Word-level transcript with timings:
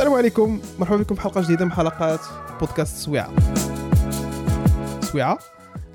السلام 0.00 0.14
عليكم. 0.14 0.60
مرحبا 0.78 0.96
بكم 0.96 1.14
في 1.14 1.20
حلقة 1.20 1.40
جديدة 1.40 1.64
من 1.64 1.72
حلقات 1.72 2.20
بودكاست 2.60 2.96
سويعة. 2.96 3.30
سويعة؟ 5.00 5.38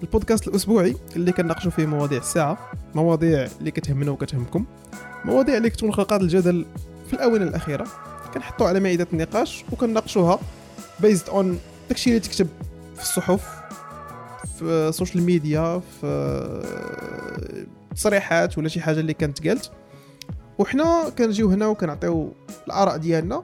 البودكاست 0.03 0.47
الأسبوعي 0.47 0.95
اللي 1.15 1.31
كنناقشوا 1.31 1.71
فيه 1.71 1.85
مواضيع 1.85 2.19
الساعة 2.19 2.71
مواضيع 2.95 3.47
اللي 3.59 3.71
كتهمنا 3.71 4.11
وكتهمكم 4.11 4.65
مواضيع 5.25 5.57
اللي 5.57 5.69
كتكون 5.69 5.93
خلقات 5.93 6.21
الجدل 6.21 6.65
في 7.07 7.13
الآونة 7.13 7.43
الأخيرة. 7.43 7.87
كنحطوا 8.33 8.67
على 8.67 8.79
مائدة 8.79 9.07
النقاش 9.13 9.65
وكنناقشوها 9.71 10.39
based 10.99 11.29
on 11.29 11.59
داكشي 11.89 12.09
اللي 12.09 12.19
تكتب 12.19 12.47
في 12.95 13.01
الصحف 13.01 13.61
في 14.57 14.63
ال 14.63 14.72
social 14.72 15.23
media 15.23 15.81
في 16.01 17.65
تصريحات 17.95 18.57
ولا 18.57 18.69
شي 18.69 18.81
حاجة 18.81 18.99
اللي 18.99 19.13
كانت 19.13 19.47
قالت. 19.47 19.71
وحنا 20.59 21.09
كنجيو 21.17 21.49
هنا 21.49 21.67
وكنعطيو 21.67 22.33
الآراء 22.67 22.97
ديالنا 22.97 23.43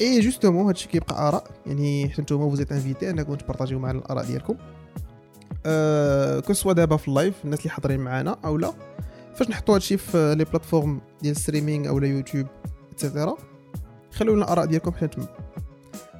et 0.00 0.20
justement 0.20 0.66
هادشي 0.66 0.88
كيبقى 0.88 1.28
آراء. 1.28 1.44
يعني 1.66 2.08
حتى 2.08 2.22
نتوما 2.22 2.50
vous 2.50 2.61
êtes 2.61 2.72
invités 2.72 3.10
أنكم 3.10 3.34
تبارطاجيو 3.34 3.78
معنا 3.78 3.98
الآراء 3.98 4.24
ديالكم. 4.24 4.56
أه 5.66 6.40
كسوا 6.40 6.72
دابا 6.72 6.96
في 6.96 7.08
ال 7.08 7.13
live 7.13 7.34
الناس 7.44 7.58
اللي 7.58 7.70
حاضرين 7.70 8.00
معنا 8.00 8.36
أو 8.44 8.58
لا. 8.58 8.72
فاش 9.34 9.50
نحطوا 9.50 9.74
هادشي 9.74 9.96
في 9.96 10.34
les 10.34 10.44
plateformes 10.44 11.00
ديال 11.22 11.36
streaming 11.36 11.88
أو 11.88 11.98
يوتيوب 11.98 12.46
et 12.92 13.03
cetera 13.03 13.36
خلوا 14.12 14.34
لنا 14.34 14.44
الاراء 14.44 14.66
ديالكم 14.66 14.92
حنا 14.92 15.08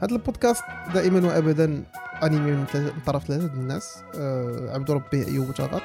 هذا 0.03 0.13
البودكاست 0.13 0.63
دائما 0.95 1.29
وابدا 1.29 1.85
animé 2.23 2.53
من 2.53 2.65
طرف 3.07 3.27
ثلاثة 3.27 3.55
الناس. 3.55 3.97
أه 4.15 4.75
عبد 4.75 4.91
ربي 4.91 5.27
أيوب 5.27 5.55
تغط 5.55 5.83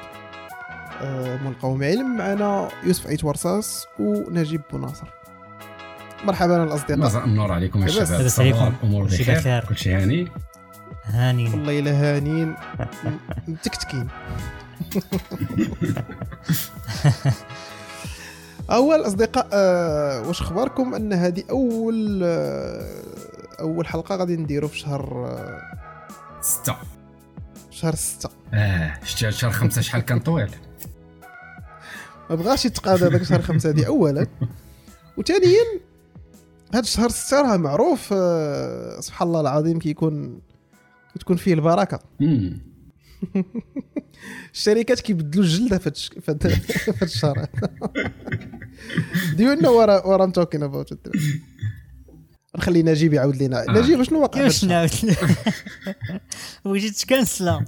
أه 1.00 1.36
من 1.36 1.84
علم 1.84 2.16
معنا 2.16 2.68
يوسف 2.84 3.06
عيت 3.06 3.24
ورصاص 3.24 3.86
ونجيب 3.98 4.60
بوناصر 4.72 5.06
مرحبا 6.24 6.64
الأصدقاء. 6.64 6.98
مساء 6.98 7.24
النور 7.24 7.52
عليكم 7.52 7.82
يا 7.82 7.88
شباب. 7.88 8.10
لاباس 8.10 8.40
عليكم. 8.40 8.72
الأمور 8.82 9.04
بخير. 9.04 9.64
كل 9.68 9.76
شيء 9.76 9.96
هاني. 9.96 10.28
هانين 11.04 11.52
والله 11.54 11.78
الا 11.78 11.90
هانين 11.90 12.54
متكتكين. 13.48 14.08
أول 18.70 19.06
أصدقاء 19.06 19.48
أه 19.52 20.22
واش 20.28 20.40
اخباركم 20.40 20.94
أن 20.94 21.12
هذه 21.12 21.44
أول 21.50 22.20
أه 22.24 23.02
أول 23.60 23.86
حلقة 23.86 24.16
غادي 24.16 24.36
نديرو 24.36 24.68
في 24.68 24.78
شهر 24.78 25.26
أه 25.26 25.60
ستة. 26.40 26.76
شهر 27.70 27.94
ستة. 27.94 28.30
آه 28.54 28.94
شتي 29.04 29.32
شهر 29.32 29.50
خمسة 29.50 29.80
شحال 29.80 30.00
كان 30.02 30.20
طويل؟ 30.20 30.50
ما 32.30 32.36
بغاش 32.36 32.64
يتقاضى 32.64 33.06
هذاك 33.06 33.22
شهر 33.22 33.42
خمسة 33.42 33.70
هذه 33.70 33.86
اولا. 33.86 34.26
وثانيا 35.16 35.80
هذا 36.72 36.80
الشهر 36.80 37.08
ستة 37.08 37.40
راه 37.42 37.56
معروف 37.56 38.08
أه 38.12 39.00
سبحان 39.00 39.28
الله 39.28 39.40
العظيم 39.40 39.78
كيكون 39.78 40.40
كتكون 41.14 41.36
فيه 41.36 41.54
البركة. 41.54 41.98
الشركات 44.54 45.00
كيبدلوا 45.00 45.44
الجلدة 45.44 45.78
في 45.78 46.20
هذا 46.28 46.50
الشهر. 47.02 47.46
you 49.38 49.52
know 49.52 49.78
what 49.78 50.20
I'm 50.20 50.30
talking 50.30 50.62
about 50.62 51.08
نخلي 52.56 52.82
نجيب 52.82 53.12
يعاود 53.12 53.42
لنا 53.42 53.64
نجيب 53.68 54.02
شنو 54.02 54.20
واقع 54.22 54.38
كيفاش 54.40 54.64
نعاود 54.64 54.90
بغيتي 56.64 57.06
تكنسلا 57.06 57.54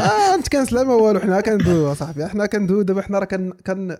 آه 0.00 0.36
نتكنسلا 0.36 0.82
ما 0.84 0.94
والو 0.94 1.20
حنا 1.20 1.40
كندويو 1.40 1.94
صاحبي. 1.94 2.26
حنا 2.26 2.46
كندويو 2.46 2.82
دابا 2.82 3.02
حنا 3.02 3.18
راه 3.18 3.24
كن 3.24 3.52
كن 3.66 3.96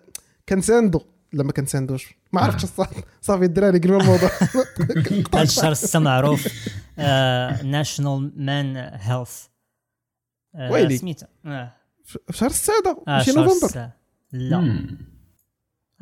كنساندو. 0.48 1.00
لا 1.32 1.42
ما 1.42 1.52
كنساندوش 1.52 2.14
ما 2.32 2.40
عرفتش 2.40 2.64
صافي 3.20 3.44
الدراري 3.44 3.78
قلبوا 3.78 4.00
الموضوع. 4.00 4.30
هذا 5.34 5.42
الشهر 5.42 5.72
السته 5.72 5.98
معروف. 5.98 6.48
national 7.64 8.32
men 8.36 8.76
health 8.76 9.46
ولا. 10.54 10.96
سميتها. 10.96 11.28
في 12.04 12.18
شهر 12.30 12.48
6 12.48 12.72
ماشي 13.06 13.32
نوفمبر. 13.32 13.90
لا. 14.32 14.86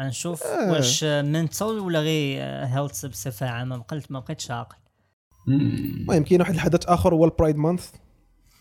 غنشوف 0.00 0.42
آه. 0.42 0.72
واش 0.72 1.04
mental 1.04 1.78
ولا 1.78 2.00
غير 2.00 2.42
health 2.66 3.06
بصفة 3.06 3.48
عامة. 3.48 3.76
ما 3.76 3.82
بقيت 3.82 4.12
ما 4.12 4.20
بقيتش 4.20 4.50
عاقل. 4.50 4.76
المهم 5.48 6.24
كاين 6.24 6.40
واحد 6.40 6.54
الحدث 6.54 6.86
آخر 6.86 7.14
هو 7.14 7.24
ال 7.24 7.30
pride 7.30 7.56
month 7.56 7.88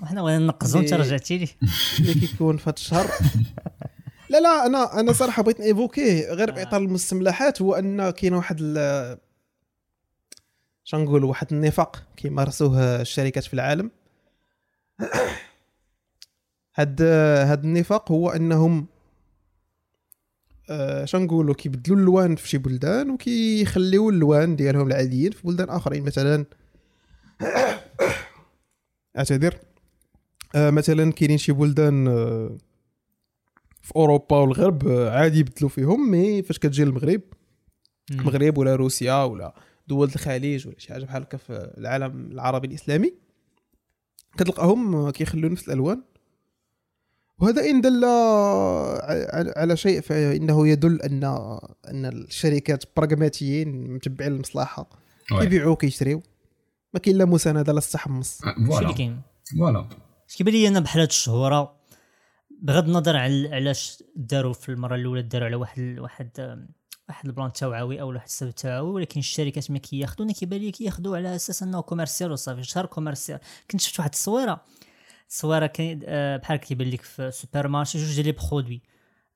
وحنا 0.01 0.21
بغينا 0.21 0.39
ننقزو 0.39 0.79
انت 0.79 0.93
رجعتي 0.93 1.37
لي 1.37 1.47
اللي 1.99 2.13
كيكون 2.13 2.57
في 2.57 2.63
هذا 2.63 2.75
الشهر. 2.75 3.07
لا 4.29 4.39
لا 4.39 4.65
أنا 4.65 4.99
أنا 4.99 5.13
صراحة 5.13 5.43
بغيت 5.43 5.59
évoquer 5.61 6.33
غير 6.33 6.51
بإطار 6.51 6.81
المستملحات 6.81 7.61
هو 7.61 7.73
أن 7.73 8.09
كاين 8.09 8.33
واحد 8.33 8.61
شنقول 10.83 11.23
واحد 11.23 11.53
النفاق 11.53 12.03
كيمارسوه 12.17 13.01
الشركات 13.01 13.43
في 13.43 13.53
العالم. 13.53 13.91
هاد 16.75 17.01
هاد 17.01 17.63
النفاق 17.63 18.11
هو 18.11 18.29
أنهم 18.29 18.87
آه 20.69 21.05
شنقولوا 21.05 21.53
كيبدلوا 21.55 21.97
اللوان 21.97 22.35
في 22.35 22.49
شي 22.49 22.57
بلدان 22.57 23.09
وكيخليو 23.09 24.09
اللوان 24.09 24.55
ديالهم 24.55 24.87
العاديين 24.87 25.31
في 25.31 25.47
بلدان 25.47 25.69
آخرين. 25.69 26.03
مثلا 26.03 26.45
أعتذر 29.17 29.55
آه 30.55 30.69
مثلا 30.69 31.11
كاينين 31.11 31.37
شي 31.37 31.51
بلدان 31.51 32.07
آه 32.07 32.57
في 33.81 33.95
أوروبا 33.95 34.37
والغرب 34.37 34.87
آه 34.87 35.09
عادي 35.09 35.39
يبدلوا 35.39 35.69
فيهم 35.69 36.11
مي 36.11 36.43
فاش 36.43 36.59
كتجي 36.59 36.83
للمغرب 36.83 37.21
المغرب 38.11 38.57
ولا 38.57 38.75
روسيا 38.75 39.23
ولا 39.23 39.53
دول 39.87 40.07
الخليج 40.07 40.67
ولا 40.67 40.79
شي 40.79 40.93
حاجة 40.93 41.05
بحال 41.05 41.21
هكا 41.21 41.37
في 41.37 41.73
العالم 41.77 42.31
العربي 42.31 42.67
الإسلامي 42.67 43.13
كتلقاهم 44.37 45.09
كيخلوا 45.09 45.49
نفس 45.49 45.67
الألوان. 45.67 46.01
وهذا 47.39 47.61
إن 47.61 47.81
دل 47.81 48.05
على 49.57 49.77
شيء 49.77 50.01
فانه 50.01 50.67
يدل 50.67 51.01
أن 51.01 51.23
أن 51.87 52.05
الشركات 52.05 52.83
براغماتيين 52.97 53.93
متبعين 53.93 54.31
المصلحة 54.31 54.89
كيبيعوا 55.39 55.75
كيشريو 55.75 56.21
ما 56.93 56.99
كاين 56.99 57.17
لا 57.17 57.25
مساندة 57.25 57.73
لا 57.73 57.77
استحمص 57.77 58.41
كاين. 58.97 59.21
voilà. 59.59 59.85
كيبان 60.37 60.53
لي 60.53 60.67
أنا 60.67 60.79
بحال 60.79 61.01
هاد 61.01 61.09
الشهورة 61.09 61.78
بغض 62.61 62.87
النظر 62.87 63.17
على 63.17 63.55
علاش 63.55 64.03
داروا 64.15 64.53
في 64.53 64.69
المرة 64.69 64.95
الأولى 64.95 65.21
داروا 65.21 65.47
على 65.47 65.55
واحد 65.55 65.99
واحد 65.99 66.29
واحد 67.09 67.25
ال 67.25 67.31
plan 67.31 67.53
توعوي 67.53 68.01
أو 68.01 68.09
واحد 68.13 68.25
السبب 68.25 68.51
توعوي 68.51 68.89
ولكن 68.89 69.19
الشركات 69.19 69.71
ما 69.71 69.77
كياخذوا 69.77 70.25
أنا 70.25 70.33
كيبان 70.33 70.59
لي 70.59 70.71
كياخذوا 70.71 71.17
على 71.17 71.35
أساس 71.35 71.63
إنه 71.63 71.81
commercial 71.81 72.31
وصافي 72.31 72.63
شهر 72.63 72.85
commercial 72.85 73.39
كنت 73.71 73.81
شفت 73.81 73.99
واحد 73.99 74.09
التصويره 74.09 74.61
التصويره 75.23 75.65
كاين 75.65 75.99
آه، 76.05 76.37
بحال 76.37 76.57
كيبان 76.57 76.89
لك 76.89 77.01
في 77.01 77.31
supermarché 77.31 77.97
جوج 77.97 78.15
ديال 78.15 78.25
les 78.25 78.31
produits 78.31 78.81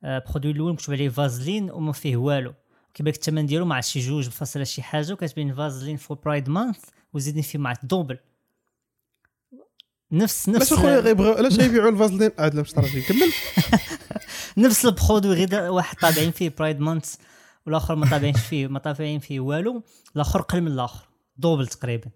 produit 0.04 0.52
الأول 0.52 0.74
مكتوب 0.74 0.96
عليه 0.96 1.10
فازلين 1.10 1.72
وما 1.72 1.92
فيه 1.92 2.18
والو. 2.18 2.54
كيبان 2.94 3.14
لك 3.14 3.20
الثمن 3.20 3.46
ديالو 3.46 3.66
مع 3.66 3.82
شي 3.82 4.00
جوج 4.00 4.30
فاصلة 4.30 4.64
شي 4.64 4.82
حاجة 4.82 5.14
وكتبين 5.14 5.56
Vaseline 5.56 5.98
for 5.98 6.18
pride 6.18 6.50
month 6.50 6.80
وزيدين 7.14 7.44
فيه 7.44 7.60
مع 7.60 7.74
ال 7.84 7.89
double 7.89 8.18
نفس 10.14 10.50
نفس 10.50 10.74
علاش 10.74 10.74
أخويا 10.74 11.00
غيبغيو 11.00 11.34
علاش 11.34 11.58
غيبيعوا 11.60 11.90
الفازلين؟ 11.90 12.32
عاد 12.40 12.56
لا 12.56 12.62
مش 12.62 12.74
كمل. 12.74 13.32
نفس 14.66 14.86
ال 14.86 14.92
produit 14.92 15.36
غير 15.46 15.72
واحد 15.72 15.98
طابعين 15.98 16.32
فيه 16.32 16.54
pride 16.58 16.80
month 16.80 17.16
والآخر 17.66 17.96
ما 17.96 18.10
طابعينش 18.10 18.40
فيه 18.40 18.68
ما 18.68 18.80
طابعين 18.80 19.20
فيه 19.20 19.40
والو. 19.40 19.84
الآخر 20.16 20.42
قل 20.42 20.62
من 20.62 20.68
الآخر. 20.68 21.08
double 21.38 21.68
تقريبا. 21.68 22.10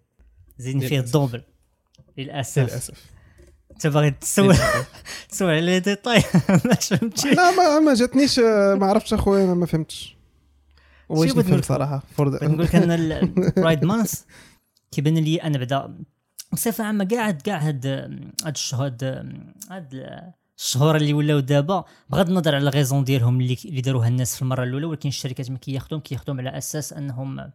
زيدين 0.58 0.88
فيه 0.88 1.00
ال 1.00 1.06
double 1.06 1.42
للأسف. 2.18 2.60
للأسف. 2.60 3.06
أنت 3.72 3.88
باغي 3.88 4.12
تسول 4.12 4.56
تسول 5.30 5.50
على 5.50 5.62
les 5.62 5.80
détails 5.80 6.24
ما 6.50 6.58
فهمتش. 6.58 7.26
لا 7.26 7.52
ما 7.52 7.80
ما 7.80 7.94
جاتنيش 7.94 8.40
ما 8.40 8.86
عرفتش 8.86 9.14
أخويا 9.14 9.44
أنا 9.44 9.54
ما 9.54 9.66
فهمتش. 9.66 10.18
واش 11.10 11.36
نفهم 11.36 11.62
صراحة 11.62 12.04
نقول 12.20 12.64
لك 12.64 12.76
ان 12.76 12.92
ال 12.92 13.08
pride 13.08 13.86
month 13.86 14.22
كيبان 14.92 15.18
لي 15.18 15.36
أنا 15.44 15.58
بعدا 15.58 16.04
بصفة 16.54 16.84
عامة 16.84 17.04
كاع 17.04 17.32
كاع 17.32 17.58
هاد 17.58 17.86
هاد 18.46 18.56
الشهور 18.56 18.92
هاد 19.72 20.08
الشهور 20.58 20.96
اللي 20.96 21.14
ولاو 21.14 21.40
دابا 21.40 21.86
بغض 22.10 22.30
النظر 22.30 22.56
على 22.56 22.70
raison 22.70 23.04
ديالهم 23.04 23.42
اللي 23.42 23.58
اللي 23.66 23.82
داروها 23.82 24.08
الناس 24.08 24.36
في 24.36 24.42
المرة 24.42 24.64
الأولى 24.64 24.86
ولكن 24.86 25.10
الشركات 25.10 25.52
ما 25.52 25.58
كياخذوهم 25.58 26.02
كياخذوهم 26.02 26.40
على 26.40 26.58
أساس 26.58 26.94
أنهم 26.94 27.52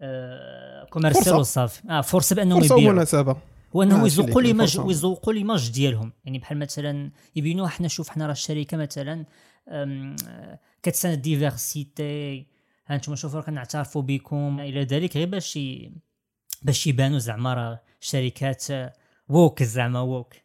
آه 0.00 0.84
commercial 0.90 1.34
وصافي 1.34 1.82
آه 1.90 2.00
فرصة 2.00 2.36
بأنهم 2.36 2.60
فرصة 2.60 2.74
ومناسبة. 2.74 3.36
وأنهم 3.72 4.06
يزوقوا 4.06 4.42
l'image 4.42 4.80
يزوقوا 4.86 5.32
l'image 5.32 5.70
ديالهم. 5.70 6.12
يعني 6.24 6.38
بحال 6.38 6.58
مثلا 6.58 7.10
يبينوا 7.36 7.68
حنا 7.68 7.88
شوف 7.88 8.08
حنا 8.08 8.26
راه 8.26 8.32
الشركة 8.32 8.76
مثلا 8.76 9.24
كتساند 10.82 11.22
diversité 11.22 12.46
هانتوما 12.86 13.16
شوفوا 13.16 13.40
كنعترفوا 13.40 14.02
بكم. 14.02 14.60
إلى 14.60 14.84
ذلك 14.84 15.16
غير 15.16 15.28
باش 15.28 15.58
باش 16.62 16.86
يبانوا 16.86 17.18
زعما 17.18 17.54
راه 17.54 17.80
شركات 18.04 18.64
woke 19.28 19.62
زعما 19.62 20.00
woke. 20.00 20.34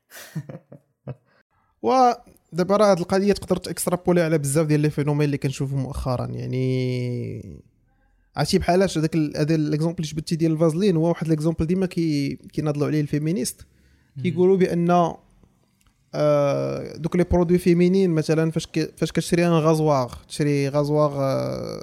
ودابا 1.81 2.77
راه 2.77 2.91
هذه 2.91 2.99
القضية 2.99 3.33
تقدر 3.33 3.57
تأكسترابولي 3.57 4.21
على 4.21 4.37
بزاف 4.37 4.67
ديال 4.67 4.79
les 4.79 4.89
phénomènes 4.89 5.25
اللي 5.25 5.37
كنشوفهم 5.37 5.83
مؤخرا 5.83 6.25
يعني 6.25 7.61
عرفتي 8.35 8.57
بحالاش 8.57 8.97
هذاك 8.97 9.15
هذا 9.15 9.57
l'exemple 9.57 10.03
اللي 10.03 10.11
جبتي 10.11 10.35
ديال 10.35 10.51
الفازلين 10.51 10.97
هو 10.97 11.07
واحد 11.07 11.27
l'exemple 11.27 11.65
ديما 11.65 11.85
كي 11.85 12.35
كيناضلوا 12.35 12.87
عليه 12.87 13.01
ال 13.01 13.07
féministes. 13.07 13.65
كيقولوا 14.23 14.57
بأن 14.57 15.13
آه 16.15 16.97
دوك 16.97 17.15
les 17.15 17.23
produits 17.23 17.57
féminins 17.57 18.09
مثلا 18.09 18.51
فاش 18.51 18.67
فاش 18.97 19.11
كتشري 19.11 19.47
un 19.47 19.51
rasoir 19.51 20.13
تشري 20.27 20.69
غازواغ 20.69 21.17
آه 21.19 21.81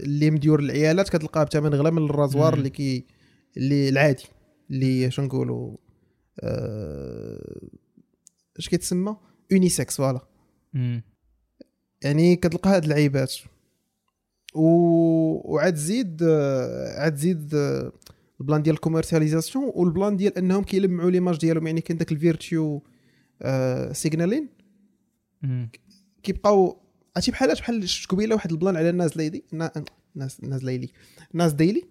اللي 0.00 0.30
مديور 0.30 0.60
للعيالات 0.60 1.08
كتلقاه 1.08 1.44
بثمن 1.44 1.74
غلا 1.74 1.90
من 1.90 2.04
ال 2.04 2.11
rasoir 2.11 2.54
اللي 2.54 2.70
كي 2.70 3.04
اللي 3.56 3.88
العادي. 3.88 4.24
اللي 4.70 5.10
شنو 5.10 5.26
نقولوا 5.26 5.76
آه 6.40 7.60
اش 8.58 8.68
كيتسمى؟ 8.68 9.16
unisexe 9.52 9.96
voilà. 9.96 10.20
يعني 12.02 12.36
كتلقى 12.36 12.70
هاد 12.70 12.84
العيبات. 12.84 13.34
و... 14.54 14.62
وعاد 15.54 15.74
زيد 15.74 16.22
عاد 16.96 17.16
زيد 17.16 17.54
ال 18.40 18.44
plan 18.44 18.62
ديال 18.62 18.74
ال 18.74 18.79
commercialisation 18.79 19.72
وال 19.74 19.88
plan 19.88 20.16
ديال 20.16 20.38
إنهم 20.38 20.64
كيلمعوا 20.64 21.10
l'image 21.10 21.38
ديالهم. 21.38 21.66
يعني 21.66 21.80
كاين 21.80 21.98
داك 21.98 22.12
ال 22.12 22.22
virtue 22.22 22.82
آه 23.42 23.92
signaling 23.92 24.48
كيبقاو 26.22 26.80
عرفتي 27.16 27.30
بحال 27.30 27.54
بحال 27.54 27.88
شفت 27.88 28.10
قبيله 28.10 28.34
واحد 28.34 28.50
ال 28.50 28.55
plan 28.55 28.76
على 28.76 28.90
الناس 28.90 29.16
ليدي 29.16 29.44
ناس 30.14 30.40
ناس 30.42 30.64
ليلي. 30.64 30.88
ناس 31.32 31.52
ديلي. 31.52 31.84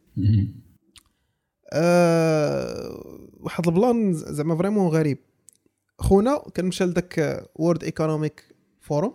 آه 1.70 3.04
واحد 3.40 3.68
ال 3.68 3.77
plan 3.77 4.14
زعما 4.14 4.56
vraiment 4.56 4.88
غريب. 4.88 5.18
خونا 6.00 6.44
كان 6.54 6.66
مشى 6.66 6.86
لذاك 6.86 7.46
World 7.56 7.84
Economic 7.84 8.44
Forum 8.82 9.14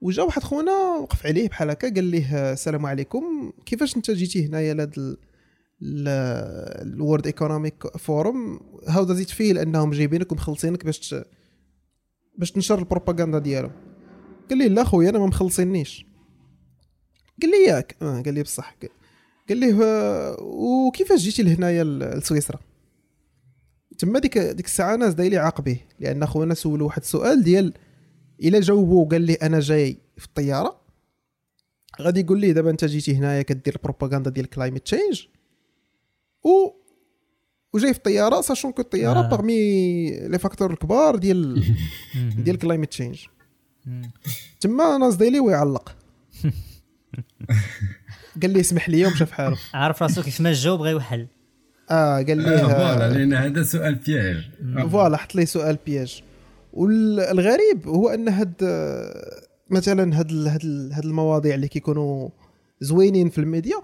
وجا 0.00 0.22
واحد 0.22 0.42
خونا 0.42 0.72
وقف 0.72 1.26
عليه 1.26 1.48
بحال 1.48 1.70
هكا 1.70 1.94
قال 1.94 2.04
ليه 2.04 2.52
السلام 2.52 2.86
عليكم. 2.86 3.52
كيفاش 3.66 3.96
انت 3.96 4.10
جيتي 4.10 4.46
هنايا 4.46 4.74
لهاد 4.74 5.16
ال 5.82 6.06
World 6.06 7.26
Economic 7.26 7.96
Forum 7.96 8.60
how 8.88 9.04
does 9.04 9.20
it 9.20 9.30
feel 9.30 9.58
انهم 9.58 9.90
جايبينك 9.90 10.32
ومخلصينك 10.32 10.84
باش 10.84 11.14
باش 12.38 12.52
تنشر 12.52 12.78
البروباغندا 12.78 13.38
ديالهم. 13.38 13.72
قال 14.50 14.58
لي 14.58 14.68
لا 14.68 14.84
خويا 14.84 15.10
أنا 15.10 15.18
ما 15.18 15.26
مخلصينيش. 15.26 16.06
قال 17.42 17.50
لي 17.50 17.64
ياك؟ 17.66 17.96
آه 18.02 18.22
قال 18.22 18.34
لي 18.34 18.42
بصح. 18.42 18.76
قال 19.48 19.58
لي 19.58 19.74
وكيفاش 20.40 21.20
جيتي 21.20 21.42
لهنايا 21.42 21.84
لسويسرا؟ 21.84 22.58
تما 23.98 24.18
ديك 24.18 24.38
ديك 24.38 24.66
الساعة 24.66 24.96
Nas 24.96 25.14
Daily 25.14 25.36
عاقبيه 25.36 25.88
لأن 26.00 26.26
خونا 26.26 26.54
سولو 26.54 26.86
واحد 26.86 27.02
السؤال 27.02 27.42
ديال 27.42 27.72
إلا 28.42 28.60
جاوبو 28.60 29.04
قال 29.08 29.22
لي 29.22 29.34
أنا 29.34 29.60
جاي 29.60 29.98
في 30.16 30.26
الطيارة 30.26 30.80
غادي 32.00 32.20
يقول 32.20 32.40
لي 32.40 32.52
دابا 32.52 32.70
أنت 32.70 32.84
جيتي 32.84 33.16
هنايا 33.16 33.42
كدير 33.42 33.76
البروباغندا 33.76 34.30
ديال 34.30 34.50
climate 34.50 34.82
change 34.82 35.26
و 36.44 36.70
وجاي 37.72 37.92
في 37.92 37.98
الطيارة 37.98 38.40
sachant 38.40 38.72
que 38.72 38.82
الطيارة 38.82 39.18
آه. 39.18 39.28
parmi 39.28 40.10
les 40.28 40.38
facteurs 40.38 40.70
الكبار 40.70 41.16
ديال 41.16 41.64
ديال 42.44 42.58
climate 42.58 42.88
change 42.88 43.26
تما 44.60 44.98
Nas 44.98 45.14
Daily 45.14 45.40
ويعلق 45.40 45.96
قال 48.42 48.50
لي 48.50 48.60
اسمح 48.60 48.88
لي 48.88 49.06
ومشى 49.06 49.26
في 49.26 49.34
حاله. 49.34 49.56
عارف 49.74 50.02
راسو 50.02 50.22
كيف 50.22 50.40
ما 50.40 50.52
جاوب 50.52 50.86
يوحل 50.86 51.26
آه 51.90 52.16
قال 52.16 52.38
لي 52.38 52.54
آه 52.54 52.66
voilà 52.66 53.18
لأن 53.18 53.34
هذا 53.34 53.62
سؤال 53.62 53.94
piège 53.94 54.50
voilà 54.90 55.16
حط 55.16 55.34
لي 55.34 55.46
سؤال 55.46 55.78
piège 55.86 56.22
والغريب 56.72 57.86
هو 57.86 58.08
أن 58.08 58.28
هاد 58.28 58.54
مثلا 59.70 60.18
هاد 60.18 60.32
هاد 60.32 60.92
هاد 60.92 61.04
المواضيع 61.04 61.54
اللي 61.54 61.68
كيكونوا 61.68 62.28
زوينين 62.80 63.28
في 63.28 63.38
الميديا 63.38 63.82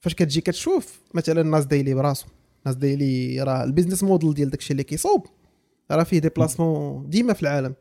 فاش 0.00 0.14
كتجي 0.14 0.40
كتشوف 0.40 1.00
مثلا 1.14 1.40
Nas 1.40 1.64
Daily 1.64 1.94
براسو 1.94 2.26
Nas 2.66 2.76
Daily 2.76 3.42
راه 3.42 3.64
ال 3.64 3.68
business 3.68 4.02
model 4.02 4.34
ديال 4.34 4.50
داكشي 4.50 4.72
اللي 4.72 4.82
كيصوب 4.82 5.26
راه 5.90 6.02
فيه 6.02 6.18
déplacement 6.18 7.10
ديما 7.10 7.32
في 7.32 7.42
العالم. 7.42 7.74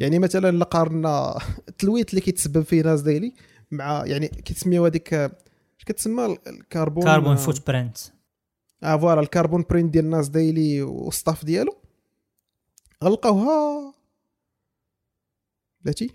يعني 0.00 0.18
مثلا 0.18 0.48
الا 0.48 0.64
قارنا 0.64 1.38
التلويت 1.68 2.10
اللي 2.10 2.20
كيتسبب 2.20 2.62
فيه 2.62 2.82
Nas 2.82 3.00
Daily 3.00 3.32
مع 3.70 4.06
يعني 4.06 4.28
كيتسميو 4.28 4.86
هذيك 4.86 5.14
اش 5.14 5.84
كتسمى؟ 5.86 6.38
الكربون؟ 6.46 7.04
carbon 7.04 7.36
footprint 7.36 7.98
آه 8.82 8.96
voilà 8.96 9.20
ال 9.20 9.26
carbon 9.26 9.64
print 9.70 9.92
ديال 9.92 10.04
Nas 10.04 10.28
Daily 10.28 10.82
وال 10.82 11.00
staff 11.00 11.44
ديالو. 11.44 11.76
غلقوها 13.04 13.94
بلاتي. 15.80 16.10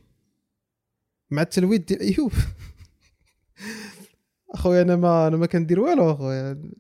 مع 1.32 1.42
التلويت 1.42 1.88
ديال 1.88 2.02
ايوب 2.02 2.32
أخويا 4.56 4.82
أنا 4.82 4.96
ما 4.96 5.28
أنا 5.28 5.38
ما 5.38 5.46
كندير 5.46 5.80
والو 5.80 6.12
أخويا. 6.12 6.72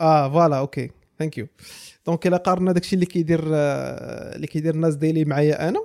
آه 0.00 0.28
voilà 0.28 0.58
okay. 0.58 0.90
ثانك 1.18 1.38
يو 1.38 1.46
دونك 2.06 2.26
إلا 2.26 2.36
قارنا 2.36 2.72
داكشي 2.72 2.94
اللي 2.94 3.06
كيدير 3.06 3.40
اللي 3.46 4.46
كيدير 4.46 4.74
الناس 4.74 4.94
ديالي 4.94 5.24
معايا 5.24 5.68
أنا 5.68 5.80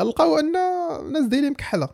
غنلقاو 0.00 0.38
أن 0.38 0.52
الناس 1.00 1.26
ديالي 1.26 1.50
مكحله 1.50 1.88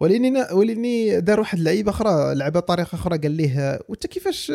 ولاني 0.00 0.42
ولاني 0.52 1.20
دار 1.20 1.40
واحد 1.40 1.58
اللعيبه 1.58 1.90
أخرى 1.90 2.34
لعبه 2.34 2.60
بطريقه 2.60 2.94
أخرى 2.94 3.18
قال 3.18 3.30
ليه 3.30 3.80
وأنت 3.88 4.06
كيفاش 4.06 4.50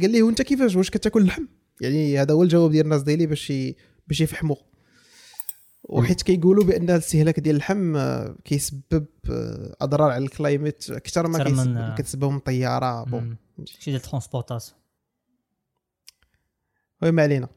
قال 0.00 0.10
ليه 0.10 0.22
وأنت 0.22 0.42
كيفاش 0.42 0.76
واش 0.76 0.90
كتاكل 0.90 1.20
اللحم؟ 1.22 1.46
يعني 1.80 2.18
هذا 2.18 2.34
هو 2.34 2.42
الجواب 2.42 2.70
ديال 2.70 2.84
الناس 2.84 3.02
ديالي 3.02 3.26
باش 3.26 3.52
باش 4.08 4.20
يفهموا 4.20 4.56
وحيت 5.84 6.22
كيقولوا 6.22 6.64
بأن 6.64 6.90
الاستهلاك 6.90 7.40
ديال 7.40 7.54
اللحم 7.54 7.98
كيسبب 8.44 9.06
أضرار 9.80 10.10
على 10.10 10.24
ال 10.24 10.32
climate 10.32 10.90
أكثر 10.90 11.28
ما 11.28 11.44
كيسبب 11.44 11.94
كتسببهم 11.98 12.36
الطياره 12.36 13.04
bon. 13.04 13.36
شي 13.64 13.90
ديال 13.90 13.96
ال 13.96 14.01
transportation 14.01 14.78
oui 17.02 17.10
ما 17.10 17.22
علينا. 17.22 17.48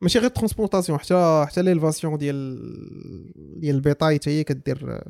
ماشي 0.00 0.18
غير 0.18 0.30
transportation 0.30 0.98
حتى 0.98 1.44
حتى 1.48 1.62
l'élévation 1.62 2.18
ديال 2.18 3.60
ديال 3.60 3.74
ال 3.74 3.80
bétail 3.80 4.14
حتى 4.14 4.30
هي 4.30 4.44
كدير 4.44 5.00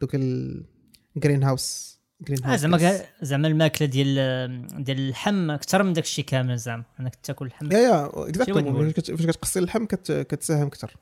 دوك 0.00 0.14
ال 0.14 1.42
greenhouse 1.42 2.00
آه 2.44 2.56
زعما 2.56 3.00
زعما 3.22 3.48
الماكلة 3.48 3.88
ديال 3.88 4.84
ديال 4.84 4.98
اللحم 4.98 5.50
أكثر 5.50 5.82
من 5.82 5.92
داك 5.92 6.04
الشيء 6.04 6.24
كامل 6.24 6.58
زعما 6.58 6.84
أنك 7.00 7.14
تاكل 7.14 7.46
اللحم 7.46 7.72
يا 7.72 7.78
يا 7.78 8.28
exactement 8.28 8.92
فاش 8.92 9.10
كتقصي 9.10 9.58
اللحم 9.58 9.84
كتساهم 10.06 10.66
أكثر 10.66 10.96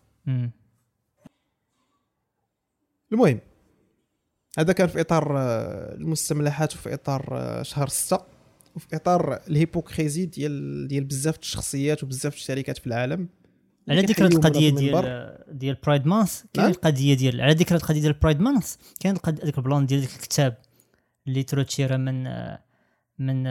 المهم 3.12 3.40
هذا 4.58 4.72
كان 4.72 4.88
في 4.88 5.00
إطار 5.00 5.36
المستملحات 5.94 6.74
وفي 6.74 6.94
إطار 6.94 7.40
شهر 7.62 7.88
ستة. 7.88 8.37
وفي 8.78 8.96
إطار 8.96 9.40
ال 9.48 9.55
hypocrisie 9.55 10.26
ديال 10.26 10.88
ديال 10.88 11.04
بزاف 11.04 11.38
الشخصيات 11.38 12.02
وبزاف 12.02 12.34
الشركات 12.34 12.78
في 12.78 12.86
العالم. 12.86 13.28
على 13.88 14.00
ذكر 14.00 14.26
القضية 14.26 14.70
ديال 14.70 15.38
ديال 15.52 15.76
Pride 15.86 16.06
Month 16.06 16.42
كاين 16.54 16.68
القضية 16.68 17.14
ديال 17.14 17.40
على 17.40 17.52
ذكر 17.54 17.74
القضية 17.74 18.00
ديال 18.00 18.12
Pride 18.12 18.40
Month 18.40 18.74
كاين 19.00 19.14
هذاك 19.26 19.58
ال 19.58 19.64
plan 19.64 19.86
ديال 19.86 20.02
الكتاب 20.02 20.56
اللي 21.26 21.42
ت 21.42 21.50
retira 21.50 21.96
من 21.96 22.24
من 23.18 23.42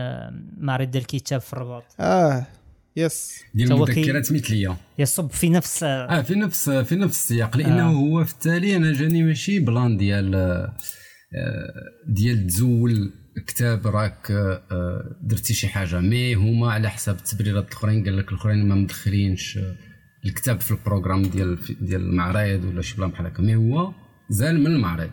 معرض 0.66 0.92
ديال 0.92 1.04
الكتاب 1.04 1.42
في 1.42 1.54
الرباط. 1.54 1.84
آه 2.00 2.46
yes 2.96 3.44
ديال 3.54 3.72
المذكرات 3.72 4.32
مثلية. 4.32 4.78
يصب 5.00 5.30
في 5.32 5.50
نفس 5.50 5.84
آه 5.84 6.22
في 6.22 6.36
نفس 6.36 6.70
في 6.70 6.96
نفس 6.96 7.16
السياق. 7.16 7.58
لأنه 7.58 7.90
آه. 7.90 7.92
هو 7.92 8.24
في 8.24 8.34
التالي 8.34 8.76
أنا 8.76 8.94
جاني 8.94 9.24
ماشي 9.24 9.60
plan 9.60 9.98
ديال 9.98 10.36
آه، 10.36 11.74
ديال 12.08 12.48
تزول 12.48 13.14
كتاب 13.48 13.88
راك 13.88 14.32
آه، 14.32 15.16
درتي 15.22 15.54
شي 15.54 15.68
حاجة. 15.68 16.00
mais 16.00 16.36
هما 16.36 16.72
على 16.72 16.90
حساب 16.90 17.16
التبريرات 17.16 17.68
الأخرين 17.68 18.04
قال 18.04 18.18
لك 18.18 18.30
الأخرين 18.32 18.68
ما 18.68 18.76
مدخلينش 18.76 19.60
الكتاب 20.26 20.62
في 20.62 20.72
ال 20.72 20.77
programme 20.77 21.22
ديال 21.22 21.60
ديال 21.82 22.02
المعرض 22.02 22.64
ولا 22.64 22.82
شي 22.82 22.98
plan 22.98 23.10
بحال 23.10 23.26
هكا. 23.26 23.44
mais 23.44 23.56
هو 23.56 23.94
زال 24.30 24.60
من 24.60 24.68
المعرض 24.68 25.12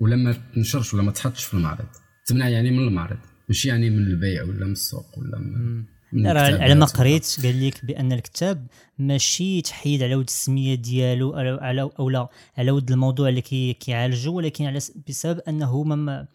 ولا 0.00 0.16
ما 0.16 0.34
تنشرش 0.54 0.94
ولا 0.94 1.02
ما 1.02 1.12
تحطش 1.12 1.44
في 1.44 1.54
المعرض 1.54 1.86
تمنع 2.26 2.48
يعني 2.48 2.70
من 2.70 2.88
المعرض 2.88 3.18
ماشي 3.48 3.68
يعني 3.68 3.90
من 3.90 3.98
البيع 3.98 4.42
ولا 4.42 4.66
من 4.66 4.72
السوق 4.72 5.18
ولا 5.18 5.38
من, 5.38 5.84
على 6.26 6.74
ما 6.74 6.86
قريت 6.86 7.36
قال 7.42 7.66
لك 7.66 7.84
بأن 7.84 8.12
الكتاب 8.12 8.66
ماشي 8.98 9.62
تحيد 9.62 10.02
على 10.02 10.14
ود 10.14 10.24
السمية 10.24 10.74
ديالو 10.74 11.34
على 11.34 11.90
أو 11.98 12.10
لا 12.10 12.28
على 12.58 12.70
ود 12.70 12.90
الموضوع 12.90 13.28
اللي 13.28 13.40
كي 13.40 13.72
كيعالجو 13.72 14.36
ولكن 14.36 14.64
على 14.64 14.78
بسبب 15.08 15.40
أنه 15.48 15.82
ما 15.82 16.26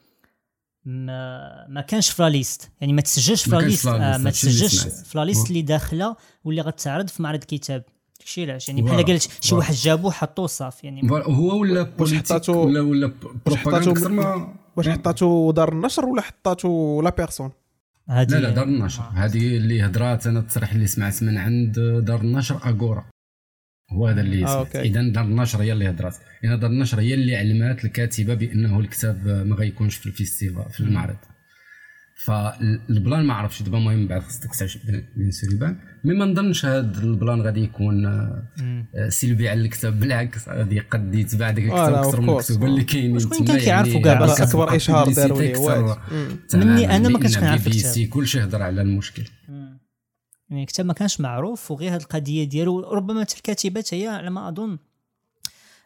ما 0.89 1.67
ما 1.67 1.81
كانش 1.81 2.10
في 2.10 2.29
liste. 2.29 2.72
يعني 2.81 2.93
ما 2.93 3.01
تسجلش 3.01 3.43
في 3.43 3.55
liste 3.55 3.88
آه 3.88 4.17
ما 4.17 4.29
تسجلش 4.29 4.88
في 4.88 5.19
liste 5.19 5.48
اللي 5.48 5.62
داخلة 5.62 6.15
واللي 6.43 6.62
غتعرض 6.62 7.08
في 7.08 7.24
معرض 7.24 7.39
الكتاب. 7.41 7.84
داكشي 8.19 8.43
علاش؟ 8.43 8.69
يعني 8.69 8.81
بحال 8.81 9.05
قالت 9.05 9.29
شي 9.41 9.55
واحد 9.55 9.74
جابو 9.74 10.12
حطوه 10.12 10.48
صافي 10.48 10.88
يعني 10.88 11.12
هو 11.12 11.60
ولا 11.60 11.93
حطاتو 12.00 12.53
ولا 12.53 12.81
ولا 12.81 13.12
بروباغندا 13.46 14.48
واش 14.75 14.89
حطاتو 14.89 15.51
دار 15.51 15.74
النشر 15.74 16.05
ولا 16.05 16.22
حطاتو 16.22 17.01
la 17.01 17.10
personne؟ 17.10 17.51
هادي 18.10 18.34
لا 18.34 18.39
لا 18.39 18.50
دار 18.50 18.65
النشر. 18.65 19.03
هذه 19.13 19.58
اللي 19.58 19.86
هضرات 19.86 20.27
أنا 20.27 20.39
التصريح 20.39 20.72
اللي 20.72 20.88
سمعت 20.88 21.24
من 21.24 21.38
عند 21.38 21.79
دار 22.05 22.22
النشر 22.22 22.60
أغورا. 22.65 23.05
هو 23.91 24.08
هذا 24.08 24.22
اللي 24.22 24.46
آه،. 24.46 24.67
إذا 24.75 25.10
دار 25.10 25.24
النشر 25.24 25.62
هي 25.62 25.74
اللي 25.74 25.89
هضرات 25.89 26.15
إذا 26.43 26.55
دار 26.55 26.69
النشر 26.69 27.00
هي 27.00 27.13
اللي 27.13 27.36
علمات 27.36 27.86
الكاتبة 27.86 28.34
بأنه 28.34 28.79
الكتاب 28.79 29.27
ما 29.27 29.55
غيكونش 29.55 29.96
في 29.96 30.05
ال 30.05 30.13
festival 30.13 30.69
في 30.72 30.79
المعرض. 30.79 31.17
فال 32.25 32.59
plan 32.59 33.25
ما 33.25 33.34
عرفتش 33.34 33.62
دابا 33.62 33.77
المهم 33.77 34.08
بعد 34.08 34.22
خصك 34.22 34.43
تكتشف 34.43 34.81
bien 35.15 35.31
sûr 35.31 35.53
يبان 35.53 35.75
mais 36.03 36.13
ما 36.13 36.25
نظنش 36.25 36.65
هذا 36.65 37.01
ال 37.03 37.11
plan 37.11 37.41
غادي 37.41 37.63
يكون 37.63 38.05
آه، 38.05 38.43
آه، 38.96 39.10
سلبي 39.10 39.50
على 39.50 39.62
الكتاب 39.62 40.00
بالعكس 40.00 40.50
غادي 40.50 40.79
قد 40.79 41.15
يتباع 41.15 41.51
داك 41.51 41.63
الكتاب 41.63 41.93
أكثر 41.93 42.22
من. 42.22 42.29
الكتب 42.29 42.63
اللي 42.63 42.84
كاينين. 42.84 43.15
وشكون 43.15 43.38
تما 43.38 43.48
كان 43.48 43.58
كيعرفوا 43.58 43.91
يعني 43.91 44.03
كاع؟ 44.03 44.22
بس 44.22 44.41
أكبر 44.41 44.75
إشهار 44.75 45.10
داروا 45.13 45.41
ليه. 45.41 45.98
مني 46.53 46.96
أنا 46.96 47.10
ما 47.10 47.19
كنتش 47.19 47.38
كنعرف 47.38 47.67
الكتاب. 47.67 48.08
كلشي 48.08 48.39
هضر 48.43 48.62
على 48.62 48.81
المشكل. 48.81 49.24
يعني 50.50 50.62
الكتاب 50.63 50.86
ما 50.86 50.94
كانش 50.94 51.20
معروف 51.22 51.72
وغير 51.72 51.96
هذه 51.96 52.01
القضية 52.01 52.44
ديالو 52.44 52.79
ربما 52.79 53.22
حتى 53.22 53.36
الكاتبات 53.38 53.94
هي 53.94 54.08
على 54.08 54.29
ما 54.29 54.50
أظن 54.50 54.77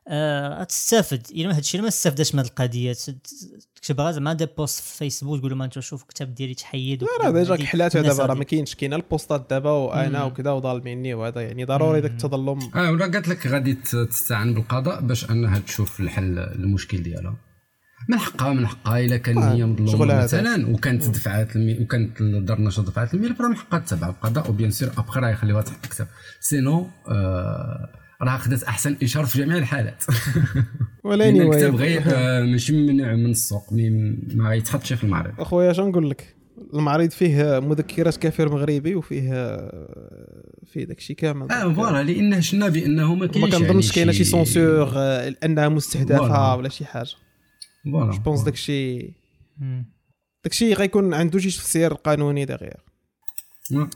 آه 0.08 0.64
تستافد 0.64 1.28
إلا 1.32 1.48
ما 1.48 1.58
هادشي 1.58 1.82
ما 1.82 1.88
استافداش 1.88 2.34
من 2.36 2.40
هذه 2.40 2.48
القضية. 2.48 2.94
تكتب 3.76 4.02
غير 4.02 4.12
زعما 4.12 4.34
des 4.34 4.46
posts 4.46 4.82
في 4.84 4.98
فيسبوك 4.98 5.40
تقول 5.40 5.52
لهم 5.52 5.62
أنتم 5.62 5.82
شوفوا 5.82 6.04
الكتاب 6.08 6.36
ديالي 6.36 6.54
تحيد 6.54 7.04
لا. 7.04 7.24
لا 7.24 7.32
déjà 7.32 7.56
كحلاتها 7.56 8.00
الناس 8.02 8.16
دابا 8.18 8.28
راه 8.30 8.36
ما 8.38 8.44
كاينش. 8.44 8.76
كاين 8.76 8.94
البوستات 8.94 9.48
دابا 9.50 9.70
وأنا. 9.72 10.24
وكذا 10.24 10.52
وظالميني 10.52 11.14
وهذا 11.14 11.42
يعني 11.42 11.66
ضروري 11.66 12.02
داك 12.02 12.12
التظلم. 12.12 12.60
أه 12.76 12.92
ولا 12.92 13.06
قالت 13.06 13.28
لك 13.28 13.48
غادي 13.48 13.74
ت- 13.74 13.96
تستعان 13.96 14.54
بالقضاء 14.54 15.02
باش 15.02 15.30
أنها 15.32 15.60
تشوف 15.60 16.00
الحل 16.00 16.40
المشكل 16.40 17.04
ديالها. 17.04 17.36
من 18.10 18.18
حقها 18.18 18.54
من 18.54 18.68
حقها. 18.68 19.00
إلا 19.00 19.18
كان 19.18 19.38
آه، 19.38 19.54
هي 19.54 19.66
مظلومة. 19.66 20.24
مثلا 20.24 20.68
وكانت 20.70 21.08
دفعات 21.10 21.56
المي... 21.56 21.80
وكانت 21.80 22.22
دار 22.24 22.58
النشر 22.58 22.82
دفعات 22.82 23.14
الملف 23.14 23.42
راه 23.42 23.48
من 23.48 23.56
حقها 23.56 23.80
تتبع 23.80 24.10
القضاء. 24.10 24.50
و 24.50 24.54
bien 24.54 24.72
sûr 24.72 24.90
après 24.98 25.20
راه 25.20 25.30
يخليوها 25.30 25.62
تحت 25.62 25.84
الكتاب 25.86 26.08
sinon 26.40 26.88
آه 27.08 27.90
راه 28.22 28.38
خدات 28.38 28.64
أحسن 28.64 28.96
إشارة 29.04 29.26
في 29.26 29.38
جميع 29.38 29.58
الحالات. 29.58 30.04
Anyway. 31.06 31.22
الكتاب 31.22 31.76
غير 31.76 32.02
آه 32.14 32.44
ماشي 32.44 32.74
ممنوع 32.74 33.14
من 33.14 33.30
السوق. 33.32 33.74
ما 33.74 34.50
غيتحطش 34.50 34.94
في 34.94 35.04
المعرض. 35.04 35.32
أخويا 35.40 35.74
شنو 35.74 35.90
نقول 35.90 36.10
لك؟ 36.10 36.36
المعرض 36.74 37.10
فيه 37.10 37.60
مذكرات 37.60 38.18
كافر 38.18 38.50
مغربي 38.52 38.96
وفيه 38.96 39.30
فيه 40.66 40.84
داك 40.84 40.98
الشيء 40.98 41.16
كامل. 41.16 41.52
آه 41.52 41.74
voilà. 41.74 42.04
لأن 42.04 42.42
شفنا 42.42 42.70
بأنه 42.70 43.16
ما 43.16 43.20
ما 43.20 43.28
كاينش 43.28 43.56
كنظنش 43.56 43.86
يعني 43.86 43.96
كاينة 43.96 44.12
شي 44.12 44.24
censure 44.24 44.92
آه، 44.96 45.36
أنها 45.44 45.70
مستهدفة. 45.70 46.56
ولا 46.56 46.70
شي 46.70 46.86
حاجة. 46.86 47.10
voilà 47.92 48.12
je 48.12 48.20
pense 48.20 48.42
داك 48.42 48.54
الشيء 48.54 49.14
مم. 49.58 49.86
داك 50.44 50.54
الشيء 50.54 50.76
غيكون 50.76 51.14
عنده 51.14 51.40
شي 51.40 51.50
تفسير 51.50 51.94
قانوني 51.94 52.46
دغيا 52.46 52.76
المهم. 53.72 53.90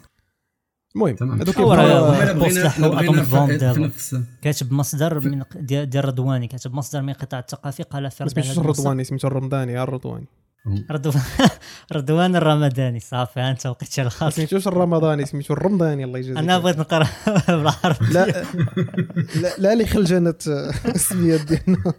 هذوك. 3.64 3.78
نفس 3.78 4.22
كاتب 4.42 4.74
مصدر 4.74 5.20
من 5.30 5.44
ديال 5.56 5.98
الرضواني 5.98 6.48
كاتب 6.48 6.74
مصدر 6.74 7.02
من 7.02 7.10
القطاع 7.10 7.40
الثقافي 7.40 7.84
قال 7.84 8.12
في 8.12 8.24
ما 8.24 8.30
سميتوش 8.30 8.58
الرضواني 8.58 9.04
سميتو 9.04 9.28
الرمضاني 9.28 9.84
الرضواني 9.84 10.28
رضوان 10.92 11.22
رضوان 11.94 12.36
الرمضاني. 12.36 13.00
صافي 13.00 13.40
ها 13.40 13.52
أنت 13.52 13.66
وقيت 13.66 14.00
ما 14.00 14.06
الخاص 14.06 14.36
سميتوش 14.36 14.68
الرمضاني 14.68 15.26
سميتو 15.26 15.54
الرمضاني 15.54 16.04
الله 16.04 16.20
يجازيك. 16.20 16.38
أنا 16.38 16.58
بغيت 16.60 16.78
نقرأ 16.78 17.08
بالعربي. 17.48 18.06
لا 18.14 18.44
لا 19.58 19.74
اللي 19.74 19.86
خلجنت 19.86 20.48
السميات 20.86 21.42
ديالنا. 21.42 21.94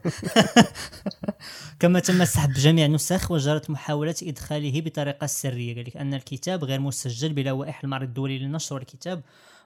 كما 1.81 2.00
تم 2.00 2.25
سحب 2.25 2.53
جميع 2.53 2.87
النسخ 2.87 3.31
وجرت 3.31 3.71
محاولة 3.71 4.15
إدخاله 4.23 4.81
بطريقة 4.81 5.27
سرية. 5.27 5.75
قال 5.75 5.85
لك 5.87 5.97
أن 5.97 6.15
الكتاب 6.15 6.65
غير 6.65 6.81
مسجل 6.81 7.33
بلوائح 7.33 7.85
المعرض 7.85 8.03
الدولي 8.03 8.38
للنشر 8.38 8.77
الكتاب 8.77 9.23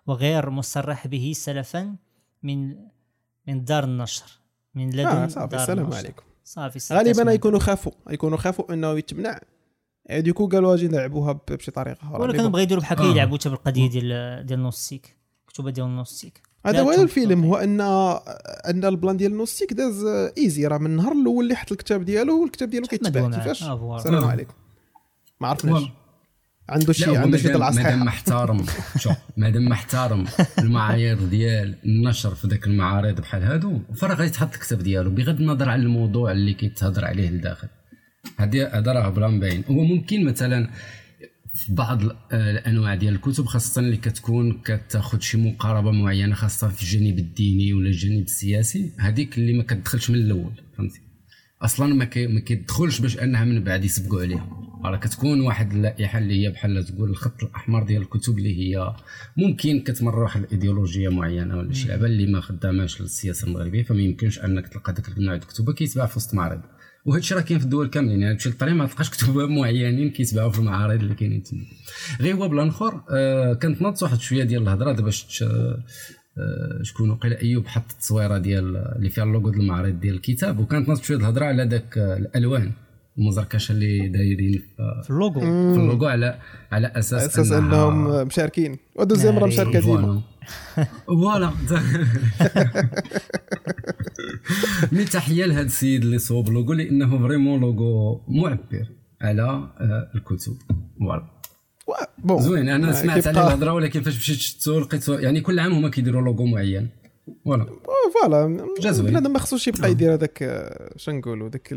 وغير 0.06 0.50
مصرح 0.50 1.06
به 1.06 1.32
سلفا 1.36 1.96
من 2.42 2.76
من 3.48 3.64
دار 3.64 3.84
النشر 3.84 4.24
من 4.74 4.90
لدن 4.90 5.06
آه 5.06 5.26
صافي 5.26 5.46
دار 5.46 5.60
السلام 5.60 5.84
النشر. 5.84 5.98
عليكم. 5.98 6.22
صافي 6.44 6.94
غالبا 6.94 7.32
يكونوا 7.32 7.58
خافوا 7.58 7.92
يكونوا 8.10 8.38
خافوا 8.38 8.74
إنه 8.74 8.98
يتمنع 8.98 9.40
ديكو 10.10 10.48
قالوا 10.48 10.74
أجي 10.74 10.88
نلعبوها 10.88 11.40
بشي 11.50 11.70
طريقة 11.70 12.12
ولا 12.12 12.32
كانوا 12.32 12.50
بغاو 12.50 12.62
يديروا 12.62 12.82
بحال 12.82 12.98
آه. 12.98 13.04
يلعبوا 13.04 13.38
حتى 13.38 13.48
بالقضية 13.48 13.90
ديال 13.90 14.46
ديال 14.46 14.62
نوستيك 14.62 15.16
مكتوبه 15.46 15.70
ديال 15.70 15.96
نوستيك 15.96 16.42
هذا 16.66 16.76
لا 16.76 16.82
هو. 16.82 17.02
الفيلم 17.02 17.44
هو 17.44 17.56
ان 17.56 17.80
إن 17.80 18.84
ال 18.84 18.91
plan 18.91 19.16
ديال 19.16 19.36
نوستيك 19.36 19.72
داز 19.72 20.04
easy 20.38 20.66
راه 20.66 20.78
من 20.78 20.86
النهار 20.86 21.12
الأول 21.12 21.44
اللي 21.44 21.56
حط 21.56 21.72
الكتاب 21.72 22.04
ديالو 22.04 22.42
والكتاب 22.42 22.70
ديالو 22.70 22.86
كيتباع. 22.86 23.30
كيفاش 23.30 23.62
آه،. 23.62 23.96
السلام. 23.96 24.24
عليكم 24.24 24.54
ما 25.40 25.48
عرفناش. 25.48 25.82
عنده 26.72 26.92
شي 26.92 27.04
لا 27.04 27.10
هو 27.10 27.16
عنده 27.16 27.38
شي 27.38 27.44
مادام 27.48 27.58
طلعه 27.58 27.70
مادام 27.70 28.04
محترم. 28.04 28.64
شوف 28.98 29.16
مادام 29.36 29.64
محترم. 29.64 30.24
المعايير 30.58 31.24
ديال 31.24 31.74
النشر 31.84 32.34
في 32.34 32.48
ذاك 32.48 32.66
المعارض 32.66 33.20
بحال 33.20 33.42
هادو 33.42 33.78
فراه 33.96 34.14
غادي 34.14 34.30
تحط 34.30 34.54
الكتاب 34.54 34.78
ديالو 34.82 35.10
بغض 35.10 35.40
النظر 35.40 35.68
على 35.68 35.82
الموضوع 35.82 36.32
اللي 36.32 36.54
كيتهضر 36.54 37.04
عليه 37.04 37.30
لداخل. 37.30 37.68
هذه 38.38 38.66
هذا 38.78 38.92
راه 38.92 39.08
بلا 39.08 39.28
مبين 39.28 39.64
هو 39.70 39.84
ممكن 39.84 40.24
مثلا 40.24 40.70
في 41.54 41.74
بعض 41.74 42.02
ال- 42.02 42.16
الأنواع 42.32 42.94
ديال 42.94 43.14
الكتب 43.14 43.44
خاصة 43.46 43.80
اللي 43.80 43.96
كتكون 43.96 44.52
كتاخذ 44.64 45.20
شي 45.20 45.38
مقاربة 45.38 45.90
معينة 45.90 46.34
خاصة 46.34 46.68
في 46.68 46.82
الجانب 46.82 47.18
الديني 47.18 47.72
ولا 47.72 47.86
الجانب 47.88 48.22
السياسي 48.24 48.92
هذيك 48.98 49.38
اللي 49.38 49.52
ما 49.52 49.62
كتدخلش 49.62 50.10
من 50.10 50.16
الأول 50.16 50.52
فهمتي؟ 50.78 51.00
أصلا 51.62 51.94
ما 51.94 52.08
ما 52.16 52.40
كيدخلش 52.40 53.00
باش 53.00 53.18
أنها 53.18 53.44
من 53.44 53.64
بعد 53.64 53.84
يسبقوا 53.84 54.20
عليها. 54.20 54.62
راه 54.84 54.96
كتكون 54.96 55.40
واحد 55.40 55.72
اللائحه 55.72 56.18
اللي 56.18 56.44
هي 56.44 56.50
بحال 56.50 56.84
تقول 56.84 57.10
الخط 57.10 57.44
الأحمر 57.44 57.82
ديال 57.82 58.02
الكتب 58.02 58.38
اللي 58.38 58.58
هي 58.58 58.94
ممكن 59.36 59.80
كتمر 59.80 60.18
واحد 60.18 60.42
الإيديولوجية 60.42 61.08
معينة 61.08 61.58
ولا 61.58 61.72
شي 61.72 61.88
لعبه 61.88 62.06
اللي 62.06 62.26
ما 62.26 62.40
خداماش 62.40 63.00
للسياسة 63.00 63.46
المغربية 63.46 63.82
فما 63.82 64.02
يمكنش 64.02 64.38
أنك 64.38 64.68
تلقى 64.68 64.92
ذاك 64.92 65.08
النوع 65.18 65.34
ديال 65.34 65.48
الكتب 65.48 65.70
كيتباع 65.70 66.06
في 66.06 66.16
وسط 66.16 66.34
معرض. 66.34 66.60
وهذا 67.04 67.20
الشيء 67.20 67.36
راه 67.36 67.42
كاين 67.42 67.58
في 67.58 67.64
الدول 67.64 67.88
كاملين 67.88 68.20
يعني 68.20 68.34
تمشي 68.34 68.48
للطريق 68.48 68.74
ما 68.74 68.86
تلقاش 68.86 69.10
كتب 69.10 69.36
معينين 69.36 70.10
كيتباعوا 70.10 70.50
في 70.50 70.58
المعارض 70.58 71.02
اللي 71.02 71.14
كاينين 71.14 71.42
تما. 71.42 71.60
غير 72.20 72.34
هو 72.34 72.48
plan 72.48 72.68
أخر 72.68 73.02
آه 73.10 73.54
كانت 73.54 74.02
واحد 74.02 74.20
شوية 74.20 74.44
ديال 74.44 74.62
الهضرة 74.62 74.92
دابا 74.92 75.10
شكون 76.82 77.10
وقيلا 77.10 77.42
أيوب 77.42 77.66
حط 77.66 77.90
التصويرة 77.90 78.38
ديال 78.38 78.76
اللي 78.76 79.10
فيها 79.10 79.24
اللوغو 79.24 79.50
ديال 79.50 79.62
المعرض 79.62 80.00
ديال 80.00 80.14
الكتاب 80.14 80.58
وكانت 80.58 80.88
ناضت 80.88 81.04
شوية 81.04 81.16
الهضرة 81.18 81.44
على 81.44 81.64
ذاك 81.64 81.98
آه، 81.98 82.16
الألوان. 82.16 82.72
المزركشة 83.18 83.72
اللي 83.72 84.08
دايرين 84.08 84.52
في 84.58 85.02
في 85.04 85.10
اللوغو. 85.10 85.40
في 85.40 85.80
اللوغو 85.80 86.06
على 86.06 86.38
على 86.72 86.86
أساس 86.86 87.14
على 87.20 87.26
أساس 87.26 87.50
أنها- 87.50 87.54
أنهم 87.54 88.26
مشاركين. 88.26 88.76
و 88.96 89.01
deuxième 89.01 89.38
راه. 89.38 89.46
مشاركة 89.46 89.80
ديما. 89.80 90.20
voilà 91.06 91.50
mais 94.92 95.04
تحية 95.04 95.44
لهذا 95.46 95.60
السيد 95.66 96.02
اللي 96.02 96.18
صوب 96.18 96.48
لوغو 96.48 96.72
لأنه 96.72 97.18
vraiment 97.18 97.60
logo 97.60 98.20
معبر 98.28 98.86
على 99.20 99.42
آه، 99.42 100.10
الكتب. 100.14 100.52
voilà 101.00 101.24
bon. 102.18 102.42
زوين 102.42 102.68
أنا 102.68 102.88
آه، 102.88 102.92
سمعت 102.92 103.26
عليه 103.26 103.40
الهضره 103.40 103.72
ولكن 103.72 104.02
فاش 104.02 104.16
مشيت 104.16 104.38
شفتو 104.38 104.80
لقيتو 104.80 105.12
يعني 105.12 105.40
كل 105.40 105.58
عام 105.58 105.72
هما 105.72 105.88
كيديروا 105.88 106.22
لوغو 106.22 106.46
معين. 106.46 106.88
voilà. 107.44 107.62
آه، 107.62 108.22
voilà. 108.22 109.02
بنادم 109.02 109.32
ما 109.32 109.38
خصوش 109.38 109.68
يبقى 109.68 109.90
يدير 109.90 110.14
هذاك 110.14 110.42
آه، 110.42 110.92
شنو 110.96 111.18
نقولوا 111.18 111.48
ذاك 111.48 111.72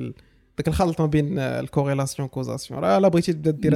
ذاك 0.57 0.67
الخلط 0.67 1.01
ما 1.01 1.07
بين 1.07 1.39
آه، 1.39 1.59
ال 1.59 1.65
corrélation 1.65 2.27
causation 2.27 2.79
راه 2.79 2.97
الا 2.97 3.07
بغيتي 3.07 3.33
تبدا 3.33 3.51
دير 3.51 3.75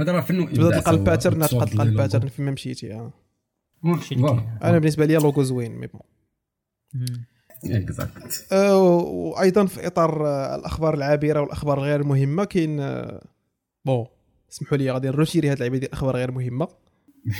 هذا 0.00 0.12
راه 0.12 0.20
فنو 0.20 0.46
تبدا 0.46 0.70
تلقى 0.70 0.90
ال 0.90 0.97
pattern 0.97 1.48
تبقى 1.48 1.66
تلقى 1.66 1.82
ال 1.82 1.88
pattern 1.88 2.28
فيما 2.28 2.50
مشيتي 2.50 2.94
آه. 2.94 3.12
أنا 4.62 4.78
بالنسبة 4.78 5.04
لي 5.04 5.14
لوغو 5.14 5.42
زوين 5.42 5.72
mais 5.72 5.86
bon. 5.86 6.00
آه، 8.52 8.76
وأيضا 8.76 9.66
في 9.66 9.86
إطار 9.86 10.26
آه، 10.26 10.54
الأخبار 10.54 10.94
العابرة 10.94 11.40
والأخبار 11.40 11.78
الغير 11.78 12.04
مهمة 12.04 12.44
كاين 12.44 12.80
آه، 12.80 13.24
bon. 13.84 14.06
اسمحوا 14.52 14.76
لي 14.78 14.90
غادي 14.90 15.08
نروشيري 15.08 15.48
هاد 15.48 15.52
اللعيبة 15.56 15.78
ديال 15.78 15.88
الأخبار 15.88 16.16
غير 16.16 16.30
مهمة. 16.30 16.68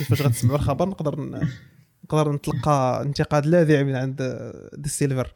فاش 0.09 0.21
غتسمعوا 0.25 0.55
الخبر 0.57 0.89
نقدر 0.89 1.19
نقدر 2.03 2.31
نتلقى 2.31 3.01
انتقاد 3.05 3.45
لاذع 3.45 3.83
من 3.83 3.95
عند 3.95 4.21
آه، 4.21 4.69
دي 4.77 4.89
سيلفر. 4.89 5.33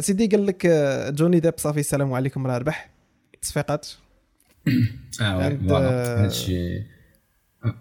سيدي 0.00 0.26
قال 0.26 0.46
لك 0.46 0.66
آه، 0.66 1.10
جوني 1.10 1.40
ديب 1.40 1.54
صافي 1.56 1.80
السلام 1.80 2.12
عليكم 2.12 2.46
راه 2.46 2.58
ربح. 2.58 2.90
تصفيقات. 3.42 3.88
آه 5.20 5.48
voilà. 5.48 6.24
هادشي 6.24 6.76
آه، 6.78 7.74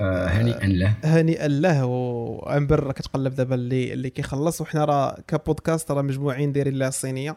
آه، 0.00 0.26
هنيئا 0.28 0.66
له. 0.66 0.94
هنيئا 1.04 1.48
له 1.48 1.84
وامبر 1.84 2.80
راه 2.84 2.92
كتقلب 2.92 3.34
دابا 3.34 3.54
اللي 3.54 3.92
اللي 3.92 4.10
كيخلص. 4.10 4.60
وحنا 4.60 4.84
راه 4.84 5.20
كبودكاست 5.28 5.90
راه 5.90 6.02
مجموعين 6.02 6.52
دايرين 6.52 6.74
لها 6.74 6.88
الصينية. 6.88 7.36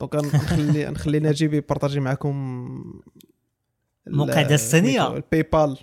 donc 0.00 0.14
نخلي 0.14 0.86
نخلي 0.90 1.20
نجيب 1.20 1.54
نبارطاجي 1.54 2.00
معكم 2.00 3.02
ال- 4.06 4.12
المقعدة 4.12 4.54
الصينية. 4.54 4.98
سميتو 5.00 5.16
ال 5.16 5.42
PayPal 5.42 5.78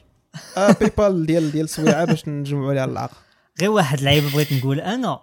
آه 0.58 0.72
PayPal 0.80 1.26
ديال 1.26 1.52
ديال 1.52 1.70
سويعة 1.70 2.06
باش 2.06 2.28
نجمعوا 2.28 2.70
عليها 2.70 2.86
العاق 2.86 3.12
غير 3.62 3.70
واحد 3.70 3.98
اللعيبه 3.98 4.32
بغيت 4.34 4.54
نقول 4.54 4.80
أنا 4.80 5.20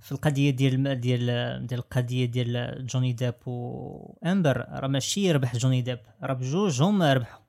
في 0.00 0.12
القضية 0.12 0.50
ديال 0.50 1.00
ديال 1.00 1.20
ديال 1.66 1.78
القضية 1.80 2.24
ديال 2.24 2.86
جوني 2.86 3.12
ديب 3.12 3.34
وامبر 3.46 4.66
راه 4.70 4.86
ماشي 4.88 5.32
ربح 5.32 5.56
جوني 5.56 5.82
ديب 5.82 5.98
راه 6.22 6.34
بجوج 6.34 6.82
هما 6.82 7.12
ربحوا 7.12 7.40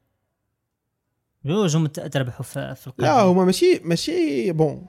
بجوج 1.44 1.76
هما 1.76 1.88
تربحوا 1.88 2.44
في, 2.44 2.76
في 2.76 2.88
القضية. 2.88 3.06
لا 3.08 3.22
هما 3.22 3.46
ماشي 3.46 3.82
ماشي 3.84 4.52
bon. 4.52 4.86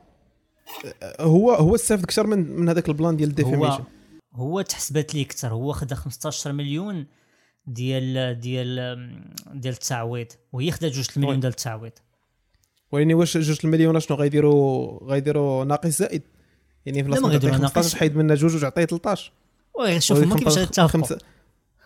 هو 1.21 1.53
هو 1.53 1.75
استافد 1.75 2.03
أكثر 2.03 2.27
من 2.27 2.39
من 2.51 2.69
هذاك 2.69 2.89
ال 2.89 2.94
plan 2.94 3.17
ديال 3.17 3.29
هو 3.29 3.31
ال 3.31 3.36
defamation 3.36 3.85
هو 4.35 4.61
تحسبات 4.61 5.15
ليه 5.15 5.25
أكثر 5.25 5.49
هو 5.49 5.73
خدا 5.73 5.95
15 5.95 6.53
مليون 6.53 7.07
ديال 7.67 8.41
ديال 8.41 8.75
ديال 9.55 9.75
التعويض 9.75 10.27
وهي 10.53 10.71
خدات 10.71 10.93
جوج 10.93 11.07
المليون. 11.17 11.41
ديال 11.41 11.53
التعويض. 11.53 11.93
ولكن 12.93 13.15
واش 13.15 13.37
جوج 13.37 13.59
المليون 13.65 14.01
شنو 14.01 14.17
غيديروا 14.17 14.99
غيديروا 15.05 15.65
ناقص 15.65 15.89
زائد؟ 15.89 16.23
يعني 16.87 17.03
في 17.05 17.09
لا، 17.09 17.15
ما 17.15 17.21
لاصق 17.21 17.29
غيديروها 17.33 17.59
15 17.59 17.81
ناقص. 17.81 17.95
حيد 17.95 18.17
منها 18.17 18.37
جوج 18.37 18.57
وتعطيه 18.57 18.85
13 18.85 19.33
oui 19.75 20.01
شوف 20.01 20.19
هما 20.19 20.37
كيفاش 20.37 20.59
غيتفقوا 20.59 20.89
خمسة 20.89 21.19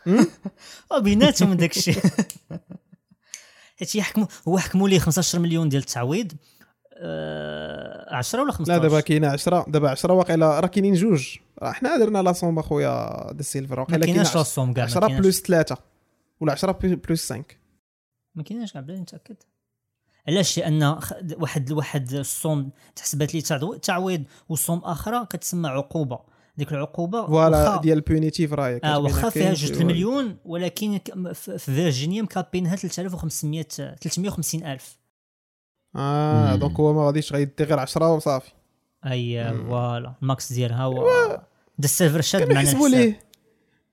بيناتهم 1.03 1.55
داك 1.55 1.77
الشيء 1.77 1.99
حيت 3.79 3.95
يحكموا 4.01 4.27
هو 4.49 4.59
حكموا 4.59 4.89
ليه 4.89 4.99
15 4.99 5.39
مليون 5.39 5.69
ديال 5.69 5.83
التعويض 5.83 6.33
10 7.01 8.43
ولا 8.43 8.53
15 8.53 8.73
لا 8.73 8.79
دابا 8.89 9.01
كاينة 9.01 9.29
10 9.29 9.65
دابا 9.69 9.91
10 9.91 10.13
واقيلا 10.15 10.61
راه 10.61 10.67
كاينين 10.67 10.95
جوج. 10.95 11.37
راه 11.63 11.73
حنا 11.73 11.97
درنا 11.99 12.23
la 12.23 12.33
somme 12.33 12.59
اخويا 12.59 13.33
دي 13.33 13.43
سيلفر. 13.43 13.81
واقيلا 13.81 14.07
كايناش 14.07 14.27
كاين 14.27 14.37
la 14.39 14.48
somme 14.48 14.73
كاع 14.73 14.85
ما 14.85 14.91
10 14.91 15.01
كايناش. 15.07 15.27
plus 15.27 15.41
3 15.43 15.77
ولا 16.41 16.53
10 16.53 16.73
plus 16.83 17.33
5 17.33 17.45
ما 18.35 18.43
كايناش 18.43 18.73
كاع 18.73 18.81
بلا 18.83 18.99
نتاكد 19.01 19.37
علاش؟ 20.29 20.59
لأن 20.59 20.99
واحد 21.37 21.73
واحد 21.73 22.13
ال 22.13 22.22
somme 22.22 22.71
تحسبات 22.97 23.37
تعضو- 23.37 23.77
تعويض 23.77 24.23
و 24.49 24.54
somme 24.54 24.79
أخرى 24.79 25.27
كتسمى 25.31 25.69
عقوبة. 25.69 26.19
ديك 26.57 26.73
العقوبة 26.73 27.27
voilà 27.27 27.77
ديال 27.81 28.01
punitive 28.01 28.53
راه 28.53 28.81
آه 28.85 28.99
واخا 28.99 29.29
فيها 29.29 29.53
جوج 29.55 29.73
المليون 29.81 30.37
ولكن 30.45 31.01
في 31.35 31.59
فيرجينيا 31.59 32.23
مكابينها 32.23 32.77
3500 32.77 33.63
350 33.63 34.65
ألف. 34.67 35.00
آه. 35.97 36.55
donc 36.57 36.81
هو 36.81 36.93
ما 36.93 37.07
غاديش 37.07 37.33
غيدي 37.33 37.65
غير 37.65 37.79
10 37.79 38.15
وصافي 38.15 38.51
أي. 39.07 39.55
voilà 39.55 40.15
ال 40.23 40.30
max 40.30 40.53
ديالها 40.53 40.85
هو 40.85 41.07
دي 41.79 41.85
سيلفر 41.85 42.21
شاد 42.21 42.49
معنا 42.49 42.61
الحساب. 42.61 42.83
ليه 42.83 43.21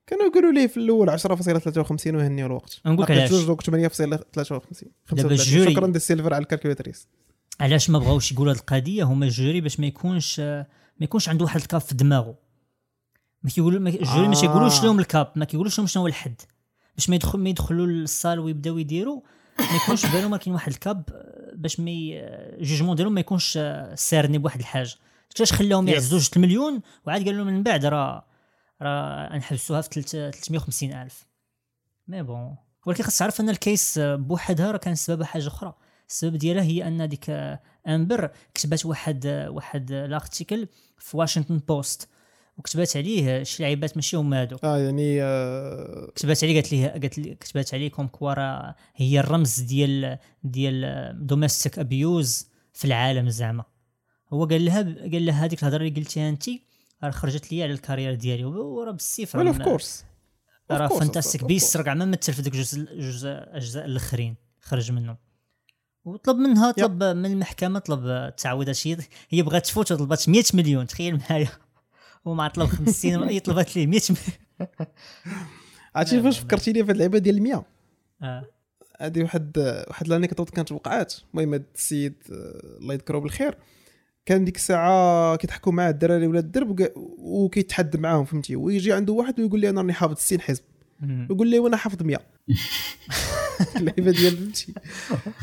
كانوا 0.08 0.26
يقولوا 0.26 0.52
ليه 0.52 0.68
في 0.68 0.78
الأول 0.78 1.10
10.53 1.20 2.08
وهنيو 2.16 2.46
الوقت 2.46 2.82
نقول 2.86 3.02
لك 3.04 3.12
علاش. 3.12 3.32
جوج 3.32 3.46
donc 3.46 3.62
8.53 3.62 4.88
دابا 5.12 5.32
ال 5.32 5.39
jury- 5.39 5.72
شكرا 5.74 5.88
دي 5.88 5.98
السيلفر 5.98 6.34
على 6.34 6.42
ال 6.42 6.47
calculatrice 6.47 7.08
علاش 7.60 7.90
ما 7.90 8.00
بغاوش 8.00 8.32
يقولوا 8.32 8.54
هذه 8.54 8.60
القضية 8.60 9.04
هما 9.04 9.26
ال 9.26 9.33
jury 9.33 9.62
باش 9.62 9.80
ما 9.80 9.88
يكونش 9.88 10.40
ما 10.40 10.66
يكونش 11.02 11.30
عنده 11.30 11.46
واحد 11.46 11.60
ال 11.62 11.67
cap 11.67 11.82
في 11.82 11.96
دماغه 11.96 12.36
ما 13.44 13.50
كيقولوا 13.50 13.80
ما 13.80 13.90
ال 13.90 13.98
jury 13.98 14.28
ما 14.28 14.38
آه. 14.38 14.42
تيقولوش 14.42 14.84
لهم 14.84 15.00
ال 15.00 15.08
cap 15.08 15.32
ما 15.36 15.46
كيقولوش 15.46 15.78
لهم 15.78 15.88
شنو 15.88 16.02
هو 16.04 16.08
الحد 16.08 16.42
باش 16.96 17.10
ما 17.10 17.16
يدخل 17.16 17.40
ما 17.40 17.50
يدخلوا 17.50 17.86
لل 17.86 18.01
salle 18.01 18.40
ويبداو 18.40 18.78
يديروا 18.78 19.22
ما 19.60 19.76
يكونش 19.84 20.06
في 20.06 20.12
بالهم 20.18 20.36
كاين 20.36 20.54
واحد 20.54 20.72
ال 20.72 20.80
cap 20.80 21.04
آه، 21.12 21.52
باش 21.56 21.80
ما 21.80 21.92
ي- 21.92 22.58
jugement 22.62 22.96
ديالهم 22.96 23.14
ما 23.14 23.20
يكونش 23.20 23.58
آه، 23.58 23.96
سارني 23.96 24.38
بواحد 24.38 24.60
الحاجة. 24.60 24.94
علاش 25.38 25.54
خلاهم. 25.54 25.88
يعزوا 25.88 26.20
جوج 26.20 26.30
المليون 26.36 26.82
وعاد 27.08 27.26
قال 27.26 27.38
لهم 27.38 27.48
من 27.48 27.64
بعد 27.64 27.86
راه 27.86 28.26
راه 28.82 29.38
نحبسوها 29.38 29.82
في 29.82 29.90
تلت- 29.90 30.10
350 30.36 30.94
ألف. 30.94 31.28
mais 32.08 32.22
bon. 32.24 32.56
ولكن 32.86 33.04
خاص 33.04 33.18
تعرف 33.18 33.42
أن 33.42 33.50
ال 33.50 33.60
case 33.60 33.98
آه، 33.98 34.16
بوحدها 34.16 34.72
راه 34.72 34.78
كان 34.78 34.96
سببها 34.96 35.26
حاجة 35.28 35.48
أخرى. 35.48 35.74
السبب 36.10 36.36
ديالها 36.36 36.64
هي 36.64 36.88
أن 36.88 37.10
ديك 37.10 37.30
آه، 37.30 37.60
أمبر 37.88 38.32
كتبات 38.54 38.86
واحد 38.86 39.26
آه، 39.26 39.50
واحد 39.50 39.92
آه، 39.92 40.06
l'article 40.06 40.68
في 40.98 41.18
واشنطن 41.18 41.58
بوست 41.68 42.10
وكتبات 42.58 42.98
عليه 42.98 43.44
شي 43.44 43.64
لعيبات 43.64 43.96
ماشي 43.96 44.18
هما 44.18 44.42
هادو. 44.42 44.58
آه 44.64 44.78
يعني 44.78 45.24
آه 45.24 46.12
كتبات 46.16 46.44
عليه 46.44 46.56
قالت 46.56 46.72
ليه 46.72 46.88
قالت 46.88 47.18
لي 47.18 47.36
كتبات 47.36 47.74
عليه 47.74 47.90
comme 47.92 48.08
quoi 48.08 48.34
راه 48.34 48.76
هي 48.96 49.20
الرمز 49.20 49.60
ديال 49.60 50.18
ديال 50.44 51.28
domestic 51.28 51.80
abuse 51.80 52.48
في 52.74 52.86
العالم 52.86 53.30
زعما. 53.30 53.64
هو 54.34 54.46
قال 54.46 54.66
لها 54.66 54.82
قال 54.82 55.26
لها 55.26 55.46
هذيك 55.46 55.64
الهضرة 55.64 55.88
اللي 55.88 56.00
قلتيها 56.02 56.30
انت 56.30 56.50
راه 57.04 57.12
خرجت 57.12 57.52
لي 57.52 57.64
على 57.64 57.74
ال 57.74 57.78
carrière 57.78 58.14
ديالي 58.16 58.46
وراه 58.46 58.92
بالسيف 58.92 59.36
well 59.36 59.48
of 59.48 59.58
راه 59.58 59.64
course 59.66 60.06
راه 60.72 60.88
Fantastic 60.88 61.44
Beasts 61.44 61.78
راه 61.78 61.84
كاع 61.84 61.94
ما 61.94 62.06
مثل 62.06 62.34
في 62.34 62.42
ذوك 62.42 62.54
جزء 62.54 63.00
جزء 63.00 63.30
أجزاء 63.30 63.86
الأخرين 63.86 64.36
خرج 64.62 64.92
منهم. 64.92 65.18
وطلب 66.06 66.38
منها 66.38 66.72
طلب 66.72 67.04
من 67.04 67.26
المحكمة 67.26 67.80
طلب 67.80 68.36
تعويضات 68.36 68.76
شي 68.76 68.98
هي 69.30 69.42
بغات 69.42 69.66
تفوت 69.66 69.92
وطلبات 69.92 70.30
100 70.30 70.44
مليون 70.54 70.88
تخيل 70.88 71.20
معايا. 71.30 71.50
ومع 72.28 72.48
طلب 72.48 72.68
50 72.68 73.24
هي 73.24 73.40
طلبات 73.40 73.76
ليه 73.76 73.88
100 73.88 74.02
مليون 74.10 74.68
عرفتي 75.96 76.22
فاش 76.22 76.40
فكرتيني 76.40 76.84
في 76.84 76.90
هاد 76.92 76.96
اللعبه 76.96 77.18
ديال 77.18 77.44
100 77.44 77.66
آه. 78.24 78.46
هذه 79.02 79.24
واحد 79.24 79.58
واحد 79.88 80.08
لانيكدوت 80.08 80.50
كانت 80.50 80.72
وقعات. 80.72 81.14
المهم 81.34 81.54
هاد 81.54 81.66
السيد 81.76 82.14
آه، 82.32 82.78
الله 82.82 82.94
يذكره 82.94 83.18
بالخير 83.20 83.58
كان 84.26 84.46
ديك 84.46 84.56
الساعة 84.56 85.36
كيضحكوا 85.36 85.72
معاه 85.72 85.90
الدراري 85.90 86.28
ولا 86.28 86.40
الدرب 86.40 86.90
وكيتحد 87.18 87.98
معاهم 87.98 88.26
فهمتي؟ 88.26 88.56
ويجي 88.56 88.94
عنده 88.94 89.14
واحد 89.14 89.40
ويقول 89.40 89.60
لي 89.60 89.70
أنا 89.70 89.82
راني 89.82 89.94
حافظ 89.94 90.18
60 90.18 90.42
حزب. 90.42 90.64
يقول 91.30 91.48
لي 91.48 91.60
وأنا 91.60 91.78
حافظ 91.78 92.04
100 92.04 92.18
اللعيبه 93.78 94.12
ديال 94.12 94.38
فهمتي؟ 94.38 94.74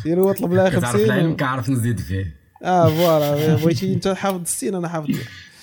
ديال 0.05 0.19
هو 0.19 0.33
طلب 0.33 0.53
لها 0.53 0.69
كتعرف 0.69 0.97
العلم 0.97 1.21
50 1.21 1.37
كنعرف 1.37 1.71
نزيد 1.71 2.01
فيه. 2.01 2.37
آه 2.65 2.89
voilà. 2.89 3.55
بغيتي 3.55 3.95
أنت 3.95 4.09
حافظ 4.09 4.47
60 4.47 4.75
أنا 4.75 4.89
حافظ 4.89 5.09
100 5.11 5.19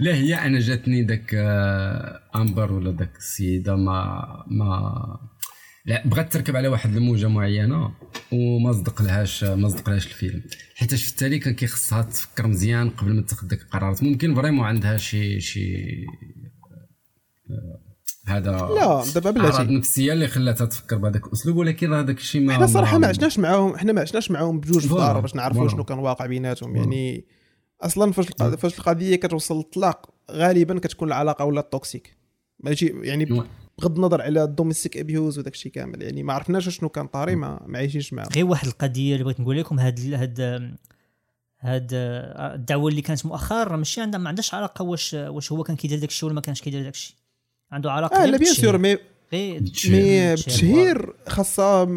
لا 0.00 0.14
هي 0.14 0.34
أنا 0.34 0.58
جاتني 0.60 1.02
داك 1.02 1.34
آه، 1.34 2.20
أمبر 2.36 2.72
ولا 2.72 2.90
داك 2.90 3.16
السيدة 3.16 3.76
ما 3.76 4.24
ما 4.46 5.18
لا 5.86 6.06
بغات 6.06 6.32
تركب 6.32 6.56
على 6.56 6.68
واحد 6.68 6.96
الموجة 6.96 7.28
معينة 7.28 7.92
وما 8.32 8.72
صدق 8.72 9.02
لهاش 9.02 9.44
ما 9.44 9.68
صدق 9.68 9.90
لهاش 9.90 10.06
الفيلم. 10.06 10.42
حيتاش 10.76 11.04
في 11.04 11.10
التالي 11.10 11.38
كان 11.38 11.54
كيخصها 11.54 12.02
تفكر 12.02 12.46
مزيان 12.46 12.90
قبل 12.90 13.12
ما 13.14 13.22
تاخذ 13.22 13.48
داك 13.48 13.62
القرارات 13.62 14.02
ممكن 14.02 14.34
vraiment 14.34 14.64
عندها 14.66 14.96
شي 14.96 15.40
شي 15.40 15.76
آه، 17.50 17.80
هذا 18.26 18.50
لا 18.50 19.04
دابا 19.14 19.30
بلاتي 19.30 19.56
أعراض 19.56 19.70
نفسية 19.70 20.12
اللي 20.12 20.28
خلاتها 20.28 20.64
تفكر 20.64 20.96
بهذاك 20.96 21.26
الأسلوب 21.26 21.56
ولكن 21.56 21.90
راه 21.90 22.02
داك 22.02 22.18
الشيء 22.18 22.40
ما 22.40 22.54
حنا 22.54 22.66
صراحة 22.66 22.98
ما 22.98 23.06
عشناش 23.06 23.38
معاهم 23.38 23.76
حنا 23.76 23.92
ما 23.92 24.00
عشناش 24.00 24.30
معاهم 24.30 24.60
بجوج 24.60 24.86
في 24.86 24.92
الدار 24.92 25.20
باش 25.20 25.34
نعرفوا. 25.34 25.68
شنو 25.68 25.84
كان 25.84 25.98
واقع 25.98 26.26
بيناتهم. 26.26 26.76
يعني 26.76 27.24
أصلا 27.82 28.12
فاش 28.12 28.28
الق- 28.28 28.54
فاش 28.54 28.78
القضية 28.78 29.16
كتوصل 29.16 29.56
للطلاق 29.56 30.10
غالبا 30.30 30.78
كتكون 30.78 31.08
العلاقة 31.08 31.44
ولا 31.44 31.60
toxique 31.60 32.16
ماشي 32.60 32.86
يعني 33.02 33.32
oui. 33.32 33.42
بغض 33.78 33.96
النظر 33.96 34.22
على 34.22 34.44
ال 34.44 34.50
domestic 34.50 34.96
abuse 34.96 35.38
وداك 35.38 35.54
الشيء 35.54 35.72
كامل 35.72 36.02
يعني 36.02 36.22
ما 36.22 36.32
عرفناش 36.32 36.68
شنو 36.68 36.88
كان 36.88 37.06
طاري 37.06 37.36
ما 37.36 37.60
ما 37.66 37.78
عايشينش 37.78 38.12
معاه 38.12 38.28
غير 38.34 38.44
واحد 38.46 38.66
القضية 38.66 39.12
اللي 39.12 39.24
بغيت 39.24 39.40
نقول 39.40 39.58
لكم 39.58 39.78
هاد 39.78 40.14
هاد 40.14 40.40
هاد 41.60 41.88
الدعوة 41.92 42.88
اللي 42.90 43.02
كانت 43.02 43.26
مؤخرا 43.26 43.76
ماشي 43.76 44.00
عندها 44.00 44.20
ما 44.20 44.28
عندهاش 44.28 44.54
علاقة 44.54 44.82
واش 44.82 45.14
واش 45.14 45.52
هو 45.52 45.62
كان 45.62 45.76
كيدير 45.76 45.98
داك 45.98 46.08
الشيء 46.08 46.26
ولا 46.26 46.34
ما 46.34 46.40
كانش 46.40 46.60
كيدير 46.62 46.82
داك 46.82 46.94
الشيء 46.94 47.16
عنده 47.72 47.92
علاقة 47.92 48.22
آه 48.22 48.26
لا 48.26 48.36
بيان. 48.38 48.54
sur 48.54 48.78
mais 48.78 48.96
mais 49.32 49.58
بالتشهير. 49.58 50.34
بالتشهير 50.36 51.14
خاصها 51.28 51.88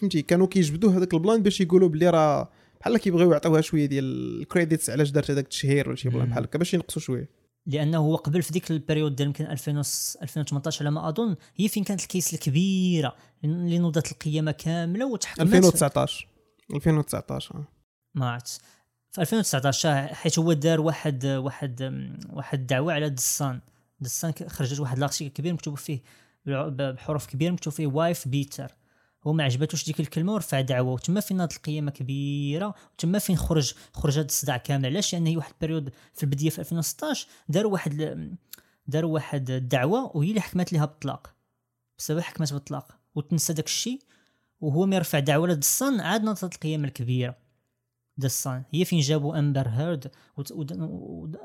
فهمتي 0.00 0.22
كانوا 0.22 0.46
كيجبدوا 0.46 0.92
هذاك 0.92 1.14
ال 1.14 1.20
plan 1.20 1.42
باش 1.42 1.60
يقولوا 1.60 1.88
بلي 1.88 2.10
راه 2.10 2.48
بحال 2.86 2.98
كيبغيو 3.00 3.32
يعطيوها 3.32 3.60
شوية 3.60 3.86
ديال 3.86 4.04
ال 4.42 4.48
credits 4.48 4.90
علاش 4.90 5.10
دارت 5.10 5.30
هذاك 5.30 5.44
التشهير 5.44 5.88
ولا 5.88 5.96
شي 5.96 6.08
plan 6.08 6.24
مم. 6.24 6.30
بحال 6.30 6.44
هكا 6.44 6.58
باش 6.58 6.74
ينقصوا 6.74 7.02
شوية. 7.02 7.28
لأنه 7.66 7.98
هو 7.98 8.16
قبل 8.16 8.42
في 8.42 8.52
ديك 8.52 8.70
ال 8.70 8.76
période 8.76 9.16
ديال 9.16 9.26
يمكن 9.28 9.44
2000 9.46 9.78
وس- 9.78 10.16
2018 10.22 10.82
على 10.86 10.90
ما 10.94 11.08
اظن 11.08 11.36
هي 11.56 11.68
فين 11.68 11.84
كانت 11.84 12.02
ال 12.02 12.08
case 12.08 12.34
الكبيرة 12.34 13.16
اللي 13.44 13.78
نوضت 13.78 14.12
القيامة 14.12 14.50
كاملة 14.52 15.06
وتحكمت 15.06 15.40
2019 15.54 16.26
2019 16.74 17.54
آه. 17.54 17.64
ما 18.14 18.30
عرفت 18.30 18.60
في 19.12 19.20
2019 19.20 20.06
حيت 20.14 20.38
هو 20.38 20.52
دار 20.52 20.80
واحد 20.80 21.26
واحد 21.26 21.82
واحد 22.32 22.58
الدعوه 22.60 22.92
على 22.92 23.10
The 23.10 23.31
Sun. 23.31 23.60
The 24.00 24.16
Sun 24.16 24.32
خرجت 24.46 24.80
واحد 24.80 24.98
l'article 24.98 25.30
كبير 25.30 25.52
مكتوب 25.52 25.76
فيه 25.76 26.02
بحروف 26.46 27.26
كبيرة 27.26 27.52
مكتوب 27.52 27.72
فيه 27.72 27.86
wife 27.86 28.28
beater 28.28 28.72
هو 29.26 29.32
ما 29.32 29.44
عجباتوش 29.44 29.84
ديك 29.84 30.00
الكلمة 30.00 30.34
ورفع 30.34 30.60
دعوة. 30.60 30.92
وتما 30.92 31.20
فين 31.20 31.36
ناضت 31.36 31.56
القيامه 31.56 31.90
كبيرة؟ 31.90 32.74
وتما 32.94 33.18
فين 33.18 33.36
خرج 33.36 33.74
خرج 33.92 34.18
هذا 34.18 34.26
الصداع 34.26 34.56
كامل؟ 34.56 34.86
علاش؟ 34.86 35.12
لأن 35.12 35.26
هي 35.26 35.36
واحد 35.36 35.52
ال 35.52 35.57
période 35.57 35.92
في 36.14 36.22
البداية 36.22 36.50
في 36.50 36.58
2016 36.58 37.28
داروا 37.48 37.72
واحد 37.72 38.36
داروا 38.86 39.14
واحد 39.14 39.50
الدعوة 39.50 40.16
وهي 40.16 40.28
اللي 40.30 40.40
حكمت 40.40 40.72
لها 40.72 40.84
بالطلاق 40.84 41.34
بسبب 41.98 42.20
حكمت 42.20 42.52
بالطلاق 42.52 42.98
وتنسى 43.14 43.52
داك 43.52 43.66
الشيء 43.66 44.02
وهو 44.60 44.86
ما 44.86 44.96
يرفع 44.96 45.18
دعوة 45.18 45.48
ل 45.48 45.55
The 45.55 45.78
Sun 45.78 46.00
عاد 46.00 46.22
ناضت 46.22 46.44
القيامه 46.44 46.88
الكبيرة. 46.88 47.45
The 48.18 48.40
Sun 48.40 48.62
هي 48.74 48.84
فين 48.84 49.00
جابوا 49.00 49.38
امبر 49.38 49.68
هيرد 49.68 50.10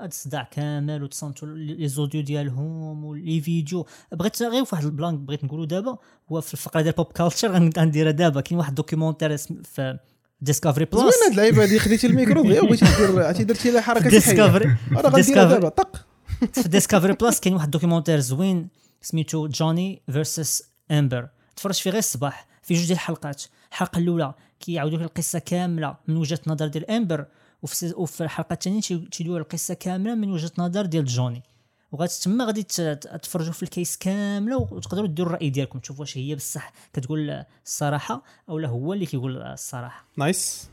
الصداع 0.03 0.43
كامل 0.51 1.03
وتصنتوا 1.03 1.47
les 1.47 1.87
audios 1.87 2.21
ديالهم 2.21 3.05
و 3.05 3.14
les 3.14 3.41
vidéos. 3.41 3.85
بغيت 4.11 4.43
غير 4.43 4.63
واحد 4.71 4.85
ال 4.85 4.92
plan 4.92 5.19
بغيت 5.19 5.43
نقولوا 5.43 5.65
دابا 5.65 5.97
هو 6.31 6.41
في 6.41 6.53
الفقرة 6.53 6.81
ديال 6.81 6.93
pop 6.93 7.05
culture 7.05 7.51
غنديرها 7.77 8.11
دابا. 8.11 8.41
كاين 8.41 8.59
واحد 8.59 8.75
documentaire 8.75 9.33
اسم- 9.33 9.61
في 9.63 9.97
Discovery 10.41 10.85
Plus 10.85 10.93
زوينة 11.01 11.11
هاد 11.25 11.31
اللعيبة 11.31 11.63
هذه 11.63 11.77
خديتي 11.77 12.07
الميكرو 12.07 12.43
دغيا 12.43 12.61
وبغيتي 12.61 12.85
دير 12.97 13.23
عرفتي 13.23 13.43
درتي 13.43 13.71
لها 13.71 13.81
حركة 13.81 14.09
Discovery 14.09 14.65
أنا 14.65 14.77
غنديرها 14.99 15.09
Discovery 15.15 15.45
دابا 15.47 15.69
طق. 15.69 16.05
في 16.61 16.69
Discovery 16.69 17.13
Plus 17.13 17.39
كاين 17.39 17.53
واحد 17.55 17.71
documentaire 17.71 18.19
زوين 18.19 18.67
سميتو 19.01 19.47
Johnny 19.47 20.01
versus 20.11 20.63
Amber 20.91 21.27
تفرجت 21.55 21.79
فيه 21.79 21.89
غير 21.89 21.99
الصباح 21.99 22.47
في 22.63 22.73
جوج 22.73 22.83
ديال 22.83 22.91
الحلقات. 22.95 23.43
الحلقة 23.71 23.99
الأولى 23.99 24.33
كيعاودوا 24.61 24.97
لك 24.97 25.03
القصة 25.03 25.39
كاملة 25.39 25.95
من 26.07 26.17
وجهة 26.17 26.39
نظر 26.47 26.67
ديال 26.67 26.91
امبر 26.91 27.25
وفي, 27.61 27.93
وفي 27.95 28.23
الحلقة 28.23 28.53
الثانية 28.53 28.81
تيدويو 29.11 29.37
القصة 29.37 29.73
كاملة 29.73 30.15
من 30.15 30.31
وجهة 30.31 30.51
نظر 30.57 30.85
ديال 30.85 31.05
جوني 31.05 31.43
وغادي 31.91 32.13
تما 32.23 32.45
غادي 32.45 32.63
تفرجوا 33.23 33.53
في 33.53 33.63
ال 33.63 33.70
case 33.70 33.97
كاملة 33.97 34.57
وتقدروا 34.57 35.07
ديروا 35.07 35.29
الرأي 35.29 35.49
ديالكم. 35.49 35.79
تشوفوا 35.79 36.01
واش 36.01 36.17
هي 36.17 36.35
بصح 36.35 36.73
كتقول 36.93 37.43
الصراحة 37.65 38.23
أو 38.49 38.59
لا 38.59 38.67
هو 38.67 38.93
اللي 38.93 39.05
كيقول 39.05 39.41
الصراحة. 39.41 40.05
nice 40.17 40.69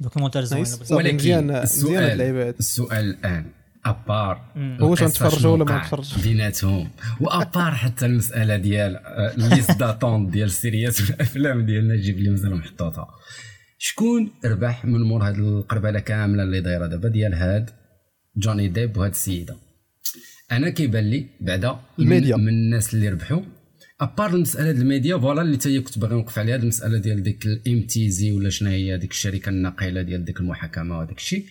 documentaire 0.00 0.44
زوين. 0.44 0.66
ولكن 0.90 1.16
مزيان 1.16 1.50
السؤال 1.50 2.20
السؤال 2.58 3.10
الآن. 3.10 3.59
à 3.84 3.93
part. 3.93 4.40
واش 4.80 5.02
نتفرجوا 5.02 5.52
ولا 5.52 5.64
ما 5.64 5.78
نتفرجوا 5.78 6.22
بيناتهم. 6.22 6.90
و 7.20 7.29
à 7.29 7.38
part 7.38 7.74
حتى 7.74 8.06
المسألة 8.06 8.56
ديال 8.56 9.00
liste 9.36 9.78
d'attente 9.78 10.26
ديال 10.30 10.46
ال 10.46 10.54
séries 10.54 11.00
والافلام 11.00 11.66
ديال 11.66 11.88
نجيب 11.88 12.18
اللي 12.18 12.30
مازال 12.30 12.54
محطوطة. 12.56 13.08
شكون 13.78 14.30
ربح 14.44 14.84
من 14.84 15.02
مور 15.02 15.22
هاد 15.22 15.38
القربلة 15.38 16.00
كاملة 16.00 16.42
اللي 16.42 16.60
دايرة 16.60 16.86
دابا 16.86 17.08
ديال 17.08 17.34
هاد 17.34 17.70
جوني 18.36 18.68
ديب 18.68 18.96
وهاد 18.96 19.10
السيدة؟ 19.10 19.56
أنا 20.52 20.70
كيبان 20.70 21.04
لي 21.04 21.26
بعدا 21.40 21.78
الميديا. 21.98 22.36
من, 22.36 22.48
الناس 22.48 22.94
اللي 22.94 23.08
ربحوا. 23.08 23.42
à 24.00 24.07
part 24.07 24.34
المسألة 24.34 24.72
ديال 24.72 24.82
ال 24.82 24.88
média 24.88 25.18
voilà 25.18 25.42
اللي 25.42 25.56
تاهي 25.56 25.80
كنت 25.80 25.98
باغي 25.98 26.14
نوقف 26.14 26.38
عليها 26.38 26.56
المسألة 26.56 26.98
ديال 26.98 27.22
ديك 27.22 27.46
ال 27.46 27.82
MTZ 27.82 28.32
ولا 28.32 28.50
شنو 28.50 28.70
هي 28.70 28.98
ديك 28.98 29.10
الشركة 29.10 29.48
الناقلة 29.48 30.02
ديال 30.02 30.24
ديك 30.24 30.40
المحاكمة 30.40 30.98
وهذاك 30.98 31.18
الشيء. 31.18 31.46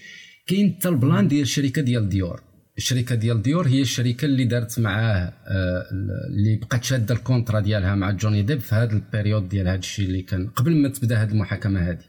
كاين 0.50 0.76
حتى 0.78 0.90
ال 0.90 0.97
plan 0.97 1.28
ديال 1.28 1.42
الشركة 1.42 1.82
ديال 1.82 2.10
ديور. 2.10 2.42
الشركة 2.78 3.16
ديال 3.16 3.42
ديور 3.42 3.68
هي 3.68 3.82
الشركة 3.82 4.26
اللي 4.26 4.46
دارت 4.46 4.80
معاه 4.80 5.34
آه، 5.48 5.86
اللي 6.32 6.56
بقات 6.56 6.84
شادة 6.84 7.16
ال 7.16 7.21
contrat 7.21 7.60
ديالها 7.60 7.96
مع 7.96 8.12
جوني 8.12 8.42
ديب 8.42 8.60
في 8.60 8.76
هذا 8.76 8.94
ال 8.94 9.01
période 9.01 9.50
ديال 9.50 9.68
هذا 9.68 9.78
الشيء 9.78 10.06
اللي 10.06 10.22
كان 10.22 10.48
قبل 10.48 10.76
ما 10.82 10.90
تبدأ 10.90 11.24
هذه 11.24 11.32
المحاكمة 11.32 11.90
هذه 11.90 12.06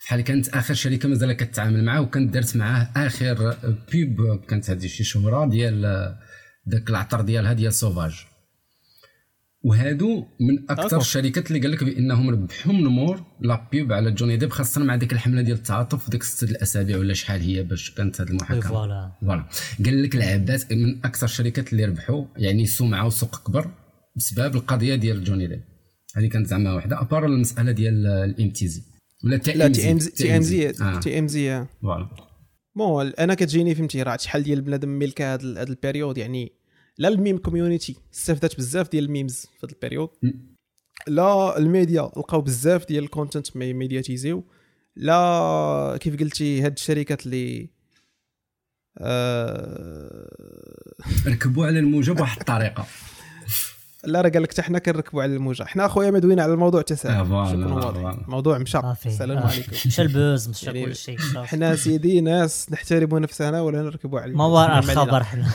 بحال 0.00 0.20
كانت 0.20 0.48
آخر 0.48 0.74
شركة 0.74 1.08
مازال 1.08 1.32
كتعامل 1.32 1.84
معاه 1.84 2.00
وكانت 2.00 2.34
دارت 2.34 2.56
معاه 2.56 2.90
آخر 2.96 3.56
pub 3.92 4.40
كانت 4.48 4.70
هذه 4.70 4.86
شي 4.86 5.04
شهرة 5.04 5.46
ديال 5.46 5.80
داك 6.66 6.90
العطر 6.90 7.20
ديالها 7.20 7.52
ديال 7.52 7.72
Sauvage 7.72 8.12
وهادو 9.62 10.24
من 10.40 10.70
أكثر 10.70 11.00
الشركات 11.00 11.50
اللي 11.50 11.60
قال 11.60 11.70
لك 11.70 11.84
بأنهم 11.84 12.30
ربحوا 12.30 12.72
من 12.72 12.84
مور 12.84 13.24
la 13.40 13.68
pub 13.72 13.92
على 13.92 14.10
جوني 14.10 14.36
ديب 14.36 14.50
خاصة 14.50 14.84
مع 14.84 14.96
ديك 14.96 15.12
الحملة 15.12 15.42
ديال 15.42 15.56
التعاطف 15.56 16.10
ديك 16.10 16.22
ست 16.22 16.42
الأسابيع 16.50 16.98
ولا 16.98 17.14
شحال 17.14 17.40
هي 17.40 17.62
باش 17.62 17.90
كانت 17.90 18.20
هذه 18.20 18.28
المحاكمة. 18.28 18.60
voilà. 18.60 19.12
voilà. 19.20 19.44
قال 19.84 20.02
لك 20.02 20.14
العبات 20.14 20.72
من 20.72 20.98
أكثر 21.04 21.26
الشركات 21.26 21.72
اللي 21.72 21.84
ربحوا 21.84 22.24
يعني 22.36 22.66
سمعة 22.66 23.06
وسوق 23.06 23.46
كبر 23.46 23.70
بسبب 24.16 24.56
القضية 24.56 24.94
ديال 24.94 25.24
جوني 25.24 25.46
ديب. 25.46 25.62
هذه 26.16 26.26
كانت 26.26 26.46
زعما 26.46 26.74
واحدة 26.74 27.00
à 27.00 27.05
part 27.05 27.26
المسألة 27.26 27.72
ديال 27.72 28.06
ال 28.06 28.25
MTZ 28.25 28.82
ولا 29.24 29.36
تي 29.36 29.66
إم 29.66 29.72
زي؟ 29.98 30.10
تي 30.10 30.36
إم 30.36 30.42
زي 30.42 30.72
تي 31.00 31.18
إم 31.18 31.26
زي. 31.26 31.64
فوالا. 31.82 32.08
bon 32.76 33.06
أنا 33.06 33.34
كتجيني 33.34 33.74
فهمتي 33.74 34.02
راه 34.02 34.16
شحال 34.16 34.42
ديال 34.42 34.60
بنادم 34.60 34.88
ملك 34.88 35.22
هذا 35.22 35.62
ال 35.62 35.69
période 35.69 36.18
يعني 36.18 36.57
لا 36.98 37.08
ال 37.08 37.14
meme 37.14 37.38
community 37.38 37.96
استفدت 38.14 38.56
بزاف 38.56 38.90
ديال 38.90 39.04
ال 39.04 39.11
memes 39.11 39.46
في 39.60 39.66
هذا 39.66 39.72
ال 39.72 39.76
période. 39.76 40.08
لا 41.06 41.58
الميديا 41.58 42.02
لقاو 42.02 42.40
بزاف 42.40 42.88
ديال 42.88 43.04
ال 43.04 43.10
content 43.10 43.56
médiatisé 43.56 44.44
لا 44.96 45.98
كيف 46.00 46.20
قلتي 46.20 46.62
هاد 46.62 46.72
الشركات 46.72 47.26
اللي 47.26 47.68
آه 48.98 50.28
ركبوا 51.26 51.66
على 51.66 51.78
الموجه 51.78 52.12
بواحد 52.12 52.38
الطريقة. 52.40 52.86
لا 54.04 54.20
راه 54.20 54.28
قال 54.28 54.42
لك 54.42 54.52
حتى 54.52 54.62
حنا 54.62 54.78
كنركبوا 54.78 55.22
على 55.22 55.36
الموجة. 55.36 55.62
حنا 55.62 55.86
أخويا 55.86 56.10
مدويين 56.10 56.40
على 56.40 56.52
الموضوع 56.52 56.82
تساهل 56.82 57.32
آه 57.32 57.52
الموضوع 58.26 58.58
مشى 58.58 58.80
السلام 59.06 59.38
عليكم. 59.38 59.72
مشى 59.72 60.02
البوز 60.02 60.48
مشى 60.48 60.66
يعني 60.66 60.84
كل 60.84 60.96
شيء 60.96 61.18
حنا 61.36 61.76
سيدي 61.76 62.20
ناس 62.20 62.72
نحترموا 62.72 63.18
نفسنا 63.20 63.60
ولا 63.60 63.82
نركبوا 63.82 64.20
على 64.20 64.32
ما 64.32 64.44
وراء 64.44 64.78
الخبر 64.78 65.24
حنا. 65.24 65.48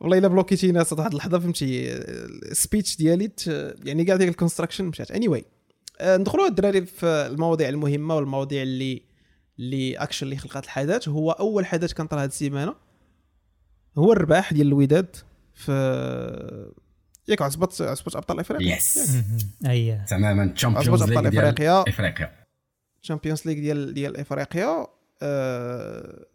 والله 0.00 0.18
إلا 0.18 0.28
bloquيتي 0.28 0.72
ناس 0.72 0.92
واحد 0.92 1.10
اللحظة 1.10 1.38
فهمتي 1.38 1.92
ال 1.92 2.07
speech 2.07 2.96
ديالي 2.96 3.30
يعني 3.84 4.04
كاع 4.04 4.16
ديك 4.16 4.28
ال 4.28 4.32
construction 4.32 4.84
مشات. 4.84 5.10
anyway 5.10 5.28
anyway. 5.28 5.42
ندخلوا 6.02 6.46
الدراري 6.46 6.86
في 6.86 7.06
المواضيع 7.06 7.68
المهمة 7.68 8.16
والمواضيع 8.16 8.62
اللي 8.62 9.02
اللي 9.58 9.96
اكشن 9.96 10.26
اللي 10.26 10.36
خلقت 10.36 10.64
الحدث. 10.64 11.08
هو 11.08 11.30
أول 11.30 11.66
حدث 11.66 11.92
كان 11.92 12.06
طرا 12.06 12.20
هذه 12.22 12.28
السيمانة. 12.28 12.87
هو 13.98 14.12
الرباح 14.12 14.52
ديال 14.52 14.66
الوداد 14.66 15.16
في 15.54 16.72
ياك 17.28 17.42
عصبت 17.42 17.82
عصبت 17.82 18.16
أبطال 18.16 18.40
إفريقيا. 18.40 18.76
yes 18.76 19.16
أي. 19.66 20.00
تماما. 20.08 20.46
Champions 20.46 21.02
League 21.02 21.28
ديال 21.28 21.46
إفريقيا. 21.46 21.84
إفريقيا. 21.88 22.32
Champions 23.02 23.46
League 23.46 23.54
ديال 23.54 23.94
ديال 23.94 24.16
إفريقيا. 24.16 24.86
أه 25.22 26.26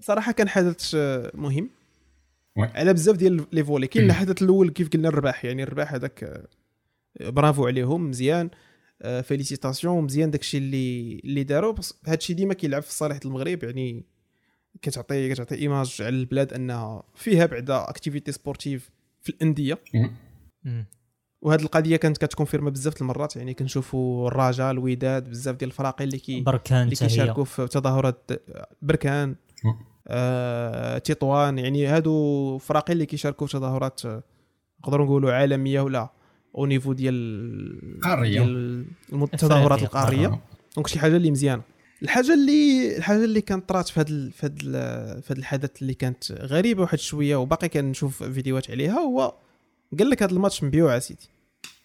صراحة 0.00 0.32
كان 0.32 0.48
حدث 0.48 0.94
مهم. 1.34 1.70
على 2.58 2.92
بزاف 2.92 3.16
ديال 3.16 3.46
les 3.52 3.64
volets. 3.64 3.86
كاين 3.86 4.06
الحدث 4.06 4.42
الأول 4.42 4.70
كيف 4.70 4.88
قلنا 4.88 5.08
الرباح. 5.08 5.44
يعني 5.44 5.62
الرباح 5.62 5.94
هذاك 5.94 6.48
برافو 7.20 7.66
عليهم. 7.66 8.08
مزيان. 8.10 8.50
félicitations. 9.22 10.04
مزيان 10.04 10.30
داكشي 10.30 10.58
اللي 10.58 11.20
اللي 11.24 11.44
داروا 11.44 11.72
بس 11.72 11.94
هادشي 12.06 12.34
ديما 12.34 12.54
كيلعب 12.54 12.82
في 12.82 12.92
صالح 12.92 13.18
المغرب. 13.24 13.64
يعني 13.64 14.04
كتعطي 14.82 15.34
كتعطي 15.34 15.54
image 15.54 15.96
على 16.00 16.08
البلاد 16.08 16.52
أنها 16.52 17.02
فيها 17.14 17.46
بعدا 17.46 17.90
activité 17.90 18.32
sportive 18.32 18.90
في 19.20 19.28
الأندية. 19.30 19.78
وهذه 21.42 21.62
القضية 21.62 21.96
كانت 21.96 22.18
كت 22.18 22.28
confirma 22.28 22.70
بزاف 22.70 23.00
المرات 23.02 23.36
يعني 23.36 23.54
كنشوفوا 23.54 24.28
الرجاء 24.28 24.70
الوداد 24.70 25.30
بزاف 25.30 25.56
ديال 25.56 25.70
الفراقي 25.70 26.04
اللي 26.04 26.18
كي 26.18 26.40
بركان 26.40 26.82
اللي 26.82 26.96
كيشاركوا 26.96 27.44
في 27.44 27.66
تظاهرات 27.66 28.30
بركان 28.82 29.34
آه، 30.08 30.98
تطوان 30.98 31.58
يعني 31.58 31.86
هادو 31.86 32.58
فراقي 32.58 32.92
اللي 32.92 33.06
كيشاركوا 33.06 33.46
في 33.46 33.52
تظاهرات 33.52 34.00
نقدروا 34.80 35.06
نقولوا 35.06 35.32
عالمية 35.32 35.80
ولا 35.80 36.08
au 36.58 36.66
niveau 36.66 36.92
ديال 36.92 38.00
قارية. 38.02 38.40
ديال 38.40 38.86
التظاهرات 39.12 39.82
القارية. 39.82 40.40
donc 40.76 40.86
شي 40.86 40.98
حاجة 40.98 41.16
اللي 41.16 41.30
مزيانة. 41.30 41.62
الحاجة 42.02 42.34
اللي 42.34 42.96
الحاجة 42.96 43.24
اللي 43.24 43.40
كانت 43.40 43.68
طرات 43.68 43.88
في 43.88 44.00
هذا 44.00 44.30
في 44.30 44.46
هذا 44.46 45.20
في 45.20 45.32
هذا 45.32 45.38
الحدث 45.38 45.82
اللي 45.82 45.94
كانت 45.94 46.32
غريبة 46.32 46.82
واحد 46.82 46.98
شوية 46.98 47.36
وباقي 47.36 47.68
كنشوف 47.68 48.22
فيديوهات 48.22 48.70
عليها 48.70 48.98
هو 48.98 49.34
قال 49.98 50.10
لك 50.10 50.22
هذا 50.22 50.32
الماتش 50.32 50.62
مبيوع 50.64 50.98
سيدي. 50.98 51.28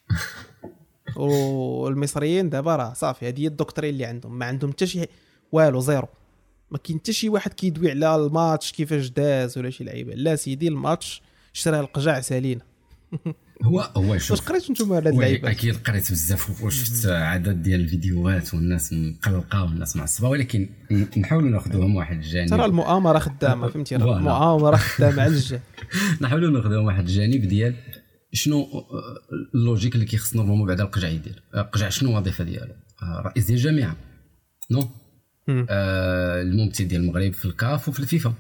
والمصريين 1.16 2.50
دابا 2.50 2.76
راه 2.76 2.94
صافي 2.94 3.28
هذه 3.28 3.42
هي 3.42 3.48
ال 3.48 3.53
doctrine 3.53 3.94
اللي 3.94 4.06
عندهم 4.06 4.40
ما 4.40 4.46
عندهم 4.46 4.72
حتى 4.72 4.88
شي 4.88 5.06
والو 5.52 5.80
zéro. 5.80 6.08
ما 6.72 6.78
كاين 6.78 7.00
حتى 7.00 7.14
شي 7.14 7.30
واحد 7.30 7.54
كيدوي 7.54 7.92
على 7.92 8.16
الماتش 8.16 8.72
كيفاش 8.72 9.10
داز 9.10 9.58
ولا 9.58 9.70
شي 9.70 9.84
لعيبة. 9.84 10.14
لا 10.14 10.36
سيدي 10.36 10.68
الماتش 10.68 11.22
شراه 11.54 11.80
القجع 11.80 12.22
سالينا. 12.22 12.62
هو 13.64 13.80
هو 13.80 14.18
شوف 14.18 14.32
واش 14.32 14.42
قريتوا 14.42 14.70
أنتم 14.70 14.94
على 14.94 15.10
اللعيبه 15.10 15.52
أكيد 15.52 15.76
قريت 15.76 16.12
بزاف 16.12 16.64
وشفت 16.64 17.06
عدد 17.06 17.64
ديال 17.64 17.82
الفيديوهات 17.82 18.54
والناس 18.54 18.94
مقلقة 18.94 19.64
والناس 19.64 19.96
معصبة 19.96 20.30
ولكن 20.30 20.70
نحاولوا 21.18 21.50
ناخذوهم 21.50 21.96
واحد 21.96 22.18
الجانب. 22.18 22.50
ترى 22.50 22.66
المؤامرة 22.66 23.20
خدامة 23.20 23.68
فهمتي؟ 23.68 23.96
المؤامرة 23.96 24.76
خدامة 24.76 25.22
على 25.22 25.34
الجهة. 25.34 25.62
نحاولوا 26.22 26.52
ناخذوهم 26.52 26.86
واحد 26.86 27.04
الجانب 27.04 27.48
ديال 27.48 27.76
شنو 28.34 28.68
ال 29.56 29.61
logique 29.61 29.96
اللي 29.96 30.06
كيخص 30.06 30.36
normalement 30.36 30.68
بعد 30.68 30.82
القجع 30.82 31.08
يدير 31.08 31.44
القجع 31.56 31.90
شنو 31.90 32.10
الوظيفه 32.10 32.44
ديالو؟ 32.44 32.74
رئيس 33.04 33.46
ديال 33.46 33.58
الجامعة 33.58 33.96
نو؟ 34.72 34.90
آه 35.70 36.42
الممثل 36.42 36.88
ديال 36.88 37.02
المغرب 37.02 37.34
في 37.34 37.46
الكاف 37.46 37.90
وفي 37.90 38.00
الفيفا. 38.00 38.30
آه 38.30 38.36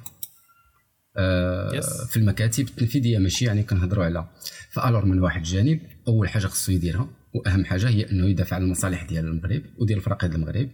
في 2.09 2.17
المكاتب 2.17 2.67
التنفيذية 2.67 3.17
ماشي 3.17 3.45
يعني 3.45 3.63
كنهضروا 3.63 4.05
على 4.05 4.27
فالور 4.69 5.05
من 5.05 5.19
واحد 5.19 5.41
الجانب. 5.41 5.79
أول 6.07 6.29
حاجة 6.29 6.47
خصو 6.47 6.71
يديرها 6.71 7.09
وأهم 7.33 7.65
حاجة 7.65 7.89
هي 7.89 8.11
أنه 8.11 8.25
يدافع 8.25 8.55
على 8.55 8.65
المصالح 8.65 9.03
ديال 9.03 9.25
المغرب 9.25 9.61
وديال 9.77 9.99
الفرق 9.99 10.25
ديال 10.25 10.35
المغرب 10.35 10.69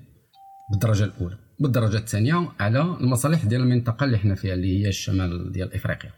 بالدرجة 0.72 1.04
الأولى. 1.04 1.38
بالدرجة 1.60 1.98
الثانية 1.98 2.52
على 2.60 2.82
المصالح 2.82 3.46
ديال 3.46 3.62
المنطقة 3.62 4.04
اللي 4.04 4.18
حنا 4.18 4.36
فيها 4.36 4.54
اللي 4.54 4.84
هي 4.84 4.88
الشمال 4.88 5.52
ديال 5.52 5.74
إفريقيا. 5.74 6.12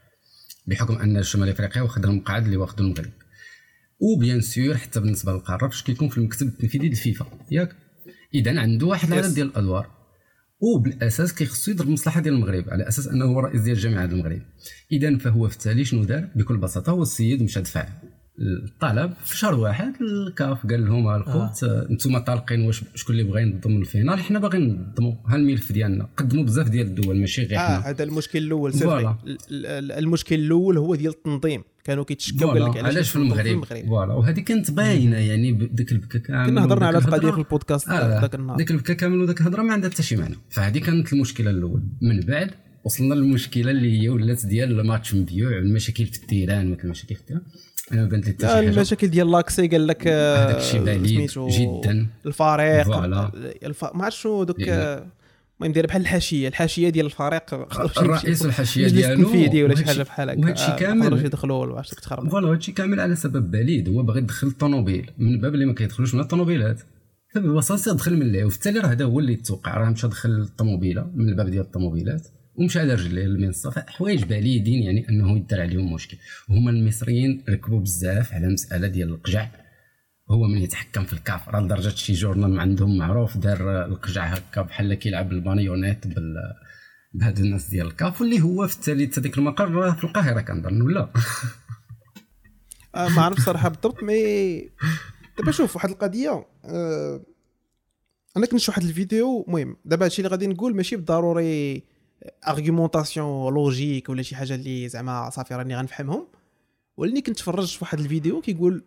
بحكم 0.68 0.96
أن 0.96 1.18
الشمال 1.18 1.50
إفريقيا 1.50 1.82
واخد 1.82 2.06
المقعد 2.06 2.46
اللي 2.46 2.58
واخد 2.58 2.80
المغرب. 2.80 3.12
و 4.00 4.08
bien 4.08 4.42
sûr 4.42 4.78
حتى 4.78 5.00
بالنسبة 5.00 5.32
للقاره 5.32 5.68
فاش 5.68 5.84
كيكون 5.84 6.10
في 6.10 6.18
المكتب 6.18 6.48
التنفيذي 6.48 6.78
ديال 6.78 6.92
الفيفا 6.92 7.26
ياك. 7.52 7.76
اذا 8.34 8.60
عنده 8.60 8.88
واحد 8.88 9.12
العدد 9.12 9.34
ديال 9.34 9.48
الأدوار. 9.48 10.03
وبالأساس 10.64 11.34
كيخصو 11.34 11.72
يضرب 11.72 11.81
على 11.81 11.88
المصلحة 11.88 12.22
ديال 12.22 12.34
المغرب 12.34 12.70
على 12.70 12.88
أساس 12.88 13.08
أنه 13.08 13.26
هو 13.26 13.40
رئيس 13.40 13.62
ديال 13.62 13.78
جامعة 13.78 14.06
المغرب. 14.06 14.42
اذا 14.92 15.18
فهو 15.18 15.48
في 15.48 15.56
التالي 15.56 15.86
شنو 15.86 16.04
دار؟ 16.04 16.30
بكل 16.36 16.58
بساطة 16.58 16.92
هو 16.92 17.02
السيد 17.02 17.44
مشى 17.44 17.62
دفع 17.62 17.88
الطلب 18.40 19.14
في 19.26 19.38
شهر 19.38 19.56
واحد 19.56 19.94
الكاف 20.02 20.68
قال 20.68 20.86
لهم 20.86 21.08
الخوت 21.08 21.64
آه. 21.64 21.88
أنتم 21.90 22.18
طالقين 22.18 22.62
واش 22.62 22.82
شكون 22.96 23.16
اللي 23.16 23.32
بغى 23.32 23.42
ينظم 23.42 23.78
ال 23.78 23.84
finale 23.84 24.20
حنا 24.20 24.40
باغيين 24.40 24.68
ننظموا 24.68 25.14
ها 25.28 25.36
الملف 25.36 25.72
ديالنا 25.72 26.10
قدموا 26.18 26.44
بزاف 26.44 26.70
ديال 26.70 26.88
الدول 26.88 27.20
ماشي 27.20 27.44
غير 27.44 27.60
حنا. 27.60 27.78
آه 27.78 27.80
هذا 27.80 28.04
المشكل 28.04 28.40
الأول. 28.40 28.74
سير 28.74 29.16
المشكل 29.98 30.36
الأول 30.36 30.78
هو 30.78 30.96
ديال 30.96 31.12
التنظيم. 31.12 31.64
كانوا 31.84 32.04
كيتشكاو 32.04 32.50
قال 32.50 32.64
لك 32.64 32.78
علاش 32.78 33.10
في 33.10 33.16
المغرب؟ 33.16 33.66
voilà. 33.66 34.14
وهذه 34.14 34.40
كانت 34.40 34.72
باينة 34.72 35.18
يعني 35.18 35.52
ديك 35.52 35.92
البكا 35.92 36.20
كامل 36.20 36.50
كنا 36.50 36.66
هضرنا 36.66 36.88
على 36.88 36.98
القضية 36.98 37.32
في 37.32 37.38
البودكاست 37.38 37.90
آه 37.90 38.22
ذاك 38.22 38.36
النهار. 38.36 38.58
ديك 38.58 38.72
البكا 38.72 38.94
كامل 38.94 39.20
وذاك 39.20 39.42
الهضرة 39.42 39.62
ما 39.62 39.74
عندها 39.74 39.90
حتى 39.90 40.04
شي 40.04 40.16
معنى. 40.16 40.36
فهذه 40.50 40.78
كانت 40.78 41.14
المشكلة 41.14 41.50
الأول. 41.50 41.84
من 42.02 42.20
بعد 42.20 42.52
وصلنا 42.84 43.14
للمشكلة 43.14 43.72
اللي 43.72 44.02
هي 44.02 44.10
ولات 44.10 44.46
ديال 44.46 44.80
الماتش 44.80 45.16
مبيوع 45.16 45.58
المشاكل 45.58 46.06
في 46.06 46.18
ال 46.18 46.24
terrain 46.24 46.72
مثل 46.72 46.82
المشاكل 46.84 47.16
في 47.16 47.22
ال 47.22 47.24
terrain. 47.24 47.42
آه، 47.94 48.60
المشاكل 48.60 49.08
ديال 49.08 49.32
l'accès 49.32 49.68
قال 49.68 49.88
لك 49.88 50.08
هذاك 50.08 50.58
الشيء 50.58 50.84
بعيد 50.84 51.30
جدا. 51.38 52.08
الفريق 52.26 52.98
الف... 53.64 53.86
ما 53.94 54.06
عرفت 54.06 54.18
شنو 54.18 54.44
دوك 54.44 54.60
المهم 54.60 55.74
داير 55.74 55.88
بحال 55.88 56.02
الحاشية. 56.02 56.48
الحاشية 56.48 56.90
ديال 56.90 57.06
الفريق 57.06 57.54
الرئيس 57.98 58.46
الحاشية 58.46 58.88
ديالو. 58.88 59.24
qu'on 59.24 59.44
fille 59.44 59.64
ولا 59.64 59.76
شي 59.76 59.86
حاجة 59.86 60.04
بحال 60.04 60.30
هكا. 60.30 60.40
وهادشي 60.40 60.72
آه، 60.72 60.76
كامل. 60.76 61.26
يدخلوا 61.26 61.62
ولا 61.62 61.74
واش 61.74 61.90
تخرب. 61.90 62.30
voilà 62.30 62.52
هادشي 62.52 62.72
كامل 62.72 63.00
على 63.00 63.16
سبب 63.16 63.52
بليد. 63.52 63.90
هو 63.90 64.04
باغي 64.04 64.20
يدخل 64.20 64.48
الطوموبيل. 64.48 65.12
من 65.18 65.42
باب 65.42 65.54
اللي 65.54 65.66
ما 65.66 65.74
كيدخلوش 65.74 66.16
من 66.16 66.22
الطوموبيلات. 66.22 66.82
فببساطه 67.34 67.94
دخل 67.94 68.16
من 68.16 68.22
اللعب 68.22 68.46
وفي 68.46 68.56
التالي 68.56 68.80
راه 68.80 68.88
هذا 68.88 69.06
هو 69.06 69.20
اللي 69.20 69.36
توقع 69.36 69.78
راه 69.78 69.90
مشى 69.90 70.08
دخل 70.08 70.30
الطوموبيلة 70.30 71.08
من 71.16 71.30
الباب 71.30 71.50
ديال 71.50 71.64
الطوموبيلات. 71.64 72.28
ومشى 72.56 72.80
على 72.80 72.94
رجليه 72.94 73.24
للمنصة. 73.24 73.70
فحوايج 73.70 74.24
بعيدين 74.24 74.84
يعني 74.84 75.10
أنه 75.10 75.38
يدار 75.38 75.62
عليهم 75.62 75.94
مشكل. 75.94 76.18
هما 76.50 76.72
المصريين 76.72 77.44
ركبوا 77.50 77.80
بزاف 77.80 78.34
على 78.34 78.48
مسألة 78.48 78.88
ديال 78.88 79.10
القجع. 79.10 79.50
هو 80.32 80.48
من 80.48 80.58
يتحكم 80.58 81.04
في 81.04 81.14
الكاف 81.14 81.50
راه 81.50 81.60
لدرجة 81.62 81.96
شي 81.96 82.14
جورنال 82.14 82.60
عندهم 82.60 82.98
معروف 82.98 83.38
دار 83.38 83.86
القجع 83.86 84.26
هكا 84.26 84.62
بحال 84.62 84.94
كيلعب 84.94 85.32
ال 85.32 85.38
marionnettes 85.38 86.08
بال 86.08 86.36
بهاد 87.14 87.40
الناس 87.40 87.70
ديال 87.70 87.88
الكاف. 87.88 88.22
واللي 88.22 88.42
هو 88.42 88.68
في 88.68 88.76
التالي 88.76 89.10
هذيك 89.18 89.38
المقر 89.38 89.96
في 89.96 90.04
القاهرة 90.04 90.42
كنظن 90.42 90.82
ولا؟ 90.82 91.14
آه 92.96 93.10
ما 93.10 93.22
عرفت 93.22 93.42
صراحة 93.42 93.70
بالضبط 93.70 94.04
mais 94.04 94.60
دابا 95.38 95.52
شوف 95.52 95.76
واحد 95.76 95.90
القضية 95.90 96.46
آه 96.66 97.26
أنا 98.38 98.46
كنت 98.46 98.70
واحد 98.70 98.84
الفيديو 98.84 99.46
المهم 99.48 99.78
دابا 99.86 100.06
هادشي 100.06 100.22
اللي 100.22 100.30
غادي 100.30 100.48
نقول 100.48 100.76
ماشي 100.76 100.96
بالضروري 100.96 101.84
argumentation 102.48 103.54
logique 103.54 104.10
ولا 104.10 104.22
شي 104.22 104.36
حاجة 104.36 104.56
اللي 104.56 104.90
زعما 104.90 105.30
صافي 105.30 105.56
راني 105.56 105.76
غنفهمهم. 105.76 106.28
ولاني 106.98 107.22
كنت 107.22 107.38
تفرجت 107.38 107.70
في 107.70 107.78
واحد 107.82 108.00
الفيديو 108.00 108.42
كيقول 108.42 108.84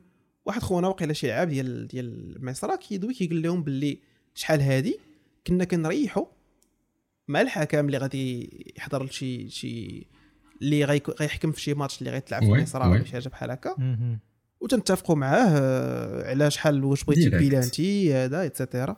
واحد 0.46 0.62
خونا 0.62 0.88
واقيلا 0.88 1.12
شي 1.12 1.32
عاب 1.32 1.48
ديال 1.48 1.88
ديال 1.88 2.36
مصر 2.44 2.76
كيدوي 2.76 3.14
كيقول 3.14 3.42
لهم 3.42 3.62
باللي 3.62 3.98
شحال 4.34 4.60
هادي؟ 4.60 4.98
كنا 5.46 5.64
كنريحوا 5.64 6.24
مع 7.28 7.40
الحكم 7.40 7.86
اللي 7.86 7.98
غادي 7.98 8.50
يحضر 8.78 9.04
لشي 9.04 9.50
شي 9.50 10.06
اللي 10.62 10.84
غيحكم 11.20 11.52
في 11.52 11.60
شي 11.60 11.74
ماتش 11.74 11.98
اللي 11.98 12.10
غيتلعب 12.10 12.42
في 12.42 12.48
مصر 12.62 12.88
ولا 12.88 13.04
شي 13.04 13.12
حاجة 13.12 13.28
بحال 13.28 13.50
هكا. 13.50 13.76
وتنتفقوا 14.60 15.16
معاه 15.16 16.28
على 16.30 16.50
شحال 16.50 16.84
واش 16.84 17.04
بغيتي 17.04 17.28
بيلانتي 17.38 18.14
هذا 18.14 18.40
et 18.42 18.56
cetera 18.56 18.96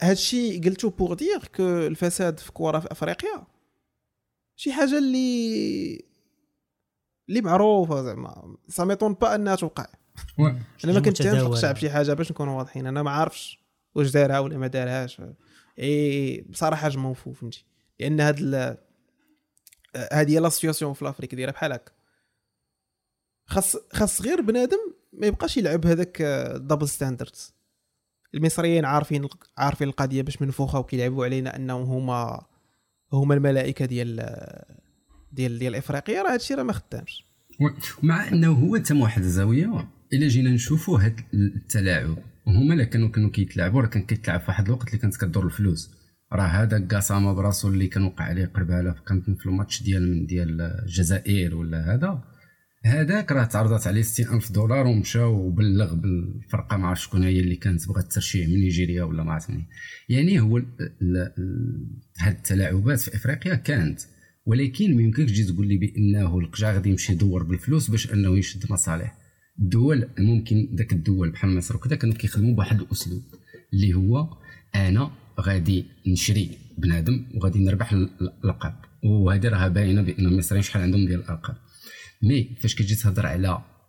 هادشي 0.00 0.60
قلتو 0.60 0.90
pour 0.90 1.14
dire 1.14 1.48
que 1.56 1.62
الفساد 1.62 2.38
في 2.38 2.52
كره 2.52 2.78
في 2.78 2.92
أفريقيا 2.92 3.46
شي 4.56 4.72
حاجة 4.72 4.98
اللي 4.98 6.08
اللي 7.28 7.40
معروفة 7.40 8.02
زعما. 8.02 8.56
ça 8.68 8.84
m'étonne 8.84 9.14
pas 9.14 9.34
أنها 9.34 9.56
توقع. 9.56 9.86
أنا 10.84 10.92
ما 10.92 11.00
كنتهمش 11.00 11.56
الشعب 11.56 11.76
شي 11.76 11.90
حاجة 11.90 12.12
باش 12.12 12.30
نكونوا 12.30 12.58
واضحين. 12.58 12.86
أنا 12.86 13.02
ما 13.02 13.10
عارفش 13.10 13.58
واش 13.94 14.10
دارها 14.10 14.38
ولا 14.38 14.58
ما 14.58 14.66
دارهاش. 14.66 15.22
إي 15.78 16.40
بصراحة 16.40 16.88
je 16.88 17.14
m'en 17.14 17.23
fous 17.23 17.32
فهمتي. 17.32 17.66
لأن 18.00 18.20
هاد 18.20 18.78
هادي 20.12 20.34
هي 20.34 20.40
la 20.40 20.48
situation 20.48 20.92
في 20.92 21.02
l'Afrique 21.02 21.34
دايره 21.34 21.50
بحال 21.50 21.72
هكا. 21.72 21.92
خاص 23.46 23.76
خاص 23.92 24.22
غير 24.22 24.40
بنادم 24.40 24.94
ما 25.12 25.26
يبقاش 25.26 25.56
يلعب 25.56 25.86
هذاك 25.86 26.22
double 26.56 26.88
standards 26.88 27.54
المصريين 28.34 28.84
عارفين 28.84 29.28
عارفين 29.58 29.88
القضية 29.88 30.22
باش 30.22 30.42
منفوخه 30.42 30.78
وكيلعبوا 30.78 31.24
علينا 31.24 31.56
أنهم 31.56 31.82
هما 31.82 32.46
هما 33.12 33.34
الملائكة 33.34 33.84
ديال 33.84 34.34
ديال 35.32 35.58
ديال 35.58 35.74
إفريقيا. 35.74 36.22
راه 36.22 36.32
هادشي 36.32 36.54
راه 36.54 36.62
ما 36.62 36.72
خدامش. 36.72 37.24
مع 38.02 38.28
أنه 38.28 38.52
هو 38.52 38.76
تم 38.76 39.00
واحد 39.00 39.22
الزاوية 39.22 39.88
إلا 40.12 40.28
جينا 40.28 40.50
نشوفوا 40.50 40.98
هاد 40.98 41.20
التلاعب 41.34 42.16
هما 42.46 42.72
اللي 42.72 42.86
كانوا 42.86 43.08
كانوا 43.08 43.30
كيتلاعبوا 43.30 43.80
راه 43.80 43.86
كان 43.86 44.02
كيتلعب 44.02 44.40
في 44.40 44.46
واحد 44.48 44.66
الوقت 44.66 44.88
اللي 44.88 44.98
كانت 44.98 45.16
كدور 45.16 45.44
الفلوس. 45.44 45.90
راه 46.32 46.42
هذا 46.42 46.86
قاسامه 46.90 47.32
براسو 47.32 47.68
اللي 47.68 47.86
كان 47.86 48.02
وقع 48.02 48.24
عليه 48.24 48.46
قربالة 48.46 48.94
كانت 49.06 49.30
في 49.30 49.46
الماتش 49.46 49.82
ديال 49.82 50.10
من 50.10 50.26
ديال 50.26 50.60
الجزائر 50.60 51.54
ولا 51.54 51.94
هذا. 51.94 52.22
هذاك 52.84 53.32
راه 53.32 53.44
تعرضت 53.44 53.86
عليه 53.86 54.02
60 54.02 54.36
ألف 54.36 54.52
دولار 54.52 54.86
ومشى 54.86 55.22
وبلغ 55.22 55.94
بالفرقة 55.94 56.76
ما 56.76 56.86
عرف 56.86 57.02
شكون 57.02 57.22
هي 57.22 57.40
اللي 57.40 57.56
كانت 57.56 57.88
بغات 57.88 58.12
ترشيه 58.12 58.46
من 58.46 58.60
نيجيريا 58.60 59.02
ولا 59.02 59.22
ما 59.22 59.32
عرفت 59.32 59.50
يعني 60.08 60.40
هو 60.40 60.56
هاد 62.18 62.34
التلاعبات 62.36 63.00
في 63.00 63.16
إفريقيا 63.16 63.54
كانت 63.54 64.00
ولكن 64.46 64.96
ما 64.96 65.02
يمكنش 65.02 65.30
تجي 65.30 65.44
تقول 65.44 65.66
لي 65.66 65.76
بأنه 65.76 66.38
القجع 66.38 66.72
غادي 66.72 66.90
يمشي 66.90 67.12
يدور 67.12 67.42
بالفلوس 67.42 67.90
باش 67.90 68.12
أنه 68.12 68.38
يشد 68.38 68.72
مصالح. 68.72 69.18
الدول 69.58 70.08
ممكن 70.18 70.68
ذاك 70.74 70.92
الدول 70.92 71.30
بحال 71.30 71.56
مصر 71.56 71.76
وكذا 71.76 71.96
كانوا 71.96 72.14
كيخدموا 72.14 72.54
بواحد 72.54 72.80
الأسلوب 72.80 73.22
اللي 73.72 73.94
هو 73.94 74.36
أنا 74.74 75.10
غادي 75.40 75.84
نشري 76.06 76.50
بنادم 76.78 77.24
وغادي 77.34 77.64
نربح 77.64 77.92
اللقب 77.92 78.74
وهذه 79.04 79.48
راه 79.48 79.68
باينة 79.68 80.02
بأن 80.02 80.26
المصريين 80.26 80.62
شحال 80.62 80.82
عندهم 80.82 81.06
ديال 81.06 81.20
الألقاب. 81.20 81.56
mais 82.22 82.56
فاش 82.60 82.74
كتجي 82.74 82.94
تهضر 82.94 83.26
على 83.26 83.48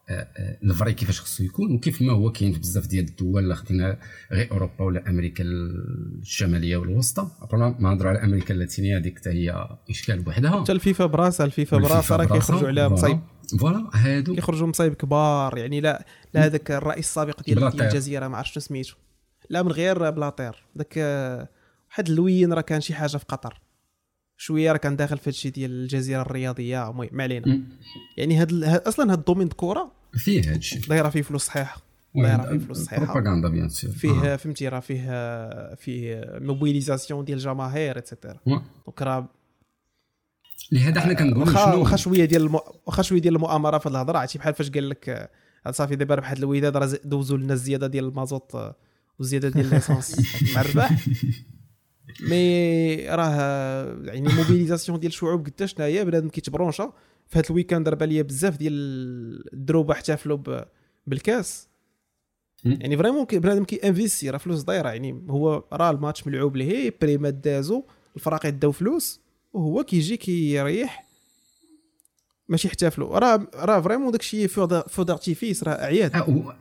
آه، 0.09 0.27
آه، 0.37 0.57
ال 0.63 0.69
vrai 0.69 0.93
كيفاش 0.93 1.21
خصو 1.21 1.43
يكون 1.43 1.75
وكيف 1.75 2.01
ما 2.01 2.13
هو 2.13 2.31
كاين 2.31 2.53
في 2.53 2.59
بزاف 2.59 2.87
ديال 2.87 3.05
الدول 3.05 3.43
اللي 3.43 3.55
خدينا 3.55 3.99
غير 4.31 4.51
أوروبا 4.51 4.83
ولا 4.83 5.09
أمريكا 5.09 5.43
الشمالية 5.43 6.77
والوسطى. 6.77 7.27
ما 7.53 7.75
نهضروا 7.79 8.11
على 8.11 8.23
أمريكا 8.23 8.53
اللاتينيه 8.53 8.97
هذيك 8.97 9.19
حتى 9.19 9.29
هي 9.29 9.67
إشكال 9.89 10.19
بوحدها 10.19 10.61
حتى 10.63 10.71
الفيفا 10.71 11.05
براسها 11.05 11.45
الفيفا 11.45 11.77
براسها 11.77 12.17
راه 12.17 12.25
كيخرجوا 12.25 12.67
عليها 12.67 12.87
مصايب. 12.87 13.19
voilà 13.59 13.89
هادو 13.93 14.35
كيخرجوا 14.35 14.67
مصايب 14.67 14.93
كبار 14.93 15.57
يعني 15.57 15.81
لا 15.81 16.05
لا 16.33 16.45
هذاك 16.45 16.71
الرئيس 16.71 17.05
السابق 17.05 17.43
ديال 17.43 17.81
الجزيرة 17.81 18.27
ما 18.27 18.37
عرفتش 18.37 18.57
سميتو. 18.57 18.95
لا 19.49 19.63
من 19.63 19.71
غير 19.71 20.09
بلاطير 20.09 20.63
ذاك 20.77 20.97
واحد 21.89 22.09
اللوين 22.09 22.53
راه 22.53 22.61
كان 22.61 22.81
شي 22.81 22.93
حاجة 22.93 23.17
في 23.17 23.25
قطر. 23.25 23.61
شوية 24.41 24.71
راه 24.71 24.77
كان 24.77 24.95
داخل 24.95 25.17
في 25.17 25.29
هادشي 25.29 25.49
ديال 25.49 25.71
الجزيرة 25.71 26.21
الرياضية 26.21 26.89
المهم 26.89 27.09
ما 27.11 27.23
علينا 27.23 27.61
يعني 28.17 28.37
هاد 28.37 28.63
أصلا 28.63 29.11
هاد 29.11 29.17
ال 29.17 29.21
domaine 29.21 29.47
الكره 29.47 29.91
فيه 30.13 30.51
هادشي 30.51 30.79
دايرة 30.79 31.09
فيه 31.09 31.21
فلوس 31.21 31.45
صحيحة. 31.45 31.81
دايرة 32.15 32.49
فيه 32.49 32.57
فلوس 32.57 32.77
صحيحة. 32.77 33.13
بروباغندا 33.13 33.49
bien 33.49 33.69
sûr. 33.69 33.91
فيه 33.91 34.35
فهمتي 34.35 34.67
راه 34.67 34.79
فيه 34.79 35.75
فيه 35.75 36.21
mobilisation 36.41 37.25
ديال 37.25 37.37
الجماهير 37.37 37.97
et 37.97 38.08
cetera 38.08 38.39
donc 38.45 39.01
راه 39.01 39.27
لهذا 40.71 41.01
حنا 41.01 41.13
كنقولوا 41.13 41.53
شنو؟ 41.53 41.79
واخا 41.79 41.95
شوية 41.95 42.25
ديال 42.25 42.41
الم... 42.41 42.59
واخا 42.85 43.01
شوية 43.01 43.21
ديال 43.21 43.35
المؤامرة 43.35 43.77
في 43.77 43.89
الهضرة. 43.89 44.17
عرفتي 44.17 44.37
بحال 44.37 44.53
فاش 44.53 44.69
قال 44.69 44.89
لك 44.89 45.31
صافي 45.69 45.95
دابا 45.95 46.15
ربح 46.15 46.29
هاد 46.29 46.37
الوداد 46.37 46.77
راه 46.77 46.99
دوزوا 47.03 47.37
لنا 47.37 47.53
الزياده 47.53 47.87
ديال 47.87 48.05
المازوت 48.05 48.51
وزيادة 49.19 49.49
ديال 49.49 49.69
l'essence 49.69 50.21
مع 50.55 50.61
الرباح. 50.61 51.05
mais 52.21 52.95
راه 53.09 53.83
يعني 54.03 54.33
mobilisation 54.33 54.99
ديال 54.99 55.11
الشعوب 55.11 55.45
قداش 55.45 55.81
هي 55.81 56.05
بنادم 56.05 56.29
كي 56.29 56.43
تبرانشا. 56.43 56.93
في 57.27 57.39
هذا 57.39 57.45
ال 57.49 57.54
weekend 57.54 57.89
راه 57.89 57.95
بالي 57.95 58.23
بزاف 58.23 58.57
ديال 58.57 58.73
الدروبه 59.53 59.93
احتفلوا 59.93 60.37
بالكاس. 61.07 61.69
يعني 62.65 62.97
vraiment 62.97 63.25
بنادم 63.25 63.63
كي 63.63 63.75
investi 63.75 64.29
راه 64.29 64.37
فلوس 64.37 64.61
دايره 64.61 64.89
يعني 64.89 65.25
هو 65.29 65.63
راه 65.73 65.91
الماتش 65.91 66.27
ملعوب 66.27 66.57
les 66.57 66.93
primes 67.01 67.33
دازو 67.33 67.83
الفرق 68.15 68.45
يداو 68.45 68.71
فلوس 68.71 69.21
وهو 69.53 69.83
كيجي 69.83 70.17
كيريح 70.17 71.08
ماشي 72.49 72.67
يحتفلوا 72.67 73.19
راه 73.19 73.47
راه 73.55 73.81
vraiment 73.81 74.11
داكشي 74.11 74.47
feux 74.47 75.03
d'artifice 75.03 75.63
راه 75.63 75.73
اعياد 75.73 76.11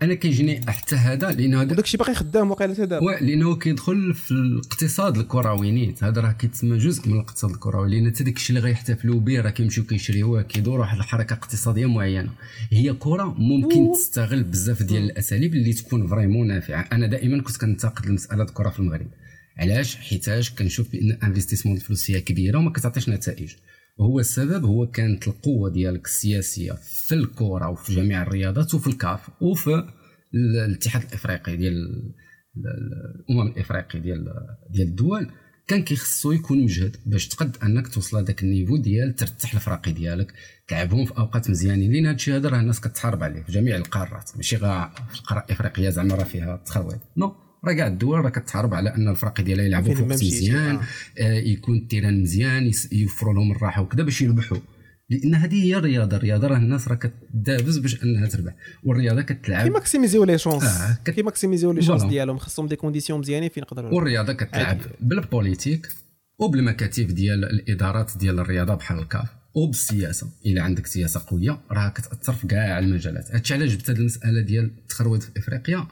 أنا 0.03 0.15
كيجيني 0.15 0.61
حتى 0.71 0.97
هذا 0.97 1.31
لأنه 1.31 1.63
هذا 1.63 1.75
داكشي 1.75 1.97
باقي 1.97 2.15
خدام 2.15 2.51
وقيله 2.51 2.75
حتى 2.75 2.87
دابا. 2.87 3.11
لأنه 3.21 3.57
كيدخل 3.57 4.15
في 4.15 4.31
الاقتصاد 4.31 5.19
الكروي 5.19 5.71
نيت 5.71 6.05
هذا 6.05 6.21
راه 6.21 6.33
كيتسمى 6.33 6.79
جزء 6.79 7.09
من 7.09 7.15
الاقتصاد 7.15 7.51
الكروي 7.51 7.91
لأن 7.91 8.11
حتى 8.15 8.25
داكشي 8.25 8.51
اللي 8.51 8.61
غيحتفلوا 8.61 9.21
به 9.21 9.41
راه 9.41 9.51
كيمشيو 9.51 9.85
كيشريوه 9.85 10.43
كيدوروا 10.43 10.81
واحد 10.81 10.99
الحركة 10.99 11.35
اقتصادية 11.35 11.87
معينة. 11.87 12.31
هي 12.73 12.93
كرة 12.93 13.35
ممكن 13.39 13.93
تستغل 13.93 14.43
بزاف 14.43 14.83
ديال 14.83 15.03
الأساليب 15.03 15.55
اللي 15.55 15.73
تكون 15.73 16.07
vraiment 16.07 16.47
نافعة. 16.47 16.89
أنا 16.93 17.07
دائما 17.07 17.43
كنت 17.43 17.57
كنتقد 17.57 18.07
المساله 18.07 18.43
الكره 18.43 18.71
في 18.71 18.79
المغرب. 18.79 19.07
علاش؟ 19.59 19.97
حيتاش 19.97 20.51
كنشوف 20.51 20.93
بأن 20.93 21.19
investissement 21.23 21.77
الفلوس 21.77 22.11
هي 22.11 22.21
كبيرة 22.21 22.59
وما 22.59 22.71
كتعطيش 22.71 23.09
نتائج. 23.09 23.53
وهو 23.99 24.21
السبب 24.21 24.65
هو 24.65 24.87
كانت 24.87 25.29
القوة 25.29 25.71
ديالك 25.71 26.07
السياسية 26.07 26.73
في 26.73 27.15
الكره 27.15 27.69
وفي 27.69 27.95
جميع 27.95 28.23
الرياضات 28.23 28.75
وفي 28.75 28.87
الكاف 28.87 29.29
وفي 29.41 29.85
الاتحاد 30.35 31.03
الإفريقي 31.03 31.57
ديال 31.57 31.75
الأمم 32.57 33.47
الافريقيه 33.47 33.99
ديال 33.99 34.25
ديال 34.71 34.89
الدول. 34.89 35.31
كان 35.67 35.83
كيخصو 35.83 36.33
يكون 36.33 36.63
مجهد 36.63 36.97
باش 37.07 37.29
تقد 37.29 37.57
أنك 37.63 37.89
توصل 37.89 38.23
لذاك 38.23 38.43
ال 38.43 38.48
niveau 38.48 38.77
ديال 38.77 39.15
ترتاح 39.15 39.55
الفراقي 39.55 39.93
ديالك 39.93 40.33
تلعبهم 40.69 41.05
في 41.05 41.19
أوقات 41.19 41.51
مزيانين. 41.51 41.93
لأن 41.93 42.07
هادشي 42.07 42.37
هذا 42.37 42.49
راه 42.49 42.61
الناس 42.61 42.81
كتحارب 42.81 43.23
عليه 43.23 43.43
في 43.43 43.53
جميع 43.53 43.77
القارات 43.77 44.31
ماشي 44.37 44.57
غير 44.57 44.89
في 45.09 45.15
القارة 45.15 45.45
الإفريقية 45.45 45.91
زعما 45.91 46.15
راه 46.15 46.25
فيها 46.25 46.57
تخويض 46.57 46.99
non 47.17 47.48
راه 47.65 47.73
كاع 47.73 47.87
الدول 47.87 48.19
راه 48.25 48.31
كتحارب 48.31 48.75
على 48.75 48.95
أن 48.95 49.09
الفراقي 49.09 49.43
ديالها 49.43 49.65
يلعبوا 49.65 49.95
في 49.95 50.03
وقت 50.03 50.13
مزيان 50.13 50.81
آه. 51.19 51.33
يكون 51.33 51.77
ال 51.77 51.82
terrain 51.83 52.23
مزيان 52.23 52.73
يوفروا 52.93 53.35
لهم 53.35 53.53
الراحة 53.53 53.83
وكذا 53.83 54.03
باش 54.03 54.23
يربحوا. 54.23 54.59
لأن 55.11 55.35
هذه 55.35 55.65
هي 55.65 55.77
الرياضة 55.77 56.17
الرياضة 56.17 56.47
راه 56.47 56.57
الناس 56.57 56.89
راه 56.89 56.95
كتدابز 56.95 57.79
باش 57.79 58.03
أنها 58.03 58.27
تربح. 58.27 58.55
والرياضة 58.85 59.23
كتلعب. 59.23 59.67
كي 59.67 59.71
ماكسيميزيو 59.71 60.25
لي 60.25 60.39
شونس 60.39 60.65
آه 60.65 60.99
كت... 61.05 61.11
كي 61.11 61.23
maximisiو 61.23 61.73
les 61.73 61.83
chances 61.83 62.03
ديالهم 62.03 62.39
خصهم 62.39 62.67
des 62.67 62.77
conditions 62.77 63.21
مزيانين 63.21 63.51
فين 63.51 63.63
يقدروا 63.63 63.95
والرياضة 63.95 64.33
كتلعب 64.33 64.79
بالبوليتيك 65.01 65.89
وبالمكاتب 66.39 67.07
ديال 67.07 67.45
الإدارات 67.45 68.19
ديال 68.19 68.39
الرياضة 68.41 68.75
بحال 68.75 68.99
الكاف 68.99 69.29
وبالسياسه 69.55 70.29
إلا 70.47 70.63
عندك 70.63 70.87
سياسة 70.87 71.23
قوية 71.27 71.61
راه 71.71 71.89
كتأثر 71.89 72.33
في 72.33 72.47
كاع 72.47 72.79
المجالات. 72.79 73.35
هادشي 73.35 73.55
علاش 73.55 73.71
جبت 73.71 73.91
هذه 73.91 73.99
المسألة 73.99 74.41
ديال 74.41 74.65
التخرويض 74.65 75.21
في 75.21 75.31
إفريقيا. 75.37 75.87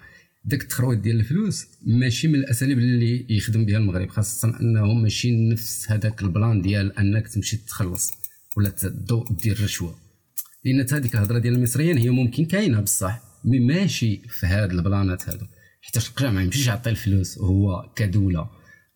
داك 0.46 0.62
التخرويض 0.62 1.02
ديال 1.02 1.20
الفلوس 1.20 1.66
ماشي 1.86 2.28
من 2.28 2.34
الأساليب 2.34 2.78
اللي 2.78 3.26
يخدم 3.30 3.64
بها 3.64 3.76
المغرب 3.76 4.08
خاصة 4.08 4.60
أنه 4.60 4.94
ماشي 4.94 5.48
نفس 5.48 5.90
هذاك 5.90 6.22
البلان 6.22 6.62
ديال 6.62 6.98
أنك 6.98 7.28
تمشي 7.28 7.56
تخلص 7.56 8.12
ولا 8.56 8.72
دير 9.42 9.64
رشوة. 9.64 9.94
لأن 10.64 10.86
هذيك 10.92 11.14
الهضرة 11.14 11.38
ديال 11.38 11.54
المصريين 11.54 11.98
هي 11.98 12.10
ممكن 12.10 12.44
كاينة 12.44 12.80
بصح 12.80 13.20
mais 13.44 13.58
ماشي 13.58 14.16
في 14.28 14.46
هاد 14.46 14.70
ال 14.70 14.80
plan 14.80 15.19
ات 15.19 15.28
هادو. 15.28 15.46
حيت 15.82 15.96
القجع 15.96 16.30
ما 16.30 16.42
يمشيش 16.42 16.66
يعطي 16.66 16.90
الفلوس 16.90 17.38
وهو 17.38 17.92
كدولة 17.96 18.50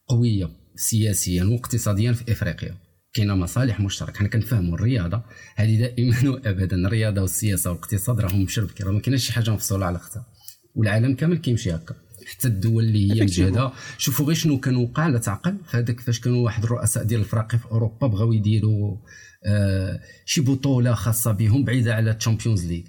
قوية 0.08 0.50
سياسيا 0.76 1.44
واقتصاديا 1.44 2.12
في 2.12 2.32
إفريقيا. 2.32 2.76
كاينة 3.12 3.34
مصالح 3.34 3.80
مشتركة. 3.80 4.18
حنا 4.18 4.28
كنفهموا 4.28 4.74
الرياضة 4.74 5.22
هذه 5.56 5.78
دائما 5.78 6.16
وابدا. 6.30 6.76
الرياضة 6.76 7.20
والسياسة 7.20 7.70
والاقتصاد 7.70 8.20
راهم 8.20 8.42
مشربكين 8.42 8.86
راه 8.86 8.92
ما 8.92 9.00
كاينش 9.00 9.26
شي 9.26 9.32
حاجة 9.32 9.50
مفصولة 9.50 9.86
على 9.86 9.96
اختها. 9.96 10.26
والعالم 10.74 11.14
كامل 11.14 11.38
كيمشي 11.38 11.74
هكا. 11.74 11.94
حتى 12.26 12.48
الدول 12.48 12.84
اللي 12.84 13.12
هي 13.12 13.22
مجهدة. 13.22 13.72
شوفوا 13.98 14.26
غير 14.26 14.34
شنو 14.34 14.60
كان 14.60 14.76
وقع 14.76 15.06
لا 15.08 15.18
تعقل. 15.18 15.56
فهذاك 15.64 16.00
فاش 16.00 16.20
كانوا 16.20 16.44
واحد 16.44 16.64
الرؤساء 16.64 17.04
ديال 17.04 17.20
الفراقي 17.20 17.58
في 17.58 17.66
أوروبا 17.70 18.06
بغاو 18.06 18.32
يديروا 18.32 18.96
آه 19.44 20.00
شي 20.26 20.40
بطولة 20.40 20.94
خاصة 20.94 21.32
بهم 21.32 21.64
بعيدة 21.64 21.94
على 21.94 22.10
ال 22.10 22.16
Champions 22.16 22.66
League 22.66 22.82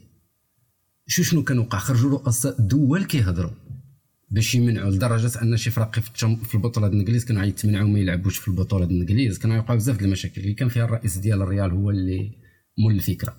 شو 1.08 1.24
شنو 1.24 1.44
كان 1.44 1.60
وقع 1.60 1.78
خرجوا 1.78 2.12
رؤساء 2.12 2.62
دول 2.62 3.06
كيهضروا. 3.06 3.52
باش 4.32 4.56
يمنعوا 4.56 4.92
لدرجة 4.92 5.42
أن 5.42 5.58
شي 5.58 5.72
فراقي 5.72 6.02
في 6.02 6.56
البطولة 6.56 6.88
ديال 6.88 7.02
الإنجليز 7.02 7.26
كانوا 7.26 7.44
يتمنعوا 7.44 7.88
ما 7.88 8.00
يلعبوش 8.00 8.38
في 8.38 8.48
البطولة 8.48 8.86
ديال 8.86 9.02
الإنجليز. 9.02 9.38
كانوا 9.38 9.56
يوقعوا 9.56 9.78
بزاف 9.78 9.96
ديال 9.96 10.06
المشاكل. 10.06 10.42
اللي 10.42 10.54
كان 10.54 10.70
فيها 10.70 10.86
الرئيس 10.86 11.18
ديال 11.18 11.42
الريال 11.42 11.72
هو 11.72 11.90
اللي 11.90 12.32
مول 12.78 12.96
الفكرة. 12.96 13.36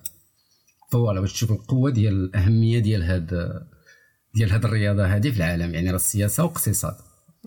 voilà 0.92 1.20
باش 1.20 1.32
تشوف 1.32 1.52
القوة 1.52 1.90
ديال 1.90 2.14
الأهمية 2.14 2.78
ديال 2.78 3.02
هاد 3.02 3.62
ديال 4.34 4.52
هاد 4.52 4.64
الرياضة 4.64 5.06
هذه 5.06 5.30
في 5.30 5.36
العالم 5.36 5.74
يعني 5.74 5.90
راه 5.90 5.96
السياسة 5.96 6.44
واقتصاد 6.44 6.94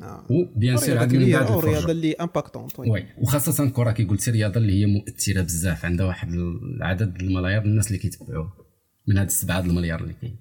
آه. 0.01 0.25
و 0.29 0.39
bien 0.39 0.77
sûr 0.77 0.97
عاد 0.97 1.15
من 1.15 1.31
بعد 1.31 1.51
الرياضه 1.51 1.91
اللي 1.91 2.13
impactante 2.13 2.79
oui. 2.79 3.05
وخاصة 3.17 3.63
الكره 3.63 3.91
كي 3.91 4.03
قلتي 4.03 4.31
رياضة 4.31 4.57
اللي 4.57 4.81
هي 4.81 4.85
مؤثرة 4.85 5.41
بزاف. 5.41 5.85
عندها 5.85 6.05
واحد 6.05 6.33
العدد 6.33 7.21
الملايير 7.21 7.61
الناس 7.61 7.87
اللي 7.87 7.97
كيتبعوه 7.97 8.53
من 9.07 9.17
هاد 9.17 9.27
السبعة 9.27 9.59
المليار 9.59 10.01
اللي 10.01 10.13
كاين. 10.13 10.35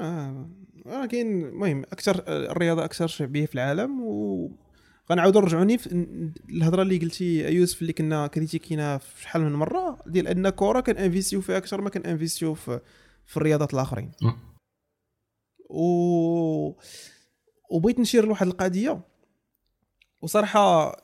آه. 0.00 0.50
راه 0.86 1.06
كاين 1.06 1.44
المهم 1.44 1.82
أكثر 1.82 2.24
الرياضة 2.28 2.84
أكثر 2.84 3.06
شعبيه 3.06 3.46
في 3.46 3.54
العالم. 3.54 4.00
و 4.00 4.50
غنعاودو 5.10 5.40
نرجعوني 5.40 5.78
في 5.78 6.06
الهضرة 6.50 6.82
اللي 6.82 6.98
قلتي 6.98 7.54
يوسف 7.54 7.82
اللي 7.82 7.92
كنا 7.92 8.26
critiqué 8.26 8.90
نا 8.90 8.98
في 8.98 9.22
شحال 9.22 9.42
من 9.42 9.52
مرة 9.52 9.98
ديال 10.06 10.28
أن 10.28 10.48
كره 10.48 10.80
كان 10.80 10.96
investi 10.96 11.35
و 11.35 11.40
فيها 11.40 11.56
أكثر 11.56 11.80
ما 11.80 11.90
كان 11.90 12.02
investi 12.02 12.48
و 12.48 12.54
في, 12.54 12.80
في 13.26 13.36
الرياضات 13.36 13.74
الآخرين. 13.74 14.12
آه. 14.22 14.36
و 15.70 16.72
وبغيت 17.70 18.00
نشير 18.00 18.26
لواحد 18.26 18.46
القضية. 18.46 19.00
وصراحة 20.22 20.96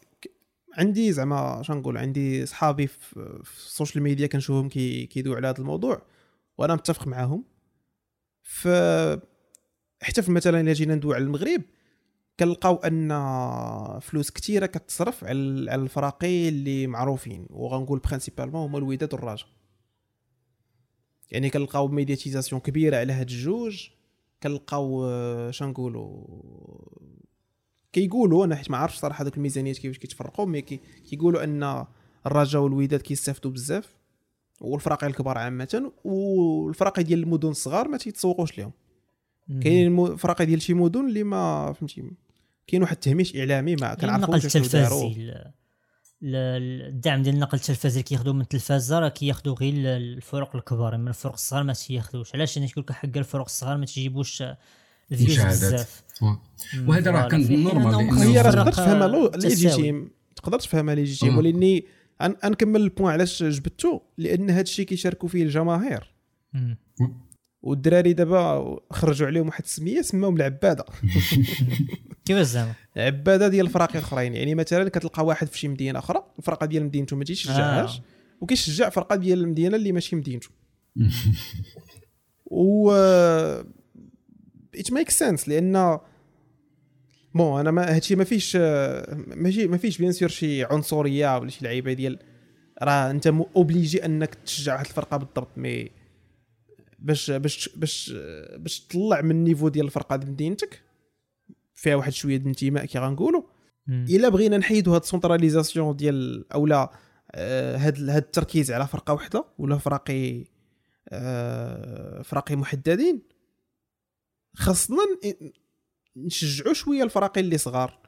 عندي 0.79 1.13
زعما 1.13 1.63
نقول 1.71 1.99
عندي 1.99 2.47
صحابي 2.47 2.87
في, 2.87 3.41
في 3.45 3.67
ال 3.67 3.72
social 3.72 4.03
media 4.05 4.27
كنشوفهم 4.27 4.69
كي 4.69 5.07
كيدويو 5.07 5.37
على 5.37 5.49
هذا 5.49 5.59
الموضوع 5.59 6.03
وأنا 6.59 6.75
متفق 6.75 7.07
معاهم. 7.07 7.45
ف 8.43 8.69
حتى 10.03 10.23
في 10.23 10.31
مثلا 10.31 10.61
إلا 10.61 10.73
جينا 10.73 10.95
ندوي 10.95 11.15
على 11.15 11.25
المغرب 11.25 11.63
كنلقاو 12.41 12.77
أن 12.77 13.09
فلوس 14.01 14.31
كثيره 14.31 14.67
كتصرف 14.67 15.25
على 15.25 15.75
الفراقي 15.75 16.49
اللي 16.49 16.87
معروفين 16.87 17.47
وغنقول 17.51 17.99
principalement 17.99 18.63
هما 18.63 18.79
الوداد 18.79 19.15
والرجاء 19.15 19.49
يعني 21.31 21.51
كنلقاو 21.51 21.89
médiatisation 21.89 22.61
كبيرة 22.61 22.97
على 22.97 23.13
هاد 23.13 23.31
الجوج. 23.31 23.89
كنلقاو 24.43 25.05
آه، 25.05 25.51
شنقولوا 25.51 26.25
كيقولوا 27.93 28.45
أنا 28.45 28.57
حيت 28.57 28.71
ما 28.71 28.77
عرفتش 28.77 28.99
صراحة 28.99 29.23
هذوك 29.23 29.37
الميزانيات 29.37 29.79
كيفاش 29.79 29.99
كيتفرقوا 29.99 30.47
mais 30.47 30.63
كيقولوا 30.63 31.45
أن 31.45 31.85
الرجاء 32.27 32.63
والوداد 32.63 33.01
كيستافدوا 33.01 33.51
بزاف 33.51 33.95
والفراقي 34.61 35.07
الكبار 35.07 35.39
عامة 35.39 35.93
والفراقي 36.05 37.03
ديال 37.03 37.23
المدن 37.23 37.49
الصغار 37.49 37.89
ما 37.89 37.97
تيتسوقوش 37.97 38.59
لهم 38.59 38.73
كاين 39.63 40.17
فراقي 40.17 40.47
ديال 40.47 40.63
شي 40.63 40.75
مدن 40.75 41.09
اللي 41.09 41.25
ما 41.25 41.73
فهمتي 41.73 42.11
كاين 42.67 42.83
واحد 42.83 42.95
التهميش 42.95 43.37
إعلامي 43.37 43.77
ما 43.77 43.95
كنعرفوش 43.95 44.47
شنو 44.47 44.65
داروا. 44.67 45.13
الدعم 46.23 47.23
ديال 47.23 47.35
النقل 47.35 47.59
التلفازي 47.59 47.95
اللي 47.95 48.03
كياخذوا 48.03 48.33
من 48.33 48.41
التلفازه 48.41 48.99
راه 48.99 49.09
كياخذوا 49.09 49.55
غير 49.55 49.75
الفرق 49.77 50.57
الكبار. 50.57 50.97
من 50.97 51.09
الفرق 51.09 51.33
الصغار 51.33 51.63
ما 51.63 51.73
تياخذوش 51.73 52.35
علاش؟ 52.35 52.59
أنا 52.59 52.67
تقول 52.67 52.85
لك 52.85 52.93
حق 52.93 53.17
الفرق 53.17 53.45
الصغار 53.45 53.77
ما 53.77 53.87
تيجيبوش 53.87 54.43
ال 55.13 55.17
views 55.17 55.41
بزاف. 55.41 56.03
وهذا 56.87 57.11
راه 57.11 57.29
كان 57.29 57.63
normal 57.63 57.95
هي 58.19 58.41
راه 58.41 58.51
تقدر 58.51 58.73
تفهمها 58.73 59.37
légitime 59.37 60.11
تقدر 60.37 60.59
تفهمها 60.59 60.95
légitime 60.95 61.39
ولأني 61.39 61.85
أنكمل 62.21 62.81
ال 62.81 62.86
point 62.86 63.13
علاش 63.13 63.43
جبدتو؟ 63.43 64.01
لأن 64.19 64.51
هذا 64.51 64.61
الشيء 64.61 64.87
كيشاركوا 64.87 65.29
فيه 65.29 65.43
الجماهير. 65.43 66.13
والدراري 67.63 68.13
دابا 68.13 68.81
خرجوا 68.91 69.27
عليهم 69.27 69.47
واحد 69.47 69.65
السمية 69.65 70.03
سماهم 70.03 70.37
العبادة. 70.37 70.85
كيفاش 72.25 72.47
زعما 72.47 72.73
عبادة 72.97 73.49
ديال 73.49 73.67
الفراقي 73.67 73.99
اخرين. 73.99 74.35
يعني 74.35 74.55
مثلا 74.55 74.89
كتلقى 74.89 75.25
واحد 75.25 75.47
في 75.47 75.59
شي 75.59 75.69
مدينة 75.69 75.99
أخرى 75.99 76.23
الفرقه 76.39 76.67
ديال 76.67 76.85
مدينته 76.85 77.17
ما 77.17 77.25
تيشجعهاش 77.25 77.99
آه. 77.99 78.03
وكيشجع 78.41 78.89
فرقة 78.89 79.17
ديال 79.17 79.41
المدينة 79.41 79.77
اللي 79.77 79.93
ماشي 79.93 80.17
مدينته. 80.17 80.49
و 82.47 82.93
it 84.75 84.93
makes 84.93 85.11
sense 85.11 85.49
لأن 85.49 85.99
bon 87.35 87.61
أنا 87.61 87.71
ما 87.71 87.95
هادشي 87.95 88.17
ما 88.17 88.25
فيش 88.25 88.57
ماشي 89.27 89.67
ما 89.67 89.77
فيش 89.77 89.99
bien 89.99 90.13
sûr 90.13 90.29
شي 90.29 90.65
عنصرية 90.65 91.39
ولا 91.39 91.51
شي 91.51 91.65
لعيبة 91.65 91.93
ديال 91.93 92.19
راه 92.83 93.11
أنت 93.11 93.27
obligé 93.27 94.05
أنك 94.05 94.35
تشجع 94.35 94.73
واحد 94.73 94.87
الفرقة 94.87 95.17
بالضبط 95.17 95.59
mais 95.59 95.91
باش 97.03 97.31
باش 97.31 97.69
باش 97.77 98.13
باش 98.57 98.81
تطلع 98.81 99.21
من 99.21 99.31
ال 99.31 99.36
niveau 99.36 99.69
ديال 99.69 99.87
الفرقة 99.87 100.17
ديال 100.17 100.31
مدينتك 100.31 100.83
فيها 101.75 101.97
واحد 101.97 102.13
شوية 102.13 102.37
د 102.37 102.41
الانتماء 102.41 102.85
كي 102.85 102.99
غنقولوا 102.99 103.43
إلا 103.89 104.29
بغينا 104.29 104.59
نحيدوا 104.59 104.95
هاد 104.95 105.01
ال 105.01 105.07
centralisation 105.07 105.97
ديال 105.97 106.53
اولا 106.53 106.93
آه 107.33 107.77
هاد 107.77 108.11
هاد 108.11 108.23
التركيز 108.23 108.71
على 108.71 108.87
فرقة 108.87 109.15
واحدة 109.15 109.45
ولا 109.59 109.79
فراقي 109.79 110.45
آه 111.09 112.23
فراقي 112.23 112.57
محددين 112.57 113.23
خاصنا 114.55 114.99
نشجعوا 116.17 116.75
شوية 116.75 117.03
الفراقي 117.03 117.41
اللي 117.41 117.59
صغار. 117.59 117.99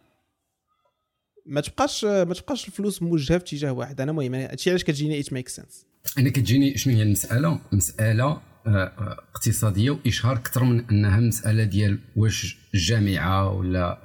ما 1.47 1.61
تبقاش 1.61 2.05
ما 2.05 2.35
تبقاش 2.35 2.69
الفلوس 2.69 3.03
موجهة 3.03 3.39
في 3.39 3.45
اتجاه 3.45 3.73
واحد. 3.73 4.01
أنا 4.01 4.11
المهم 4.11 4.35
هادشي 4.35 4.71
علاش 4.71 4.85
كتجيني 4.85 5.21
it 5.21 5.33
makes 5.33 5.49
sense 5.49 5.87
أنا 6.19 6.31
كتجيني 6.31 6.77
شنو 6.79 6.95
هي 6.95 7.03
المسألة؟ 7.03 7.61
مساله 7.73 8.41
اقتصادية 8.67 9.91
وإشهار 9.91 10.37
أكثر 10.37 10.65
من 10.65 10.85
أنها 10.91 11.21
مسألة 11.21 11.65
ديال 11.65 11.99
واش 12.17 12.59
الجامعة 12.75 13.53
ولا 13.53 13.99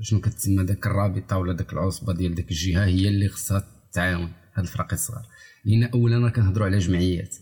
شنو 0.00 0.20
كتسمى 0.20 0.64
ذاك 0.64 0.86
الرابطة 0.86 1.38
ولا 1.38 1.52
ذاك 1.52 1.72
العصبة 1.72 2.12
ديال 2.12 2.34
ذاك 2.34 2.50
الجهة 2.50 2.84
هي 2.84 3.08
اللي 3.08 3.28
خصها 3.28 3.64
تعاون 3.92 4.28
هاد 4.54 4.64
الفرق 4.64 4.92
الصغار. 4.92 5.26
لأن 5.64 5.84
اولا 5.84 6.28
كنهضروا 6.28 6.66
على 6.66 6.78
جمعيات. 6.78 7.36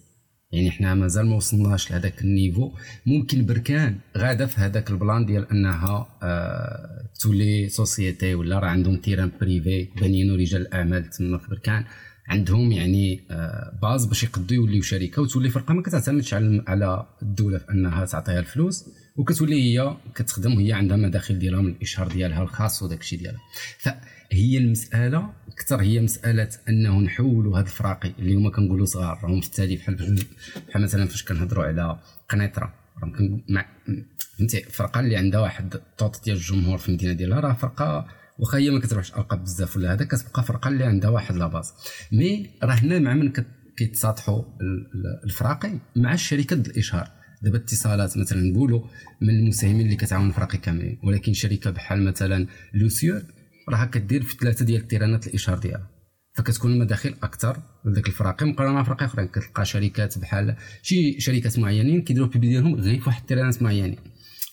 يعني 0.52 0.70
حنا 0.70 0.94
مازال 0.94 1.26
ما 1.26 1.36
وصلناش 1.36 1.90
لهذاك 1.90 2.22
ال 2.22 2.28
niveau. 2.28 2.72
ممكن 3.06 3.46
بركان 3.46 3.98
غاده 4.16 4.46
في 4.46 4.60
هذاك 4.60 4.90
ال 4.90 4.97
plan 4.97 5.26
ديال 5.26 5.50
أنها 5.50 6.18
آه 6.22 7.10
تولي 7.20 7.68
société 7.68 8.34
ولا 8.34 8.58
راه 8.58 8.68
عندهم 8.68 8.96
terrain 8.96 9.30
privé 9.40 9.88
بانينو 10.00 10.34
رجال 10.34 10.60
الأعمال 10.60 11.10
تما 11.10 11.38
في 11.38 11.48
بركان. 11.48 11.84
عندهم 12.30 12.72
يعني 12.72 13.20
آه، 13.30 13.78
base 13.82 14.04
باش 14.04 14.22
يقدوا 14.22 14.56
يوليو 14.56 14.82
شركة 14.82 15.22
وتولي 15.22 15.50
فرقة 15.50 15.74
ما 15.74 15.82
كتعتمدش 15.82 16.34
على 16.34 16.64
على 16.66 17.06
الدولة 17.22 17.58
في 17.58 17.70
أنها 17.70 18.04
تعطيها 18.04 18.38
الفلوس 18.38 18.84
وكتولي 19.16 19.62
هي 19.62 19.96
كتخدم 20.14 20.54
وهي 20.54 20.72
عندها 20.72 20.96
مداخل 20.96 21.38
ديالها 21.38 21.60
من 21.60 21.68
الإشهار 21.68 22.08
ديالها 22.08 22.42
الخاص 22.42 22.82
وداك 22.82 23.00
الشيء 23.00 23.18
ديالها. 23.18 23.40
فهي 23.78 24.58
المسألة 24.58 25.30
أكثر 25.48 25.80
هي 25.80 26.00
مسألة 26.00 26.48
أنه 26.68 27.00
نحولوا 27.00 27.58
هاد 27.58 27.64
الفراقي 27.64 28.12
اللي 28.18 28.34
هما 28.34 28.50
كنقولوا 28.50 28.86
صغار. 28.86 29.20
راهم 29.22 29.40
في 29.40 29.46
التالي 29.46 29.76
بحال 29.76 30.24
بحال 30.68 30.82
مثلا 30.82 31.06
فاش 31.06 31.24
كنهضروا 31.24 31.64
على 31.64 31.98
قنيطرة. 32.28 32.74
راهم 33.02 33.42
فهمتي؟ 34.38 34.62
فرقة 34.62 35.00
اللي 35.00 35.16
عندها 35.16 35.40
واحد 35.40 35.74
الطوط 35.74 36.24
ديال 36.24 36.36
الجمهور 36.36 36.78
في 36.78 36.88
المدينة 36.88 37.12
ديالها 37.12 37.40
راه 37.40 37.52
فرقة 37.52 38.06
واخا 38.40 38.58
هي 38.58 38.70
ما 38.70 38.80
كتروحش 38.80 39.12
القاب 39.12 39.42
بزاف 39.42 39.76
ولا 39.76 39.92
هذا 39.92 40.04
كتبقى 40.04 40.42
فرقة 40.44 40.68
اللي 40.68 40.84
عندها 40.84 41.10
واحد 41.10 41.36
لاباز 41.36 41.72
مي 42.12 42.50
راه 42.62 42.74
هنا 42.74 42.98
مع 42.98 43.14
من 43.14 43.32
كيتساطحوا 43.76 44.42
الفراقي 45.24 45.72
مع 45.96 46.14
الشركات 46.14 46.68
الإشهار. 46.68 47.10
دابا 47.42 47.56
اتصالات 47.58 48.18
مثلا 48.18 48.42
نقولوا 48.42 48.82
من 49.20 49.30
المساهمين 49.30 49.80
اللي 49.80 49.96
كتعاون 49.96 50.28
الفراقي 50.28 50.58
كاملين 50.58 50.98
ولكن 51.04 51.32
شركة 51.32 51.70
بحال 51.70 52.04
مثلا 52.04 52.46
لوسيور 52.74 53.22
راه 53.68 53.84
كدير 53.84 54.22
في 54.22 54.36
ثلاثة 54.40 54.64
ديال 54.64 54.80
ال 54.82 54.87
terrain 54.87 55.21
ات 55.21 55.26
الإشهار 55.26 55.58
ديالها. 55.58 55.90
فكتكون 56.34 56.72
المداخل 56.72 57.14
أكثر 57.22 57.56
لذاك 57.84 58.06
الفراقي 58.06 58.46
مقارنة 58.46 58.72
مع 58.74 58.82
فراقي 58.82 59.04
أخرين. 59.04 59.28
كتلقى 59.28 59.64
شركات 59.64 60.18
بحال 60.18 60.56
شي 60.82 61.20
شركات 61.20 61.58
معينين 61.58 62.02
كيديروا 62.02 62.26
ال 62.28 62.33
pub 62.33 62.48
ديالهم 62.48 62.74
غير 62.74 63.00
في 63.00 63.06
واحد 63.08 63.20
ال 63.20 63.25
terrain 63.25 63.57
ات 63.57 63.62
معينين. 63.62 63.98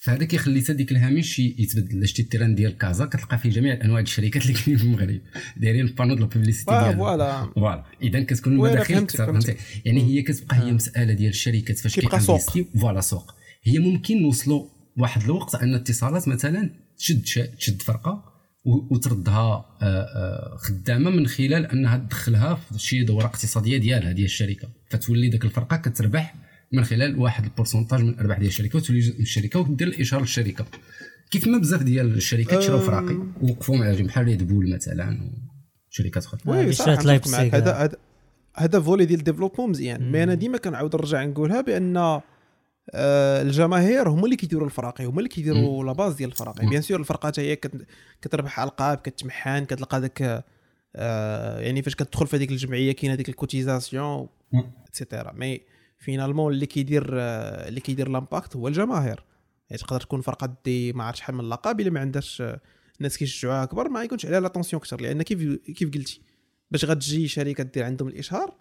فهذا 0.08 0.26
كيخلي 0.26 0.62
حتى 0.62 0.74
ديك 0.74 0.92
الهامش 0.92 1.40
يتبدل. 1.40 2.08
شتي 2.08 2.22
ال 2.22 2.26
terrain 2.26 2.56
ديال 2.56 2.78
كازا 2.78 3.06
كتلقى 3.06 3.40
فيه 3.40 3.50
جميع 3.50 3.80
أنواع 3.84 4.00
الشركات 4.00 4.42
اللي 4.42 4.54
كاينين 4.54 4.78
في 4.78 4.84
المغرب. 4.84 5.20
دايرين 5.58 5.86
ال 5.86 5.89
panneaux 5.89 6.16
ديال 6.16 6.24
ال 6.24 6.28
publicité 6.28 6.72
ديالهم. 6.72 6.98
voilà. 6.98 7.50
voilà. 7.56 7.84
اذا 8.02 8.24
كتكون 8.24 8.54
المداخل 8.54 8.94
أكثر 8.94 9.40
يعني 9.86 10.04
هي 10.04 10.22
كتبقى 10.22 10.58
هي 10.58 10.72
مسألة 10.72 11.14
ديال 11.14 11.30
الشركات 11.30 11.80
فاش 11.80 12.00
كي 12.00 12.14
investi 12.14 12.66
و 12.82 12.85
voilà 12.85 13.02
سوق. 13.02 13.36
هي 13.64 13.80
ممكن 13.80 14.22
نوصلوا 14.22 14.66
واحد 14.98 15.22
الوقت 15.24 15.56
أن 15.56 15.76
اتصالات 15.76 16.28
مثلا 16.28 16.70
تشد 16.98 17.24
تشد 17.58 17.82
فرقة 17.82 18.24
وتردها 18.66 19.66
آه، 19.82 19.86
آه، 19.86 20.58
خدامة 20.58 21.10
من 21.10 21.28
خلال 21.28 21.66
أنها 21.66 21.98
تدخلها 21.98 22.56
في 22.56 22.80
شي 22.80 23.04
دورة 23.04 23.26
اقتصادية 23.26 23.78
ديالها 23.78 24.12
ديال 24.12 24.26
الشركة. 24.26 24.68
فتولي 24.90 25.30
ديك 25.30 25.46
الفرقة 25.46 25.78
كتربح 25.78 26.47
من 26.72 26.84
خلال 26.84 27.20
واحد 27.20 27.44
ال 27.44 27.48
pourcentage 27.48 28.02
من 28.02 28.10
الارباح 28.10 28.38
ديال 28.38 28.48
الشركة 28.48 28.78
وتولي 28.78 29.00
جزء 29.00 29.16
من 29.16 29.22
الشركة 29.22 29.60
ودير 29.60 29.88
الاشهار 29.88 30.22
للشركة. 30.22 30.66
كيف 31.32 31.48
ما 31.48 31.58
بزاف 31.58 31.84
ديال 31.84 32.16
الشركات 32.16 32.62
شراو 32.62 32.80
فراقي 32.80 33.18
ووقفوا 33.42 33.78
على 33.78 33.96
جنب 33.96 34.08
بحال 34.08 34.26
ريد 34.26 34.48
بول 34.48 34.76
مثلا 34.76 35.32
وشركات 35.92 36.26
أخرى. 36.26 36.40
oui 36.46 36.72
صراحة 36.72 37.20
هذا 37.54 37.98
هذا 38.56 38.80
volet 38.80 39.06
ديال 39.06 39.20
ال 39.20 39.23
développement 39.23 39.70
مزيان. 39.70 40.12
mais 40.12 40.24
أنا 40.24 40.34
ديما 40.34 40.58
كنعاود 40.58 40.96
نرجع 40.96 41.26
نقولها 41.26 41.62
بأن 41.62 41.98
آه 42.94 43.42
الجماهير 43.42 44.10
هما 44.10 44.26
اللي 44.26 44.36
كيديروا 44.36 44.66
الفراقي 44.66 45.06
هما 45.06 45.18
اللي 45.18 45.30
كيديروا 45.30 45.84
la 45.84 45.92
base 45.92 46.14
ديال 46.14 46.30
الفراقي. 46.30 46.68
bien 46.68 46.82
sûr 46.82 47.00
الفرقة 47.00 47.32
هي 47.38 47.58
كتربح 48.22 48.60
القاب 48.60 48.98
كتمحان 48.98 49.66
كتلقى 49.66 50.02
داك 50.02 50.46
آه 50.96 51.60
يعني 51.60 51.82
فاش 51.82 51.96
كتدخل 51.96 52.28
في 52.28 52.36
هذيك 52.36 52.52
الجمعية 52.52 52.92
كاينة 52.92 53.14
هذيك 53.14 53.30
ال 53.30 53.38
cotisation 53.38 54.28
et 54.88 54.99
cetera 54.99 55.34
mais 55.34 55.62
finalement 55.98 56.54
اللي 56.54 56.66
كيدير 56.66 57.06
اللي 57.14 57.80
كيدير 57.80 58.10
l'impact 58.10 58.56
هو 58.56 58.68
الجماهير. 58.68 59.24
يعني 59.70 59.82
تقدر 59.82 60.02
تكون 60.02 60.22
فرقة 60.22 60.56
دي 60.66 60.94
ما 60.94 61.04
عرفت 61.04 61.18
شحال 61.18 61.36
من 61.36 61.42
اللقب 61.42 61.80
إلا 61.80 61.90
ما 61.90 62.00
عندهاش 62.00 62.44
الناس 62.98 63.18
كيشجعوها 63.18 63.64
أكبر 63.64 63.90
ما 63.90 64.04
يكونش 64.04 64.26
عليها 64.26 64.40
l'attention 64.40 64.82
أكثر. 64.82 65.02
لأن 65.02 65.22
كيف 65.22 65.60
كيف 65.76 65.94
قلتي؟ 65.94 66.22
باش 66.72 66.86
غتجي 66.86 67.28
شركة 67.28 67.64
دير 67.64 67.84
عندهم 67.84 68.08
الإشهار 68.08 68.54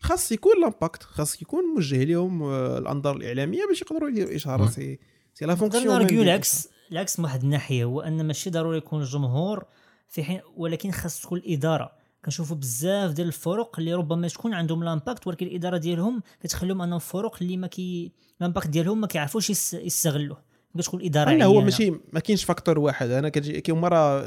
خاص 0.00 0.32
يكون 0.32 0.60
l'impact 0.60 1.02
خاص 1.02 1.42
يكون 1.42 1.64
موجه 1.74 2.04
لهم 2.04 2.42
آه، 2.42 2.78
الأنظار 2.78 3.16
الإعلامية 3.16 3.66
باش 3.66 3.82
يقدروا 3.82 4.08
يديروا 4.08 4.34
اشهار 4.36 4.68
c'est 4.68 4.98
c'est 5.34 5.46
la 5.46 5.54
fonction 5.54 5.98
نرجو 5.98 6.22
العكس 6.22 6.68
العكس 6.92 7.18
من 7.18 7.24
واحد 7.24 7.42
الناحية 7.42 7.84
هو 7.84 8.00
أن 8.00 8.26
ماشي 8.26 8.50
ضروري 8.50 8.78
يكون 8.78 9.00
الجمهور 9.00 9.64
في 10.08 10.24
حين 10.24 10.40
ولكن 10.56 10.90
خاص 10.90 11.22
تكون 11.22 11.38
الإدارة. 11.38 11.92
كنشوفوا 12.24 12.56
بزاف 12.56 13.12
ديال 13.12 13.26
الفرق 13.26 13.78
اللي 13.78 13.94
ربما 13.94 14.28
تكون 14.28 14.54
عندهم 14.54 14.84
l'impact 14.84 15.26
ولكن 15.26 15.46
الإدارة 15.46 15.76
ديالهم 15.76 16.22
كتخليهم 16.40 16.82
أنهم 16.82 16.98
فرق 16.98 17.36
اللي 17.42 17.56
ما 17.56 17.66
كي 17.66 18.12
l'impact 18.40 18.68
ديالهم 18.68 19.00
ما 19.00 19.06
كيعرفوش 19.06 19.50
يستغلوه. 19.50 20.42
كتكون 20.74 21.00
الاداره 21.00 21.30
لا 21.30 21.44
هو 21.44 21.60
ماشي 21.60 21.90
ما 21.90 22.20
كاينش 22.20 22.44
facteur 22.44 22.78
واحد. 22.78 23.10
أنا 23.10 23.28
كتجي 23.28 23.60
كاين 23.60 23.78
مرة 23.78 24.24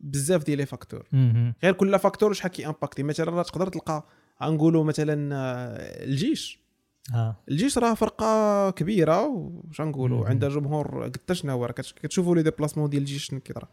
بزاف 0.00 0.44
ديال 0.44 0.58
les 0.58 0.66
facteurs. 0.66 1.08
غير 1.62 1.72
كل 1.72 1.98
facteur 1.98 2.32
شحال 2.32 2.50
كي 2.50 2.66
impacter 2.66 3.02
مثلا 3.02 3.42
تقدر 3.42 3.68
تلقى 3.68 4.06
غنقولوا 4.42 4.84
مثلا 4.84 5.34
آه، 5.34 6.04
الجيش. 6.04 6.66
آه. 7.14 7.36
الجيش 7.48 7.78
راه 7.78 7.94
فرقة 7.94 8.70
كبيرة 8.70 9.26
واش 9.26 9.80
غنقولوا 9.80 10.26
عندها 10.26 10.48
جمهور 10.48 11.04
قد 11.04 11.16
شنو 11.32 11.66
كتشوفوا 11.66 12.36
les 12.36 12.42
déplacements 12.42 12.90
ديال 12.90 13.02
الجيش 13.02 13.24
شنو 13.24 13.40
كيطرا 13.40 13.68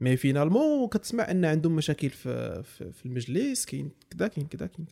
mais 0.00 0.16
finalement 0.16 0.88
كتسمع 0.88 1.30
أن 1.30 1.44
عندهم 1.44 1.76
مشاكل 1.76 2.10
في, 2.10 2.62
في, 2.62 2.92
في 2.92 3.06
المجلس 3.06 3.64
كاين 3.64 3.90
كذا 4.10 4.28
كاين 4.28 4.46
كذا 4.46 4.66
كاين 4.66 4.86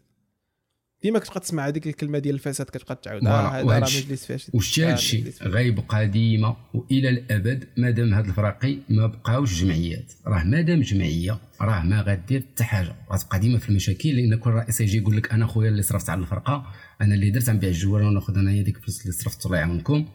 ديما 1.02 1.18
كتبقى 1.18 1.40
تسمع 1.40 1.66
هذيك 1.68 1.86
الكلمة 1.86 2.18
ديال 2.18 2.34
الفساد 2.34 2.66
كتبقى 2.66 3.00
تعاود 3.02 3.26
هذا 3.26 3.62
راه 3.62 3.80
مجلس 3.80 4.26
فاشل. 4.26 4.50
وشتي 4.54 4.84
هذا 4.84 4.94
الشيء 4.94 5.32
غيبقى 5.42 6.08
ديما 6.08 6.56
وإلى 6.74 7.08
الأبد 7.08 7.68
مادام 7.76 8.14
هاد 8.14 8.26
الفراقي 8.26 8.78
ما 8.88 9.06
بقاوش 9.06 9.62
جمعيات. 9.62 10.12
راه 10.26 10.44
مادام 10.44 10.80
جمعية 10.80 11.38
راه 11.60 11.82
ما 11.82 12.02
غادير 12.02 12.40
حتى 12.40 12.64
حاجة. 12.64 12.96
غتبقى 13.12 13.38
ديما 13.38 13.58
في 13.58 13.68
المشاكل 13.68 14.08
لأن 14.08 14.38
كل 14.38 14.50
رئيس 14.50 14.80
يجي 14.80 14.98
يقول 14.98 15.16
لك 15.16 15.32
أنا 15.32 15.46
خويا 15.46 15.68
اللي 15.68 15.82
صرفت 15.82 16.10
على 16.10 16.20
الفرقة 16.20 16.66
أنا 17.00 17.14
اللي 17.14 17.30
درت 17.30 17.50
نبيع 17.50 17.70
الجوال 17.70 18.02
وناخذ 18.02 18.38
أنايا 18.38 18.62
ديك 18.62 18.76
الفلوس 18.76 19.02
اللي 19.02 19.12
صرفت 19.12 19.46
الله 19.46 19.58
يعاونكم. 19.58 20.08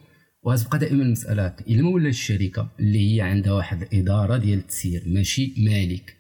وغتبقى 0.44 0.80
دائما 0.80 1.04
المساله 1.04 1.56
إلا 1.70 1.82
ما 1.82 1.90
ولا 1.90 2.10
الشركة 2.10 2.70
اللي 2.80 3.16
هي 3.16 3.22
عندها 3.22 3.52
واحد 3.54 3.82
الإدارة 3.82 4.38
ديال 4.38 4.60
التسيير 4.60 5.04
ماشي 5.08 5.54
مالك 5.58 6.18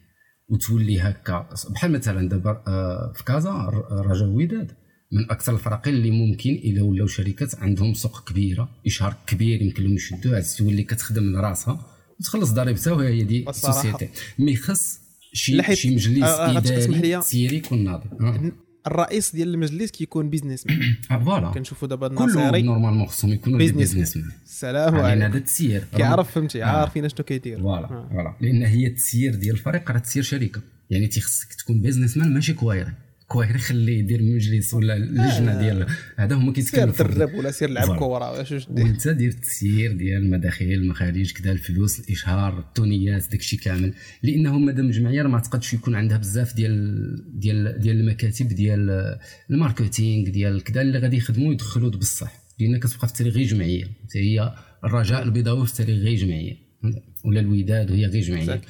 وتولي 0.50 1.00
هكا 1.00 1.50
بحال 1.70 1.92
مثلا 1.92 2.30
دابا 2.30 2.64
آه، 2.68 3.14
في 3.16 3.24
كازا 3.24 3.52
رجاء 3.92 4.30
وداد 4.30 4.72
من 5.12 5.32
أكثر 5.32 5.54
الفراقين 5.54 5.94
اللي 5.94 6.12
ممكن 6.12 6.50
إلا 6.50 6.82
ولاو 6.82 7.08
شركات 7.08 7.56
عندهم 7.56 7.94
سوق 7.94 8.30
كبيرة 8.30 8.70
إشهار 8.88 9.16
كبير 9.28 9.62
يمكن 9.62 9.84
لهم 9.84 9.94
يشدوه 9.96 10.44
تولي 10.58 10.84
كتخدم 10.84 11.24
من 11.24 11.36
راسها 11.36 11.86
وتخلص 12.20 12.52
ضريبتها 12.52 12.94
وهي 12.94 13.24
des 13.24 13.46
sociétés. 13.50 14.10
mais 14.40 14.56
خص 14.56 15.00
شي 15.34 15.76
شي 15.76 15.96
مجلس 15.96 16.24
آه، 16.24 16.58
إداري 16.58 16.88
تسييري 17.22 17.58
يكون 17.58 17.84
ناضي. 17.84 18.10
الرئيس 18.88 19.36
ديال 19.36 19.54
المجلس 19.54 19.92
كيكون 19.92 20.30
businessman 20.30 20.96
voilà. 21.26 21.52
كنشوفوا 21.52 21.88
دابا 21.88 22.08
الناصري. 22.08 22.62
normalement 22.62 23.08
خصهم 23.08 23.32
يكونوا 23.32 23.58
businessman 23.58 24.32
السلام 24.46 24.96
عليكم. 24.96 25.22
هذا 25.22 25.38
التسيير. 25.38 25.84
كيعرف 25.96 26.32
فهمتي 26.32 26.64
عارفين 26.64 27.10
شنو 27.10 27.26
كيدير. 27.26 27.60
voilà 27.60 27.88
voilà. 27.88 28.36
لأن 28.42 28.64
هي 28.64 28.88
التسيير 28.88 29.36
ديال 29.36 29.56
الفريق 29.56 29.92
راه 29.92 30.00
تسيير 30.00 30.24
شركة. 30.24 30.62
يعني 30.90 31.08
تيخصك 31.08 31.54
تكون 31.54 31.82
businessman 31.82 32.34
ماشي 32.34 32.54
كوايري 32.54 32.94
كوايري 33.34 33.60
خليه 33.60 34.00
يدير 34.00 34.24
مجلس 34.24 34.74
ولا 34.74 34.96
اللجنه 34.96 35.52
آه. 35.52 35.62
ديال 35.62 35.88
هذا 36.18 36.36
هما 36.36 36.54
كيتكلموا 36.54 36.94
سير 36.94 37.12
درب 37.12 37.34
ولا 37.34 37.52
سير 37.52 37.70
لعب 37.70 38.00
كره 38.00 38.44
شو 38.44 38.60
وانت 38.70 39.08
دير 39.08 39.30
التسيير 39.30 39.92
ديال 39.92 40.22
المداخيل 40.22 40.80
المخارج 40.80 41.32
كذا 41.32 41.52
الفلوس 41.52 42.00
الإشهار 42.00 42.60
التونيات 42.60 43.32
داكشي 43.32 43.58
كامل. 43.58 43.94
لأنه 44.24 44.58
مادام 44.58 44.86
الجمعية 44.86 45.24
ما 45.24 45.40
تعتقدش 45.40 45.74
يكون 45.74 45.96
عندها 45.96 46.18
بزاف 46.18 46.56
ديال 46.56 47.40
ديال 47.40 47.80
ديال 47.80 48.00
المكاتب 48.00 48.48
ديال 48.48 49.16
ال 49.50 49.58
marketing 49.58 50.30
ديال 50.30 50.64
كذا 50.64 50.82
اللي 50.82 51.00
غادي 51.00 51.18
يخدموا 51.18 51.50
ويدخلوا 51.50 51.90
بصح. 51.90 52.44
لأن 52.60 52.80
كتبقى 52.80 53.08
في 53.08 53.14
التاريخ 53.14 53.36
غير 53.36 53.48
جمعية. 53.48 53.86
هي 54.16 54.54
الرجاء 54.84 55.24
البيضاوي 55.24 55.66
في 55.66 55.72
التاريخ 55.72 55.98
غير 55.98 56.18
جمعية. 56.18 56.54
ولا 57.24 57.40
الوداد 57.40 57.92
وهي 57.92 58.06
غير 58.06 58.24
جمعية. 58.24 58.62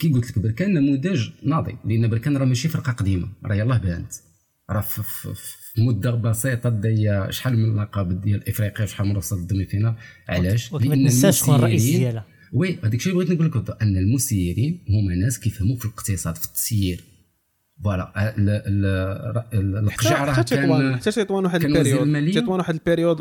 كي 0.00 0.08
قلت 0.08 0.30
لك 0.30 0.38
بركان 0.38 0.74
نموذج 0.74 1.28
ناضي 1.42 1.76
لأن 1.84 2.08
بركان 2.08 2.36
راه 2.36 2.44
ماشي 2.44 2.68
فرقة 2.68 2.92
قديمة. 2.92 3.28
راه 3.44 3.54
يلاه 3.54 3.78
بانت 3.78 4.12
راه 4.70 4.80
في, 4.80 5.34
مدة 5.78 6.10
بسيطة 6.10 6.68
داي 6.68 7.26
شحال 7.32 7.58
من 7.58 7.76
لقب 7.76 8.20
ديال 8.20 8.48
إفريقيا 8.48 8.86
شحال 8.86 9.08
من 9.08 9.16
وصلت 9.16 9.40
ال 9.40 9.64
demi-finale 9.64 9.94
علاش 10.28 10.72
لأن 10.72 10.92
الناس 10.92 11.26
شكون 11.26 11.54
الرئيس 11.54 11.82
ديالها. 11.82 12.24
oui 12.52 12.78
هذاك 12.82 12.94
الشيء 12.94 13.14
بغيت 13.14 13.30
نقول 13.30 13.46
لك 13.46 13.82
أن 13.82 13.96
المسيرين 13.96 14.84
هما 14.88 15.14
ناس 15.14 15.40
كيفهموا 15.40 15.76
في 15.76 15.84
الاقتصاد 15.84 16.36
في 16.36 16.44
التسيير. 16.44 17.04
voilà 17.84 18.34
القجع 19.54 20.24
راه 20.24 20.42
كان 20.42 20.96
حتى 20.96 21.10
تطوان 21.12 21.44
واحد 21.44 21.64
ال 21.64 21.72
période 21.72 22.30
تطوان 22.34 22.58
واحد 22.58 22.74
ال 22.74 22.80
période 22.80 23.20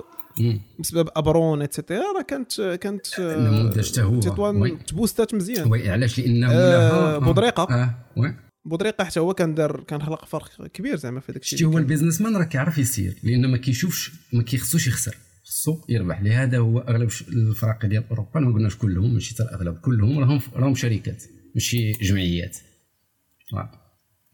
بسبب 0.80 1.10
أبرون 1.16 1.62
et 1.62 1.75
cetera 1.75 2.14
راه 2.18 2.22
كانت 2.22 2.62
كانت 2.82 3.20
نموذج 3.20 3.92
حتى 3.92 4.02
هو. 4.02 4.20
تطوان 4.20 4.86
تبوستات 4.86 5.34
مزيان. 5.34 5.72
oui 5.72 5.90
علاش؟ 5.90 6.20
لأنه 6.20 6.52
آه 6.52 7.18
بودريقة. 7.18 7.64
آه 7.64 7.96
oui. 8.18 8.36
بودريقة 8.66 9.04
حتى 9.04 9.20
هو 9.20 9.34
كان 9.34 9.56
دار 9.56 9.84
كان 9.84 10.02
خلق 10.02 10.26
فرق 10.26 10.68
كبير 10.68 10.96
زعما 10.96 11.20
في 11.20 11.32
هذاك 11.32 11.42
الشيء 11.42 11.58
شتي 11.60 11.66
هو 11.66 11.78
ال 11.78 11.83
business 11.83 12.22
man 12.22 12.36
راه 12.36 12.44
كيعرف 12.44 12.78
يسير 12.78 13.20
لأن 13.24 13.52
ما 13.52 13.58
كيشوفش 13.58 14.12
ما 14.34 14.44
كيخصوش 14.44 14.88
يخسر 14.88 15.18
خصو 15.46 15.82
يربح. 15.90 16.22
لهذا 16.22 16.58
هو 16.58 16.80
أغلب 16.80 17.10
الفراقي 17.28 17.88
ديال 17.88 18.04
أوروبا 18.10 18.40
ما 18.40 18.54
قلناش 18.54 18.76
كلهم 18.76 19.14
ماشي 19.14 19.34
حتى 19.34 19.44
الاغلب 19.44 19.78
كلهم 19.78 20.20
راهم 20.20 20.42
راهم 20.54 20.76
شركات 20.76 21.24
ماشي 21.56 21.92
جمعيات. 21.92 22.58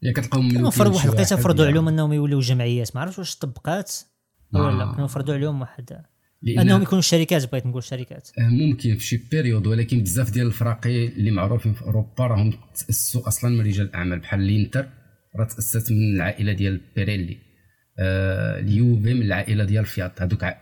يا 0.02 0.12
كتلقاهم 0.12 0.50
شي 0.50 0.62
واحد 0.62 0.80
القيته 0.80 1.34
واحد 1.34 1.44
فرضوا 1.44 1.66
عليهم 1.66 1.88
أنهم 1.88 2.12
يوليو 2.12 2.40
جمعيات. 2.40 2.96
ما 2.96 3.00
عرفتش 3.02 3.18
واش 3.18 3.36
طبقات. 3.36 3.92
آه. 4.56 4.92
كانوا 4.92 5.06
فرضوا 5.08 5.34
عليهم 5.34 5.60
واحد. 5.60 5.90
أنهم 6.58 6.82
يكونوا 6.82 7.02
شركات 7.02 7.50
بغيت 7.52 7.66
نقول 7.66 7.82
شركات. 7.82 8.28
آه، 8.38 8.48
ممكن 8.48 8.96
في 8.96 9.04
شي 9.06 9.20
période 9.30 9.66
ولكن 9.66 10.00
بزاف 10.00 10.30
ديال 10.30 10.46
الفراقي 10.46 11.06
اللي 11.08 11.30
معروفين 11.30 11.72
في 11.72 11.82
أوروبا 11.82 12.26
راهم 12.26 12.52
تأسسوا 12.74 13.28
أصلا 13.28 13.50
من 13.50 13.60
رجال 13.66 13.86
الأعمال 13.86 14.18
بحال 14.18 14.40
الإنتر. 14.40 14.86
راه 15.38 15.44
تأسست 15.44 15.92
من 15.92 16.14
العائلة 16.16 16.52
ديال 16.52 16.80
بيريلي 16.96 17.36
آه 17.98 18.60
اليوفي 18.60 19.14
من 19.14 19.22
العائلة 19.22 19.64
ديال 19.64 19.84
فيات 19.84 20.22
هذوك 20.22 20.44
ع- 20.44 20.60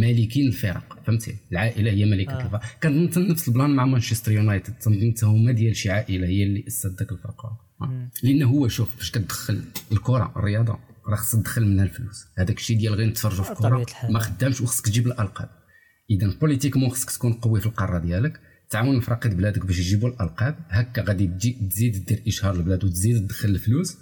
مالكين 0.00 0.46
الفرق 0.48 0.98
فهمتي؟ 1.06 1.34
العائلة 1.52 1.90
هي 1.90 2.04
ملكه 2.04 2.32
آه. 2.32 2.44
الفرق. 2.46 2.60
كان 2.80 3.06
مثلا 3.06 3.30
نفس 3.30 3.48
ال 3.48 3.52
plan 3.52 3.70
مع 3.70 3.84
مانشستر 3.86 4.32
يونايتد 4.32 4.74
تنظيم 4.74 5.14
هما 5.22 5.52
ديال 5.52 5.76
شي 5.76 5.90
عائلة 5.90 6.26
هي 6.26 6.42
اللي 6.42 6.64
أسست 6.68 6.98
ذاك 7.00 7.12
الفرق. 7.12 7.44
آه. 7.82 8.10
لأن 8.22 8.42
هو 8.42 8.68
شوف 8.68 8.96
فاش 8.96 9.10
كتدخل 9.10 9.60
الكرة 9.92 10.32
الرياضة 10.36 10.78
راه 11.08 11.16
خصك 11.16 11.38
تدخل 11.38 11.66
منها 11.66 11.84
الفلوس. 11.84 12.24
هذاك 12.38 12.58
الشيء 12.58 12.78
ديال 12.78 12.94
غير 12.94 13.08
نتفرجوا 13.08 13.44
في 13.44 13.50
الكره. 13.50 13.86
ما 14.10 14.18
خدامش 14.18 14.60
وخصك 14.60 14.86
تجيب 14.86 15.06
الألقاب. 15.06 15.48
اذا 16.10 16.34
politiquement 16.40 16.90
خصك 16.90 17.10
تكون 17.10 17.32
قوي 17.32 17.60
في 17.60 17.66
القاره 17.66 17.98
ديالك. 17.98 18.40
تعاون 18.70 18.96
الفراقي 18.96 19.28
بلادك 19.28 19.66
باش 19.66 19.78
يجيبوا 19.78 20.08
الألقاب. 20.08 20.56
هكا 20.68 21.02
غادي 21.02 21.26
تجي 21.26 21.52
تزيد 21.70 22.04
دير 22.04 22.22
إشهار 22.26 22.56
للبلاد 22.56 22.84
وتزيد 22.84 23.26
تدخل 23.26 23.48
الفلوس. 23.48 23.96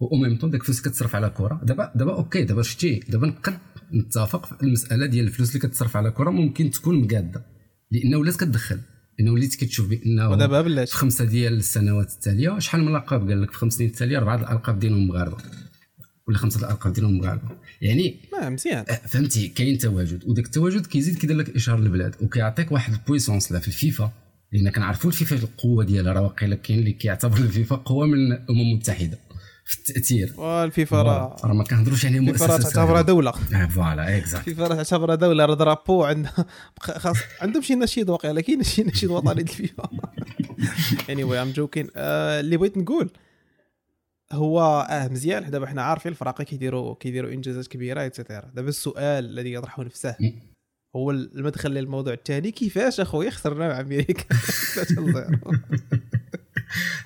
و 0.00 0.16
même 0.16 0.38
temps 0.38 0.50
داك 0.50 0.60
الفلوس 0.60 0.80
كتصرف 0.80 1.14
على 1.14 1.30
كره 1.30 1.60
دابا 1.64 1.92
دابا 1.94 2.12
OK 2.12 2.44
دابا 2.44 2.62
شتي. 2.62 3.00
دابا 3.08 3.26
نقد 3.26 3.58
نتفق 3.94 4.46
في 4.46 4.62
المسألة 4.62 5.06
ديال 5.06 5.26
الفلوس 5.26 5.56
اللي 5.56 5.68
كتصرف 5.68 5.96
على 5.96 6.10
كره 6.10 6.30
ممكن 6.30 6.70
تكون 6.70 7.00
مقادة. 7.00 7.44
لأنه 7.90 8.16
ولات 8.16 8.36
كتدخل. 8.36 8.80
لأنه 9.18 9.32
وليت 9.32 9.54
كتشوف 9.54 9.88
بأنه 9.88 10.30
ودابا 10.30 10.60
بلاتي. 10.60 10.90
في 10.90 10.96
خمسة 10.96 11.24
ديال 11.24 11.52
السنوات 11.52 12.12
التالية 12.12 12.58
شحال 12.58 12.84
من 12.84 12.92
لقب؟ 12.92 13.28
قال 13.28 13.42
لك 13.42 13.50
في 13.50 13.58
خمس 13.58 13.72
سنين 13.72 13.90
التالية 13.90 14.18
أربعة 14.18 14.36
الألقاب 14.36 14.78
ديالهم 14.78 15.08
مغاربة. 15.08 15.36
ولا 16.30 16.38
خمسة 16.38 16.60
الالقاب 16.60 16.92
ديالهم 16.92 17.18
مغاربه 17.18 17.48
يعني 17.82 18.16
ما 18.32 18.48
مزيان. 18.48 18.84
آه، 18.88 19.00
فهمتي 19.06 19.48
كاين 19.48 19.78
تواجد. 19.78 20.24
وداك 20.26 20.44
التواجد 20.46 20.86
كيزيد 20.86 21.18
كيدير 21.18 21.36
لك 21.36 21.56
إشهار 21.56 21.78
للبلاد 21.78 22.14
وكيعطيك 22.20 22.72
واحد 22.72 22.92
ال 22.92 22.98
puissance 22.98 23.52
لا 23.52 23.58
في 23.58 23.68
الفيفا. 23.68 24.12
لأن 24.52 24.70
كنعرفوا 24.70 25.10
الفيفا 25.10 25.36
القوة 25.36 25.84
ديالها 25.84 26.12
راه 26.12 26.20
واقيلا 26.20 26.56
كاين 26.56 26.78
اللي 26.78 26.92
كيعتبر 26.92 27.36
الفيفا 27.36 27.76
قوة 27.76 28.06
من 28.06 28.32
الامم 28.32 28.60
المتحده 28.60 29.18
في 29.64 29.78
التأثير. 29.78 30.32
والفيفا 30.36 31.02
راه 31.02 31.36
راه 31.44 31.52
ما 31.52 31.64
كنهضروش 31.64 32.04
يعني 32.04 32.18
الفيفا 32.18 32.46
راه 32.46 32.56
مؤسسة 32.56 32.70
تعتبرها 32.70 33.02
دولة. 33.02 33.32
آه 33.54 33.66
voilà 33.66 34.18
exact 34.18 34.48
الفيفا 34.48 34.66
راه 34.66 34.74
تعتبرها 34.74 35.14
دولة 35.14 35.44
راه 35.44 35.54
درابو 35.54 36.04
عندها 36.04 36.46
خاص 36.80 37.16
عندهم 37.40 37.62
شي 37.62 37.74
نشيد 37.74 38.10
واقيلا 38.10 38.40
كاين 38.40 38.62
شي 38.62 38.82
نشيد 38.82 39.10
وطني 39.10 39.34
ديال 39.34 39.48
الفيفا. 39.48 39.90
anyway 41.10 41.24
I'm 41.24 41.50
joking 41.50 41.88
اللي 41.96 42.56
بغيت 42.56 42.78
نقول 42.78 43.10
هو 44.32 44.86
آه 44.90 45.08
مزيان. 45.08 45.50
دابا 45.50 45.66
حنا 45.66 45.82
عارفين 45.82 46.12
الفراقي 46.12 46.44
كيديروا 46.44 46.94
كيديروا 46.94 47.32
إنجازات 47.32 47.66
كبيرة 47.66 48.02
et 48.02 48.14
cetera 48.14 48.50
دابا 48.54 48.68
السؤال 48.68 49.24
الذي 49.24 49.52
يطرحه 49.52 49.82
نفسه. 49.82 50.16
هو 50.96 51.10
المدخل 51.10 51.70
للموضوع 51.70 52.12
الثاني 52.12 52.50
كيفاش 52.50 53.00
أخويا 53.00 53.30
خسرنا 53.30 53.68
مع 53.68 53.80
أمريكا؟ 53.80 54.24
3-0 54.34 55.48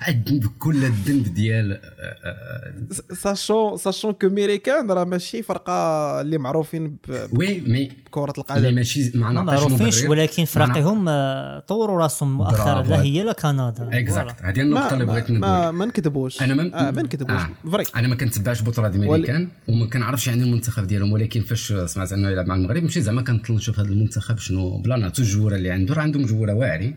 الذنب 0.07 0.45
كل 0.59 0.85
الذنب 0.85 1.33
ديال 1.33 1.79
آه، 2.23 2.73
sachant 3.13 3.77
sachant 3.77 4.13
que 4.13 4.29
ميريكان 4.29 4.91
راه 4.91 5.03
ماشي 5.03 5.43
فرقة 5.43 5.73
اللي 6.21 6.37
معروفين 6.37 6.97
oui 7.33 7.61
mais 7.61 7.91
بكرة 8.05 8.33
القدم. 8.37 8.75
ماشي 8.75 9.11
ما 9.15 9.31
معروفينش. 9.31 10.03
ولكن 10.03 10.41
ما 10.41 10.45
فراقيهم 10.45 11.05
آه، 11.09 11.59
طوروا 11.59 11.97
راسهم 11.97 12.37
مؤخرا. 12.37 12.83
لا 12.83 13.01
هي 13.01 13.23
لا 13.23 13.33
كندا. 13.33 13.89
exact. 13.93 14.35
هذه 14.41 14.61
النقطة 14.61 14.93
اللي 14.93 15.05
ما, 15.05 15.11
بغيت 15.11 15.31
نقول 15.31 15.69
ما 15.69 15.85
نكذبوش. 15.85 16.41
أنا 16.41 16.53
ما 16.53 16.87
آه 16.87 16.91
ما 16.91 17.01
نكذبوش. 17.01 17.41
آه. 17.41 17.69
vrai 17.71 17.83
أنا 17.95 18.07
ما 18.07 18.15
كنتبعش 18.15 18.61
بطولات 18.61 18.95
امريكان 18.95 19.47
وما 19.67 19.85
كنعرفش 19.85 20.27
يعني 20.27 20.43
المنتخب 20.43 20.87
ديالهم 20.87 21.11
ولكن 21.11 21.41
فاش 21.41 21.73
سمعت 21.85 22.13
أنه 22.13 22.29
يلعب 22.29 22.47
مع 22.47 22.55
المغرب 22.55 22.83
ماشي 22.83 23.01
زعما 23.01 23.21
كنطل 23.21 23.53
نشوف 23.53 23.79
هذا 23.79 23.89
المنتخب 23.89 24.37
شنو 24.37 24.77
بلا 24.77 24.95
نعطو 24.95 25.21
ال 25.21 25.25
joueurs 25.25 25.55
اللي 25.55 25.71
عنده 25.71 25.93
راه 25.93 26.01
عندهم 26.01 26.25
joueurs 26.25 26.53
واعرين. 26.53 26.95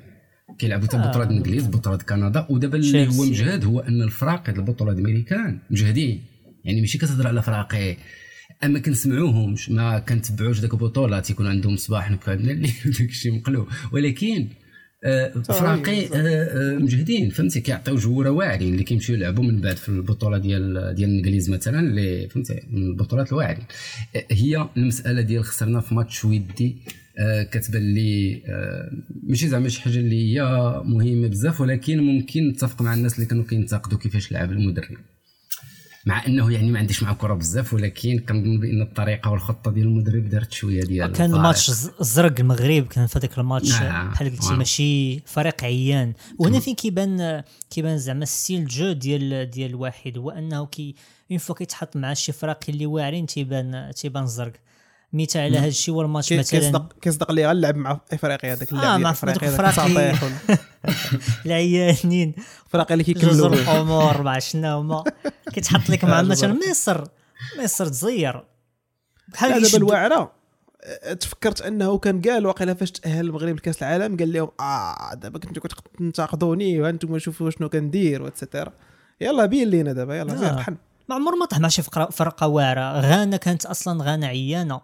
كيلعبوا 0.58 0.86
حتى 0.88 0.96
آه. 0.96 1.10
بطولة 1.10 1.24
الانجليز 1.30 1.66
بطولة 1.66 1.96
كندا. 1.96 2.46
ودابا 2.50 2.78
اللي 2.78 3.06
هو. 3.08 3.24
مجهد 3.24 3.64
هو 3.64 3.80
أن 3.80 4.02
الفراقي 4.02 4.52
ديال 4.52 4.60
البطولة 4.60 4.92
الامريكان 4.92 5.58
مجهدين 5.70 6.22
يعني 6.64 6.80
ماشي 6.80 6.98
كتهضر 6.98 7.26
على 7.26 7.42
فراقي 7.42 7.96
أما 8.64 8.78
كنسمعوهمش 8.78 9.70
ما 9.70 9.98
كنتبعوش 9.98 10.60
داك 10.60 10.74
البطولة. 10.74 11.20
تيكون 11.20 11.46
عندهم 11.46 11.76
صباح 11.76 12.10
نكعبنا 12.10 12.52
الليل 12.52 12.72
وداك 12.86 13.08
الشيء 13.08 13.32
مقلوب. 13.34 13.68
ولكن 13.92 14.48
آه، 15.04 15.28
فراقي 15.28 16.06
آه، 16.06 16.08
آه، 16.14 16.78
مجهدين. 16.78 17.30
فهمتي؟ 17.30 17.60
كيعطيو 17.60 17.94
جوره 17.94 18.30
واعرين. 18.30 18.72
اللي 18.72 18.84
كيمشيو 18.84 19.16
يلعبوا 19.16 19.44
من 19.44 19.60
بعد 19.60 19.76
في 19.76 19.88
البطولة 19.88 20.38
ديال 20.38 20.94
ديال 20.94 21.10
الانجليز 21.10 21.50
مثلا 21.50 21.80
اللي 21.80 22.28
فهمتي؟ 22.28 22.60
من 22.70 22.82
البطولات 22.82 23.32
الواعرين. 23.32 23.64
آه، 24.16 24.24
هي 24.30 24.68
المسألة 24.76 25.20
ديال 25.20 25.44
خسرنا 25.44 25.80
في 25.80 25.94
ماتش 25.94 26.24
ودي. 26.24 26.76
آه، 26.86 27.07
كتبان 27.50 27.94
لي 27.94 28.42
آه، 28.46 28.90
ماشي 29.22 29.48
زعما 29.48 29.68
شي 29.68 29.82
حاجة 29.82 29.98
اللي 29.98 30.38
هي 30.38 30.42
مهمة 30.84 31.28
بزاف 31.28 31.60
ولكن 31.60 32.00
ممكن 32.00 32.48
نتفق 32.48 32.82
مع 32.82 32.94
الناس 32.94 33.14
اللي 33.14 33.26
كانوا 33.26 33.44
كينتقدوا 33.44 33.98
كيفاش 33.98 34.32
لعب 34.32 34.52
المدرب 34.52 34.98
مع 36.06 36.26
إنه 36.26 36.52
يعني 36.52 36.70
ما 36.70 36.78
عنديش 36.78 37.02
مع 37.02 37.12
كره 37.12 37.34
بزاف 37.34 37.74
ولكن 37.74 38.18
كنظن 38.18 38.60
بأن 38.60 38.82
الطريقة 38.82 39.30
والخطة 39.30 39.70
ديال 39.70 39.86
المدرب 39.86 40.28
دارت 40.28 40.52
شوية 40.52 40.80
ديال 40.80 41.12
كان. 41.12 41.34
الماتش 41.34 41.70
الزرق 42.00 42.40
المغرب 42.40 42.86
كان 42.86 43.06
في 43.06 43.18
هذاك 43.18 43.38
الماتش 43.38 43.80
نعم. 43.80 44.10
بحال 44.10 44.30
قلتي. 44.30 44.54
ماشي 44.54 45.20
فريق 45.20 45.64
عيان 45.64 46.12
وهنا 46.38 46.60
فين 46.60 46.74
كيبان 46.74 47.42
كيبان 47.70 47.98
زعما 47.98 48.24
ستيل 48.24 48.66
جو 48.66 48.92
ديال 48.92 49.50
ديال 49.50 49.70
الواحد 49.70 50.18
هو 50.18 50.30
انه 50.30 50.66
كي 50.66 50.94
اون 51.30 51.38
فوا 51.38 51.54
كيتحط 51.54 51.96
مع 51.96 52.14
شي 52.14 52.32
فراقي 52.32 52.72
اللي 52.72 52.86
واعرين 52.86 53.26
تيبان 53.26 53.90
تيبان 53.96 54.24
الزرق 54.24 54.52
مثال 55.12 55.42
على 55.42 55.58
هذا 55.58 55.66
الشيء 55.66 55.94
هو 55.94 56.02
الماتش 56.02 56.28
كي- 56.28 56.38
مثلا؟ 56.38 56.60
كيصدق 56.60 56.92
كيصدق 57.00 57.32
لي 57.32 57.46
غنلعب 57.46 57.76
مع 57.76 58.00
افريقيا 58.12 58.52
هذاك 58.52 58.72
آه، 58.72 58.76
اللاعب 58.76 59.00
مع 59.00 59.12
ديال 59.12 59.32
دوك 59.34 59.44
افريقيا. 59.44 60.10
الصبيح 60.10 60.22
العيانين. 61.46 62.34
الفراقي 62.66 62.94
اللي 62.94 63.04
جزر 63.04 63.14
كيكملوا 63.20 63.48
به. 63.48 63.60
القمور 63.60 64.22
مع 64.22 64.38
شنو 64.38 64.78
هما. 64.78 65.04
كيتحط 65.52 65.90
لك 65.90 66.04
مع 66.04 66.18
آه، 66.20 66.22
مثلا 66.22 66.54
جزر. 66.54 66.70
مصر 66.70 67.04
مصر 67.64 67.86
تزير. 67.88 68.44
بحال 69.28 69.62
دابا 69.62 69.76
الواعره 69.76 70.32
أه، 70.84 71.12
تفكرت 71.12 71.62
أنه 71.62 71.98
كان 71.98 72.20
قال 72.20 72.46
واقيلا 72.46 72.74
فاش 72.74 72.90
تأهل 72.90 73.26
المغرب 73.26 73.56
لكأس 73.56 73.82
العالم 73.82 74.16
قال 74.16 74.32
لهم 74.32 74.48
آه 74.60 75.14
دابا 75.14 75.38
كنتو 75.38 75.60
كتنتقدوني 75.60 76.80
وأنتم 76.80 77.18
شوفوا 77.18 77.50
شنو 77.50 77.68
كندير 77.68 78.22
واتسيتيرا 78.22 78.72
يلا 79.20 79.46
بين 79.46 79.68
لينا 79.68 79.92
دابا 79.92 80.16
يلا 80.18 80.36
زير 80.36 80.48
آه. 80.50 80.52
طحن 80.56 80.76
ما 81.08 81.14
عمر 81.14 81.34
ما 81.36 81.46
طاح 81.46 81.58
مع 81.60 81.68
شي 81.68 81.82
فرقة 82.12 82.46
واعرة. 82.46 83.00
غانا 83.00 83.36
كانت 83.36 83.66
أصلا 83.66 84.04
غانا 84.04 84.26
عيانة. 84.26 84.80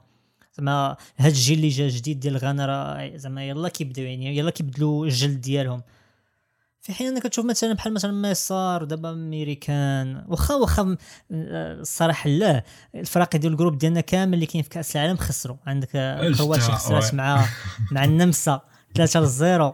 زعما 0.58 0.96
هاد 1.18 1.32
الجيل 1.32 1.56
اللي 1.58 1.68
جا 1.68 1.88
جديد 1.88 2.20
ديال 2.20 2.36
غانا 2.36 2.66
راه 2.66 3.16
زعما 3.16 3.48
يلا 3.48 3.68
كيبداو 3.68 4.04
يعني 4.04 4.36
يلا 4.38 4.50
كيبدلوا 4.50 5.04
الجلد 5.06 5.40
ديالهم 5.40 5.82
في 6.82 6.92
حين 6.92 7.06
إنك 7.06 7.22
كتشوف 7.26 7.44
مثلا 7.46 7.72
بحال 7.72 7.94
مثلا 7.94 8.30
مصر 8.30 8.82
ودابا 8.82 9.10
أمريكان 9.10 10.24
واخا 10.28 10.54
واخا 10.54 10.82
م- 10.82 10.96
آه، 11.32 11.74
الصراحه 11.80 12.30
لا 12.30 12.62
الفرق 12.94 13.36
ديال 13.36 13.52
الجروب 13.52 13.78
ديالنا 13.78 14.00
كامل 14.00 14.34
اللي 14.34 14.46
كاين 14.46 14.62
في 14.62 14.68
كأس 14.70 14.96
العالم 14.96 15.16
خسروا 15.16 15.56
عندك 15.66 15.88
آه، 15.94 16.32
كرواتيا 16.32 16.62
خسرت 16.74 17.04
وي. 17.12 17.18
مع 17.18 17.44
مع 17.92 18.04
النمسا 18.04 18.60
3 18.94 19.20
ل 19.20 19.28
0 19.28 19.62
آه 19.64 19.72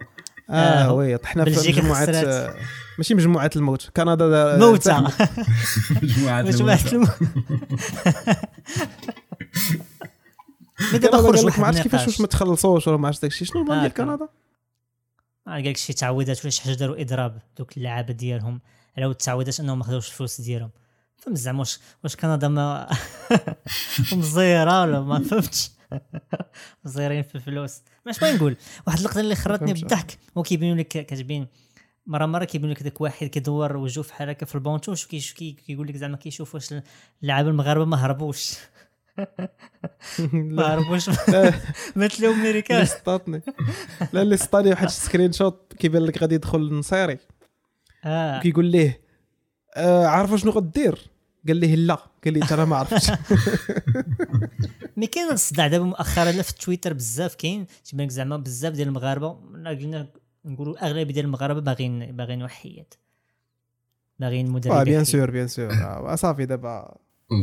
آه، 0.55 0.93
وي 0.93 1.16
طحنا 1.16 1.45
في 1.45 1.51
مجموعة 1.72 2.03
خسرت. 2.03 2.24
آه، 2.26 2.55
ماشي 2.99 3.14
مجموعة 3.14 3.51
الموت 3.57 3.91
كندا 3.97 4.14
دا- 4.28 4.59
موتى 4.59 4.93
مجموعة 6.03 6.43
مجموعة 6.43 6.78
الموتى. 6.93 6.97
الم... 6.97 7.07
مي 10.93 10.99
دابا 10.99 11.16
خرج 11.16 11.45
واحد 11.45 11.61
ما 11.61 11.66
عرفتش 11.66 11.83
كيفاش 11.83 12.07
واش 12.07 12.20
ما 12.20 12.26
تخلصوش 12.26 12.87
ولا 12.89 12.97
ما 12.97 13.07
عرفتش 13.07 13.22
داكشي. 13.22 13.45
شنو 13.45 13.61
البلان 13.62 13.78
آه، 13.78 13.83
ديال 13.83 13.93
كندا؟ 13.95 14.28
آه، 15.47 15.51
قال 15.51 15.64
لك 15.68 15.76
شي 15.76 15.93
تعويضات 15.93 16.41
ولا 16.41 16.51
شي 16.51 16.62
حاجة 16.62 16.74
داروا 16.74 17.01
إضراب 17.01 17.39
دوك 17.59 17.76
اللعابة 17.76 18.12
ديالهم. 18.12 18.61
على 18.97 19.07
ود 19.07 19.11
التعويضات 19.14 19.61
أنهم 19.61 19.78
ما 19.78 19.85
خداوش 19.85 20.09
الفلوس 20.09 20.41
ديالهم. 20.41 20.70
فهمت 21.16 21.37
زعما 21.37 21.59
واش 21.59 21.78
واش 22.05 22.16
كندا 22.16 22.49
ما 22.49 22.89
مزيرة 24.12 24.83
ولا 24.83 25.01
ما 25.01 25.18
فهمتش. 25.24 25.70
مزيرين 26.85 27.22
في 27.22 27.35
الفلوس. 27.35 27.81
ماش 28.07 28.18
بغي 28.20 28.33
نقول. 28.33 28.57
واحد 28.87 28.99
اللقطة 28.99 29.20
اللي 29.20 29.35
خرتني. 29.35 29.72
بالضحك. 29.72 30.18
هو 30.39 30.43
كيبينوا 30.43 30.76
لك 30.76 30.89
كتبين. 30.89 31.47
مرة 32.07 32.26
مرة 32.26 32.45
كيبين 32.45 32.70
لك 32.70 32.83
داك 32.83 33.01
واحد 33.01 33.26
كيدور 33.26 33.76
وجهه 33.76 34.05
بحال 34.05 34.28
هكا 34.31 34.47
في 34.47 34.55
كي- 35.35 35.53
كيقول 35.66 35.89
لك 35.89 35.97
زعما 35.97 36.16
كيشوف 36.16 36.55
واش 36.55 36.74
اللعابة 37.22 37.49
المغاربة 37.49 37.85
ما 37.85 37.97
هربوش. 37.97 38.55
ما 40.33 40.75
هربوش 40.75 41.09
مثلوا 41.97 42.33
اللي 42.35 42.49
امريكان 42.49 42.85
سطاتني 42.85 43.43
لا 44.12 44.23
اللي 44.23 44.37
سطاني 44.37 44.71
واحد 44.71 44.89
سكرين 44.89 45.33
شوت 45.33 45.73
كيبان 45.79 46.03
لك 46.03 46.18
غادي 46.18 46.35
يدخل 46.35 46.59
النصيري 46.59 47.18
آه. 48.05 48.41
كيقول 48.41 48.64
ليه 48.64 49.01
آه 49.77 50.07
عارف 50.07 50.35
شنو 50.35 50.51
غدير؟ 50.53 50.99
قال 51.47 51.57
ليه 51.57 51.75
لا. 51.75 51.99
قال 52.25 52.35
لي 52.35 52.41
أنا 52.53 52.64
ما 52.64 52.77
عرفتش. 52.77 53.11
مي 54.97 55.07
كاين 55.07 55.31
الصداع 55.31 55.66
دابا 55.66 55.85
مؤخرا 55.85 56.33
لا 56.33 56.43
في 56.43 56.55
تويتر 56.55 56.93
بزاف 56.93 57.35
كاين 57.35 57.66
تيبان 57.85 58.07
لك 58.07 58.12
زعما 58.12 58.37
بزاف 58.37 58.73
ديال 58.73 58.89
المغاربة 58.89 59.29
قلنا 59.29 60.09
نقولوا 60.45 60.87
أغلبية 60.87 61.14
ديال 61.14 61.25
المغاربة 61.25 61.61
باغيين 61.61 62.16
باغيين 62.16 62.43
وحيد 62.43 62.95
باغيين 64.18 64.47
آه 64.47 64.51
مدرب 64.51 64.85
بيان. 64.85 65.05
سور 65.05 65.31
بيان 65.31 65.49
سور 65.49 65.73
آه، 65.73 66.14
صافي 66.14 66.47
دابا 66.47 66.97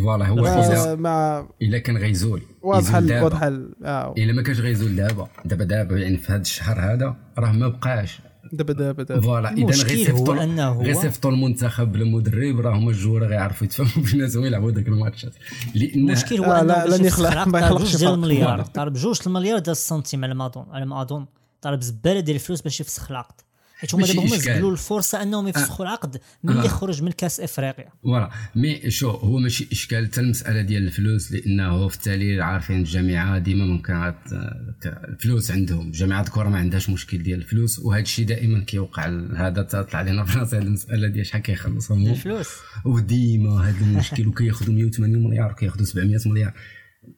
فوالا 0.03 0.27
هو 0.27 0.45
آه، 0.45 0.95
إذا- 0.95 0.99
مع 0.99 1.47
الا 1.61 1.77
كان 1.77 1.97
غيزول. 1.97 2.41
واضحة 2.61 2.97
ال- 2.99 3.71
آه. 3.85 4.13
إلا 4.17 4.33
ما 4.33 4.41
كانش 4.41 4.59
غيزول 4.59 4.95
دابا. 4.95 5.27
دابا 5.45 5.63
دابا 5.63 5.97
يعني 5.97 6.17
في 6.17 6.31
هذا 6.33 6.41
الشهر 6.41 6.79
هذا 6.93 7.15
راه 7.37 7.51
ما 7.51 7.67
بقاش. 7.67 8.19
دابا 8.53 8.73
دابا 8.73 9.03
دابا. 9.03 9.21
فوالا 9.21 9.51
إذا 9.53 9.65
غيصيفطوا 9.65 10.35
هو 10.35 10.41
أنه 10.43 10.67
هو- 10.67 10.81
غيصيفطوا 10.81 11.31
المنتخب 11.31 11.91
بلا 11.91 12.05
مدرب 12.05 12.59
راه 12.59 12.77
هما 12.77 12.89
الجوار 12.91 13.23
غيعرفوا 13.23 13.67
يتفاهموا 13.67 14.09
بيناتهم 14.11 14.45
يلعبوا 14.45 14.71
ذاك 14.71 14.87
الماتشات 14.87 15.33
لأن 15.75 15.89
المشكل 15.99 16.37
هو 16.37 16.43
آه، 16.51 16.61
أنه 16.61 16.73
لا- 16.85 17.07
يخلق- 17.07 17.47
ما 17.47 17.51
طالب 17.51 17.55
يخلقش 17.65 17.91
جوج 17.91 17.97
ديال. 17.99 18.13
المليار. 18.13 18.61
طالب 18.61 18.93
جوج 18.93 19.19
المليار 19.27 19.59
ديال 19.59 19.71
السنتيم 19.71 20.23
على 20.23 20.33
ما 20.33 20.45
اظن 20.45 20.65
على 20.71 20.85
ما 20.85 21.01
اظن 21.01 21.25
طالب 21.61 21.81
زبالة 21.81 22.19
ديال 22.19 22.35
الفلوس 22.35 22.61
باش 22.61 22.79
يفسخ 22.81 23.11
العقد. 23.11 23.41
حيت 23.79 23.95
هما 23.95 24.07
دابا 24.07 24.19
هما. 24.21 24.37
زبلوا 24.37 24.71
الفرصة 24.71 25.21
أنهم 25.23 25.47
يفسخوا 25.47 25.85
العقد 25.85 26.21
ملي 26.43 26.59
آه. 26.63 26.67
خرج 26.67 27.03
من 27.03 27.11
كاس 27.11 27.39
إفريقيا. 27.39 27.89
voilà. 28.03 28.29
mais 28.55 28.91
شو 28.91 29.09
هو 29.09 29.37
ماشي 29.37 29.67
إشكال 29.71 30.05
حتى 30.07 30.21
المسألة 30.21 30.61
ديال 30.61 30.83
الفلوس 30.87 31.31
لأنه 31.31 31.87
في 31.87 31.95
التالي 31.95 32.41
عارفين 32.41 32.79
الجامعة 32.79 33.37
ديما 33.37 33.65
ممكن 33.65 33.93
ك- 33.93 35.01
الفلوس 35.09 35.51
عندهم. 35.51 35.87
الجامعات 35.87 36.27
الكره 36.27 36.49
ما 36.49 36.57
عندهاش 36.57 36.89
مشكل 36.89 37.23
ديال 37.23 37.39
الفلوس 37.39 37.79
وهذا 37.79 38.01
الشيء 38.01 38.25
دائما 38.25 38.63
كيوقع 38.63 39.05
هذا 39.35 39.61
طلع 39.61 39.99
علينا 39.99 40.25
في 40.25 40.39
راسي 40.39 40.57
هذه 40.57 40.61
المسألة 40.63 41.07
ديال 41.07 41.25
شحال 41.25 41.41
كيخلصهم. 41.41 42.07
الفلوس. 42.07 42.47
وديما 42.85 43.69
هذا 43.69 43.79
المشكل 43.81 44.27
وكياخذوا 44.27 44.73
180 44.73 45.23
مليار 45.23 45.51
وكياخذوا 45.51 45.85
700 45.85 46.19
مليار. 46.25 46.53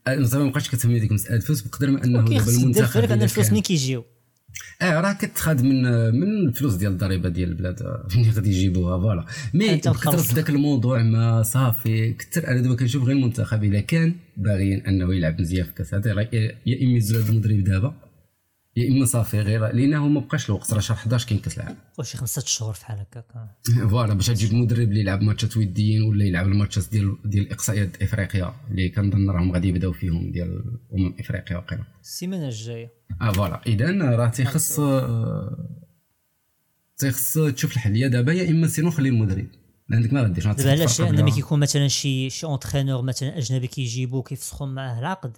ما 0.08 0.50
بقاش 0.50 0.70
كتهمني 0.70 1.00
ديك 1.00 1.12
مساله 1.12 1.36
الفلوس 1.36 1.62
بقدر 1.62 1.92
ما 1.92 2.04
أنه 2.04 2.20
دابا 2.20 2.30
كيخص 2.30 2.58
المنتخب 2.58 3.04
إلا 3.04 3.24
الفلوس 3.24 3.52
ملي 3.52 3.62
كيجيو. 3.62 4.06
آه 4.82 5.02
راه 5.02 5.14
كتخاد 5.14 5.64
من 5.64 5.82
من 6.16 6.48
الفلوس 6.48 6.76
ديال 6.76 6.92
الضريبة 6.92 7.30
ديال 7.30 7.50
البلاد 7.50 7.82
آه، 7.82 8.08
منين 8.16 8.32
غادي 8.32 8.50
يجيبوها 8.50 9.00
voilà 9.00 9.26
mais. 9.54 9.78
كثرت 9.78 10.34
ذاك 10.34 10.50
الموضوع 10.50 11.04
ما 11.04 11.44
صافي 11.44 12.14
كثر 12.14 12.48
أنا 12.48 12.62
دابا 12.62 12.76
كنشوف 12.76 13.04
غير 13.04 13.16
المنتخب 13.16 13.64
الا 13.64 13.80
كان 13.80 14.16
باغيين 14.38 14.86
أنه 14.86 15.16
يلعب 15.16 15.42
مزيان 15.42 15.66
في 15.66 15.72
كأس 15.74 15.94
هذا 15.94 16.10
يا 16.34 16.84
إما 16.84 16.98
يزول 16.98 17.22
هذا 17.22 17.32
المدرب 17.32 17.64
دابا 17.64 17.94
يا 18.80 18.92
اما 18.92 19.06
صافي 19.06 19.40
غير 19.40 19.68
لأنه 19.68 20.08
ما 20.08 20.20
بقاش 20.20 20.50
الوقت 20.50 20.74
راه 20.74 20.80
شهر 20.80 20.98
11 20.98 21.28
كاين 21.28 21.40
كاس 21.40 21.58
العالم 21.58 21.78
وشي 21.98 22.18
خمسة 22.18 22.42
شهور 22.46 22.74
في 22.74 22.86
حال 22.86 23.00
هكاك 23.00 23.26
voilà 23.90 24.14
باش 24.14 24.28
تجيب 24.28 24.54
مدرب 24.54 24.90
اللي 24.90 25.00
يلعب 25.00 25.22
ماتشات 25.22 25.58
وديين 25.58 26.04
ولا 26.04 26.26
يلعب 26.26 26.48
الماتشات 26.48 26.90
ديال 26.92 27.18
ديال 27.26 27.52
اقصائيات 27.52 28.04
افريقيا 28.04 28.54
اللي 28.72 28.90
كنظن 28.90 29.30
راهم 29.30 29.52
غادي 29.52 29.68
يبداو 29.68 29.92
فيهم 29.94 30.32
ديال 30.32 30.64
أمم 30.94 31.16
افريقيا 31.20 31.58
وقيلا 31.58 31.84
السيمانة 32.02 32.48
الجاية. 32.48 32.94
آه 33.22 33.32
voilà. 33.32 33.62
اذا 33.68 34.16
راه 34.16 34.28
تيخص 34.28 34.80
آه، 34.80 35.70
تيخص 36.98 37.34
تشوف 37.34 37.74
الحل 37.74 37.96
يا 37.96 38.08
دابا 38.08 38.34
يا 38.34 38.50
إما 38.50 38.68
sinon 38.68 38.92
خلي 38.92 39.10
المدرب. 39.10 39.48
عندك 39.92 40.14
ما 40.14 40.22
غاديش 40.22 40.48
دابا 40.48 40.72
علاش؟ 40.72 41.02
لأن 41.02 41.24
ملي 41.24 41.32
كيكون 41.32 41.60
مثلا 41.60 41.88
شي 41.88 42.30
شي 42.30 42.46
entraîneur 42.46 43.02
مثلا 43.02 43.38
أجنبي 43.38 43.68
كيجيبو 43.68 44.22
كيفسخوا 44.22 44.68
معاه 44.68 45.00
العقد 45.00 45.38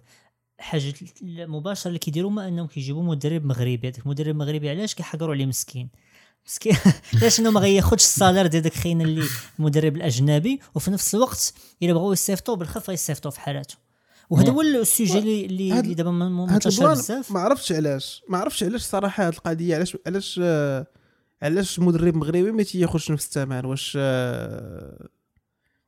حاجة 0.62 0.94
المباشره 1.22 1.88
اللي 1.88 2.00
كيديروا 2.00 2.30
هما 2.30 2.48
أنهم 2.48 2.68
كيجيبوا 2.68 3.04
مدرب 3.04 3.46
مغربي. 3.46 3.88
هذاك 3.88 4.00
المدرب 4.06 4.28
المغربي 4.28 4.70
علاش 4.70 4.94
كيحقروا 4.94 5.34
عليه 5.34 5.46
مسكين؟ 5.46 5.90
مسكين. 6.48 6.76
علاش 7.22 7.40
إنه 7.40 7.52
ما 7.52 7.60
غياخدش 7.60 8.04
le 8.04 8.14
salaire 8.14 8.48
ديال 8.48 8.64
داك 8.64 8.74
خينا 8.74 9.04
اللي 9.04 9.26
المدرب 9.60 9.96
الأجنبي 9.96 10.60
وفي 10.76 10.92
نفس 10.92 11.16
الوقت 11.16 11.54
إلا 11.84 11.94
بغاو 11.94 12.14
يصيفطوا 12.14 12.56
بالخف 12.56 12.90
غيصيفطوا 12.90 13.32
في 13.32 13.40
حالاته. 13.40 13.76
وهذا 14.30 14.52
هو 14.52 14.62
le 14.62 14.86
sujet 14.86 15.46
اللي 15.46 15.80
اللي 15.80 15.94
دابا 15.94 16.12
منتشر 16.12 16.92
بزاف. 16.92 17.32
ما 17.32 17.40
عرفتش 17.40 17.72
علاش. 17.72 18.24
ما 18.30 18.38
عرفتش 18.38 18.64
علاش 18.64 18.82
صراحة 18.82 19.28
هاد 19.28 19.34
القضية. 19.34 19.76
علاش 19.76 19.98
علاش 20.08 20.42
علاش 21.42 21.80
مدرب 21.80 22.16
مغربي 22.16 22.52
ما 22.52 22.64
تياخذش 22.64 23.12
نفس 23.12 23.26
الثمن؟ 23.26 23.66
واش 23.66 23.98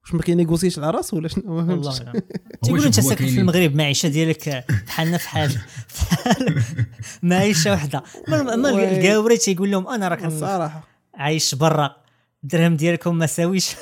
واش 0.03 0.13
ما 0.13 0.21
كي 0.21 0.31
négocier 0.31 0.70
ش 0.70 0.79
على 0.79 0.89
راسو 0.91 1.17
ولا 1.17 1.27
شنو؟ 1.27 1.43
ما 1.61 1.73
والله. 1.73 1.91
فهمتش. 1.91 2.21
تيقولوا 2.63 2.85
انت 2.85 2.99
ساكن 2.99 3.25
في 3.27 3.39
المغرب 3.39 3.71
المعيشه 3.71 4.09
ديالك 4.09 4.65
بحالنا 4.87 5.17
بحال 5.17 5.51
بحال 5.95 6.63
معيشه 7.23 7.73
وحدة. 7.73 8.03
oui. 8.29 8.97
الكاوري 8.97 9.37
تيقول 9.37 9.71
لهم 9.71 9.87
أنا 9.87 10.07
راه 10.07 10.27
الصراحه 10.27 10.87
عايش 11.15 11.55
برا. 11.55 11.95
الدرهم 12.43 12.75
ديالكم 12.75 13.17
ما 13.17 13.25
ساويش. 13.25 13.75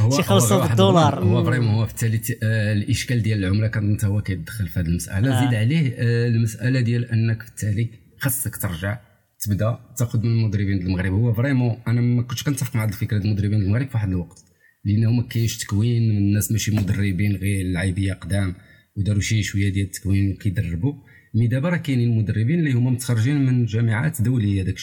هو 0.00 0.10
شي 0.16 0.22
خلصوا 0.22 0.56
هو 0.56 0.60
واحد 0.60 0.68
بالدولار. 0.68 1.18
le 1.18 1.22
plan، 1.22 1.32
هو 1.36 1.44
vraiment 1.44 1.74
هو 1.74 1.86
في 1.86 1.92
التالي 1.92 2.18
ت- 2.18 2.38
آه، 2.42 2.72
الإشكال 2.72 3.22
ديال 3.22 3.38
العملة 3.44 3.66
كان 3.66 3.96
حتى 3.96 4.06
هو 4.06 4.22
كيدخل 4.22 4.68
في 4.68 4.80
هذه 4.80 4.86
المسألة. 4.86 5.38
آه. 5.38 5.44
زيد 5.44 5.54
عليه 5.54 5.94
آه، 5.98 6.28
المسألة 6.28 6.80
ديال 6.80 7.04
أنك 7.10 7.42
في 7.42 7.48
التالي 7.48 7.90
خاصك 8.18 8.56
ترجع 8.56 8.98
تبدا 9.40 9.78
تاخذ 9.96 10.18
من 10.18 10.26
المدربين 10.26 10.82
المغرب. 10.86 11.12
هو 11.12 11.32
vraiment 11.32 11.76
أنا 11.88 12.00
ما 12.00 12.22
كنتش 12.22 12.42
كنتفق 12.42 12.76
مع 12.76 12.84
هذه 12.84 12.88
الفكرة 12.88 13.18
ديال 13.18 13.30
المدربين 13.30 13.58
ديال 13.58 13.68
المغرب 13.68 13.88
في 13.88 13.94
واحد 13.96 14.08
الوقت. 14.08 14.44
لأنه 14.84 15.12
ما 15.12 15.22
كاينش 15.22 15.56
تكوين 15.56 16.08
من 16.08 16.16
الناس 16.16 16.52
ماشي 16.52 16.76
مدربين 16.76 17.36
غير 17.36 17.66
لعيبيه 17.66 18.12
قدام 18.12 18.54
وداروا 18.96 19.20
شي 19.20 19.42
شوية 19.42 19.72
ديال 19.72 19.86
التكوين 19.86 20.34
كيدربوا 20.34 20.94
مي 21.34 21.46
دابا 21.46 21.68
راه 21.68 21.76
كاينين 21.76 22.18
مدربين 22.18 22.58
اللي 22.58 22.72
هما 22.72 22.90
متخرجين 22.90 23.46
من 23.46 23.64
جامعات 23.64 24.22
دولية 24.22 24.62
داك 24.62 24.78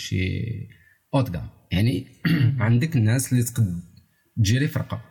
اوتغا 1.15 1.49
يعني 1.71 2.05
عندك 2.59 2.95
الناس 2.95 3.33
اللي 3.33 3.43
تقد 3.43 3.79
تجيري 4.37 4.67
فرقة. 4.67 5.01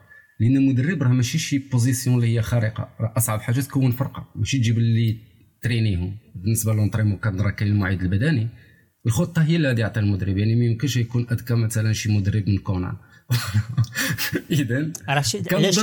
لأن 0.41 0.57
المدرب 0.57 1.03
راه 1.03 1.09
ماشي 1.09 1.39
شي 1.39 1.59
بوزيسيون 1.59 2.17
اللي 2.17 2.37
هي 2.37 2.43
خارقة. 2.43 2.89
راه 3.01 3.15
أصعب 3.17 3.41
حاجة 3.41 3.61
تكون 3.61 3.91
فرقة. 3.91 4.29
ماشي 4.37 4.59
تجيب 4.59 4.79
اللي 4.79 5.17
ترينيهم. 5.63 6.17
بالنسبة 6.35 6.75
لونطريمون 6.75 7.19
كان 7.19 7.41
راه 7.41 7.51
كاين 7.51 7.73
المعيد 7.73 8.03
البدني. 8.03 8.49
الخطة 9.07 9.43
هي 9.43 9.57
اللي 9.57 9.69
غادي 9.69 9.81
يعطي 9.81 10.01
المدرب. 10.01 10.39
يعني 10.39 10.57
ما 10.57 10.65
يمكنش 10.65 10.97
يكون 10.97 11.27
أذكى 11.33 11.55
مثلا 11.55 11.93
شي 11.93 12.13
مدرب 12.13 12.49
من 12.49 12.59
كونان. 12.59 12.97
اذا 14.51 14.91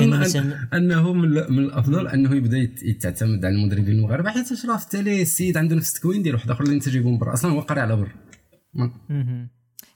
أن 0.02 0.10
مثلا 0.10 0.68
أنه 0.74 1.14
من, 1.14 1.38
الأفضل 1.60 2.08
أنه 2.08 2.36
يبدأ 2.36 2.58
يتعتمد 2.82 3.46
على 3.46 3.56
المدربين 3.56 3.96
المغاربة 3.96 4.30
حيت 4.30 4.66
راه 4.66 4.78
في 4.78 4.84
التالي 4.84 5.22
السيد 5.22 5.58
عنده 5.58 5.76
نفس 5.76 5.96
التكوين 5.96 6.24
ديال 6.24 6.36
واحد 6.36 6.52
آخر 6.52 6.64
اللي 6.64 6.76
أنت 6.76 6.90
جايبهم 6.90 7.18
برا 7.18 7.34
أصلا 7.34 7.52
هو 7.52 7.60
قاري 7.60 7.82
على 7.82 7.96
برا. 7.96 8.12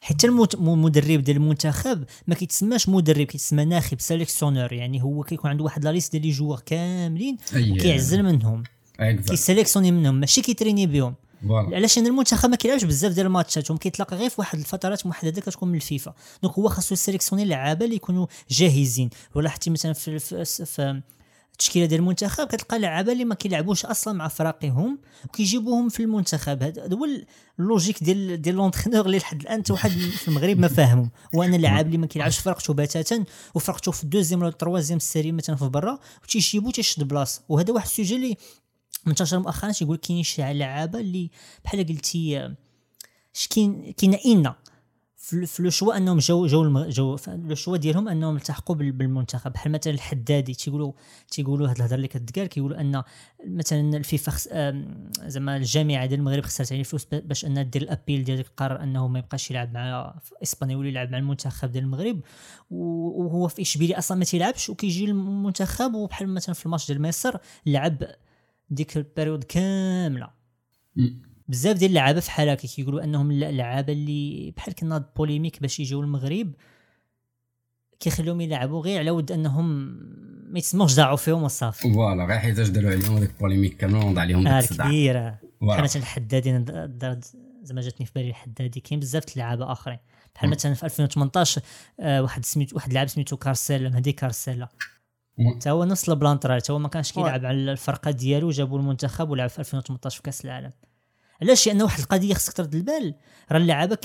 حتى 0.01 0.27
المدرب 0.27 1.23
ديال 1.23 1.37
المنتخب 1.37 2.03
ما 2.27 2.35
كيتسماش 2.35 2.89
مدرب 2.89 3.25
كيتسمى 3.25 3.65
ناخب 3.65 3.99
sélectionneur 3.99 4.73
يعني 4.73 5.03
هو 5.03 5.23
كيكون 5.23 5.49
عنده 5.49 5.63
واحد 5.63 5.83
la 5.83 5.91
liste 5.91 6.11
ديال 6.11 6.23
les 6.25 6.31
joueurs 6.31 6.59
كاملين 6.65 7.37
أي. 7.55 7.71
وكيعزل 7.71 8.23
منهم 8.23 8.63
Exact. 9.01 9.29
كي 9.29 9.38
sélectionner 9.38 9.91
منهم 9.91 10.19
ماشي 10.19 10.41
كي 10.41 10.50
entraîner 10.50 10.87
بهم 10.87 11.15
علاش 11.49 11.97
ان 11.97 12.07
المنتخب 12.07 12.49
ما 12.49 12.55
كيلعبش 12.55 12.83
بزاف 12.83 13.11
ديال 13.13 13.25
الماتشات 13.25 13.71
وما 13.71 13.79
كيتلاقى 13.79 14.17
غير 14.17 14.29
في 14.29 14.35
واحد 14.41 14.59
الفترات 14.59 15.05
محدده 15.05 15.41
كتكون 15.41 15.69
من 15.69 15.75
الفيفا. 15.75 16.13
donc 16.43 16.53
هو 16.53 16.69
خاصو 16.69 16.93
ي 16.93 16.97
sélectionner 16.97 17.43
اللعابه 17.43 17.85
اللي 17.85 17.95
يكونوا 17.95 18.27
جاهزين. 18.49 19.09
ولا 19.35 19.49
حتى 19.49 19.69
مثلا 19.69 19.93
في, 19.93 21.03
التشكيلة 21.53 21.85
ديال 21.85 21.99
المنتخب 21.99 22.47
كتلقى 22.47 22.79
لعابة 22.79 23.11
اللي 23.11 23.25
ما 23.25 23.35
كيلعبوش 23.35 23.85
أصلا 23.85 24.13
مع 24.13 24.27
فراقهم 24.27 24.99
وكيجيبوهم 25.25 25.89
في 25.89 26.03
المنتخب. 26.03 26.63
هذا 26.63 26.93
هو 26.93 27.07
la 27.59 27.69
logique 27.69 28.03
ديال 28.03 28.41
ديال 28.41 28.55
l'entraîneur 28.55 29.05
اللي 29.05 29.17
لحد 29.17 29.41
الآن 29.41 29.59
حتى 29.59 29.73
واحد 29.73 29.91
في 29.91 30.27
المغرب 30.27 30.59
ما 30.59 30.67
فاهمه. 30.67 31.09
وان 31.33 31.53
اللاعب 31.53 31.85
اللي 31.85 31.97
ما 31.97 32.07
كيلعبش 32.07 32.37
في 32.37 32.43
فرقته 32.43 32.73
بتاتا 32.73 33.23
وفرقته 33.55 33.91
في 33.91 34.03
la 34.03 34.10
deuxième 34.10 34.39
ولا 34.39 34.49
la 34.49 34.58
troisième 34.58 34.97
série 34.97 35.31
مثلا 35.31 35.55
في 35.55 35.69
برا 35.69 35.99
وتيجيبو 36.23 36.71
تيشد 36.71 37.03
بلاصة. 37.03 37.41
وهذا 37.49 37.73
واحد 37.73 37.85
le 37.85 37.94
sujet 37.94 38.15
اللي 38.15 38.37
منتشر 39.05 39.39
مؤخرا 39.39 39.71
تيقول 39.71 39.97
كاينين 39.97 40.23
شي 40.23 40.53
لعابة 40.53 40.99
اللي 40.99 41.29
بحال 41.65 41.87
قلتي 41.87 42.53
كاين 43.55 43.91
كاين 43.91 44.13
إن 44.13 44.53
في 45.45 45.63
لو 45.63 45.69
شوا 45.69 45.97
أنهم 45.97 46.19
الم- 46.67 46.89
جاو 46.89 47.17
ف- 47.17 47.29
لو 47.29 47.55
شوا 47.55 47.77
ديالهم 47.77 48.07
أنهم 48.07 48.35
التحقوا 48.35 48.75
بال- 48.75 48.91
بالمنتخب. 48.91 49.53
بحال 49.53 49.71
مثلا 49.71 49.93
الحدادي 49.93 50.53
تيقولوا 50.53 50.91
تيقولوا 51.29 51.69
هاد 51.69 51.75
الهضرة 51.77 51.95
اللي 51.95 52.07
كتقال 52.07 52.47
كيقولوا 52.47 52.81
أن 52.81 53.03
مثلا 53.47 53.97
الفيفا 53.97 54.31
خس... 54.31 54.47
زعما 55.27 55.57
الجامعة 55.57 56.05
ديال 56.05 56.19
المغرب 56.19 56.43
خسرت 56.45 56.71
عليه 56.71 56.83
فلوس 56.83 57.05
ب- 57.11 57.27
باش 57.27 57.45
انها 57.45 57.63
دير 57.63 57.81
الأبيل 57.81 58.23
ديال 58.23 58.39
القرار 58.39 58.83
أنه 58.83 59.07
ما 59.07 59.19
يبقاش 59.19 59.51
يلعب 59.51 59.73
مع 59.73 60.15
إسبانيا 60.43 60.77
ولا 60.77 60.87
يلعب 60.87 61.11
مع 61.11 61.17
المنتخب 61.17 61.71
ديال 61.71 61.83
المغرب. 61.83 62.19
وهو 62.69 63.47
في 63.47 63.61
إشبيلية 63.61 63.97
أصلا 63.97 64.17
ما 64.17 64.25
تيلعبش 64.25 64.69
وكيجي 64.69 65.05
المنتخب 65.05 65.93
وبحال 65.93 66.29
مثلا 66.33 66.55
في 66.55 66.65
الماتش 66.65 66.87
ديال 66.87 67.01
مصر 67.01 67.37
لعب 67.65 68.03
ديك 68.71 68.97
البيريود 68.97 69.43
كاملة. 69.43 70.29
بزاف 71.47 71.77
ديال 71.77 71.89
اللعابة 71.89 72.19
في 72.19 72.31
حال 72.31 72.49
هكا 72.49 72.67
كيقولوا 72.67 73.03
أنهم 73.03 73.31
الل- 73.31 73.43
اللعابه 73.43 73.93
اللي 73.93 74.53
بحال 74.57 74.73
كنا 74.75 75.09
بوليميك 75.17 75.61
باش 75.61 75.79
يجيو 75.79 76.01
المغرب 76.01 76.53
كيخليهم 77.99 78.41
يلعبوا 78.41 78.81
غير 78.81 78.99
على 78.99 79.11
ود 79.11 79.31
أنهم 79.31 79.65
ما 80.51 80.59
يتسموش 80.59 80.95
ضاعوا 80.95 81.15
فيهم 81.17 81.43
وصافي. 81.43 81.93
فوالا 81.93 82.25
غير 82.25 82.39
حيت 82.39 82.59
داروا 82.59 82.91
عليهم 82.91 83.17
هذاك 83.17 83.29
البوليميك 83.29 83.77
كامل 83.77 83.95
ونوض 83.95 84.19
عليهم 84.19 84.47
آه 84.47 84.59
داك 84.59 84.69
الصداع. 84.69 84.87
كبيرة. 84.87 85.39
بحال 85.61 85.83
مثلا 85.83 86.01
الحدادي 86.01 86.49
أنا 86.51 86.85
دارت 86.85 87.35
زعما 87.63 87.81
جاتني 87.81 88.05
في 88.05 88.11
بالي 88.15 88.29
الحدادي 88.29 88.79
كاين 88.79 88.99
بزاف 88.99 89.23
اللعابة 89.33 89.71
آخرين. 89.71 89.97
بحال 90.35 90.49
مثلا 90.49 90.73
في 90.73 90.83
2018 90.83 91.61
آه 91.99 92.21
واحد 92.21 92.45
سميتو 92.45 92.75
واحد 92.75 92.93
لاعب 92.93 93.07
سميتو 93.07 93.37
كارسيلا 93.37 93.89
مهدي 93.89 94.11
كارسيلا. 94.11 94.67
حتى 95.55 95.69
هو 95.69 95.83
نفس 95.83 96.09
البلان 96.09 96.37
طرا 96.37 96.55
حتى 96.55 96.73
هو 96.73 96.79
ما 96.79 96.87
كانش. 96.87 97.11
كيلعب 97.11 97.45
على 97.45 97.71
الفرقة 97.71 98.11
ديالو 98.11 98.49
جابوا 98.49 98.79
المنتخب 98.79 99.29
ولعب 99.29 99.49
في 99.49 99.59
2018 99.59 100.15
في 100.15 100.21
كأس 100.23 100.45
العالم. 100.45 100.71
علاش؟ 101.41 101.67
لأن 101.67 101.81
واحد 101.81 101.99
القضية 101.99 102.33
خصك 102.33 102.53
ترد 102.53 102.75
البال. 102.75 103.15
راه 103.51 103.57
اللعابه 103.57 103.97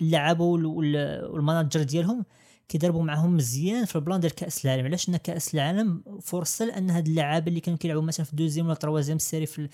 اللعابه 0.00 0.44
وال- 0.44 0.66
وال- 0.66 1.24
وال 1.30 1.42
manager 1.42 1.82
ديالهم 1.82 2.24
كيضربوا 2.68 3.02
معاهم 3.02 3.36
مزيان 3.36 3.84
في 3.84 3.96
البلان 3.96 4.20
ديال 4.20 4.34
كأس 4.34 4.64
العالم. 4.64 4.84
علاش؟ 4.84 5.08
ان 5.08 5.16
كأس 5.16 5.54
العالم 5.54 6.02
فرصة 6.22 6.64
لأن 6.64 6.90
هاد 6.90 7.06
اللعابة 7.06 7.48
اللي 7.48 7.60
كانوا 7.60 7.78
كيلعبوا 7.78 8.02
مثلا 8.02 8.26
في 8.26 8.36
deuxième 8.36 8.66
ولا 8.66 8.74
troisième 8.74 9.18
سيري 9.18 9.46
في, 9.46 9.68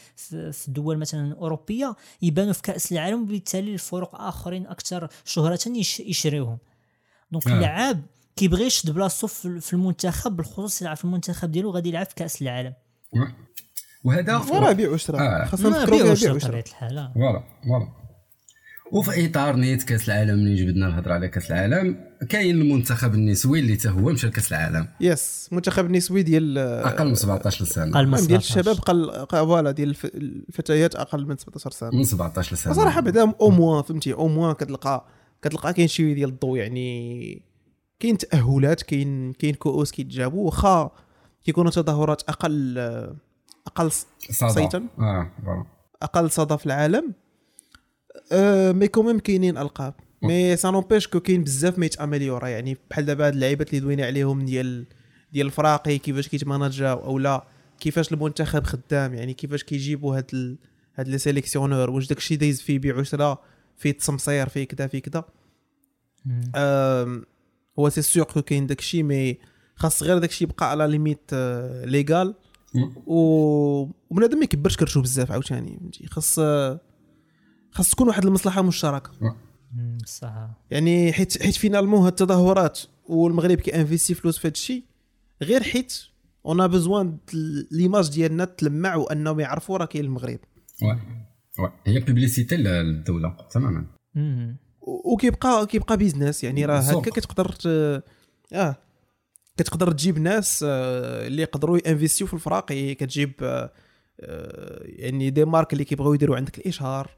في 0.53 0.69
الدول 0.69 0.99
مثلا 0.99 1.27
الأوروبية 1.33 1.97
يبانوا 2.23 2.53
في 2.53 2.63
كأس 2.63 2.93
العالم 2.93 3.23
وبالتالي 3.23 3.75
الفرق 3.75 4.15
آخرين 4.21 4.67
أكثر 4.67 5.09
شهرة 5.25 5.59
يشريوهم. 6.01 6.59
donc 7.33 7.49
آه. 7.49 7.55
اللعاب 7.57 8.03
كيبغي 8.39 8.67
يشد 8.67 8.91
بلاصتو 8.91 9.27
في 9.61 9.73
المنتخب 9.73 10.37
بالخصوص 10.37 10.83
يلعب 10.83 10.97
في 10.97 11.05
المنتخب 11.05 11.51
ديالو 11.51 11.71
غادي 11.71 11.89
يلعب 11.89 12.07
في 12.07 12.15
كأس 12.15 12.43
العالم. 12.43 12.75
وهذا 14.05 14.39
راه 14.39 14.73
بيع 14.73 14.91
وشرا 14.91 15.21
آه. 15.21 15.45
خاصنا 15.45 15.69
نفكروا 15.69 16.03
بيع 16.03 16.13
وشرا 16.13 16.39
فوالا 16.39 17.13
فوالا. 17.15 17.89
وفي 18.93 19.27
إطار 19.27 19.57
نيت 19.57 19.83
كأس 19.83 20.09
العالم 20.09 20.35
اللي 20.35 20.55
جبدنا 20.55 20.87
الهضره 20.87 21.13
على 21.13 21.29
كأس 21.29 21.51
العالم. 21.51 21.97
كاين 22.29 22.61
المنتخب 22.61 23.15
النسوي 23.15 23.61
اللي 23.61 23.75
حتى 23.75 23.89
هو 23.89 24.13
مشى 24.13 24.27
لكأس 24.27 24.53
العالم. 24.53 24.89
yes 25.01 25.49
المنتخب 25.51 25.87
النسوي 25.87 26.23
ديال 26.23 26.59
أقل 26.59 27.09
من 27.09 27.15
17 27.15 27.65
سنه 27.65 27.99
أقل 27.99 28.07
من 28.07 28.27
ديال 28.27 28.39
الشباب 28.39 28.77
قل 28.77 29.27
voilà 29.31 29.71
ديال 29.71 29.97
الفتيات 30.15 30.95
أقل 30.95 31.27
من 31.27 31.37
17 31.37 31.71
سنة. 31.71 31.91
من 31.91 32.05
17 32.05 32.57
سنه 32.57 32.73
صراحة 32.73 33.01
بعدا 33.01 33.33
au 33.41 33.51
moins 33.51 33.83
فهمتي 33.83 34.13
au 34.13 34.29
moins 34.29 34.55
كتلقى 34.55 35.07
كتلقى 35.43 35.73
كاين 35.73 35.89
شوية 35.89 36.15
ديال 36.15 36.29
الضوء 36.29 36.59
يعني 36.59 37.48
كاين 38.01 38.19
تأهلات 38.19 38.83
كاين 38.83 39.33
كاين 39.33 39.55
كؤوس 39.55 39.91
كيتجابوا 39.91 40.47
واخا 40.47 40.91
كيكونوا 41.45 41.71
تظاهرات 41.71 42.23
أقل 42.29 42.79
أقل 43.67 43.91
صيتا. 44.31 44.87
آه 44.99 45.67
أقل 46.03 46.31
صدى 46.31 46.59
في 46.59 46.67
العالم. 46.67 47.15
أه 48.33 48.73
mais 48.73 48.89
quand 48.89 49.05
même 49.05 49.19
كاينين 49.19 49.59
ألقاب. 49.59 49.95
mais 50.23 50.57
ça 50.57 50.71
n'empêche 50.71 51.09
que 51.09 51.21
كاين 51.21 51.45
بزاف 51.45 51.79
ما 51.79 51.87
يتaméliora. 51.87 52.49
يعني 52.49 52.77
بحال 52.91 53.05
دابا 53.05 53.27
هاد 53.27 53.33
اللعيبات 53.33 53.69
اللي 53.69 53.81
دوينا 53.81 54.07
عليهم 54.07 54.45
ديال 54.45 54.87
ديال 55.33 55.47
الفراقي 55.47 55.99
كيفاش 55.99 56.29
كيتماناجاو 56.29 57.05
أو 57.05 57.19
لا 57.19 57.47
كيفاش 57.81 58.13
المنتخب 58.13 58.65
خدام. 58.65 59.15
يعني 59.15 59.35
كيفاش 59.35 59.65
كيجيبوا 59.65 60.17
هاد 60.17 60.31
ال... 60.33 60.59
هاد 60.95 61.09
لي 61.09 61.19
sélectionneur 61.19 61.91
واش 61.91 62.07
داكشي 62.07 62.37
دايز 62.37 62.61
فيه 62.61 62.79
بيع 62.79 62.97
وشرا 62.97 63.39
فيه 63.77 63.93
تصمصير 63.93 64.49
فيه 64.49 64.65
كذا 64.65 64.87
فيه 64.87 64.99
كذا 65.03 65.25
هو 67.79 67.89
c'est 67.89 68.03
sûr 68.03 68.25
que 68.25 68.43
كاين 68.43 68.67
داكشي 68.67 69.03
mais 69.03 69.39
خاص 69.77 70.03
غير 70.03 70.19
داكشي 70.19 70.45
يبقى 70.45 70.71
على 70.71 70.87
limites 70.87 71.35
légales 71.85 72.35
و 73.07 73.19
وبنادم 74.11 74.39
ما 74.39 74.45
يكبرش 74.45 74.77
كرشو 74.77 75.03
بزاف 75.03 75.33
عاوتاني 75.33 75.79
فهمتي 75.81 76.07
خاص 76.07 76.41
خاص 77.71 77.91
تكون 77.91 78.09
واحد 78.09 78.25
المصلحه 78.27 78.63
مشتركه 78.63 79.11
صح 80.07 80.51
يعني 80.71 81.13
حيت 81.13 81.43
حيت 81.43 81.55
finalement 81.55 82.01
هاد 82.01 82.13
التظاهرات 82.13 82.81
والمغرب 83.09 83.59
كي 83.59 83.71
investi 83.71 84.15
فلوس 84.15 84.39
في 84.39 84.49
هاد 84.49 84.53
الشيء 84.53 84.83
غير 85.43 85.63
حيت 85.63 85.99
on 86.47 86.67
besoin 86.67 87.19
l'image 87.73 88.11
ديالنا 88.11 88.45
تلمع 88.45 88.95
وانهم 88.95 89.41
يعرفوا 89.41 89.77
راه 89.79 89.85
كاين 89.85 90.05
المغرب 90.05 90.39
oui 90.83 90.99
oui 91.59 91.73
هي 91.87 92.01
publicité 92.01 92.57
للدوله 92.57 93.37
تماما 93.51 93.87
وكيبقى 95.05 95.67
كيبقى 95.67 95.97
business 95.97 96.45
يعني 96.45 96.65
راه 96.65 96.79
هكا 96.79 97.11
كتقدر 97.11 97.55
آه. 98.53 98.77
كتقدر 99.59 99.93
تجيب 99.93 100.19
ناس 100.19 100.65
آه، 100.69 101.27
اللي 101.27 101.43
يقدروا 101.43 101.79
y 101.87 101.91
investi 101.91 102.22
و 102.22 102.27
في 102.27 102.35
الفراق 102.35 102.73
كتجيب 102.73 103.33
آه، 103.43 103.73
آه، 104.21 104.83
يعني 104.85 105.31
des 105.31 105.45
marques 105.45 105.73
اللي 105.73 105.85
كيبغيو 105.85 106.15
يديروا 106.15 106.37
عندك 106.37 106.59
الإشهار. 106.59 107.11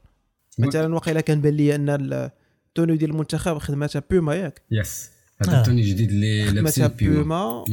مثلا 0.59 0.95
وقيلا 0.95 1.21
كان 1.21 1.41
بان 1.41 1.53
لي 1.53 1.75
أن 1.75 1.89
التوني 1.89 2.97
ديال 2.97 3.09
المنتخب 3.09 3.57
خدمتها 3.57 4.03
بوما 4.11 4.35
ياك. 4.35 4.61
yes 4.71 5.09
هذا 5.41 5.59
التوني 5.59 5.81
الجديد 5.81 6.09
اللي 6.09 6.51
لابسين 6.51 6.87
بوما 6.87 7.65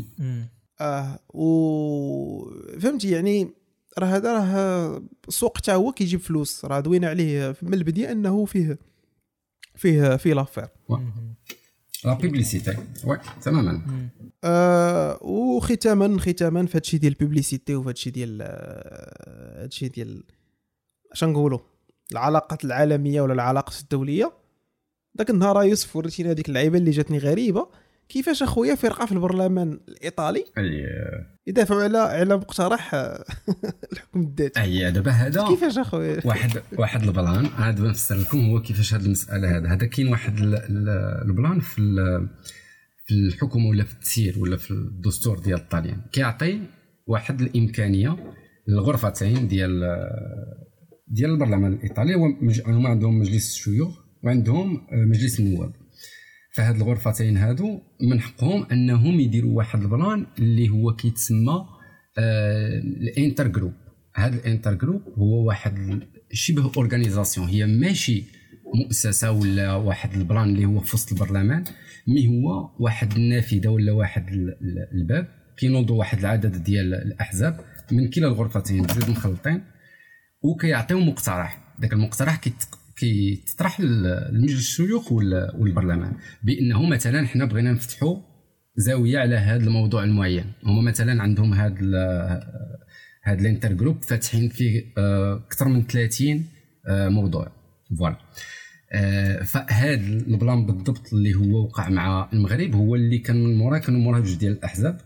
آه 0.81 1.19
و 1.29 2.51
فهمتي؟ 2.81 3.11
يعني 3.11 3.51
راه 3.99 4.07
هذا 4.07 4.33
راه 4.33 5.03
السوق 5.29 5.59
حتى 5.59 5.73
هو 5.73 5.93
كيجيب 5.93 6.21
فلوس. 6.21 6.65
راه 6.65 6.81
دوينا 6.81 7.09
عليه 7.09 7.57
من 7.63 7.75
البداية 7.75 8.13
أنه 8.13 8.45
فيه 8.45 8.79
فيه 9.79 10.17
فيه 10.17 10.35
l'affaire 10.35 10.69
la 12.05 12.15
publicité 12.15 12.77
oui 13.05 13.19
تماما 13.43 13.83
آه 14.45 15.19
وختاما 15.23 16.19
ختاما 16.19 16.67
في 16.67 16.77
هادشي 16.79 16.99
ديال 16.99 17.13
ال 17.13 17.19
publicité 17.19 17.75
وفي 17.75 17.89
هادشي 17.89 18.11
ديال 18.11 18.43
هادشي 19.63 19.89
ديال 19.89 20.25
اش 21.13 21.25
نقولوا 21.25 21.59
العلاقات 22.13 22.65
العالمية 22.65 23.21
ولا 23.21 23.33
العلاقات 23.35 23.81
الدولية. 23.81 24.33
ذاك 25.19 25.31
النهار 25.31 25.63
يوسف 25.63 25.97
وريتينا 25.97 26.31
هذيك 26.31 26.49
اللعيبة 26.49 26.79
اللي 26.79 26.91
جاتني 26.91 27.19
غريبة. 27.19 27.69
كيفاش 28.09 28.43
اخويا 28.43 28.75
فرقة 28.75 29.07
في 29.07 29.13
البرلمان 29.13 29.81
الإيطالي؟ 29.89 30.45
يدافعوا 31.47 31.83
على 31.83 31.99
على 31.99 32.37
مقترح 32.37 32.95
الحكم 33.93 34.21
الذاتي. 34.21 34.61
أي 34.61 34.91
دابا 34.91 35.11
هذا 35.11 35.47
كيفاش 35.49 35.79
اخويا؟ 35.79 36.21
واحد 36.25 36.63
واحد 36.79 37.03
البلان. 37.03 37.47
عاد 37.47 37.81
نفسر 37.81 38.17
لكم 38.17 38.51
هو 38.51 38.63
كيفاش 38.63 38.95
هذه 38.95 39.05
المسألة 39.05 39.57
هذا. 39.57 39.69
هذا 39.69 39.87
كاين 39.87 40.09
واحد 40.09 40.39
البلان 41.29 41.61
في 41.61 41.81
في 43.07 43.15
الحكومة 43.15 43.69
ولا 43.69 43.85
في 43.85 43.95
التسيير 43.95 44.39
ولا 44.39 44.57
في 44.57 44.71
الدستور 44.71 45.39
ديال 45.39 45.59
الطاليان 45.59 46.01
كيعطي 46.13 46.61
واحد 47.07 47.41
الإمكانية 47.41 48.17
للغرفتين 48.69 49.49
ديال 49.49 49.81
ديال 51.09 51.31
البرلمان 51.31 51.73
الإيطالي. 51.73 52.15
هما 52.67 52.89
عندهم 52.89 53.19
مجلس 53.19 53.57
الشيوخ 53.57 53.99
وعندهم 54.23 54.87
مجلس 54.93 55.41
النواب. 55.41 55.73
فهاد 56.59 56.77
الغرفتين 56.77 57.37
هادو 57.37 57.81
من 58.01 58.21
حقهم 58.21 58.67
انهم 58.73 59.21
يديروا 59.21 59.57
واحد 59.57 59.81
البلان 59.81 60.27
اللي 60.39 60.69
هو 60.69 60.95
كيتسمى 60.97 61.67
آه 62.19 62.79
ال 62.79 63.49
intergroupe 63.49 63.73
هذا 64.15 64.37
ال 64.37 64.75
intergroupe 64.75 65.03
هو 65.19 65.47
واحد 65.47 66.01
شبه 66.33 66.73
organisation. 66.77 67.49
هي 67.49 67.67
ماشي 67.67 68.25
مؤسسة 68.75 69.31
ولا 69.31 69.75
واحد 69.75 70.15
البلان 70.15 70.49
اللي 70.49 70.65
هو 70.65 70.81
في 70.81 70.97
وسط 70.97 71.13
البرلمان 71.13 71.65
mais 72.09 72.29
هو 72.29 72.71
واحد 72.79 73.13
النافذة 73.13 73.69
ولا 73.69 73.93
واحد 73.93 74.27
الباب. 74.95 75.29
كينوضوا 75.57 75.99
واحد 75.99 76.19
العدد 76.19 76.63
ديال 76.63 76.95
الأحزاب 76.95 77.61
من 77.93 78.11
كلا 78.11 78.27
الغرفتين 78.27 78.83
بجوج 78.83 79.11
مخلطين 79.11 79.63
وكيعطيو 80.43 81.01
مقترح. 81.01 81.75
ذاك 81.81 81.93
المقترح 81.93 82.37
كيتطرح 82.99 83.81
لمجلس 83.81 84.59
الشيوخ 84.59 85.13
والبرلمان. 85.13 86.13
بأنه 86.43 86.87
مثلا 86.87 87.27
حنا 87.27 87.45
بغينا 87.45 87.73
نفتحوا 87.73 88.17
زاوية 88.77 89.19
على 89.19 89.37
هذا 89.37 89.65
الموضوع 89.67 90.05
المعين. 90.05 90.45
هما 90.65 90.83
مثلا 90.83 91.23
عندهم 91.23 91.55
هذا 91.55 92.41
هذا 93.29 93.41
ال 93.41 93.73
intergroupe 93.73 94.03
فاتحين 94.03 94.49
فيه 94.49 94.85
آه، 94.99 95.37
أكثر 95.47 95.69
من 95.69 95.87
30 95.87 96.45
آه، 96.89 97.09
موضوع. 97.09 97.53
voilà. 97.99 98.17
آه، 98.93 99.43
فهذا 99.43 100.07
البلان 100.07 100.67
بالضبط 100.67 101.13
اللي 101.13 101.35
هو 101.35 101.65
وقع 101.65 101.89
مع 101.89 102.29
المغرب 102.33 102.75
هو 102.75 102.95
اللي 102.95 103.19
كان 103.19 103.45
من 103.45 103.59
موراه 103.59 103.79
كانوا 103.79 104.01
موراه 104.01 104.21
جوج 104.21 104.35
ديال 104.35 104.53
الأحزاب 104.53 105.01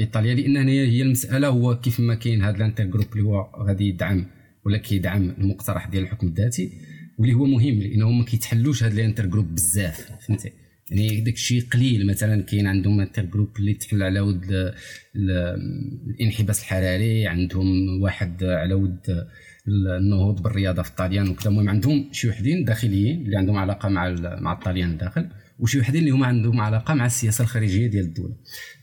إيطاليا. 0.00 0.34
لأن 0.34 0.68
هي 0.68 1.02
المسألة 1.02 1.48
هو 1.48 1.80
كيف 1.80 2.00
ما 2.00 2.14
كاين 2.14 2.42
هذا 2.42 2.56
ال 2.56 2.84
intergroupe 2.84 3.06
اللي 3.12 3.24
هو 3.24 3.50
غادي 3.66 3.88
يدعم 3.88 4.26
ولا 4.66 4.78
كيدعم 4.78 5.30
المقترح 5.38 5.88
ديال 5.88 6.02
الحكم 6.02 6.26
الذاتي. 6.26 6.72
واللي 7.18 7.34
هو 7.34 7.44
مهم 7.44 7.80
لأنه 7.80 8.10
ما 8.10 8.24
كيتحلوش 8.24 8.82
هاد 8.82 8.92
ال 8.92 9.26
intergroupe 9.26 9.54
بزاف 9.54 10.12
فهمتي؟ 10.26 10.52
يعني 10.90 11.20
داك 11.20 11.34
الشيء 11.34 11.62
قليل 11.62 12.06
مثلا 12.06 12.42
كاين 12.42 12.66
عندهم 12.66 13.00
intergroupe 13.00 13.56
اللي 13.58 13.74
تحل 13.74 14.02
على 14.02 14.20
ود 14.20 14.72
الاحتباس 15.16 16.60
الحراري 16.60 17.26
عندهم 17.26 18.00
واحد 18.02 18.44
على 18.44 18.74
ود 18.74 19.26
النهوض 19.68 20.42
بالرياضة 20.42 20.82
في 20.82 20.90
الطاليان 20.90 21.28
وكذا. 21.28 21.50
المهم 21.50 21.68
عندهم 21.68 22.08
شي 22.12 22.28
وحدين 22.28 22.64
داخليين 22.64 23.22
اللي 23.22 23.36
عندهم 23.36 23.56
علاقة 23.56 23.88
مع 23.88 24.16
مع 24.40 24.52
الطاليان 24.52 24.90
الداخل 24.90 25.28
وشي 25.58 25.80
وحدين 25.80 26.00
اللي 26.00 26.10
هما 26.10 26.26
عندهم 26.26 26.60
علاقة 26.60 26.94
مع 26.94 27.06
السياسة 27.06 27.42
الخارجية 27.42 27.86
ديال 27.86 28.04
الدولة. 28.04 28.34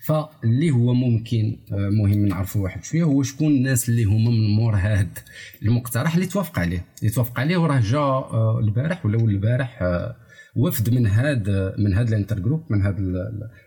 فاللي 0.06 0.72
هو 0.72 0.94
ممكن 0.94 1.60
آه، 1.72 1.90
مهم 1.90 2.26
نعرفوا 2.26 2.64
واحد 2.64 2.84
شوية 2.84 3.04
هو 3.04 3.24
شكون 3.24 3.52
الناس 3.52 3.90
اللي 3.90 4.04
هما 4.04 4.32
من 4.32 4.48
مور 4.48 4.76
هاد 4.76 5.20
المقترح 5.62 6.16
اللي 6.16 6.28
توافق 6.28 6.60
عليه. 6.60 6.86
اللي 7.00 7.14
توافق 7.14 7.40
عليه 7.40 7.58
وراه 7.58 7.80
جا 7.80 7.98
آه، 7.98 8.60
البارح 8.60 9.06
ولا 9.06 9.18
البارح 9.18 9.82
آه، 9.82 10.16
وفد 10.56 10.90
من 10.90 11.08
هاد 11.08 11.74
من 11.78 11.94
هاد 11.94 12.08
ال 12.08 12.40
intergroupe 12.40 12.64
من 12.70 12.82
هاد 12.82 12.96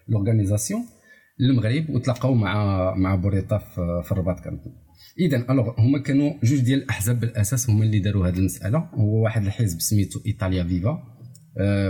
l'organisation 0.09 0.81
للمغرب 1.39 1.91
وتلاقاو 1.91 2.35
مع 2.35 2.95
مع 2.95 3.15
بوريطا 3.15 3.59
في 4.03 4.13
الرباط 4.13 4.41
كامل. 4.41 4.61
اذا 5.19 5.53
alors 5.53 5.81
هما 5.81 5.99
كانوا 5.99 6.33
جوج 6.43 6.61
ديال 6.61 6.83
الأحزاب 6.83 7.21
بالأساس 7.21 7.71
هما 7.71 7.85
اللي 7.85 7.99
داروا 7.99 8.29
هذه 8.29 8.39
المسألة. 8.39 8.79
هو 8.79 9.25
واحد 9.25 9.45
الحزب 9.45 9.81
سميتو 9.81 10.21
إيطاليا 10.27 10.65
فيفا. 10.65 11.18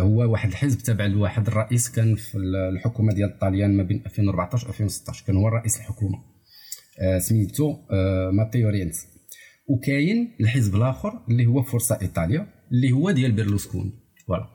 هو 0.01 0.33
واحد 0.33 0.49
الحزب 0.49 0.79
تابع 0.79 1.07
لواحد 1.07 1.47
الرئيس 1.47 1.91
كان 1.91 2.15
في 2.15 2.39
الحكومة 2.73 3.13
ديال 3.13 3.29
الطاليان 3.29 3.77
ما 3.77 3.83
بين 3.83 4.03
2014 4.07 4.69
2016 4.69 5.25
كان 5.27 5.37
هو 5.37 5.49
رئيس 5.49 5.77
الحكومة. 5.77 6.19
آه، 7.01 7.19
سميتو 7.19 7.77
آه، 7.91 8.31
ماتيو 8.31 8.69
رينزي. 8.69 9.07
وكاين 9.67 10.37
الحزب 10.41 10.77
الآخر 10.77 11.13
اللي 11.31 11.47
هو 11.47 11.63
فورزا 11.63 11.99
إيطاليا 12.03 12.47
اللي 12.73 12.93
هو 12.93 13.11
ديال 13.11 13.33
بيرلوسكوني. 13.33 13.93
فوالا. 14.27 14.47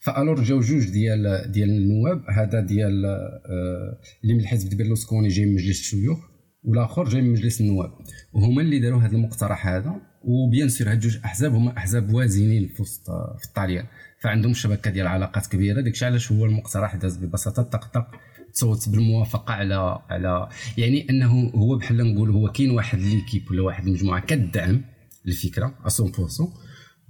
فألور 0.00 0.42
جاو 0.42 0.60
جوج 0.60 0.90
ديال 0.90 1.52
ديال 1.52 1.70
النواب 1.70 2.24
هذا 2.30 2.60
ديال 2.60 3.04
آه، 3.04 4.00
اللي 4.22 4.34
من 4.34 4.40
الحزب 4.40 4.76
بيرلوسكوني 4.76 5.28
جاي 5.28 5.46
من 5.46 5.54
مجلس 5.54 5.80
الشيوخ 5.80 6.18
والآخر 6.62 7.08
جاي 7.08 7.22
من 7.22 7.32
مجلس 7.32 7.60
النواب. 7.60 7.90
وهما 8.32 8.62
اللي 8.62 8.78
داروا 8.78 9.00
هذا 9.00 9.12
المقترح 9.12 9.66
هذا 9.66 9.94
و 10.24 10.33
bien 10.33 10.68
sûr 10.68 10.90
هاد 10.90 11.00
جوج 11.00 11.18
أحزاب 11.24 11.54
هما 11.54 11.76
أحزاب 11.76 12.14
وازنين 12.14 12.68
في 12.68 12.82
وسط 12.82 13.10
في 13.38 13.44
الطاليان. 13.44 13.86
فعندهم 14.20 14.54
شبكة 14.54 14.90
ديال 14.90 15.06
علاقات 15.06 15.46
كبيرة. 15.46 15.80
داكشي 15.80 16.04
علاش 16.04 16.32
هو 16.32 16.44
المقترح 16.44 16.96
داز 16.96 17.16
ببساطة 17.16 17.62
طق 17.62 18.06
تصوت 18.54 18.88
بالموافقة 18.88 19.54
على 19.54 19.98
على 20.10 20.48
يعني 20.78 21.06
أنه 21.10 21.50
هو 21.54 21.76
بحال 21.76 22.14
نقول 22.14 22.30
هو 22.30 22.52
كاين 22.52 22.70
واحد 22.70 22.98
l'équipe 22.98 23.50
ولا 23.50 23.62
واحد 23.62 23.86
المجموعه 23.86 24.20
كدعم 24.20 24.82
الفكرة 25.26 25.74
100% 25.86 25.90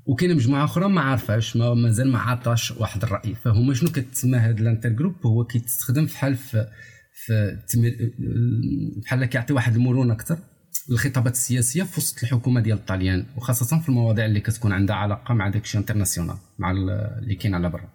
وكاين 0.07 0.37
مجموعة 0.37 0.65
أخرى 0.65 0.89
ما 0.89 1.01
عارفاش 1.01 1.57
ما 1.57 1.75
مازال 1.75 2.13
ما 2.13 2.19
عطاش 2.19 2.71
واحد 2.71 3.03
الرأي. 3.03 3.35
فهما 3.35 3.75
شنو 3.75 3.91
كتسمى 3.91 4.39
هذا 4.39 4.61
ال 4.61 4.89
intergroupe 4.89 5.27
هو 5.27 5.45
كيتستخدم 5.45 6.07
فحال 6.07 6.37
في 6.37 6.67
في 7.13 7.59
بحال 9.05 9.25
كيعطي 9.25 9.53
واحد 9.53 9.75
المرونة 9.75 10.15
أكثر 10.15 10.39
الخطابات 10.91 11.33
السياسية 11.33 11.83
في 11.83 12.01
وسط 12.01 12.23
الحكومة 12.23 12.61
ديال 12.61 12.79
الطاليان 12.79 13.27
وخاصة 13.37 13.81
في 13.81 13.89
المواضيع 13.89 14.25
اللي 14.27 14.41
كتكون 14.41 14.73
عندها 14.73 14.97
علاقة 14.97 15.35
مع 15.35 15.49
داكشي 15.49 15.79
international 15.79 16.37
مع 16.59 16.71
اللي 16.71 17.35
كاين 17.35 17.55
على 17.55 17.69
برا. 17.71 17.89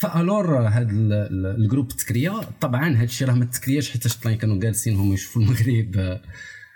ف 0.00 0.10
alors 0.10 0.58
هاد 0.58 0.88
ال 1.32 1.40
groupe 1.40 1.90
تكريا 1.90 2.40
طبعا 2.60 2.96
هاد 2.96 3.02
الشيء 3.02 3.28
راه 3.28 3.34
ما 3.34 3.44
تكرياش 3.44 3.90
حيت 3.90 4.06
الطاليان 4.06 4.38
كانوا 4.38 4.60
جالسين 4.60 4.96
هما 4.96 5.14
يشوفوا 5.14 5.42
المغرب. 5.42 6.18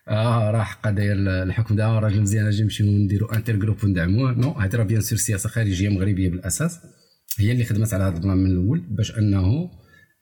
آه 0.08 0.50
راه 0.50 0.62
حقا 0.62 0.90
داير 0.90 1.16
الحكم 1.42 1.76
دا 1.76 1.86
راجل 1.98 2.20
مزيان 2.20 2.46
أجي 2.46 2.62
نمشيو 2.62 2.86
نديرو 2.86 3.26
intergroupe 3.26 3.84
وندعموه. 3.84 4.32
non 4.32 4.50
هادي 4.50 4.76
راه 4.76 4.84
bien 4.84 5.00
sûr 5.00 5.18
سياسة 5.18 5.48
خارجية 5.48 5.88
مغربية 5.88 6.30
بالأساس. 6.30 6.78
هي 7.38 7.52
اللي 7.52 7.64
خدمت 7.64 7.94
على 7.94 8.04
هذا 8.04 8.16
ال 8.16 8.20
plan 8.20 8.36
من 8.36 8.50
الأول 8.50 8.80
باش 8.90 9.18
أنه 9.18 9.70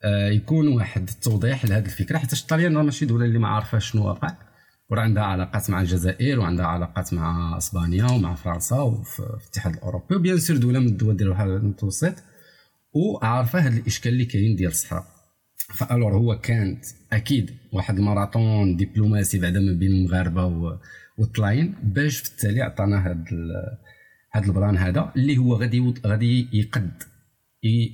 آه 0.05 0.29
يكون 0.29 0.69
واحد 0.69 1.09
التوضيح 1.09 1.65
لهذه 1.65 1.85
الفكرة 1.85 2.19
حيت 2.19 2.33
الطاليان 2.33 2.77
راه 2.77 2.83
ماشي 2.83 3.07
دولة 3.07 3.25
اللي 3.25 3.39
ما 3.39 3.49
عارفاش 3.49 3.91
شنو 3.91 4.07
واقع. 4.07 4.48
وراه 4.91 5.03
عندها 5.03 5.23
علاقات 5.23 5.71
مع 5.71 5.81
الجزائر 5.81 6.41
وعندها 6.41 6.67
علاقات 6.67 7.15
مع 7.15 7.57
إسبانيا 7.59 8.05
ومع 8.05 8.35
فرنسا 8.35 8.81
وفي 8.81 9.21
الاتحاد 9.21 9.75
الأوروبي 9.75 10.17
و 10.17 10.21
bien 10.21 10.39
sûr 10.39 10.57
دوله 10.57 10.79
من 10.79 10.87
الدول 10.87 11.17
ديال 11.17 11.29
البحر 11.29 11.57
المتوسط 11.57 12.15
وعارفة 12.93 13.59
هذا 13.59 13.79
الإشكال 13.79 14.13
اللي 14.13 14.25
كاين 14.25 14.57
ديال 14.57 14.71
الصحراء. 14.71 15.05
ف 15.75 15.82
alors 15.82 16.15
هو 16.15 16.41
كانت 16.41 16.85
أكيد 17.13 17.51
واحد 17.73 17.99
الماراثون 17.99 18.77
دبلوماسي 18.77 19.39
بعدا 19.39 19.61
ما 19.61 19.73
بين 19.73 19.93
المغاربة 19.93 20.79
والطلاين 21.19 21.75
باش 21.83 22.19
في 22.19 22.31
التالي 22.31 22.63
عطانا 22.63 23.07
هذا 23.07 23.25
هذا 24.33 24.47
ال 24.47 24.53
plan 24.53 24.77
هذا 24.77 25.13
اللي 25.17 25.39
هو 25.39 25.55
غادي 25.55 25.95
غادي 26.07 26.49
يقد 26.53 27.03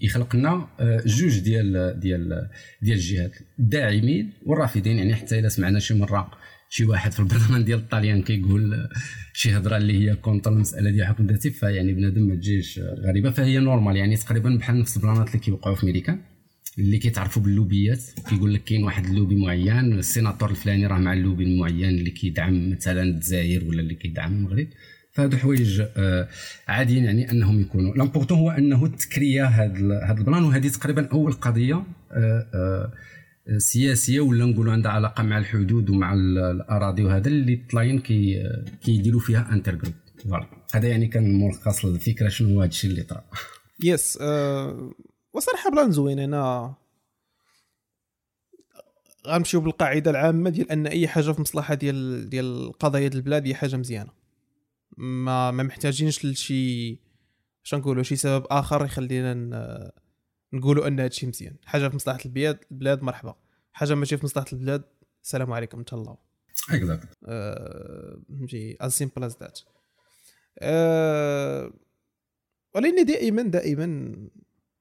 يخلق 0.03 0.37
لنا 0.37 0.69
آه، 0.81 1.03
جوج 1.07 1.39
ديال 1.39 2.01
ديال 2.01 2.49
ديال 2.83 2.97
الجهات 2.97 3.33
الداعمين 3.59 4.33
والرافضين 4.47 4.99
يعني 4.99 5.15
حتى 5.15 5.39
إلا 5.39 5.49
سمعنا 5.49 5.79
شي 5.79 5.95
مرة 5.95 6.31
شي 6.75 6.85
واحد 6.85 7.13
في 7.13 7.21
البرلمان 7.21 7.65
ديال 7.65 7.79
الطاليان 7.79 8.23
كيقول 8.23 8.89
شي 9.33 9.57
هضرة 9.57 9.77
اللي 9.77 10.11
هي 10.11 10.15
contre 10.17 10.53
المسألة 10.53 10.91
ديال 10.91 11.03
الحكم 11.03 11.25
الذاتي 11.25 11.51
فيعني 11.51 11.93
بنادم 11.93 12.23
ما 12.23 12.35
تجيش 12.35 12.79
غريبة. 12.79 13.31
فهي 13.31 13.59
normal 13.59 13.97
يعني 13.97 14.17
تقريبا 14.17 14.57
بحال 14.57 14.79
نفس 14.81 14.97
البلانات 14.97 15.29
اللي 15.29 15.39
كيوقعوا 15.39 15.77
في 15.77 15.87
ميريكان 15.87 16.19
اللي 16.79 16.99
كيتعرفوا 16.99 17.43
باللوبيات 17.43 18.03
كيقول 18.29 18.55
لك 18.55 18.65
كاين 18.65 18.85
واحد 18.85 19.07
اللوبي 19.07 19.37
معين 19.37 19.93
السيناتور 19.93 20.51
الفلاني 20.51 20.87
راه 20.87 20.99
مع 20.99 21.13
اللوبي 21.13 21.45
المعين 21.45 21.89
اللي 21.89 22.11
كيدعم 22.11 22.71
مثلا 22.71 23.03
الجزائر 23.03 23.65
ولا 23.65 23.81
اللي 23.81 23.95
كيدعم 23.95 24.33
المغرب. 24.33 24.67
فهادو 25.13 25.37
حوايج 25.37 25.83
آه 25.97 26.29
عاديين 26.69 27.05
يعني 27.05 27.31
أنهم 27.31 27.61
يكونوا. 27.61 27.95
l'important 27.95 28.39
هو 28.39 28.51
أنه 28.51 28.85
تكريا 28.85 29.45
هذا 29.45 30.01
هذا 30.05 30.19
ال 30.19 30.24
plan 30.24 30.45
وهذه 30.45 30.69
تقريبا 30.69 31.09
أول 31.13 31.33
قضية 31.33 31.75
آه 32.13 32.47
آه 32.55 32.93
سياسية 33.59 34.21
ولا 34.21 34.45
نقولوا 34.45 34.73
عندها 34.73 34.93
علاقة 34.93 35.23
مع 35.23 35.39
الحدود 35.39 35.91
ومع 35.91 36.15
الأراضي 36.15 37.05
وهذا 37.05 37.29
اللي 37.29 37.65
طلاين 37.71 37.99
كي 37.99 38.43
كيديروا 38.83 39.21
فيها 39.21 39.53
intergroupe 39.53 39.95
ف 40.25 40.28
voilà. 40.28 40.47
هذا 40.75 40.89
يعني 40.89 41.07
كان 41.07 41.41
ملخص 41.41 41.85
الفكرة 41.85 42.29
شنو 42.29 42.49
هو 42.49 42.61
هذا 42.61 42.69
الشيء 42.69 42.91
اللي 42.91 43.03
طرا. 43.03 43.25
yes 43.83 44.19
أه 44.21 44.93
وصراحة 45.33 45.71
plan 45.71 45.93
زوين. 45.93 46.19
أنا 46.19 46.75
غنمشيو 49.27 49.61
بالقاعدة 49.61 50.11
العامة 50.11 50.51
ديال 50.51 50.71
أن 50.71 50.87
أي 50.87 51.09
حاجة 51.09 51.33
في 51.33 51.41
مصلحة 51.41 51.75
ديال 51.75 52.31
ديال 52.31 52.73
قضايا 52.73 53.09
البلاد 53.09 53.47
هي 53.47 53.55
حاجة 53.55 53.77
مزيانة. 53.77 54.11
ما 54.97 55.51
ما 55.51 55.63
محتاجينش 55.63 56.25
لشي 56.25 56.99
شنو 57.63 57.81
نقولوا 57.81 58.03
شي 58.03 58.17
سبب 58.17 58.47
آخر 58.51 58.85
يخلينا 58.85 59.93
نقولوا 60.55 60.87
أن 60.87 61.01
هادشي 61.01 61.27
مزيان. 61.27 61.57
حاجة 61.65 61.89
في 61.89 61.97
مصلحة 61.97 62.19
البلاد 62.27 62.59
البلاد 62.71 63.03
مرحبا. 63.03 63.35
حاجة 63.73 63.95
ماشي 63.95 64.17
في 64.17 64.25
مصلحة 64.25 64.47
البلاد 64.53 64.83
السلام 65.23 65.53
عليكم 65.53 65.83
تهلاو 65.83 66.19
exact 66.71 67.09
نجي 68.31 68.77
as 68.81 68.93
simple 68.93 69.25
as 69.25 69.37
that 69.41 69.61
ولكن 72.75 73.05
دائما 73.05 73.43
دائما 73.43 74.17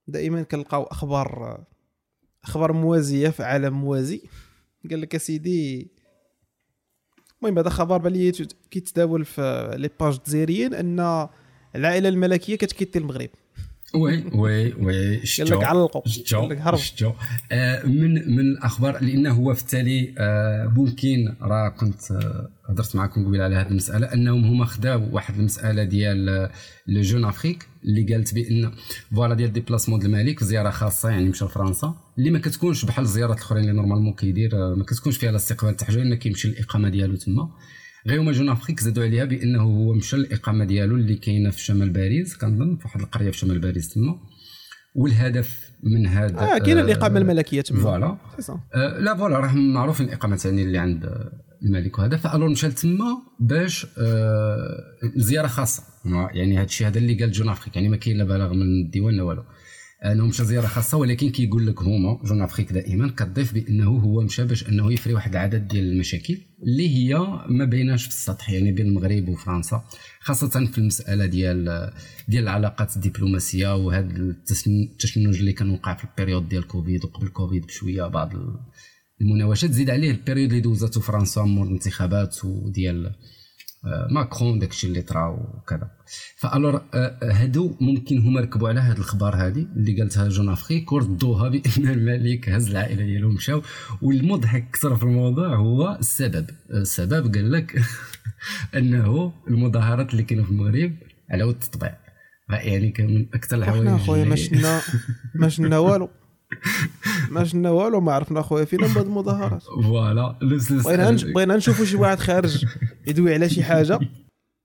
دائما 0.08 0.44
كنلقاو 0.44 0.84
أخبار 0.84 1.64
أخبار 2.44 2.74
موازية 2.74 3.30
في 3.30 3.44
عالم 3.44 3.74
موازي. 3.74 4.22
قال 4.90 5.02
لك 5.02 5.18
سيدي 5.18 5.92
المهم 7.42 7.60
هذا 7.60 7.70
خبر 7.70 7.98
بالي 7.98 8.32
كيتداول 8.72 9.26
في 9.26 9.72
les 9.78 9.90
pages 10.00 10.16
الجزائريين 10.16 10.74
أن 10.74 11.28
العائلة 11.76 12.10
الملكية 12.10 12.56
كتكيتي 12.56 13.00
المغرب. 13.00 13.30
oui 13.96 14.24
oui 14.34 14.74
oui 14.74 15.26
شتو 15.26 15.46
قال 15.46 15.60
لك 15.60 15.64
علقوا 15.64 16.02
قال 16.32 16.50
لك 16.50 16.58
هرب 16.58 16.78
شتو 16.78 17.12
آه 17.52 17.86
من 17.86 18.14
من 18.36 18.40
الأخبار 18.40 19.04
لأنه 19.04 19.32
هو 19.32 19.54
في 19.54 19.62
التالي 19.62 20.14
آه 20.18 20.74
ممكن 20.76 21.36
راه 21.42 21.70
كنت 21.70 22.12
آه 22.12 22.50
هضرت 22.70 22.96
معكم 22.96 23.26
قبيل 23.28 23.42
على 23.42 23.56
هذه 23.56 23.68
المسألة 23.68 24.14
أنهم 24.14 24.46
هما 24.46 24.66
خداو 24.66 25.10
واحد 25.12 25.36
المسألة 25.36 25.84
ديال 25.84 26.50
le 26.88 27.02
Jeune 27.02 27.26
Afrique 27.26 27.68
اللي 27.84 28.14
قالت 28.14 28.34
بأن 28.34 28.72
voilà 29.16 29.36
ديال 29.36 29.54
déplacement 29.54 30.00
ديال 30.00 30.16
الملك 30.16 30.44
زيارة 30.44 30.70
خاصة 30.70 31.10
يعني 31.10 31.30
مشى 31.30 31.46
لفرنسا 31.46 31.96
اللي 32.18 32.30
ما 32.30 32.40
كتكونش 32.40 32.86
بحال 32.86 33.04
الزيارات 33.06 33.38
الأخرين 33.38 33.62
اللي 33.64 33.74
normalement 33.74 34.14
كيدير 34.14 34.76
ما 34.76 34.84
كتكونش 34.84 35.18
فيها 35.18 35.30
الاستقبال 35.30 35.76
تاع 35.76 35.88
إنه 35.90 36.16
كيمشي 36.16 36.48
الاقامه 36.48 36.90
ديالو 36.90 37.16
تما. 37.16 37.50
غير 38.08 38.22
هما 38.22 38.32
Jeune 38.32 38.50
Afrique 38.50 38.80
زادوا 38.80 39.04
عليها 39.04 39.26
بأنه 39.26 39.62
هو 39.62 39.94
مشى 39.94 40.16
الاقامه 40.16 40.66
ديالو 40.66 40.96
اللي 40.96 41.16
كاينة 41.16 41.50
في 41.50 41.62
شمال 41.62 41.90
باريس 41.90 42.38
كنظن 42.38 42.78
في 42.78 42.84
واحد 42.86 43.02
القرية 43.02 43.32
في 43.32 43.38
شمال 43.38 43.60
باريس 43.60 43.94
تما. 43.94 44.20
والهدف 44.96 45.72
من 45.84 46.08
هذا 46.08 46.40
آه 46.40 46.58
كاينة 46.58 46.82
آه 46.82 46.84
الإقامة 46.84 47.20
الملكية 47.20 47.62
تما. 47.62 47.80
voilà. 47.80 48.18
آه 48.76 49.00
لا 49.00 49.16
voilà 49.16 49.40
راه 49.40 49.56
معروف 49.56 50.02
الإقامة 50.02 50.36
ثاني 50.36 50.64
اللي 50.64 50.78
عند 50.78 51.30
الملك 51.66 52.00
وهذا. 52.00 52.18
ف 52.18 52.23
alors 52.23 52.50
مشى 52.50 52.70
تما 52.72 53.22
باش 53.40 53.88
آه 53.98 54.84
زيارة 55.16 55.48
خاصة. 55.48 55.84
يعني 56.34 56.58
هذا 56.58 56.66
الشيء 56.66 56.88
هذا 56.88 56.98
اللي 56.98 57.14
قال 57.14 57.32
Jeune 57.32 57.50
Afrique 57.50 57.76
يعني 57.76 57.90
ما 57.90 57.98
كاين 57.98 58.18
لا 58.18 58.24
بلاغ 58.24 58.54
من 58.54 58.86
الديوان 58.86 59.16
لا 59.18 59.24
والو. 59.24 59.44
أنه 60.06 60.26
مشى 60.26 60.46
زيارة 60.46 60.68
خاصة 60.68 60.98
ولكن 60.98 61.30
كيقول 61.30 61.68
لك 61.68 61.82
هما 61.82 62.20
Jeune 62.26 62.42
Afrique 62.42 62.74
دائما 62.74 63.10
كتضيف 63.10 63.54
بأنه 63.54 63.90
هو 63.90 64.22
مشى 64.22 64.46
باش 64.46 64.70
أنه 64.70 64.94
يفري 64.94 65.14
واحد 65.14 65.32
العدد 65.32 65.68
ديال 65.68 65.92
المشاكل 65.92 66.38
اللي 66.64 66.90
هي 66.90 67.20
ما 67.50 67.66
بيناش 67.66 68.04
في 68.04 68.10
السطح 68.10 68.50
يعني 68.50 68.72
بين 68.72 68.86
المغرب 68.88 69.30
وفرنسا 69.30 69.84
خاصة 70.20 70.66
في 70.66 70.78
المسألة 70.78 71.26
ديال 71.26 71.92
ديال 72.28 72.44
العلاقات 72.44 72.96
الدبلوماسية 72.96 73.76
وهذا 73.76 74.34
التشنج 74.68 75.38
اللي 75.38 75.54
كان 75.54 75.70
وقع 75.70 75.96
في 75.96 76.04
ال 76.04 76.09
période 76.09 76.50
ديال 76.50 76.68
كوفيد 76.68 77.06
وقبل 77.06 77.28
كوفيد 77.28 77.66
بشوية 77.66 78.08
بعض 78.08 78.32
المناوشات 79.22 79.72
زيد 79.72 79.90
عليه 79.90 80.12
ال 80.12 80.16
période 80.16 80.50
اللي 80.50 80.62
دوزاتو 80.62 81.00
فرنسا 81.00 81.42
مور 81.42 81.68
الانتخابات 81.68 82.46
وديال 82.46 83.16
ماكرون 84.10 84.60
داكشي 84.60 84.88
اللي 84.88 85.02
طرا 85.02 85.28
وكذا. 85.28 85.92
ف 86.38 86.45
alors 86.45 86.82
هادو 87.24 87.76
ممكن 87.82 88.20
هما 88.20 88.42
ركبوا 88.42 88.70
على 88.70 88.80
هاد 88.80 88.98
الخبر 88.98 89.36
هادي 89.36 89.68
اللي 89.76 90.00
قالتها 90.00 90.30
Jeune 90.30 90.50
Afrique 90.50 90.92
وردوها 90.92 91.50
بان 91.50 91.62
الملك 91.78 92.50
هز 92.50 92.70
العائلة 92.70 93.06
ديالو 93.06 93.30
مشاو. 93.30 93.62
والمضحك 94.02 94.68
أكثر 94.70 94.96
في 94.96 95.04
الموضوع 95.04 95.56
هو 95.56 95.98
السبب. 96.00 96.50
السبب 96.72 97.36
قال 97.36 97.52
لك 97.52 97.82
أنه 98.78 99.34
المظاهرات 99.48 100.12
اللي 100.12 100.24
كانوا 100.24 100.44
في 100.44 100.52
المغرب 100.52 100.96
على 101.30 101.44
ود 101.44 101.56
التطبيع. 101.64 101.96
يعني 102.50 102.92
كان 102.92 103.16
من 103.16 103.26
أكثر 103.34 103.58
الحوايج 103.58 103.88
إحنا 103.88 103.98
خويا 103.98 104.26
ما 104.26 104.36
شفنا 104.36 104.82
ما 105.36 105.50
شفنا 105.50 105.78
والو. 105.78 106.10
ما 107.30 107.44
شفنا 107.44 107.70
والو 107.70 108.02
ما 108.02 108.14
عرفنا 108.14 108.42
خويا 108.42 108.66
فينا 108.66 108.88
من 108.88 108.94
بعد 108.94 109.06
المظاهرات. 109.06 109.64
فوالا. 109.64 110.36
بغينا 110.70 111.12
بغينا 111.12 111.56
نشوفوا 111.56 111.86
شي 111.86 111.96
واحد 111.96 112.20
خارج 112.20 112.66
يدوي 113.08 113.34
على 113.34 113.50
شي 113.50 113.64
حاجة. 113.64 114.00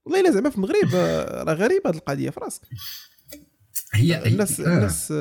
والله 0.04 0.20
إلا 0.20 0.30
زعما 0.30 0.50
في 0.50 0.56
المغرب 0.56 0.94
راه 0.94 1.54
غريبه 1.54 1.90
هذه 1.90 1.96
القضية 1.96 2.30
في 2.30 2.40
راسك. 2.40 2.62
هي 3.94 4.26
الناس 4.26 4.60
آه. 4.60 4.76
الناس 4.76 5.12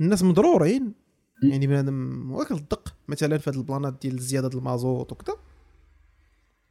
الناس 0.00 0.22
مضرورين. 0.22 0.92
يعني 1.42 1.66
بنادم 1.66 2.30
واكل 2.32 2.54
الدق 2.54 2.94
مثلا 3.08 3.38
في 3.38 3.50
هذه 3.50 3.56
البلانات 3.56 3.98
ديال 4.02 4.18
زيادة 4.18 4.58
المازوت 4.58 5.12
وكذا 5.12 5.36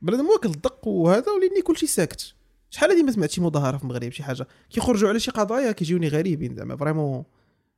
بنادم 0.02 0.26
واكل 0.26 0.50
الدق 0.50 0.88
وهذا 0.88 1.32
وليني 1.32 1.62
كلشي 1.62 1.88
ساكت. 1.88 2.34
شحال 2.70 2.90
هادي 2.90 3.04
ما 3.04 3.12
سمعت 3.12 3.32
شي 3.32 3.42
مظاهرة 3.42 3.78
في 3.78 3.84
المغرب 3.84 4.12
شي 4.12 4.24
حاجة؟ 4.24 4.48
كيخرجوا 4.70 5.10
على 5.10 5.20
شي 5.20 5.32
قضايا 5.32 5.72
كيجيوني 5.72 6.08
غريبين 6.08 6.56
زعما 6.56 6.78
vraiment 6.78 7.24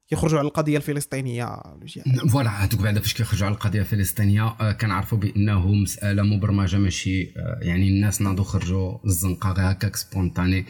كيخرجوا 0.09 0.39
على 0.39 0.47
القضية 0.47 0.77
الفلسطينية 0.77 1.61
voilà 2.31 2.49
هذوك 2.49 2.81
بعدا 2.81 2.99
فاش 2.99 3.13
كيخرجوا 3.13 3.45
على 3.45 3.55
القضية 3.55 3.79
الفلسطينية 3.79 4.43
آه، 4.43 4.71
كنعرفوا 4.71 5.17
بانه 5.17 5.71
مساله 5.73 6.23
مبرمجة 6.23 6.77
ماشي 6.77 7.23
آه، 7.37 7.59
يعني 7.61 7.87
الناس 7.89 8.21
ناضوا 8.21 8.43
خرجوا 8.43 8.97
للزنقه 9.05 9.51
غير 9.51 9.71
هكاك 9.71 9.95
spontané. 9.95 10.65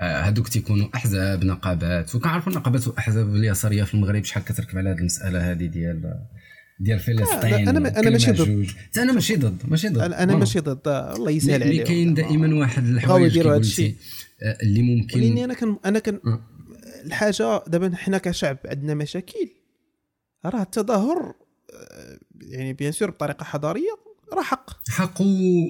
آه، 0.00 0.20
هذوك 0.20 0.48
تيكونوا 0.48 0.88
أحزاب 0.94 1.44
نقابات. 1.44 2.14
وكنعرفوا 2.14 2.52
النقابات 2.52 2.88
والاحزاب 2.88 3.34
اليسارية 3.34 3.82
في 3.82 3.94
المغرب 3.94 4.24
شحال 4.24 4.44
كتركب 4.44 4.78
على 4.78 4.90
هذه 4.90 4.98
المسألة 4.98 5.50
هذه 5.52 5.66
ديال 5.66 6.14
ديال 6.80 6.98
فلسطين. 6.98 7.66
أنا- 7.66 7.68
أنا 7.98 8.10
ماشي 8.10 8.30
ضد. 8.32 8.66
أنا 8.98 9.12
ماشي 9.12 9.36
ضد 9.36 9.62
ماشي 9.68 9.88
ضد. 9.88 9.98
أنا, 9.98 10.36
ماشي 10.36 10.60
ضد. 10.60 10.88
الله 10.88 11.30
يسهل 11.30 11.62
عليهم 11.62 11.84
كاين. 11.84 12.14
دائما 12.14 12.54
واحد 12.60 12.86
الحوايج. 12.86 13.38
آه، 14.42 14.56
اللي 14.62 14.82
ممكن 14.82 15.38
أنا 15.44 15.54
كان 15.54 15.76
أنا 15.84 15.98
كان. 15.98 16.20
الحاجة 17.04 17.62
دابا 17.66 17.96
حنا 17.96 18.18
كشعب 18.18 18.58
عندنا 18.64 18.94
مشاكل. 18.94 19.48
راه 20.46 20.62
التظاهر 20.62 21.34
آه، 21.74 22.18
يعني 22.40 22.72
بيان 22.72 22.92
سور 22.92 23.10
بطريقة 23.10 23.44
حضارية 23.44 23.90
راه 24.32 24.42
حق. 24.42 24.70
حق 24.88 25.20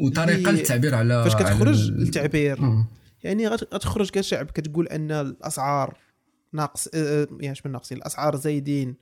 وطريقة 0.05 0.51
هي- 0.51 0.55
للتعبير 0.57 0.95
على 0.95 1.25
فاش 1.25 1.35
كتخرج 1.37 1.91
للتعبير 1.91 2.59
آه. 2.59 2.89
يعني 3.25 3.49
غت- 3.49 3.75
غتخرج 3.75 4.11
كشعب 4.11 4.47
كتقول 4.51 4.89
أن 4.89 5.11
الأسعار 5.11 5.99
ناقص 6.53 6.89
آه، 6.95 7.29
يعني 7.41 7.55
شمن 7.55 7.73
ناقصين؟ 7.73 7.99
الأسعار 7.99 8.37
زايدين 8.37 8.95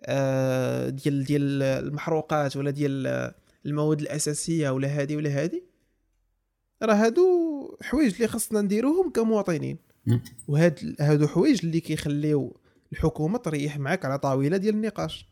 آه، 0.00 0.88
ديال 0.88 1.24
ديال 1.24 1.62
المحروقات 1.62 2.56
ولا 2.56 2.70
ديال 2.70 3.32
المواد 3.66 4.00
الأساسية 4.00 4.70
ولا 4.70 4.88
هذه 4.88 5.16
ولا 5.16 5.30
هذه. 5.30 5.62
راه 6.82 6.94
هادو 6.94 7.22
حوايج 7.82 8.14
اللي 8.14 8.28
خصنا 8.28 8.60
نديروهم 8.60 9.10
كمواطنين. 9.12 9.78
وهاد 10.48 10.96
هادو 11.00 11.26
حوايج 11.26 11.60
اللي 11.64 11.80
كيخليو 11.80 12.60
الحكومة 12.92 13.38
تريح 13.38 13.78
معاك 13.78 14.04
على 14.04 14.18
طاولة 14.18 14.56
ديال 14.56 14.74
النقاش. 14.74 15.26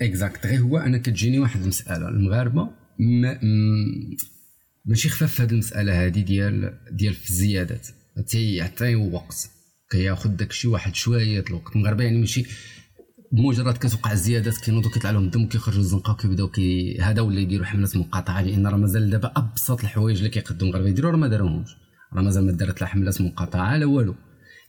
exact 0.00 0.46
غير 0.46 0.60
هو 0.60 0.78
أنا 0.78 0.98
كتجيني 0.98 1.38
واحد 1.38 1.60
المسألة 1.62 2.08
المغاربة 2.08 2.70
ما 2.98 3.40
ماشي 4.84 5.08
خفاف 5.08 5.34
في 5.34 5.42
هذه 5.42 5.50
المسألة 5.50 6.06
هذه 6.06 6.20
ديال 6.20 6.78
ديال 6.92 7.14
في 7.14 7.30
الزيادات. 7.30 7.88
تيعطيو 8.28 9.10
وقت. 9.14 9.50
كياخذ 9.90 10.30
داك 10.30 10.50
الشيء 10.50 10.70
واحد 10.70 10.94
شوية 10.94 11.44
الوقت. 11.48 11.76
المغاربة 11.76 12.04
يعني 12.04 12.18
ماشي 12.18 12.46
بمجرد 13.32 13.76
كتوقع 13.76 14.12
الزيادات 14.12 14.58
كينوضوا 14.58 14.90
كيطلع 14.90 15.10
لهم 15.10 15.24
الدم 15.24 15.44
وكيخرجوا 15.44 15.80
الزنقة 15.80 16.12
وكيبداو 16.12 16.48
كي 16.48 16.98
هذا 17.00 17.20
ولا 17.20 17.40
يديروا 17.40 17.66
حملات 17.66 17.96
مقاطعة 17.96 18.42
لأن 18.42 18.66
راه 18.66 18.76
مازال 18.76 19.10
دابا 19.10 19.32
أبسط 19.36 19.80
الحوايج 19.80 20.16
اللي 20.16 20.28
كيقدوا 20.28 20.66
المغاربة. 20.66 20.88
يديروا 20.88 21.10
راه 21.10 21.16
ما 21.16 21.28
داروهمش. 21.28 21.76
راه 22.14 22.22
مازال 22.22 22.46
ما 22.46 22.52
دارت 22.52 22.80
لا 22.80 22.86
حملات 22.86 23.20
مقاطعه 23.20 23.76
لا 23.76 23.86
والو. 23.86 24.14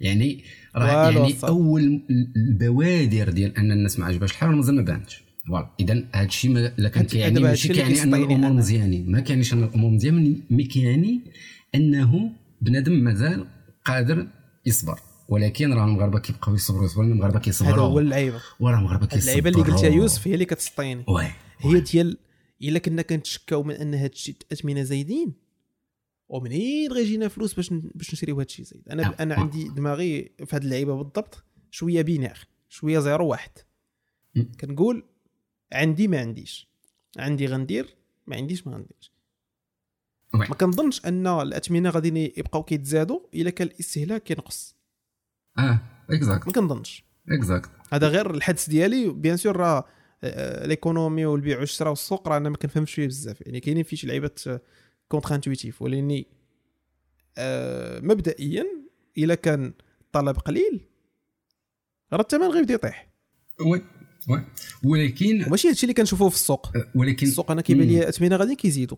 يعني 0.02 0.44
راه 0.76 1.12
يعني 1.12 1.34
صح. 1.34 1.48
أول 1.48 2.02
البوادر 2.36 3.30
ديال 3.30 3.58
أن 3.58 3.72
الناس 3.72 4.00
ما 4.00 4.06
عجبهاش 4.06 4.32
الحال 4.32 4.56
مازال 4.56 4.76
ما 4.76 4.82
بانتش 4.82 5.24
voilà 5.48 5.70
إذا 5.80 6.04
هذا 6.16 6.26
الشيء 6.26 6.52
ما 6.52 6.74
لا 6.78 6.90
كان 6.90 7.06
كيعني 7.06 7.40
ماشي 7.40 7.74
كيعني 7.74 8.04
أن 8.04 8.16
الأمور. 8.16 8.52
مزيانين 8.52 9.12
ما 9.12 9.20
كيعنيش 9.20 9.54
أن 9.54 9.64
الأمور 9.64 9.92
مزيانين 9.92 10.44
mais 10.50 10.64
كيعني 10.64 11.22
أنه 11.76 12.32
بنادم 12.62 12.94
مازال 12.94 13.48
قادر 13.86 14.28
يصبر. 14.66 15.00
ولكن 15.30 15.74
راه 15.74 15.86
المغاربة 15.86 16.20
كيبقاو 16.20 16.56
يصبروا 16.56 16.86
يصبروا 16.86 17.08
المغاربة 17.08 17.36
هذا 17.36 17.44
كيصبروا 17.44 17.88
هو 17.88 18.00
اللعيبة. 18.00 18.42
وراه 18.60 18.78
المغاربة 18.78 19.06
كيصبروا 19.06 19.22
اللعيبة 19.22 19.50
اللي 19.50 19.72
قلتها 19.72 19.90
يوسف 19.90 20.28
هي 20.28 20.34
اللي 20.34 20.46
كتسطيني. 20.46 21.06
هي 21.60 21.80
ديال 21.80 22.18
إلا 22.64 22.80
كنا 22.80 23.02
كنتشكاو 23.02 23.64
من 23.64 23.76
أن 23.76 23.94
هاد 23.94 24.12
الشيء 24.12 24.36
اثمنه 24.54 24.84
زايدين. 24.84 25.34
ومنين 26.30 26.92
غيجينا 26.92 27.28
فلوس 27.28 27.54
باش 27.54 27.70
باش 27.70 28.14
نشريو 28.14 28.40
هاد 28.40 28.46
الشيء 28.46 28.66
زايد 28.66 28.90
أنا 28.90 29.08
آه، 29.08 29.16
أنا 29.20 29.36
آه. 29.36 29.40
عندي 29.40 29.70
دماغي 29.70 30.32
في 30.46 30.56
هاد 30.56 30.64
اللعيبة 30.64 30.96
بالضبط 30.96 31.44
شوية 31.72 32.02
binaire 32.02 32.40
شوية 32.70 33.00
zéro 33.00 33.28
واحد. 33.28 33.52
كنقول 34.62 35.04
عندي 35.74 36.08
ما 36.08 36.20
عنديش. 36.20 36.70
عندي 37.18 37.46
غندير 37.46 37.96
ما 38.28 38.36
عنديش 38.36 38.68
ما 38.68 38.74
غنديرش. 38.74 39.12
ما 40.34 40.46
كنظنش 40.46 41.06
أن 41.06 41.28
الاثمنه 41.28 41.90
غادي 41.90 42.34
يبقاو 42.38 42.64
كيتزادوا 42.64 43.20
إلا 43.34 43.50
كان 43.50 43.68
الاستهلاك 43.68 44.24
كينقص. 44.24 44.76
آه 45.58 45.80
exacte 46.10 46.48
ما 46.48 46.54
كنظنش. 46.54 47.04
exacte 47.30 47.70
هذا 47.94 48.08
غير 48.08 48.32
الحدس 48.32 48.70
ديالي 48.70 49.10
bien 49.10 49.38
sûr 49.38 49.58
راه 49.58 49.86
آه، 50.24 50.66
l'économie 50.68 51.26
والبيع 51.26 51.60
والشراء 51.60 51.90
والسوق 51.90 52.28
راه 52.28 52.38
أنا 52.38 52.50
ما 52.50 52.58
كنفهمش 52.58 52.94
فيه 52.94 53.08
بزاف. 53.08 53.42
يعني 53.42 53.60
كاينين 53.60 53.84
فيه 53.84 53.98
شي 53.98 54.08
لعيبات 54.08 54.40
contre-intuitif 55.10 55.82
ولأني 55.82 56.28
آه، 57.38 58.00
مبدئيا 58.00 58.66
الا 59.18 59.36
كان 59.36 59.74
الطلب 60.02 60.36
قليل 60.38 60.82
راه 62.14 62.22
الثمن 62.22 62.48
غيبدا 62.48 62.74
يطيح. 62.74 63.10
oui 63.62 63.82
oui. 64.30 64.44
ولكن 64.84 65.44
وماشي 65.48 65.68
هادشي 65.68 65.84
اللي 65.84 65.94
كنشوفوه 65.94 66.30
في 66.30 66.36
السوق. 66.36 66.72
ولكن 66.96 67.28
السوق 67.28 67.52
أنا 67.52 67.62
كيبان 67.62 67.88
لي 67.88 68.00
الاثمنه 68.00 68.36
غادي 68.36 68.56
كيزيدوا 68.56 68.98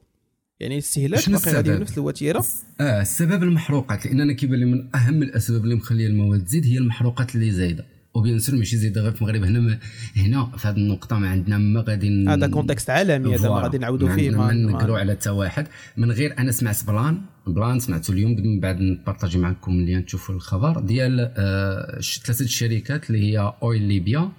يعني 0.59 0.73
الاستهلاك 0.73 1.29
باقي 1.29 1.51
غادي؟ 1.51 1.69
بنفس 1.69 1.97
الوتيرة. 1.97 2.45
آه 2.79 3.01
السبب 3.01 3.43
المحروقات 3.43 4.05
لأن 4.05 4.21
أنا 4.21 4.33
كيبان 4.33 4.59
لي 4.59 4.65
من 4.65 4.95
أهم 4.95 5.23
الأسباب 5.23 5.63
اللي 5.63 5.75
مخلية 5.75 6.07
المواد 6.07 6.45
تزيد 6.45 6.65
هي 6.65 6.77
المحروقات 6.77 7.35
اللي 7.35 7.51
زايدة. 7.51 7.85
و 8.15 8.20
bien 8.20 8.39
sûr 8.39 8.55
ماشي 8.55 8.77
زايده 8.77 9.01
غير 9.01 9.11
في 9.11 9.21
المغرب 9.21 9.43
هنا 9.43 9.59
ما 9.59 9.79
هنا 10.15 10.51
في 10.57 10.67
هذه 10.67 10.75
النقطة 10.75 11.19
ما 11.19 11.29
عندنا 11.29 11.57
ما 11.57 11.83
غادي 11.87 12.27
هذا 12.27 12.47
contexte 12.47 12.89
عالمي 12.89 13.35
هذا 13.35 13.49
ما. 13.49 13.55
غادي 13.55 13.77
نعاودوا 13.77 14.09
فيه 14.09 14.29
ما 14.29 14.53
نقروا 14.53 14.99
على 14.99 15.11
حتى 15.11 15.29
واحد 15.29 15.67
من 15.97 16.11
غير 16.11 16.37
أنا 16.39 16.51
سمعت 16.51 16.85
plan 16.85 17.21
plan 17.47 17.79
سمعته 17.79 18.11
اليوم 18.11 18.31
من 18.31 18.59
بعد 18.59 18.81
نبارطاجي 18.81 19.37
معكم 19.37 19.71
اللي 19.71 20.01
تشوفوا 20.01 20.35
الخبر 20.35 20.79
ديال 20.79 21.33
آه 21.37 21.99
ثلاثة 22.25 22.45
الشركات 22.45 23.09
اللي 23.09 23.21
هي 23.31 23.53
OiLibya 23.63 23.81
و 23.81 24.31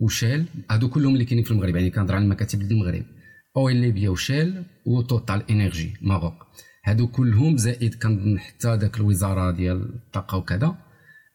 Shell 0.00 0.44
هادو 0.70 0.88
كلهم 0.88 1.14
اللي 1.14 1.24
كاينين 1.24 1.44
في 1.44 1.50
المغرب 1.50 1.76
يعني 1.76 1.90
كنهضر 1.90 2.14
على 2.14 2.24
المكاتب 2.24 2.58
ديال 2.58 2.72
المغرب. 2.72 3.04
OiLibya 3.56 3.76
و 3.76 4.10
Shell 4.10 4.62
و 4.86 5.50
TotalEnergies 5.50 5.92
Maroc 6.02 6.34
هادو 6.84 7.06
كلهم 7.06 7.56
زائد 7.56 7.94
كنظن 7.94 8.38
حتى 8.38 8.76
داك 8.76 8.96
الوزارة 8.96 9.50
ديال 9.50 9.82
الطاقة 9.82 10.38
وكذا. 10.38 10.76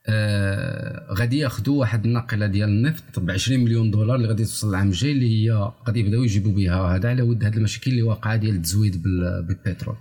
آه 0.09 1.13
غادي 1.13 1.37
ياخذوا 1.37 1.79
واحد 1.79 2.05
الناقله 2.05 2.47
ديال 2.47 2.69
النفط 2.69 3.19
ب 3.19 3.31
20 3.31 3.59
مليون 3.63 3.91
دولار 3.91 4.15
اللي 4.15 4.27
غادي 4.27 4.43
توصل 4.45 4.69
العام 4.69 4.87
الجاي 4.87 5.11
اللي 5.11 5.29
هي 5.49 5.71
غادي 5.87 5.99
يبداو 5.99 6.23
يجيبوا 6.23 6.51
بها. 6.51 6.95
هذا 6.95 7.09
على 7.09 7.21
ود 7.21 7.43
هاد 7.43 7.55
المشاكل 7.55 7.91
اللي 7.91 8.01
واقعة 8.01 8.35
ديال 8.35 8.55
التزويد 8.55 9.01
بال- 9.03 9.43
بالبترول. 9.43 9.95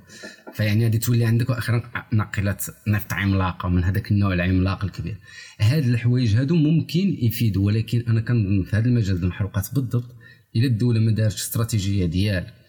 فيعني 0.54 0.84
غادي 0.84 0.98
تولي 0.98 1.24
عندك 1.24 1.50
أخيرا 1.50 1.82
ناقله 2.12 2.56
نفط 2.88 3.12
عملاقه 3.12 3.68
من 3.68 3.84
هذاك 3.84 4.10
النوع 4.12 4.34
العملاق 4.34 4.84
الكبير. 4.84 5.16
هاد 5.60 5.84
الحوايج 5.84 6.34
هادو 6.36 6.54
ممكن 6.56 7.16
يفيدوا 7.22 7.66
ولكن 7.66 8.04
أنا 8.08 8.20
كنظن 8.20 8.62
في 8.62 8.76
هذا 8.76 8.86
المجال 8.88 9.16
المحروقات 9.22 9.74
بالضبط 9.74 10.14
إلا 10.56 10.66
الدولة 10.66 11.00
ما 11.00 11.10
دارتش 11.12 11.34
استراتيجية 11.42 12.06
ديال 12.06 12.36
ال- 12.36 12.44
ال- 12.44 12.65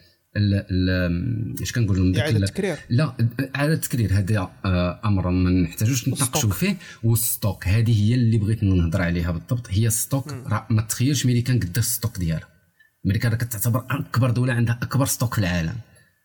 اش 1.61 1.71
كنقول 1.71 1.97
لهم؟ 1.97 2.15
إعادة 2.15 2.37
ال- 2.37 2.43
التكرير 2.43 2.77
لا 2.89 3.13
إعادة 3.55 3.73
التكرير 3.73 4.13
هذا 4.13 4.49
آه، 4.65 4.99
أمر 5.05 5.29
ما 5.29 5.49
نحتاجوش 5.49 6.07
نتناقشوا. 6.09 6.49
فيه. 6.51 6.77
وال 7.03 7.22
stock 7.22 7.67
هذه 7.67 8.03
هي 8.09 8.15
اللي 8.15 8.37
بغيت 8.37 8.63
نهضر 8.63 9.01
عليها 9.01 9.31
بالضبط. 9.31 9.67
هي 9.71 9.87
ال 9.87 9.95
stock 9.95 10.31
راه 10.31 10.67
ما 10.69 10.81
تخيلش 10.81 11.25
ميريكان 11.25 11.59
قداش 11.59 11.85
ال 11.85 11.91
stock 11.91 12.17
ديالها. 12.19 12.47
أمريكا 13.05 13.29
راه 13.29 13.35
كتعتبر 13.35 13.85
أكبر 13.89 14.29
دولة 14.31 14.53
عندها 14.53 14.79
أكبر 14.83 15.05
stock 15.05 15.33
في 15.33 15.39
العالم. 15.39 15.75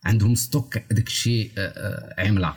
عندهم 0.05 0.35
stock 0.35 0.79
داك 0.91 1.07
الشيء 1.07 1.51
آه، 1.59 1.61
آه، 1.61 2.27
عملاق. 2.29 2.57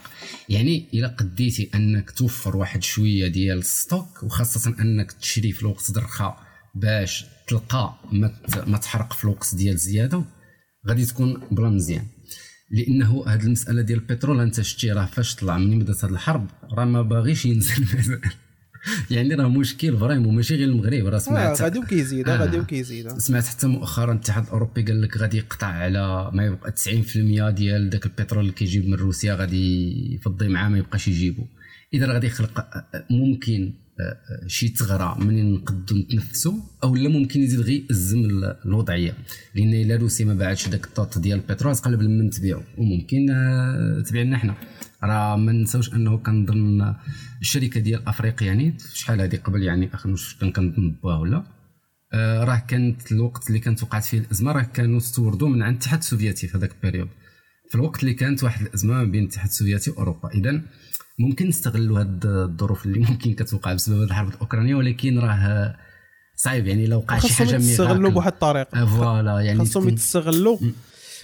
يعني 0.49 0.87
إلا 0.93 1.07
قديتي 1.07 1.69
أنك 1.75 2.11
توفر 2.11 2.57
واحد 2.57 2.83
شوية 2.83 3.27
ديال 3.27 3.57
ال 3.57 3.68
stock 3.68 4.23
وخاصة 4.23 4.75
أنك 4.79 5.11
تشري 5.11 5.51
في 5.51 5.61
الوقت 5.61 5.89
الرخاء 5.97 6.37
باش 6.75 7.25
تلقى 7.47 7.95
ما 8.67 8.77
تحرق 8.77 9.13
في 9.13 9.23
الوقت 9.23 9.55
ديال 9.55 9.73
الزياده 9.73 10.23
غادي 10.87 11.05
تكون 11.05 11.41
بلا 11.51 11.69
مزيان 11.69 12.05
لأنه 12.71 13.23
هذه 13.27 13.43
المسألة 13.43 13.81
ديال 13.81 13.99
البترول 13.99 14.39
أنت 14.39 14.61
شتي 14.61 14.91
راه 14.91 15.05
فاش 15.05 15.35
طلع 15.35 15.57
من 15.57 15.79
بدات 15.79 16.05
هذه 16.05 16.11
الحرب 16.11 16.47
راه 16.71 16.85
ما 16.85 17.01
باغيش 17.01 17.45
ينزل. 17.45 17.85
يعني 19.11 19.35
راه 19.35 19.47
مشكل 19.47 19.97
vraiment 19.97 20.35
ماشي 20.35 20.55
غير 20.55 20.67
المغرب 20.67 21.05
راه 21.05 21.15
آه 21.15 21.19
سمعت 21.19 21.61
غادي 21.61 21.79
وكيزيد 21.79 22.29
آه. 22.29 22.37
غادي 22.37 22.59
وكيزيد 22.59 23.17
سمعت 23.17 23.45
حتى 23.45 23.67
مؤخرا 23.67 24.11
الاتحاد 24.11 24.43
الأوروبي 24.43 24.83
قال 24.83 25.01
لك 25.01 25.17
غادي 25.17 25.37
يقطع 25.37 25.67
على 25.67 26.31
ما 26.33 26.45
يبقى 26.45 26.71
90% 26.71 27.49
ديال 27.49 27.89
ذاك 27.89 28.05
البترول 28.05 28.41
اللي 28.41 28.53
كيجيب 28.53 28.87
من 28.87 28.93
روسيا 28.93 29.35
غادي 29.35 30.15
يفضي 30.15 30.47
معاه 30.47 30.69
ما 30.69 30.77
يبقاش 30.77 31.07
يجيبو 31.07 31.45
إذا 31.93 32.13
غادي 32.13 32.27
يخلق 32.27 32.65
ممكن 33.09 33.63
آه، 33.63 33.67
آه، 33.67 33.84
شي 34.47 34.67
ثغره 34.67 35.23
منين 35.23 35.53
نقدو 35.53 35.95
نتنفسوا 35.97 36.53
أو 36.83 36.95
لا 36.95 37.09
ممكن 37.09 37.39
يزيد 37.39 37.59
غير 37.59 37.83
يأزم 37.89 38.19
ال- 38.19 38.55
الوضعية. 38.65 39.13
لأن 39.55 39.73
إلا 39.73 39.95
روسيا 39.95 40.25
ما 40.25 40.33
باعتش 40.33 40.67
داك 40.67 40.85
الطوط 40.85 41.17
ديال 41.17 41.39
البترول 41.39 41.75
تقلب 41.75 42.01
لمن 42.01 42.29
تبيعو. 42.29 42.61
وممكن 42.77 43.29
آه، 43.29 44.01
تبيعنا 44.01 44.37
حنا. 44.37 44.55
راه 45.03 45.35
ما 45.35 45.51
نساوش 45.51 45.93
أنه 45.93 46.17
كنظن 46.17 46.95
الشركة 47.41 47.79
ديال 47.79 48.07
أفريقيا 48.07 48.47
يعني 48.47 48.77
شحال 48.93 49.21
هذه 49.21 49.35
قبل 49.35 49.63
يعني 49.63 49.93
اخر 49.93 50.09
واش 50.09 50.35
كان 50.35 50.51
كنظن 50.51 50.95
بها 51.03 51.17
ولا؟ 51.17 51.43
آه، 52.13 52.43
راه 52.43 52.63
كانت 52.67 53.11
الوقت 53.11 53.47
اللي 53.47 53.59
كانت 53.59 53.83
وقعت 53.83 54.03
فيه 54.03 54.17
الأزمة 54.19 54.51
راه 54.51 54.61
كانوا 54.61 54.97
استوردوا 54.97 55.49
من 55.49 55.63
عند 55.63 55.73
الاتحاد 55.75 55.99
السوفيتي 55.99 56.47
في 56.47 56.57
هذاك 56.57 56.71
ال 56.71 56.76
période 56.76 57.09
في 57.69 57.75
الوقت 57.75 58.03
اللي 58.03 58.13
كانت 58.13 58.43
واحد 58.43 58.65
الأزمة 58.65 58.93
ما 58.93 59.03
بين 59.03 59.23
الاتحاد 59.23 59.49
السوفيتي 59.49 59.91
وأوروبا. 59.91 60.29
اذا 60.31 60.61
ممكن 61.19 61.47
نستغلوا 61.47 61.99
هاد 61.99 62.25
الظروف 62.25 62.85
اللي 62.85 62.99
ممكن 62.99 63.33
كتوقع 63.33 63.73
بسبب 63.73 64.03
الحرب 64.03 64.27
الأوكرانية 64.27 64.75
ولكن 64.75 65.19
راه 65.19 65.75
صعيب. 66.35 66.67
يعني 66.67 66.87
لو 66.87 66.97
وقع 66.97 67.19
شي 67.19 67.33
حاجة 67.33 67.47
خاصهم 67.47 67.59
يستغلوا 67.59 68.11
بواحد 68.11 68.31
الطريقة 68.31 68.81
آه، 68.81 68.85
voilà 68.85 69.39
يعني 69.39 69.59
خاصهم 69.59 69.89
يتستغلوا. 69.89 70.57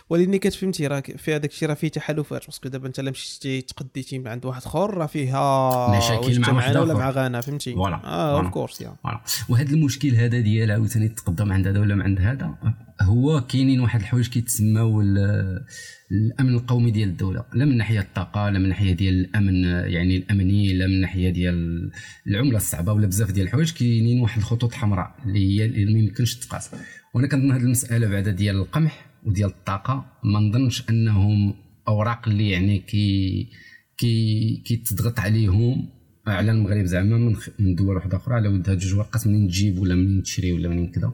ولكن 0.09 0.37
كتفهمتي 0.37 0.87
راه 0.87 1.03
في 1.17 1.35
هذاك 1.35 1.51
الشيء 1.51 1.69
راه 1.69 1.73
فيه 1.73 1.87
تحالفات. 1.87 2.45
parce 2.45 2.60
que 2.60 2.69
دابا 2.69 2.87
انت 2.87 2.99
الا 2.99 3.11
مشيتي 3.11 3.61
تقديتي 3.61 4.19
من 4.19 4.27
عند 4.27 4.45
واحد 4.45 4.61
آخر 4.61 4.93
راه 4.97 5.05
فيها 5.05 5.97
مشاكل 5.97 6.39
مع 6.39 6.53
واحد 6.53 6.77
ولا. 6.77 6.93
مع 6.93 7.09
غانا 7.09 7.41
فهمتي؟ 7.41 7.73
فوالا. 7.73 7.95
آه 8.03 8.39
اوف. 8.39 8.49
كورس 8.49 8.81
يا 8.81 8.95
فوالا. 9.03 9.21
وهذا 9.49 9.71
المشكل 9.71 10.15
هذا 10.15 10.39
ديال 10.39 10.71
عاوتاني 10.71 11.09
تقدم 11.09 11.53
عند 11.53 11.67
هذا 11.67 11.79
ولا 11.79 12.03
عند 12.03 12.19
هذا؟ 12.19 12.55
هو 13.01 13.41
كاينين 13.41 13.79
واحد 13.79 13.99
الحوايج 13.99 14.27
كيتسماو 14.27 15.01
ال- 15.01 15.63
الأمن 16.11 16.53
القومي 16.53 16.91
ديال 16.91 17.09
الدولة. 17.09 17.45
لا 17.53 17.65
من 17.65 17.77
ناحية 17.77 17.99
الطاقة 17.99 18.49
لا 18.49 18.59
من 18.59 18.69
ناحية 18.69 18.93
ديال 18.93 19.13
الأمن 19.19 19.63
يعني 19.93 20.17
الأمني 20.17 20.73
لا 20.73 20.87
من 20.87 21.01
ناحية 21.01 21.29
ديال 21.29 21.91
العملة 22.27 22.57
الصعبة 22.57 22.93
ولا 22.93 23.07
بزاف 23.07 23.31
ديال 23.31 23.45
الحوايج 23.47 23.71
كاينين 23.71 24.19
واحد 24.21 24.37
الخطوط 24.37 24.73
حمراء 24.73 25.15
اللي 25.25 25.39
هي 25.59 25.65
اللي 25.65 25.93
ما 25.93 25.99
يمكنش 25.99 26.35
تقاس. 26.35 26.69
وأنا 27.13 27.27
كنظن 27.27 27.51
هذه 27.51 27.61
المسألة 27.61 28.07
بعدا 28.07 28.31
ديال 28.31 28.55
القمح 28.55 29.05
وديال 29.25 29.49
الطاقة 29.49 30.05
ما 30.23 30.39
نظنش 30.39 30.89
أنهم 30.89 31.53
أوراق 31.87 32.27
اللي 32.27 32.49
يعني 32.49 32.79
كي 32.79 33.47
كي 33.97 34.55
كيتضغط 34.65 35.19
عليهم 35.19 35.89
على 36.27 36.51
المغرب 36.51 36.85
زعما 36.85 37.35
من 37.59 37.75
دول 37.75 37.95
واحدة 37.95 38.17
أخرى 38.17 38.35
على 38.35 38.47
ود 38.47 38.69
هاد 38.69 38.77
جوج 38.77 38.93
ورقات 38.93 39.27
منين 39.27 39.47
تجيب 39.47 39.79
ولا 39.79 39.95
منين 39.95 40.23
تشري 40.23 40.51
ولا 40.51 40.69
منين 40.69 40.91
كذا. 40.91 41.13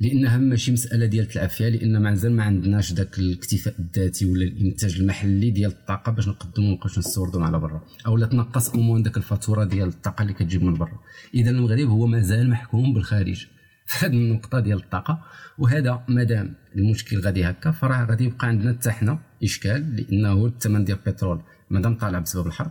لانها 0.00 0.38
ماشي 0.38 0.72
مساله 0.72 1.06
ديال 1.06 1.28
تلعب 1.28 1.48
فيها 1.48 1.70
لأن 1.70 2.02
مازال 2.02 2.32
ما 2.32 2.42
عندناش 2.42 2.92
ذاك 2.92 3.18
الاكتفاء 3.18 3.74
الذاتي 3.78 4.26
ولا 4.26 4.44
الانتاج 4.44 4.96
المحلي 5.00 5.50
ديال 5.50 5.70
الطاقه 5.70 6.12
باش 6.12 6.28
نقدموا 6.28 6.70
ونبقاوش 6.70 6.98
نستوردوا 6.98 7.44
على 7.44 7.58
برا 7.58 7.84
أو 8.06 8.16
لا 8.16 8.26
تنقص 8.26 8.74
امون 8.74 9.02
ذاك 9.02 9.16
الفاتوره 9.16 9.64
ديال 9.64 9.88
الطاقه 9.88 10.22
اللي 10.22 10.32
كتجيب 10.32 10.62
من 10.62 10.74
برا 10.74 10.98
اذا 11.34 11.50
المغرب 11.50 11.88
هو 11.88 12.06
مازال 12.06 12.50
محكوم 12.50 12.94
بالخارج 12.94 13.46
في 13.86 14.06
هذه 14.06 14.12
النقطه 14.12 14.60
ديال 14.60 14.78
الطاقه. 14.78 15.24
وهذا 15.58 16.04
مادام 16.08 16.54
المشكل 16.76 17.20
غادي 17.20 17.44
هكا 17.44 17.70
فراه 17.70 18.04
غادي 18.04 18.24
يبقى 18.24 18.48
عندنا 18.48 18.72
حتى 18.72 18.90
حنا 18.90 19.18
اشكال 19.42 19.96
لأنه 19.96 20.46
الثمن 20.46 20.84
ديال 20.84 20.98
البترول 21.06 21.42
مادام 21.70 21.94
طالع 21.94 22.18
بسبب 22.18 22.46
الحرب 22.46 22.70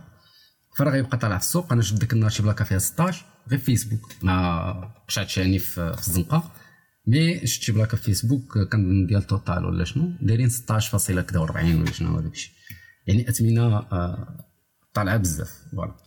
فراه 0.76 0.90
غيبقى 0.90 1.18
طالع 1.18 1.38
في 1.38 1.44
السوق. 1.44 1.72
أنا 1.72 1.82
شفت 1.82 2.00
ديك 2.00 2.12
النهار 2.12 2.30
شي 2.30 2.42
plaque 2.42 2.64
فيها 2.64 2.78
16 2.78 3.24
غير 3.50 3.58
في 3.58 3.64
فيسبوك 3.64 4.12
ما 4.22 4.90
قشعتش 5.08 5.38
يعني 5.38 5.58
في 5.58 5.94
الزنقة. 5.98 6.52
mais 7.06 7.46
شفت 7.46 7.62
شي 7.62 7.72
plaque 7.72 7.96
في 7.96 8.02
فيسبوك 8.02 8.58
كان 8.58 9.06
ديال 9.06 9.22
Total 9.22 9.64
ولا 9.64 9.84
شنو؟ 9.84 10.12
دايرين 10.20 10.48
16 10.48 11.22
كذا 11.22 11.40
40 11.40 11.80
ولا 11.80 11.92
شنو 11.92 12.18
هذاك 12.18 12.32
الشيء. 12.32 12.52
يعني 13.06 13.28
اثمنه 13.28 13.76
آه، 13.76 14.46
طالعة 14.94 15.16
بزاف. 15.16 15.64
voilà. 15.72 16.06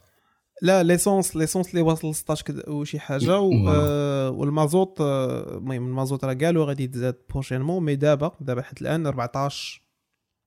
لا 0.62 0.84
l'essence 0.84 1.36
l'essence 1.36 1.70
اللي 1.70 1.82
واصل 1.82 2.10
ل 2.10 2.16
16 2.16 2.46
كذا 2.46 2.70
وشي 2.70 3.00
حاجة 3.00 3.40
و... 3.40 3.70
آه 3.70 4.30
والمازوت 4.30 5.02
آه، 5.02 5.58
المهم 5.58 5.88
المازوت 5.88 6.26
راه 6.26 6.34
قالوا 6.34 6.66
غادي 6.66 6.84
يتزاد 6.84 7.16
prochainement 7.30 7.84
mais 7.84 7.96
دابا 7.96 8.38
دابا 8.42 8.62
حتى 8.62 8.82
الآن 8.82 9.08
14 9.08 9.82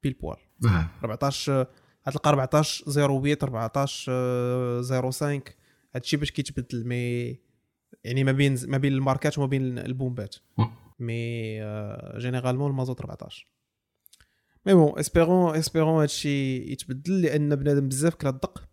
pile-poil 0.03 0.37
آه 0.65 0.87
14 1.05 1.53
آه، 1.53 1.67
غتلقى 2.09 2.31
14 2.31 2.91
08 2.91 3.39
14 3.43 4.13
آه، 4.13 5.11
05 5.11 5.43
هادشي 5.95 6.17
باش 6.17 6.31
كيتبدل 6.31 6.87
mais 6.87 7.39
يعني 8.05 8.25
ما 8.25 8.33
بين 8.33 8.57
ما 8.67 8.79
بين 8.79 8.93
الماركات 8.93 9.39
وما 9.39 9.47
بين 9.47 9.79
البومبات. 9.79 10.37
آه. 10.59 10.73
mais 10.99 11.61
généralement 12.19 12.71
المازوت 12.71 13.01
14 13.01 13.49
mais 14.67 14.75
bon 14.75 14.99
espérons 14.99 15.57
espérons 15.57 16.01
هادشي 16.01 16.57
يتبدل 16.73 17.23
لأن 17.23 17.57
بنادم 17.57 17.89
بزاف 17.89 18.15
كلا 18.15 18.31
الدق 18.31 18.69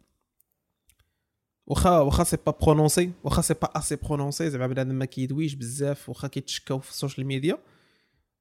واخا 1.67 1.99
واخا 1.99 2.23
c'est 2.23 2.37
pas 2.45 2.51
prononcé 2.61 3.11
واخا 3.23 3.41
c'est 3.41 3.53
pas 3.53 3.77
assez 3.77 3.95
prononcé 3.95 4.49
زعما 4.49 4.67
بنادم 4.67 4.95
ما 4.95 5.05
كيدويش 5.05 5.53
بزاف 5.53 6.09
واخا 6.09 6.27
كيتشكاو 6.27 6.79
في 6.79 6.89
ال 6.89 6.95
social 6.95 7.27
media. 7.27 7.57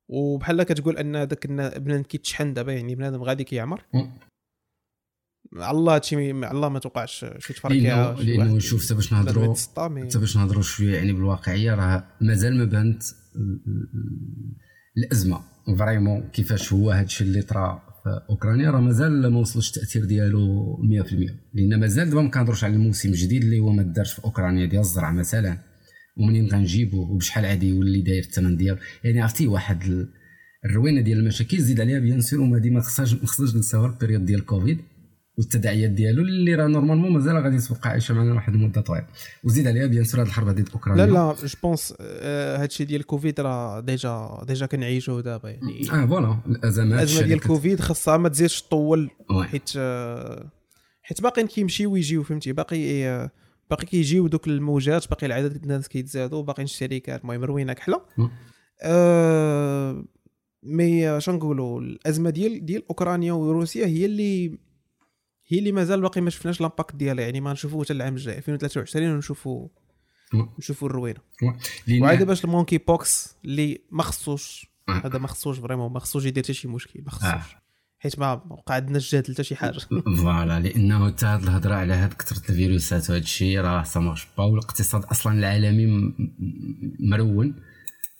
وبحال 0.09 0.62
كتقول 0.62 0.97
أن 0.97 1.29
داك 1.29 1.47
بنادم 1.47 2.03
كيتشحن 2.03 2.55
دابا 2.55 2.72
يعني 2.72 2.95
بنادم 2.95 3.22
غادي 3.22 3.45
كيعمر. 3.45 3.85
على 5.57 5.78
الله 5.78 5.94
هادشي 5.94 6.16
مي- 6.16 6.46
على 6.46 6.57
الله 6.57 6.68
ما 6.68 6.78
توقعش 6.78 7.26
شي 7.38 7.53
تفركعه 7.53 8.14
لأنه 8.22 8.59
شوف 8.59 8.84
حتى 8.86 8.94
باش 8.94 9.12
نهضروا 9.12 9.55
حتى 10.09 10.18
باش 10.18 10.36
نهضروا 10.36 10.62
شوية 10.62 10.94
يعني 10.96 11.12
بالواقعية 11.12 11.74
راه 11.74 12.05
مازال 12.20 12.59
ما 12.59 12.64
بانت 12.64 13.03
ال- 13.36 13.61
ال- 13.66 14.57
الأزمة. 15.05 15.40
vraiment 15.78 16.28
كيفاش 16.32 16.72
هو 16.72 16.90
هذا 16.90 17.05
الشيء 17.05 17.26
اللي 17.26 17.42
طرا 17.42 17.82
في 18.05 18.20
أوكرانيا 18.30 18.70
راه 18.70 18.80
مازال 18.80 19.26
ما 19.26 19.38
وصلش 19.38 19.68
التأثير 19.68 20.05
ديالو 20.05 20.76
100% 20.82 21.14
لأن 21.55 21.80
مازال 21.80 22.09
دابا 22.11 22.22
ما 22.22 22.30
كنهضروش 22.30 22.64
على 22.64 22.74
الموسم 22.74 23.09
الجديد 23.09 23.42
اللي 23.44 23.59
هو 23.61 23.72
ما 23.72 23.82
دارش 23.82 24.12
في 24.12 24.24
أوكرانيا 24.24 24.66
ديال 24.66 24.80
الزرع 24.80 25.12
مثلا. 25.12 25.59
ومنين 26.16 26.46
غنجيبو 26.49 27.03
وبشحال 27.03 27.44
غادي 27.47 27.68
يولي 27.68 28.03
داير 28.03 28.22
الثمن 28.22 28.57
ديالو؟ 28.57 28.78
يعني 29.05 29.20
عرفتي 29.20 29.46
واحد 29.46 29.82
ال- 29.82 30.09
الروينة 30.64 31.01
ديال 31.01 31.18
المشاكل 31.18 31.59
زيد 31.59 31.80
عليها 31.80 31.99
bien 31.99 32.20
sûr 32.20 32.41
وما 32.40 32.59
ديما 32.59 32.80
خصهاش 32.80 33.14
ما 33.14 33.26
خصناش 33.26 33.55
نساوها 33.55 33.86
ال 33.91 33.95
période 33.95 34.24
ديال 34.24 34.44
كوفيد 34.46 34.78
والتداعيات 35.39 35.91
ديالو 35.91 36.22
اللي 36.22 36.55
راه 36.55 36.66
normalement 36.66 37.12
مازال 37.12 37.36
غادي 37.36 37.59
تبقى 37.59 37.91
عايشه 37.91 38.14
معنا 38.14 38.34
واحد 38.34 38.55
المدة 38.55 38.80
طويلة. 38.80 39.07
وزيد 39.45 39.66
عليها 39.66 39.86
bien 39.86 40.05
sûr 40.05 40.20
هاد 40.20 40.26
الحرب 40.26 40.49
هذه 40.49 40.64
أوكرانيا. 40.74 41.07
لا 41.07 41.12
لا 41.12 41.34
je 41.45 41.59
pense 41.62 41.95
هادشي 42.61 42.84
ديال 42.84 43.03
كوفيد 43.03 43.41
راه 43.41 43.80
déjà 43.80 44.45
déjà 44.47 44.66
كنعيشوه 44.66 45.20
دابا 45.20 45.51
يعني. 45.51 45.91
آه 45.93 46.07
voilà. 46.07 46.39
الأزمات 46.47 46.99
الأزمة 46.99 47.26
ديال 47.26 47.41
كوفيد 47.41 47.80
خاصها 47.80 48.16
ما 48.16 48.28
تزيدش 48.28 48.62
تطول. 48.62 49.11
حيت 49.43 49.70
آه، 49.76 50.51
حيت 51.03 51.22
باقيين 51.22 51.47
كيمشيو 51.47 51.93
ويجيو 51.93 52.22
فهمتي؟ 52.22 52.53
باقي 52.53 53.07
آه، 53.07 53.30
باقي 53.70 53.86
كيجيو 53.86 54.26
دوك 54.26 54.49
الموجات 54.49 55.09
باقي 55.09 55.26
العدد 55.26 55.53
ديال 55.53 55.62
الناس 55.62 55.89
كيتزادوا 55.89 56.43
باقيين 56.43 56.64
الشركات 56.64 57.20
المهم 57.20 57.45
روينة 57.45 57.72
كحلة. 57.72 58.01
آه 58.82 60.05
mais 60.62 61.09
آه، 61.09 61.18
شنقولوا 61.18 61.80
الأزمة 61.80 62.30
ديال 62.30 62.66
ديال 62.66 62.82
أوكرانيا 62.91 63.32
وروسيا 63.32 63.86
هي 63.86 64.05
اللي 64.05 64.59
هي 65.49 65.59
اللي 65.59 65.72
مازال 65.72 66.01
باقي 66.01 66.20
ما 66.20 66.30
شفناش 66.30 66.61
l'impact 66.61 66.97
ديالها 66.96 67.24
يعني 67.24 67.40
ما 67.40 67.53
نشوفوه 67.53 67.84
حتى 67.84 67.92
العام 67.92 68.14
الجاي 68.14 68.38
2023 68.38 69.11
ونشوفوا. 69.11 69.68
نشوفوا 70.59 70.88
الروينة 70.88 71.20
وعاد 72.01 72.22
باش 72.22 72.44
ال 72.45 72.78
monkeypox 72.78 73.36
اللي 73.44 73.80
ما 73.90 74.03
خصوش 74.03 74.66
آه. 74.88 75.03
هذا 75.05 75.18
ما 75.18 75.28
خصوش 75.28 75.59
vraiment 75.59 75.93
ما 75.92 76.01
خصوش 76.01 76.24
يدير 76.24 76.44
حتى 76.44 76.55
شي 76.55 76.68
مشكل 76.68 77.01
ما 77.01 77.09
آه. 77.09 77.11
خصوش 77.11 77.57
حيت 77.99 78.18
ما 78.18 78.32
وقع 78.51 78.74
عندناش 78.74 79.14
جدل 79.14 79.34
حتى 79.34 79.44
شي 79.44 79.57
حاجة 79.57 79.78
voilà 80.22 80.61
لأنه 80.61 81.09
حتى 81.09 81.26
هاد 81.26 81.42
الهضرة 81.42 81.74
على 81.74 81.94
هاد 81.94 82.12
كثرة 82.12 82.51
الفيروسات 82.51 83.11
وهاد 83.11 83.22
الشيء 83.22 83.61
راه 83.61 83.82
ça 83.82 84.01
marche 84.01 84.26
pas 84.39 84.45
والاقتصاد 84.44 85.05
أصلا 85.05 85.38
العالمي 85.38 86.14
مرون 87.01 87.55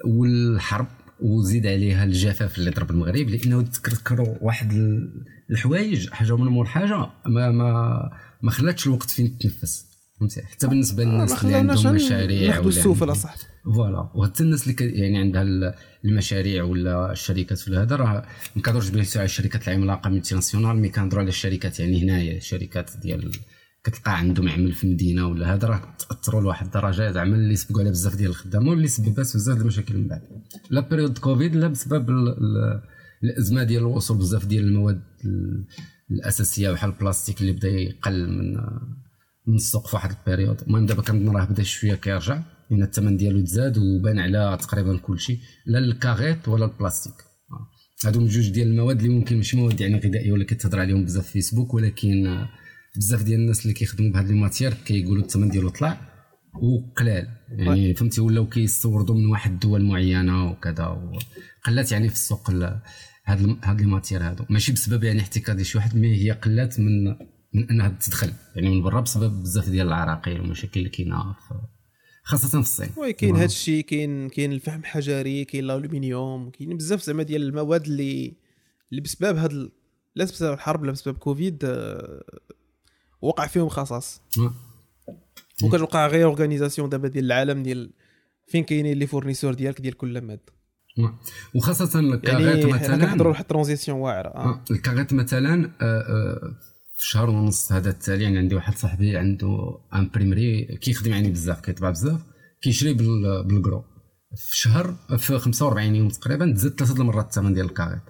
والحرب 0.05 0.87
وزيد 1.21 1.67
عليها 1.67 2.05
الجفاف 2.05 2.59
اللي 2.59 2.71
ضرب 2.71 2.91
المغرب 2.91 3.29
لأنه 3.29 3.63
تذكروا 3.63 4.35
واحد 4.41 4.73
ال- 4.73 5.25
الحوايج 5.51 6.11
حاجة 6.11 6.37
من 6.37 6.47
مور 6.47 6.65
حاجة 6.65 6.97
ما 7.27 7.51
ما 7.51 8.11
ما 8.43 8.51
خلاتش 8.51 8.87
الوقت 8.87 9.11
فين 9.11 9.39
تتنفس 9.39 9.85
فهمتي؟ 10.21 10.43
حتى 10.43 10.67
بالنسبة 10.67 11.05
ما 11.05 11.11
للناس 11.11 11.45
اللي 11.45 11.55
عندهم 11.57 11.95
مشاريع 11.95 12.49
ولا 12.49 12.57
عندهم- 12.57 13.11
اصاحبي 13.13 13.43
voilà. 13.65 14.11
وحتى 14.15 14.43
الناس 14.43 14.69
اللي 14.69 14.99
يعني 15.01 15.19
عندها 15.19 15.43
ال- 15.43 15.75
المشاريع 16.05 16.63
ولا 16.65 17.13
الشركات 17.13 17.69
ولا 17.69 17.83
هذا 17.83 17.97
راه 17.97 18.25
ما 18.57 18.63
كنهضروش 18.63 18.89
bien 18.89 19.05
sûr 19.05 19.21
على 19.21 19.25
الشركات 19.27 19.69
العملاقة 19.69 20.11
multinationales 20.11 20.77
mais 20.77 20.89
كنهضروا 20.89 21.21
على 21.21 21.29
الشركات 21.29 21.81
يعني 21.81 22.03
هنايا 22.05 22.37
الشركات 22.37 22.91
ديال 23.03 23.31
كتلقى 23.91 24.19
عندهم 24.19 24.49
عمل 24.49 24.73
في 24.73 24.85
المدينة 24.85 25.29
ولا 25.29 25.55
هذا 25.55 25.69
راه 25.69 25.97
تأثروا 26.09 26.41
لواحد 26.43 26.67
الدرجة. 26.67 27.11
زعما 27.13 27.37
اللي 27.37 27.57
سبقوا 27.57 27.81
على 27.81 27.91
بزاف 27.91 28.17
ديال 28.17 28.31
الخدامه 28.31 28.71
واللي 28.71 28.89
سببت 28.89 29.19
بزاف 29.19 29.55
ديال 29.55 29.61
المشاكل 29.63 29.97
من 29.97 30.09
بعد. 30.09 30.23
la 30.71 30.81
période 30.81 31.19
Covid 31.19 31.57
لا 31.57 31.69
بسبب 31.69 32.11
ال- 32.11 32.29
ال- 32.29 32.83
الأزمة 33.25 33.63
ديال 33.63 33.83
الوصول 33.83 34.19
بزاف 34.19 34.47
ديال 34.47 34.65
المواد 34.65 35.03
ال- 35.25 35.65
الأساسية 36.11 36.71
بحال 36.71 36.91
البلاستيك 36.91 37.41
اللي 37.41 37.53
بدأ 37.53 37.69
يقل 37.69 38.29
من 38.29 38.57
من 39.47 39.55
السوق 39.55 39.87
في 39.87 39.97
واحد 39.97 40.11
ال 40.11 40.17
période 40.17 40.61
المهم 40.63 40.87
دابا 40.87 41.03
كنظن 41.03 41.37
راه 41.37 41.45
بدأ 41.45 41.63
شوية 41.63 41.95
كيرجع 41.95 42.43
لأن 42.71 42.83
الثمن 42.83 43.17
ديالو 43.17 43.41
تزاد 43.41 43.79
وبان 43.79 44.19
على 44.19 44.59
تقريبا 44.61 44.97
كلشي 44.99 45.39
لا 45.67 45.79
الكاغيط 45.79 46.49
ولا 46.49 46.65
البلاستيك. 46.65 47.13
آه. 47.51 48.07
هادو 48.07 48.27
جوج 48.27 48.49
ديال 48.51 48.69
المواد 48.69 48.97
اللي 49.03 49.15
ممكن 49.15 49.37
ماشي 49.37 49.57
مواد 49.57 49.81
يعني 49.81 49.99
غذائية 49.99 50.33
ولا 50.33 50.45
كتهضر 50.45 50.81
عليهم 50.81 51.05
بزاف 51.05 51.27
في 51.27 51.33
فيسبوك 51.33 51.75
ولكن 51.75 52.27
آه، 52.27 52.49
بزاف 52.97 53.23
ديال 53.23 53.41
الناس 53.41 53.63
اللي 53.63 53.73
كيخدموا 53.75 54.11
بهاد 54.13 54.29
les 54.29 54.35
matières 54.35 54.75
كيقولوا 54.75 55.23
الثمن 55.23 55.49
ديالو 55.49 55.69
طلع 55.69 56.01
وقلال. 56.55 57.29
يعني 57.51 57.95
فهمتي؟ 57.95 58.21
ولاو 58.21 58.49
كيستوردوا 58.49 59.15
من 59.15 59.27
واحد 59.27 59.51
الدول 59.53 59.85
معينة 59.85 60.51
وكذا 60.51 60.87
وقلات 61.67 61.93
يعني 61.93 62.09
في 62.09 62.15
السوق 62.15 62.51
ال- 62.51 62.81
هاد 63.25 63.57
هاد 63.65 63.81
les 63.81 63.87
matières 63.87 64.23
هادو. 64.23 64.45
ماشي 64.51 64.73
بسبب 64.73 65.05
يعني 65.05 65.21
احتكار 65.21 65.63
شي 65.63 65.79
واحد 65.79 65.97
mais 65.97 66.17
هي 66.17 66.31
قلات 66.31 66.81
من 66.81 67.05
من 67.55 67.71
أنها 67.71 67.89
تدخل. 67.89 68.33
يعني 68.57 68.69
من 68.69 68.83
برا 68.83 69.01
بسبب 69.01 69.41
بزاف 69.43 69.69
ديال 69.69 69.87
العراقيل 69.87 70.41
والمشاكل 70.41 70.81
اللي 70.81 70.91
كاينة 70.91 71.37
خاصة 72.23 72.49
في 72.49 72.55
الصين. 72.55 72.89
oui 72.97 73.13
كاين 73.13 73.37
هذا 73.37 73.45
الشيء 73.45 73.85
كاين 73.85 74.29
كاين 74.29 74.53
الفحم 74.53 74.81
الحجري 74.81 75.45
كاين 75.45 75.65
الألومنيوم 75.65 76.51
كاين 76.51 76.77
بزاف 76.77 77.03
زعما 77.03 77.23
ديال 77.23 77.43
المواد 77.43 77.85
اللي 77.87 78.37
اللي 78.91 79.01
بسبب 79.01 79.37
هاد 79.37 79.53
لا 80.15 80.25
بسبب 80.25 80.53
الحرب 80.53 80.85
لا 80.85 80.93
بسبب 80.93 81.17
كوفيد 81.17 81.65
آه، 81.65 82.25
وقع 83.23 83.47
فيهم 83.47 83.69
خصاص. 83.69 84.23
وكتوقع 85.65 86.07
réorganisation 86.07 86.89
دابا 86.89 87.09
ديال 87.09 87.25
العالم 87.25 87.63
ديال 87.63 87.91
فين 88.47 88.65
كاينين 88.65 88.99
les 88.99 89.07
fournisseurs 89.07 89.55
ديالك 89.55 89.81
ديال 89.81 89.97
كل 89.97 90.21
ماده. 90.21 90.43
وخاصة 91.55 92.01
الكاغيت 92.01 92.59
يعني 92.59 92.73
مثلا 92.73 92.97
كنحضروا 92.97 93.31
واحد 93.33 93.41
transition 93.43 93.99
واعرة 93.99 94.29
آه. 94.29 94.65
الكاغيت 94.71 95.13
مثلا 95.13 95.65
آه، 95.81 96.01
آه، 96.01 96.57
في 96.97 97.09
شهر 97.09 97.31
ونص 97.31 97.73
هذا 97.73 97.91
التالي 97.91 98.25
يعني 98.25 98.39
عندي 98.39 98.55
واحد 98.55 98.77
صاحبي 98.79 99.17
عنده 99.17 99.79
imprimerie 99.95 100.65
كيخدم 100.65 101.11
يعني 101.11 101.31
بزاف 101.31 101.61
كيطبع 101.61 101.91
بزاف 101.91 102.21
كيشري 102.63 102.93
بال- 102.95 103.45
بال 103.45 103.58
gros 103.58 103.85
في 104.37 104.57
شهر 104.57 104.95
في 105.19 105.39
45 105.39 105.95
يوم 105.95 106.09
تقريبا 106.09 106.53
تزاد 106.53 106.73
ثلاثة 106.79 107.01
المرات 107.03 107.27
الثمن 107.27 107.55
ديال 107.55 107.67
الكاغيت 107.67 108.03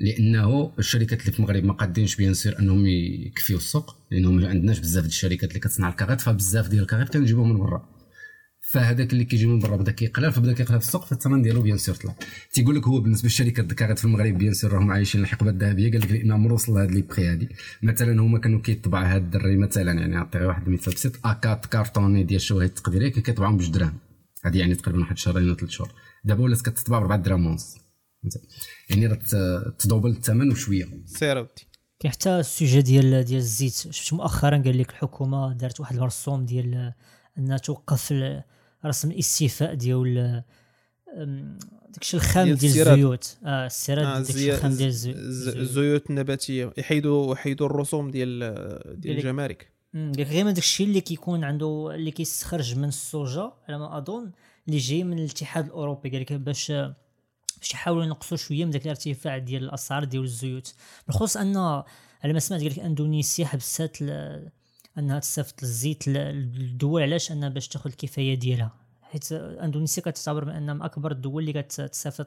لأنه 0.00 0.72
الشركات 0.78 1.20
اللي 1.20 1.32
في 1.32 1.38
المغرب 1.38 1.64
ما 1.64 1.72
قادينش 1.72 2.16
bien 2.16 2.34
sûr 2.34 2.58
أنهم 2.58 2.86
يكفيو 2.86 3.56
السوق 3.56 3.96
لأنه 4.10 4.32
ما 4.32 4.48
عندناش 4.48 4.78
بزاف 4.78 5.02
ديال 5.02 5.12
الشركات 5.12 5.48
اللي 5.48 5.60
كتصنع 5.60 5.88
الكاغيت 5.88 6.20
فبزاف 6.20 6.68
ديال 6.68 6.82
الكاغيت 6.82 7.12
كنجيبوه 7.12 7.44
من 7.44 7.58
برا. 7.58 7.88
فهذاك 8.70 9.12
اللي 9.12 9.24
كيجي 9.24 9.46
من 9.46 9.58
برا 9.58 9.76
بدا 9.76 9.92
كيقلل 9.92 10.32
فبدا 10.32 10.52
كيقلل 10.52 10.76
السوق 10.76 11.04
فالثمن 11.04 11.42
ديالو 11.42 11.62
bien 11.62 11.78
sûr 11.78 11.94
طلع. 11.94 12.14
تيقول 12.52 12.76
لك 12.76 12.88
هو 12.88 13.00
بالنسبة 13.00 13.26
للشركات 13.26 13.70
الكاغيت 13.70 13.98
في 13.98 14.04
المغرب 14.04 14.38
bien 14.38 14.54
sûr 14.54 14.72
راهم 14.72 14.90
عايشين 14.90 15.20
الحقبه 15.20 15.50
الذهبيه 15.50 15.90
قال 15.90 16.00
لك 16.00 16.10
لأن 16.12 16.32
عمره 16.32 16.54
وصل 16.54 16.74
لهاد 16.74 16.90
les 16.90 17.02
prix 17.02 17.28
هادي. 17.28 17.48
مثلا 17.82 18.22
هما 18.22 18.38
كانوا 18.38 18.60
كيطبع 18.60 19.14
هاد 19.14 19.22
الدري 19.22 19.56
مثلا 19.56 19.92
يعني 19.92 20.14
نعطي 20.14 20.38
واحد 20.38 20.66
المثال 20.66 20.94
بسيط 20.94 21.26
carte 21.26 21.66
cartonnée 21.66 22.24
ديال 22.24 22.36
الشواهد 22.36 22.68
التقديرية 22.68 23.12
كان 23.12 23.22
كيطبعهم 23.22 23.56
بجوج 23.56 23.70
دراهم. 23.70 23.98
هذه 24.44 24.58
يعني 24.58 24.74
تقريبا 24.74 25.00
واحد 25.00 25.18
شهرين 25.18 25.44
ولا 25.44 25.54
ثلاث 25.54 25.70
شهور. 25.70 25.92
دابا 26.24 26.44
ولات 26.44 26.60
كتطبع 26.60 26.98
ب 26.98 27.02
4 27.02 27.18
دراهم 27.18 27.46
ونص؟ 27.46 27.85
يعني 28.90 29.06
راه 29.06 29.18
تدوبل 29.78 30.10
الثمن 30.10 30.52
وشوية. 30.52 30.88
سير 31.06 31.38
أودي. 31.38 31.50
كاين 32.00 32.12
حتى 32.12 32.40
السوجي 32.40 32.82
ديال 32.82 33.24
ديال 33.24 33.38
الزيت. 33.38 33.72
شفت 33.72 34.12
مؤخرا 34.12 34.58
قال 34.58 34.78
لك 34.78 34.90
الحكومة 34.90 35.52
دارت 35.52 35.80
واحد 35.80 35.96
الرسوم 35.96 36.44
ديال 36.44 36.92
أنها 37.38 37.58
توقف 37.58 38.14
رسم 38.84 39.10
الاستيفاء 39.10 39.74
ديال 39.74 40.42
داكشي 41.88 42.16
الخام 42.16 42.54
ديال. 42.54 42.88
الزيوت. 42.88 43.36
آه 43.44 43.66
السيراد 43.66 44.06
آه 44.06 44.18
داكشي 44.18 44.54
الخام 44.54 44.74
ديال 44.74 44.88
الزيوت. 44.88 45.16
الزيوت. 45.16 46.10
النباتية. 46.10 46.72
يحيدوا 46.78 47.34
يحيدوا 47.34 47.66
الرسوم 47.66 48.10
ديال 48.10 48.38
ديال 49.00 49.16
الجمارك. 49.16 49.72
أمم، 49.94 50.12
قال 50.12 50.20
لك 50.20 50.28
غير 50.28 50.46
داك 50.46 50.58
الشيء 50.58 50.86
اللي 50.86 51.00
كيكون 51.00 51.44
عنده 51.44 51.90
اللي 51.94 52.10
كيستخرج 52.10 52.76
من 52.76 52.88
السوجا 52.88 53.52
على 53.68 53.78
ما 53.78 53.98
أظن 53.98 54.30
اللي 54.68 54.78
جاي 54.78 55.04
من 55.04 55.18
الاتحاد 55.18 55.64
الأوروبي. 55.64 56.10
قال 56.10 56.20
لك 56.20 56.32
باش 56.32 56.72
باش 57.58 57.70
يحاولوا 57.72 58.04
ينقصوا 58.04 58.36
شوية 58.36 58.64
من 58.64 58.70
ذاك 58.70 58.82
الارتفاع 58.84 59.38
ديال 59.38 59.64
الأسعار 59.64 60.04
ديال 60.04 60.22
الزيوت. 60.22 60.74
بالخصوص 61.06 61.36
أن 61.36 61.56
على 61.56 62.32
ما 62.32 62.38
سمعت 62.38 62.60
قال 62.60 62.70
لك 62.70 62.78
أندونيسيا 62.78 63.46
حبست 63.46 64.02
أنها 64.98 65.18
تصيفط 65.18 65.62
الزيت 65.62 66.08
للدول 66.08 67.02
علاش؟ 67.02 67.32
انها 67.32 67.48
باش 67.48 67.68
تاخذ 67.68 67.90
الكفاية 67.90 68.34
ديالها. 68.34 68.74
حيت 69.02 69.32
أندونيسيا 69.32 70.02
كتعتبر 70.02 70.44
من 70.44 70.52
أنها 70.52 70.74
من 70.74 70.82
أكبر 70.82 71.12
الدول 71.12 71.42
اللي 71.48 71.52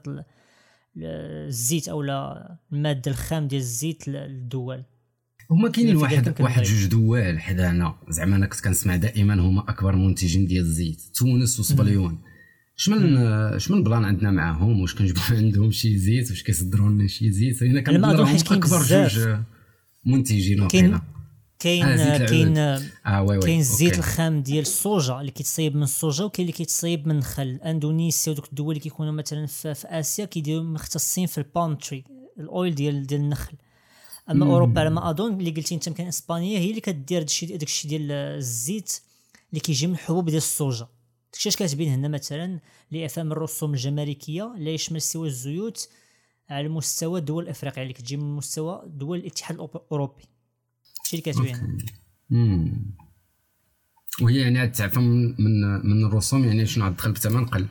ل- 0.08 0.24
الزيت 1.46 1.88
أو 1.88 2.02
لا 2.02 2.58
المادة 2.74 3.12
الخام 3.12 3.48
ديال 3.48 3.62
الزيت 3.62 4.08
للدول. 4.08 4.84
هما 5.52 5.70
كاينين 5.70 5.96
واحد 5.96 6.42
واحد. 6.42 6.64
جوج 6.64 6.86
دول 6.86 7.40
حدانا. 7.40 7.96
زعما 8.10 8.36
أنا 8.36 8.46
كنت 8.46 8.62
كنسمع 8.64 8.96
دائما 8.96 9.34
هما 9.34 9.62
أكبر 9.70 9.96
منتجين 9.96 10.46
ديال 10.46 10.64
الزيت. 10.64 11.02
تونس 11.16 11.60
وسبليون 11.60 12.22
شمن 12.80 13.60
شمن 13.60 13.84
بلان 13.84 14.06
عندنا 14.06 14.32
معاهم؟ 14.32 14.82
واش 14.82 14.96
كنجبدوا 14.96 15.24
عندهم 15.38 15.72
شي 15.72 15.98
زيت؟ 15.98 16.32
واش 16.32 16.44
كيصدروا 16.44 16.90
لنا 16.90 17.08
شي 17.08 17.32
زيت؟ 17.32 17.64
هنا 17.64 17.82
كاين 17.82 18.06
اكبر. 18.06 18.84
جوج 18.84 19.38
منتجين 20.06 20.62
وقيلا 20.62 21.02
كاين 21.60 21.84
آه،. 21.84 22.18
كاين 22.18 22.58
وي 23.28 23.40
كاين 23.40 23.60
الزيت. 23.60 23.98
الخام 23.98 24.42
ديال 24.42 24.62
الصوجا 24.62 25.20
اللي 25.20 25.32
كيتصايب 25.32 25.76
من 25.76 25.84
الصوجا 25.84 26.24
وكاين 26.24 26.48
اللي 26.48 26.58
كيتصايب 26.58 27.06
من 27.08 27.12
النخل 27.12 27.60
إندونيسيا 27.66 28.32
ودوك 28.32 28.48
الدول 28.50 28.70
اللي 28.70 28.80
كيكونوا 28.80 29.12
مثلا 29.12 29.46
في, 29.46 29.74
في 29.74 29.88
آسيا 29.88 30.26
كيديروا 30.26 30.64
مختصين 30.64 31.28
في 31.28 31.38
البالم 31.38 31.76
تري 31.76 32.04
الأويل 32.40 32.76
ديال 32.76 33.08
ديال 33.08 33.22
النخل. 33.22 33.54
أما 34.30 34.46
أوروبا 34.46 34.82
على 34.82 34.90
ما 34.90 35.10
أظن 35.10 35.40
اللي 35.40 35.52
قلتي 35.52 35.76
أنت 35.76 35.88
يمكن 35.88 36.08
إسبانيا 36.08 36.60
هي 36.60 36.70
اللي 36.70 36.82
كدير 36.82 37.20
داكشي 37.20 37.46
داكشي 37.46 37.88
ديال 37.88 38.12
الزيت 38.12 39.02
اللي 39.50 39.60
كيجي 39.60 39.88
من 39.88 39.94
الحبوب 39.94 40.26
ديال 40.26 40.38
الصوجا 40.38 40.88
داكشي 41.34 41.50
كتبين 41.50 41.94
هنا 41.94 42.08
مثلا 42.08 42.60
لافهام 42.92 43.32
الرسوم 43.32 43.74
الجماركية 43.74 44.56
لا 44.58 44.70
يشمل 44.70 45.02
سوى 45.02 45.28
الزيوت 45.28 45.90
على 46.50 46.70
مستوى 46.70 47.22
دول 47.22 47.48
افريقيا 47.48 47.84
اللي 47.84 47.94
كتجي 47.94 48.18
من 48.18 48.36
مستوى 48.36 48.84
دول 48.88 49.20
الاتحاد 49.20 49.60
الأوروبي. 49.60 50.24
هادشي 51.00 51.18
اللي 51.18 51.32
كتبين 51.32 51.56
هنا 51.56 51.78
مم. 52.30 52.96
وهي 54.22 54.40
يعني 54.40 54.60
عاد 54.60 54.72
تعرف 54.72 54.98
من 54.98 55.36
من 55.86 56.06
الرسوم؟ 56.06 56.46
يعني 56.46 56.66
شنو 56.66 56.86
عاد 56.86 56.96
دخل 56.96 57.12
بثمن؟ 57.12 57.46
قل. 57.46 57.68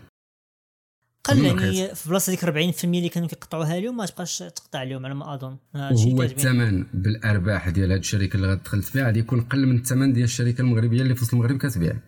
قل 1.25 1.45
يعني 1.45 1.95
في 1.95 2.09
بلاصة 2.09 2.31
ديك 2.31 2.45
40% 2.45 2.85
اللي 2.85 3.09
كانوا 3.09 3.29
كيقطعوها 3.29 3.81
لهم 3.81 3.97
ما 3.97 4.07
تبقاش 4.07 4.39
تقطع 4.39 4.83
لهم 4.83 5.07
على 5.07 5.15
ما 5.15 5.35
أظن. 5.35 5.57
وهو 5.75 5.93
كاتبين. 5.95 6.23
الثمن 6.23 6.87
بالأرباح 6.95 7.69
ديال 7.69 7.93
هاد 7.93 7.99
الشركة 7.99 8.37
اللي 8.37 8.53
غتدخل 8.53 8.83
تبيع 8.83 9.07
غادي 9.07 9.19
يكون 9.19 9.41
قل 9.41 9.67
من 9.67 9.77
الثمن 9.77 10.13
ديال 10.13 10.25
الشركة 10.25 10.61
المغربية 10.61 11.03
اللي 11.03 11.15
في 11.15 11.23
وسط 11.23 11.35
المغرب 11.35 11.59
كتبيع. 11.59 11.99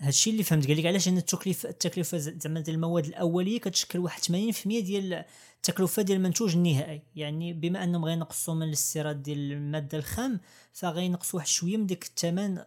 هادشي 0.00 0.30
اللي 0.30 0.42
فهمت 0.42 0.66
قال 0.66 0.76
لك 0.76 0.86
علاش 0.86 1.08
أن 1.08 1.16
التكلفه 1.16 1.68
التكلفة 1.68 2.18
زعما 2.18 2.60
ديال 2.60 2.76
المواد 2.76 3.06
الأولية 3.06 3.58
كتشكل 3.60 3.98
واحد 3.98 4.22
80% 4.22 4.28
ديال 4.66 5.24
التكلفة 5.56 6.02
ديال 6.02 6.18
المنتوج 6.18 6.56
النهائي. 6.56 7.02
يعني 7.16 7.52
بما 7.52 7.84
أنهم 7.84 8.04
غينقصوا 8.04 8.54
من 8.54 8.62
الاستيراد 8.62 9.22
ديال 9.22 9.52
المادة 9.52 9.98
الخام 9.98 10.40
فغينقصوا 10.72 11.36
واحد 11.38 11.48
شوية 11.48 11.76
من 11.76 11.86
ديك 11.86 12.04
الثمن 12.04 12.58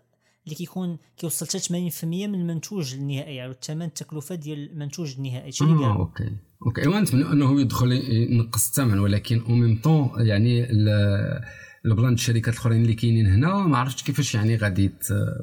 اللي 0.46 0.56
كيكون 0.58 0.98
كيوصل 1.18 1.46
حتى 1.48 1.60
80% 1.60 2.04
من 2.06 2.36
المنتوج 2.36 2.94
النهائي 2.94 3.36
يعني 3.36 3.52
الثمن 3.52 3.82
التكلفة 3.86 4.36
ديال 4.36 4.72
المنتوج 4.72 5.16
النهائي. 5.18 5.50
آه 5.50 5.52
قالوا 5.66 5.96
Okay. 5.96 6.32
Okay. 6.66 6.88
ونتمنى 6.88 7.26
أنه 7.32 7.62
يدخل 7.62 7.92
ينقص 7.92 8.68
الثمن 8.68 9.00
ولكن 9.00 9.40
أو 9.42 9.50
ميم 9.56 9.82
طون 9.82 10.10
يعني 10.18 10.72
ال- 10.72 11.42
plan 11.86 12.14
الشركات 12.14 12.54
الاخرين 12.54 12.82
اللي 12.82 12.94
كاينين 12.94 13.28
هنا 13.28 13.54
ما 13.68 13.78
عرفتش 13.78 14.04
كيفاش 14.04 14.36
يعني 14.36 14.56
غادي 14.56 14.92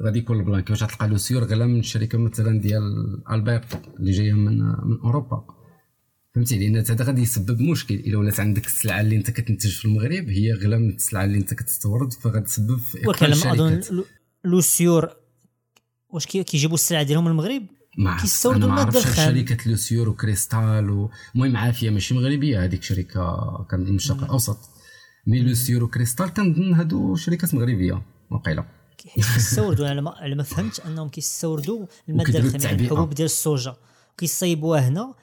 غادي 0.03 0.19
يكون 0.19 0.39
ال 0.39 0.43
plan 0.43 0.61
كيفاش 0.61 0.83
غتلقى 0.83 1.07
له 1.09 1.17
سيور 1.17 1.43
غير 1.43 1.67
من 1.67 1.79
الشركة 1.79 2.17
مثلا 2.17 2.59
ديال 2.61 2.83
البرتو 3.31 3.77
اللي 3.99 4.11
جاية 4.11 4.33
من 4.33 4.57
من 4.59 4.99
أوروبا. 5.03 5.45
فهمتي؟ 6.35 6.59
لأن 6.59 6.77
هذا 6.77 7.05
غادي 7.05 7.21
يسبب 7.21 7.61
مشكل. 7.61 7.95
إلا 7.95 8.17
ولات 8.17 8.39
عندك 8.39 8.65
السلعة 8.65 9.01
اللي 9.01 9.15
أنت 9.15 9.31
كتنتج 9.31 9.69
في 9.71 9.85
المغرب 9.85 10.29
هي 10.29 10.53
غلا 10.53 10.77
من 10.77 10.89
السلعة 10.89 11.25
اللي 11.25 11.37
أنت 11.37 11.53
كتستورد 11.53 12.13
فغادي 12.13 12.45
تسبب 12.45 12.77
في 12.79 13.09
اظن 13.51 13.81
لو- 13.91 14.05
لوسيور 14.45 15.09
واش 16.09 16.25
كي- 16.25 16.43
كيجيبوا 16.43 16.75
السلعة 16.75 17.03
ديالهم 17.03 17.25
من 17.25 17.31
المغرب؟ 17.31 17.63
ما 17.97 18.17
كيستوردوا 18.21 18.71
عرفتش. 18.71 18.97
الخام. 19.07 19.35
شركة 19.35 19.69
لوسيور 19.71 20.09
وكريستال 20.09 21.09
المهم 21.35 21.57
عافية 21.57 21.89
ماشي 21.89 22.13
مغربية 22.13 22.63
هذيك 22.63 22.83
شركة 22.83 23.65
كان 23.71 23.79
من 23.79 23.95
الشرق 23.95 24.23
الأوسط. 24.23 24.57
mais 25.27 25.39
لوسيور 25.39 25.83
وكريستال 25.83 26.33
كنظن 26.33 26.73
هادو 26.73 27.15
شركات 27.15 27.55
مغربية 27.55 28.01
حيت 29.09 29.25
كيستوردوا 29.25 29.87
على 29.87 30.01
ما 30.01 30.11
على 30.11 30.35
ما 30.35 30.43
فهمت 30.43 30.79
أنهم 30.79 31.09
كيستوردوا 31.09 31.85
المادة 32.09 32.23
وكيديروا 32.29 32.45
الخام 32.47 32.61
يعني 32.61 32.73
التعبئة. 32.75 32.91
الحبوب 32.93 33.13
ديال 33.13 33.25
الصوجا 33.25 33.75
وكيصايبوها 34.13 34.87
هنا 34.87 35.13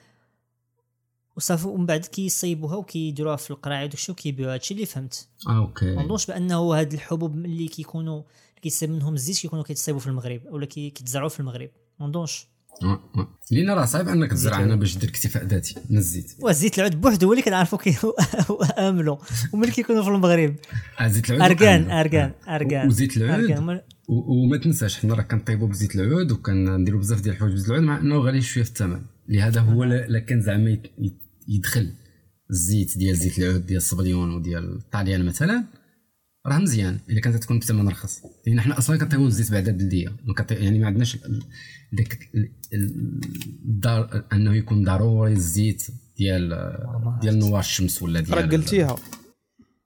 وصافي 1.37 1.67
ومن 1.67 1.85
بعد 1.85 2.05
كيصايبوها 2.05 2.75
وكيديروها 2.75 3.35
في 3.35 3.51
القراعي 3.51 3.85
وداكشي 3.85 4.11
وكيبيعوها 4.11 4.53
هادشي 4.53 4.73
اللي 4.73 4.85
فهمت. 4.85 5.27
آه 5.47 5.57
okay. 5.57 5.95
ما 5.95 6.03
نظنش 6.03 6.25
بأنه 6.25 6.57
هاد 6.79 6.93
الحبوب 6.93 7.35
اللي 7.45 7.67
كيكونوا 7.67 8.17
اللي 8.19 8.61
كيصايب 8.61 8.91
منهم 8.91 9.13
الزيت 9.13 9.37
كيكونوا 9.37 9.63
كيتصايبوا 9.63 10.01
في 10.01 10.07
المغرب 10.07 10.41
أولا 10.47 10.65
كي- 10.65 10.89
كيتزرعوا 10.89 11.29
في 11.29 11.39
المغرب. 11.39 11.69
ما 11.99 12.07
نظنش. 12.07 12.47
لأن 13.51 13.69
راه 13.69 13.85
صعيب 13.85 14.07
انك 14.07 14.31
تزرع 14.31 14.63
هنا 14.63 14.75
باش 14.75 14.97
دير 14.97 15.09
اكتفاء 15.09 15.45
ذاتي 15.45 15.75
من 15.89 15.97
الزيت. 15.97 16.31
والزيت 16.39 16.77
العود 16.79 17.01
بوحدو 17.01 17.27
هو 17.27 17.33
اللي 17.33 17.43
كنعرفو 17.43 17.77
كي 17.77 17.95
املو 18.79 19.19
وملي 19.53 19.71
كيكونوا 19.71 20.03
في 20.03 20.09
المغرب. 20.09 20.55
آه 20.99 21.07
زيت 21.07 21.29
العود 21.29 21.41
اركان. 21.41 21.91
اركان 21.91 22.31
اركان 22.47 22.87
وزيت 22.87 23.17
العود. 23.17 23.51
هما- 23.51 23.81
وما 24.09 24.57
تنساش 24.57 24.99
حنا 24.99 25.13
راه 25.13 25.21
كنطيبوا 25.21 25.67
بزيت 25.67 25.95
العود 25.95 26.31
وكنديروا 26.31 26.99
بزاف 26.99 27.21
ديال 27.21 27.33
الحوايج 27.35 27.53
بزيت 27.53 27.69
العود 27.69 27.83
مع 27.83 27.97
إنه 27.99 28.17
غالي 28.19 28.41
شوية 28.41 28.63
في 28.63 28.69
الثمن. 28.69 29.01
لهذا 29.29 29.59
هو 29.61 29.83
لا 29.83 30.07
لا 30.07 30.19
كان 30.19 30.41
زعما 30.41 30.77
يدخل 31.47 31.93
الزيت 32.51 32.97
ديال 32.97 33.15
زيت 33.15 33.39
العود 33.39 33.65
ديال 33.65 33.77
الصبليون 33.77 34.33
وديال 34.35 34.75
الطاليان 34.75 35.25
مثلا 35.25 35.63
راه 36.45 36.57
مزيان 36.57 36.99
إلا 37.09 37.21
كانت 37.21 37.35
تكون 37.43 37.59
بثمن 37.59 37.87
رخص 37.89 38.21
لأن 38.47 38.61
حنا 38.61 38.77
أصلا 38.77 38.97
كنطيبوا 38.97 39.27
الزيت 39.27 39.51
بعدا 39.51 39.71
بلديه 39.71 40.15
يعني 40.51 40.79
ما 40.79 40.87
عندناش 40.87 41.17
داك 41.93 42.29
ال- 42.35 42.51
الدار 43.65 44.23
أنه 44.33 44.55
يكون 44.55 44.83
ضروري 44.83 45.31
الزيت 45.33 45.87
ديال 46.17 46.49
ديال 47.21 47.39
نوار 47.39 47.59
الشمس 47.59 48.03
ولا 48.03 48.19
ديال 48.19 48.37
راه 48.37 48.41
قلتيها. 48.45 48.95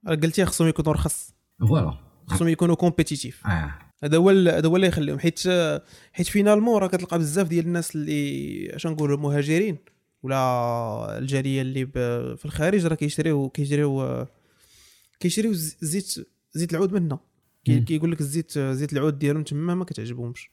راه 0.06 0.14
قلتيها 0.14 0.44
خصهم 0.44 0.68
يكونوا 0.68 0.92
رخص. 0.92 1.34
voilà. 1.60 1.94
خصهم 2.26 2.48
يكونوا 2.48 2.74
compétitifs 2.74 3.46
آه. 3.46 3.74
هذا 4.04 4.16
هو 4.16 4.30
هذا 4.30 4.68
هو 4.68 4.76
اللي 4.76 4.86
يخليهم. 4.86 5.18
حيت 5.18 5.40
حيت 6.12 6.26
finalement 6.26 6.78
راه 6.82 6.86
كتلقى 6.88 7.18
بزاف 7.18 7.48
ديال 7.48 7.66
الناس 7.66 7.96
اللي 7.96 8.76
اش 8.76 8.86
نقولوا 8.86 9.16
المهاجرين 9.16 9.76
ولا 10.22 11.18
الجالية 11.18 11.62
اللي 11.62 11.86
في 12.36 12.44
الخارج 12.44 12.86
راه 12.86 12.94
كيشريو 12.94 13.48
كيشريو 13.48 14.26
كيشريو 15.20 15.52
ز- 15.52 15.76
زيت 16.52 16.72
العود 16.74 16.92
منا 16.92 17.18
كي- 17.64 17.80
كيقول 17.80 18.12
لك 18.12 18.20
الزيت 18.20 18.58
زيت 18.58 18.92
العود 18.92 19.18
ديالهم 19.18 19.42
تما 19.42 19.74
ما 19.74 19.84
كتعجبهمش. 19.84 20.50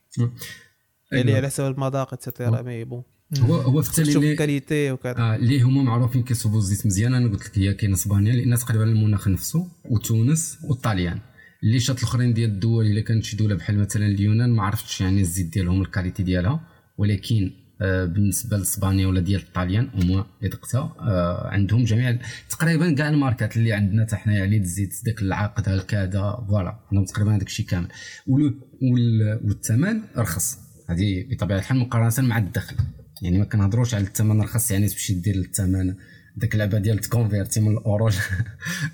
يعني 1.11 1.33
على 1.33 1.47
حساب 1.47 1.73
المذاق 1.75 2.13
et 2.13 2.25
cetera 2.25 2.61
mais 2.61 2.83
bon 2.83 3.03
هو 3.39 3.55
هو 3.55 3.81
في 3.81 3.89
التالي 3.89 4.15
اللي 4.15 4.31
la 4.31 4.44
qualité 4.44 4.91
وكذا. 4.91 5.17
آه 5.17 5.35
اللي 5.35 5.61
هما 5.61 5.83
معروفين 5.83 6.23
كيصوبوا 6.23 6.57
الزيت 6.57 6.85
مزيان 6.85 7.13
أنا 7.13 7.29
قلت 7.31 7.45
لك 7.49 7.57
هي 7.59 7.73
كاين 7.73 7.93
اسبانيا 7.93 8.33
لأن 8.33 8.55
تقريبا 8.57 8.83
المناخ 8.83 9.27
نفسه 9.27 9.67
وتونس 9.85 10.57
والطاليان. 10.63 11.19
اللي 11.63 11.79
شات 11.79 11.97
الأخرين 11.99 12.33
ديال 12.33 12.49
الدول 12.49 12.85
إلا 12.85 13.01
كانت 13.01 13.23
شي 13.23 13.37
دولة 13.37 13.55
بحال 13.55 13.79
مثلا 13.79 14.05
اليونان 14.05 14.49
ما 14.49 14.63
عرفتش 14.63 15.01
يعني 15.01 15.21
الزيت 15.21 15.53
ديالهم 15.53 15.81
ال 15.81 15.86
qualité 15.86 16.23
ديالها 16.23 16.67
ولكن 16.97 17.51
بالنسبة 17.81 18.57
لإسبانيا 18.57 19.07
ولا 19.07 19.19
ديال 19.19 19.41
الطاليان 19.41 19.89
هما 19.93 20.25
ادقتا 20.43 20.77
آه 20.99 21.47
عندهم 21.47 21.83
جميع 21.83 22.17
تقريبا 22.49 22.91
كاع 22.95 23.09
الماركات 23.09 23.57
اللي 23.57 23.73
عندنا 23.73 24.05
حتى 24.05 24.15
حنايا 24.15 24.41
علي 24.41 24.57
الزيت 24.57 24.93
داك 25.05 25.21
العقد 25.21 25.69
الكذا 25.69 26.45
voilà 26.47 26.79
عندهم 26.91 27.05
تقريبا 27.05 27.37
داك 27.37 27.47
الشيء 27.47 27.65
كامل. 27.65 27.87
وال- 28.27 28.59
وال- 28.81 29.39
والثمن 29.43 30.01
رخص. 30.17 30.57
هذه 30.89 31.25
بطبيعة 31.31 31.57
الحال 31.57 31.77
مقارنة 31.77 32.27
مع 32.29 32.37
الدخل. 32.37 32.75
يعني 33.21 33.39
ما 33.39 33.45
كنهضروش 33.45 33.95
على 33.95 34.03
الثمن 34.03 34.41
رخص 34.41 34.71
يعني 34.71 34.87
تمشي 34.87 35.13
دير 35.13 35.35
الثمن 35.35 35.95
داك 36.37 36.53
اللعبة 36.53 36.77
ديال 36.77 36.99
ت 36.99 37.05
convertir 37.05 37.61
من 37.61 37.77
الاورو 37.77 38.09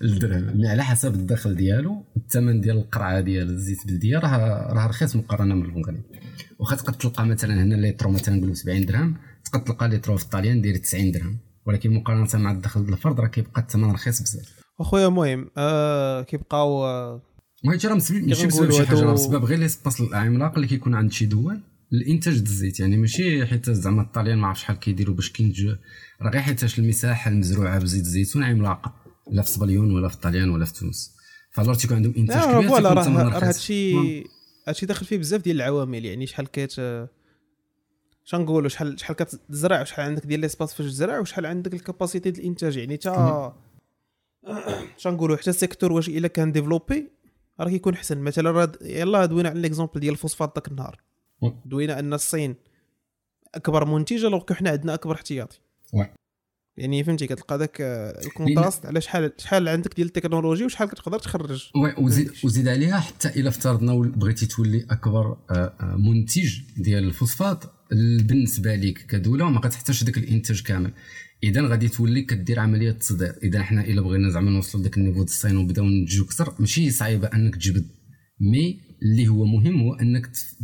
للدرهم 0.02 0.44
mais 0.58 0.68
على 0.68 0.84
حسب 0.84 1.14
الدخل 1.14 1.56
ديالو 1.56 2.06
الثمن 2.18 2.62
ديال 2.62 2.78
القرعة 2.78 3.22
ديال 3.22 3.50
الزيت 3.50 3.86
البلديه 3.86 4.18
راه 4.18 4.74
راه 4.74 4.88
رخيص 4.88 5.16
مقارنة 5.16 5.56
من 5.56 5.66
المغرب 5.66 6.02
واخا 6.60 6.76
تقدر 6.76 6.94
تلقى 6.94 7.26
مثلا 7.26 7.64
هنا 7.64 7.76
ليترو 7.76 8.12
مثلا 8.12 8.36
نقولوا 8.36 8.54
70 8.54 8.86
درهم 8.86 9.16
تقدر 9.46 9.66
تلقى 9.66 9.90
ليترو 9.90 10.18
في 10.18 10.24
الطاليان 10.24 10.62
داير 10.62 10.76
90 10.76 11.12
درهم. 11.12 11.38
ولكن 11.66 11.94
مقارنة 11.94 12.28
مع 12.34 12.52
الدخل 12.52 12.82
ديال 12.82 12.94
الفرد 12.94 13.20
راه 13.20 13.28
كيبقى 13.28 13.62
الثمن 13.62 13.92
رخيص 13.92 14.22
بزاف. 14.22 14.60
أخويا 14.80 15.08
المهم 15.08 15.50
آه 15.58 16.22
كيبقاو 16.22 16.86
آه 16.86 17.22
وهادشي 17.66 17.88
راه 17.88 17.94
ماشي 17.94 18.48
بسبب 18.48 18.72
شي 18.72 18.86
حاجة 18.86 19.00
راه 19.00 19.14
بسبب 19.14 19.46
غير 19.46 19.60
l'espace 19.60 20.02
العملاق 20.02 20.56
اللي 20.56 20.68
كيكون 20.68 20.96
عند 20.96 21.12
شي 21.12 21.26
دول. 21.26 21.62
الإنتاج 21.94 22.40
د 22.40 22.48
الزيت 22.48 22.80
يعني 22.80 22.98
ماشي 22.98 23.46
حيت 23.46 23.70
زعما 23.70 24.02
الطاليان 24.02 24.38
ما 24.38 24.48
عرف 24.48 24.60
شحال 24.60 24.80
كيديروا 24.80 25.16
باش 25.16 25.32
كينتجوا 25.32 25.76
راه 26.22 26.30
غير 26.30 26.42
حيتاش 26.42 26.80
المساحة 26.80 27.32
المزروعة 27.32 27.80
بزيت 27.80 28.06
الزيتون 28.06 28.44
عملاقه 28.44 28.94
لا 29.32 29.42
في 29.42 29.50
سبليون 29.50 29.92
ولا 29.96 30.08
في 30.08 30.16
الطاليان 30.16 30.50
ولا 30.50 30.66
في 30.66 30.74
تونس 30.74 31.16
voilà 31.52 31.76
تيكون 31.76 31.98
عندهم 31.98 32.14
إنتاج 32.18 32.38
لا 32.38 32.54
كبير 32.54 32.70
voilà 32.70 32.94
راه. 32.94 33.48
هادشي 33.48 34.24
هادشي 34.68 34.86
داخل 34.86 35.06
فيه 35.06 35.18
بزاف 35.18 35.42
ديال 35.42 35.56
العوامل 35.56 36.06
يعني 36.06 36.28
شحال 36.28 36.52
كت 36.52 37.10
شنقولوا 38.26 38.70
شحال 38.70 39.00
شحال 39.00 39.16
كتزرع 39.16 39.82
وشحال 39.82 40.06
عندك 40.06 40.26
ديال 40.26 40.40
l'espace 40.40 40.74
فاش 40.74 40.86
تزرع 40.86 41.20
وشحال 41.20 41.46
عندك 41.46 41.74
ال 41.74 41.80
capacité 41.80 42.32
ديال 42.32 42.44
الإنتاج 42.44 42.78
يعني 42.78 42.98
تا 42.98 43.56
شنقولوا 44.98 45.38
حتى 45.38 45.50
ال 45.50 45.55
secteur 45.55 45.92
واش 45.92 46.10
إلا 46.10 46.28
كان 46.28 46.52
développé 46.52 47.12
راه 47.60 47.70
كيكون 47.70 47.94
احسن 47.94 48.18
مثلا 48.18 48.52
راه 48.52 48.72
يلاه 48.82 49.26
دوينا 49.26 49.50
على 49.50 49.62
l'exemple 49.62 50.00
ديال 50.00 50.14
الفوسفات 50.14 50.52
داك 50.56 50.68
النهار. 50.68 51.02
دوينا 51.66 52.00
أن 52.00 52.14
الصين 52.14 52.56
أكبر 53.56 53.86
منتج 53.86 54.26
لو 54.26 54.46
حنا 54.52 54.70
عندنا 54.70 54.94
أكبر 54.94 55.16
احتياطي. 55.16 55.60
يعني 56.78 57.04
فهمتي؟ 57.04 57.28
كتلقى 57.28 57.70
آه، 57.82 58.22
ال 58.26 58.32
contraste 58.32 58.86
على 58.86 59.02
شحال 59.02 59.32
شحال 59.38 59.70
عندك 59.70 59.96
ديال 59.96 60.08
التكنولوجي 60.08 60.66
وشحال 60.66 60.90
كتقدر 60.90 61.20
تخرج. 61.20 61.70
oui 61.76 61.94
وزيد 61.98 62.32
وزيد 62.44 62.68
عليها 62.68 63.00
حتى 63.00 63.28
إلا 63.28 63.50
افترضنا 63.50 63.94
بغيتي 63.96 64.46
تولي 64.46 64.86
أكبر 64.90 65.38
آه، 65.52 65.74
آه، 65.82 65.96
منتج 65.98 66.60
ديال 66.78 67.04
الفوسفات 67.04 67.64
ال- 67.92 68.24
بالنسبة 68.24 68.76
لك 68.76 68.98
كدولة 69.06 69.50
ما 69.50 69.60
كتحتاجش 69.60 70.04
داك 70.04 70.18
الإنتاج 70.18 70.62
كامل. 70.62 70.92
إذا 71.44 71.62
غادي 71.68 71.90
تولي 71.90 72.22
كدير 72.22 72.60
عملية 72.60 72.92
تصدير. 72.92 73.36
إذا 73.44 73.64
حنا 73.64 73.82
إلا 73.82 74.02
بغينا 74.02 74.30
زعما 74.30 74.52
نوصلوا 74.52 74.82
لذاك 74.84 74.98
ال 74.98 75.00
niveau 75.00 75.14
ديال 75.16 75.24
الصين 75.24 75.58
وبداو 75.58 75.86
ننتجوا 75.86 76.26
أكثر 76.26 76.54
ماشي 76.60 76.92
صعيبة 76.92 77.28
أنك 77.28 77.56
تجبد 77.56 77.88
مي 78.40 78.80
اللي 79.02 79.28
هو 79.28 79.46
مهم 79.46 79.82
هو 79.82 79.94
أنك 79.94 80.28
تف- 80.28 80.56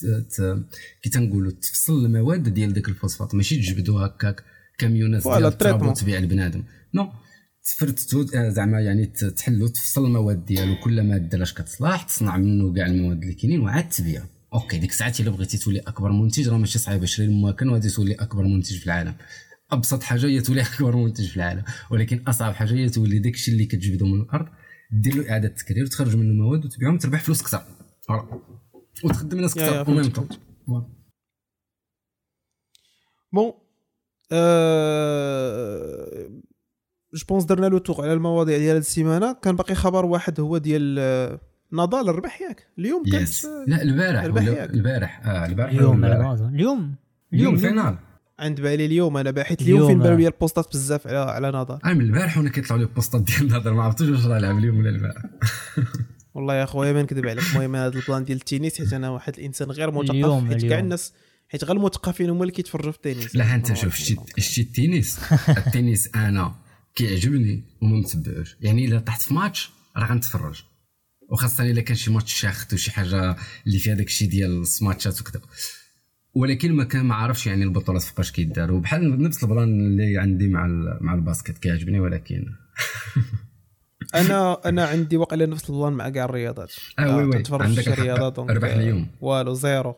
ت- 0.00 0.34
ت- 0.34 0.64
كي 1.02 1.10
تنقولوا 1.10 1.52
تفصل 1.52 2.04
المواد 2.06 2.54
ديال 2.54 2.72
داك 2.72 2.88
الفوسفات 2.88 3.34
ماشي 3.34 3.56
تجبدوا 3.56 4.06
هكاك 4.06 4.44
كاميونات 4.78 5.22
ديال 5.22 5.44
التراب. 5.44 5.82
وتبيع 5.82 6.18
لبنادم. 6.18 6.62
non 6.94 7.12
تفرزو 7.64 8.26
آه، 8.34 8.48
زعما 8.48 8.80
يعني 8.80 9.06
تحلو 9.06 9.66
تفصل 9.66 10.04
المواد 10.06 10.44
ديالو. 10.44 10.76
كل 10.84 11.00
ماده 11.02 11.38
لاش 11.38 11.52
كتصلاح 11.54 12.02
تصنع 12.02 12.36
منه 12.36 12.72
كاع 12.74 12.86
المواد 12.86 13.22
اللي 13.22 13.34
كاينين 13.34 13.60
وعاد 13.60 13.88
تبيع. 13.88 14.24
أوكي 14.54 14.78
ديك 14.78 14.90
الساعات 14.90 15.20
إلا 15.20 15.30
بغيتي 15.30 15.58
تولي 15.58 15.78
أكبر 15.78 16.12
منتج 16.12 16.48
راه 16.48 16.58
ماشي 16.58 16.78
صعيب. 16.78 17.04
شري 17.04 17.26
الماكن 17.26 17.68
وغادي 17.68 17.88
تولي 17.90 18.14
أكبر 18.14 18.42
منتج 18.44 18.78
في 18.78 18.86
العالم. 18.86 19.14
أبسط 19.70 20.02
حاجة 20.02 20.26
هي 20.26 20.40
تولي 20.40 20.60
أكبر 20.74 20.96
منتج 20.96 21.28
في 21.28 21.36
العالم. 21.36 21.62
ولكن 21.90 22.22
أصعب 22.28 22.54
حاجة 22.54 22.74
هي 22.74 22.88
تولي 22.88 23.18
داك 23.18 23.34
الشيء 23.34 23.54
اللي 23.54 23.66
كتجبدو 23.66 24.06
من 24.06 24.20
الأرض. 24.20 24.46
دير 24.90 25.14
له 25.14 25.30
إعادة 25.30 25.48
تكرير 25.48 25.84
وتخرج 25.84 26.16
منه 26.16 26.44
مواد 26.44 26.64
وتبيعهم 26.64 26.94
وتربح 26.94 27.22
فلوس 27.22 27.42
كثر. 27.42 27.62
voilà. 28.08 28.40
وتخدم 29.04 29.40
ناس 29.40 29.54
كثر. 29.54 29.90
و 29.90 29.92
même 29.92 30.02
فهمت، 30.02 30.16
طون 30.16 30.28
voilà. 30.66 30.86
بون 33.32 33.52
جو 37.14 37.26
بونس 37.28 37.44
درنا 37.44 37.66
لو 37.66 37.78
تور 37.78 38.02
على 38.02 38.12
المواضيع 38.12 38.58
ديال 38.58 38.68
هاد 38.68 38.76
السيمانة. 38.76 39.32
كان 39.32 39.56
باقي 39.56 39.74
خبر 39.74 40.04
واحد 40.04 40.40
هو 40.40 40.58
ديال 40.58 40.96
آه، 40.98 41.40
نضال 41.72 42.08
الربح 42.08 42.40
ياك. 42.40 42.66
اليوم 42.78 43.02
كانت 43.04 43.44
لا 43.44 43.82
البارح. 43.82 44.22
البارح 44.22 44.46
ياك. 44.48 44.70
البارح. 44.70 45.26
آه 45.26 45.46
اليوم. 45.46 46.04
اليوم 46.04 46.96
اليوم. 47.32 47.56
فينال. 47.56 47.98
عند 48.38 48.60
بالي 48.60 48.86
اليوم 48.86 49.16
أنا 49.16 49.30
باحث 49.30 49.62
اليوم 49.62 49.76
اليوم، 49.78 49.88
فين 49.88 49.98
بالو 49.98 50.14
آه. 50.14 50.16
لي 50.16 50.26
البوستات 50.26 50.68
بزاف 50.68 51.06
على 51.06 51.18
على 51.18 51.78
أنا 51.84 51.94
من 51.94 52.00
البارح 52.00 52.38
وأنا 52.38 52.50
كيطلعوا 52.50 52.78
لي 52.82 52.84
البوستات 52.88 53.22
ديال 53.22 53.40
النهضر 53.42 53.74
ما 53.74 53.82
عرفتوش 53.82 54.08
واش 54.08 54.26
راه 54.26 54.38
لعب 54.38 54.58
اليوم 54.58 54.78
ولا 54.78 54.90
البارح 54.90 55.22
والله 56.34 56.54
يا 56.54 56.64
خويا 56.66 56.92
ما 56.92 57.02
نكذب 57.02 57.26
عليك. 57.26 57.44
المهم 57.50 57.76
هذا 57.76 57.98
البلان 57.98 58.24
ديال 58.24 58.38
التنس 58.38 58.78
حيت 58.78 58.92
أنا 58.92 59.10
واحد 59.10 59.38
الإنسان 59.38 59.70
غير 59.70 59.90
مثقف 59.90 60.48
حيت 60.48 60.64
كاع. 60.64 60.78
الناس 60.78 61.12
حيت 61.48 61.64
غير 61.64 61.76
المثقفين 61.76 62.30
هما 62.30 62.42
اللي 62.42 62.52
كيتفرجوا 62.52 62.92
في 62.92 62.96
التنس. 62.96 63.36
لا 63.36 63.54
أنت 63.54 63.74
شوف 63.74 63.94
شتي 63.94 64.16
شتي 64.38 64.60
التنس. 64.60 65.18
التنس 65.48 66.08
أنا 66.14 66.54
كيعجبني 66.94 67.64
وما 67.82 67.96
متبعوش 67.96 68.56
يعني 68.60 68.84
إلا 68.84 68.98
طحت 68.98 69.22
في 69.22 69.34
ماتش 69.34 69.70
راه 69.96 70.06
غنتفرج. 70.06 70.62
وخاصة 71.28 71.70
إلا 71.70 71.80
كان 71.80 71.96
شي 71.96 72.10
ماتش 72.10 72.32
شاخت 72.32 72.72
وشي 72.72 72.90
حاجة 72.90 73.36
اللي 73.66 73.78
فيها 73.78 73.94
داك 73.94 74.06
الشيء 74.06 74.28
ديال 74.28 74.60
السماشات 74.60 75.20
وكذا 75.20 75.40
ولكن 76.36 76.72
ما 76.72 76.84
كان 76.84 77.04
ما 77.06 77.14
عارفش 77.14 77.46
يعني 77.46 77.64
البطولات 77.64 78.02
فوقاش 78.02 78.32
كيداروا. 78.32 78.80
بحال 78.80 79.22
نفس 79.22 79.44
ال 79.44 79.51
plan 79.51 79.80
اللي 79.80 80.18
عندي 80.18 80.48
مع 80.48 80.66
مع 81.00 81.14
ال 81.14 81.20
basket 81.20 81.58
كيعجبني 81.58 82.00
ولكن. 82.00 82.44
أنا 84.14 84.68
أنا 84.68 84.84
عندي 84.84 85.16
واقيلا 85.16 85.46
نفس 85.46 85.70
ال 85.70 85.74
plan 85.74 85.92
مع 85.92 86.08
كاع 86.08 86.24
الرياضات. 86.24 86.72
آه 86.98 87.16
oui 87.16 87.24
oui. 87.24 87.44
عندك 87.52 87.88
donc 88.36 88.50
ربح 88.50 88.68
اليوم. 88.68 89.06
والو 89.20 89.54
zéro. 89.54 89.94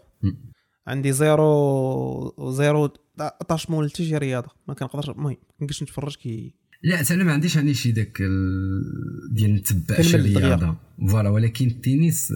عندي 0.86 1.12
zéro 1.12 2.50
zéro 2.50 2.90
attachement 3.20 3.84
لحتى 3.86 4.04
شي 4.04 4.16
رياضة. 4.16 4.48
ما 4.68 4.74
كنقدرش 4.74 5.08
المهم 5.10 5.26
ما 5.30 5.36
كنقدرش 5.60 5.82
نتفرج 5.82 6.16
كي 6.16 6.54
لا 6.82 7.02
أنا 7.10 7.24
ما 7.24 7.32
عنديش 7.32 7.56
يعني 7.56 7.74
شي 7.74 7.92
داك 7.92 8.20
ال- 8.20 9.34
ديال 9.34 9.54
نتبع 9.54 10.00
شي. 10.00 10.16
رياضه 10.16 10.74
فوالا 11.06 11.28
ولكن 11.28 11.66
التنس 11.66 12.32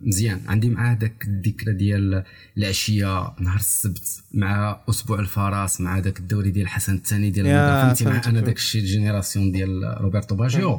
مزيان 0.00 0.40
عندي 0.46 0.70
معاه 0.70 0.94
داك 0.94 1.24
الذكرى 1.24 1.72
ديال 1.72 2.24
العشيه 2.58 3.34
نهار 3.40 3.56
السبت 3.56 4.22
مع 4.34 4.80
أسبوع 4.90 5.20
الفرس 5.20 5.80
مع 5.80 5.98
داك 5.98 6.20
الدوري 6.20 6.50
ديال 6.50 6.68
حسن 6.68 6.94
الثاني 6.94 7.30
ديال 7.30 7.46
فهمتي 7.46 8.04
مع 8.04 8.22
أنا. 8.26 8.40
داك 8.40 8.56
الشيء 8.56 8.80
ال 8.80 8.87
génération 8.87 9.52
ديال 9.52 9.96
روبرتو 10.00 10.34
باجيو. 10.34 10.78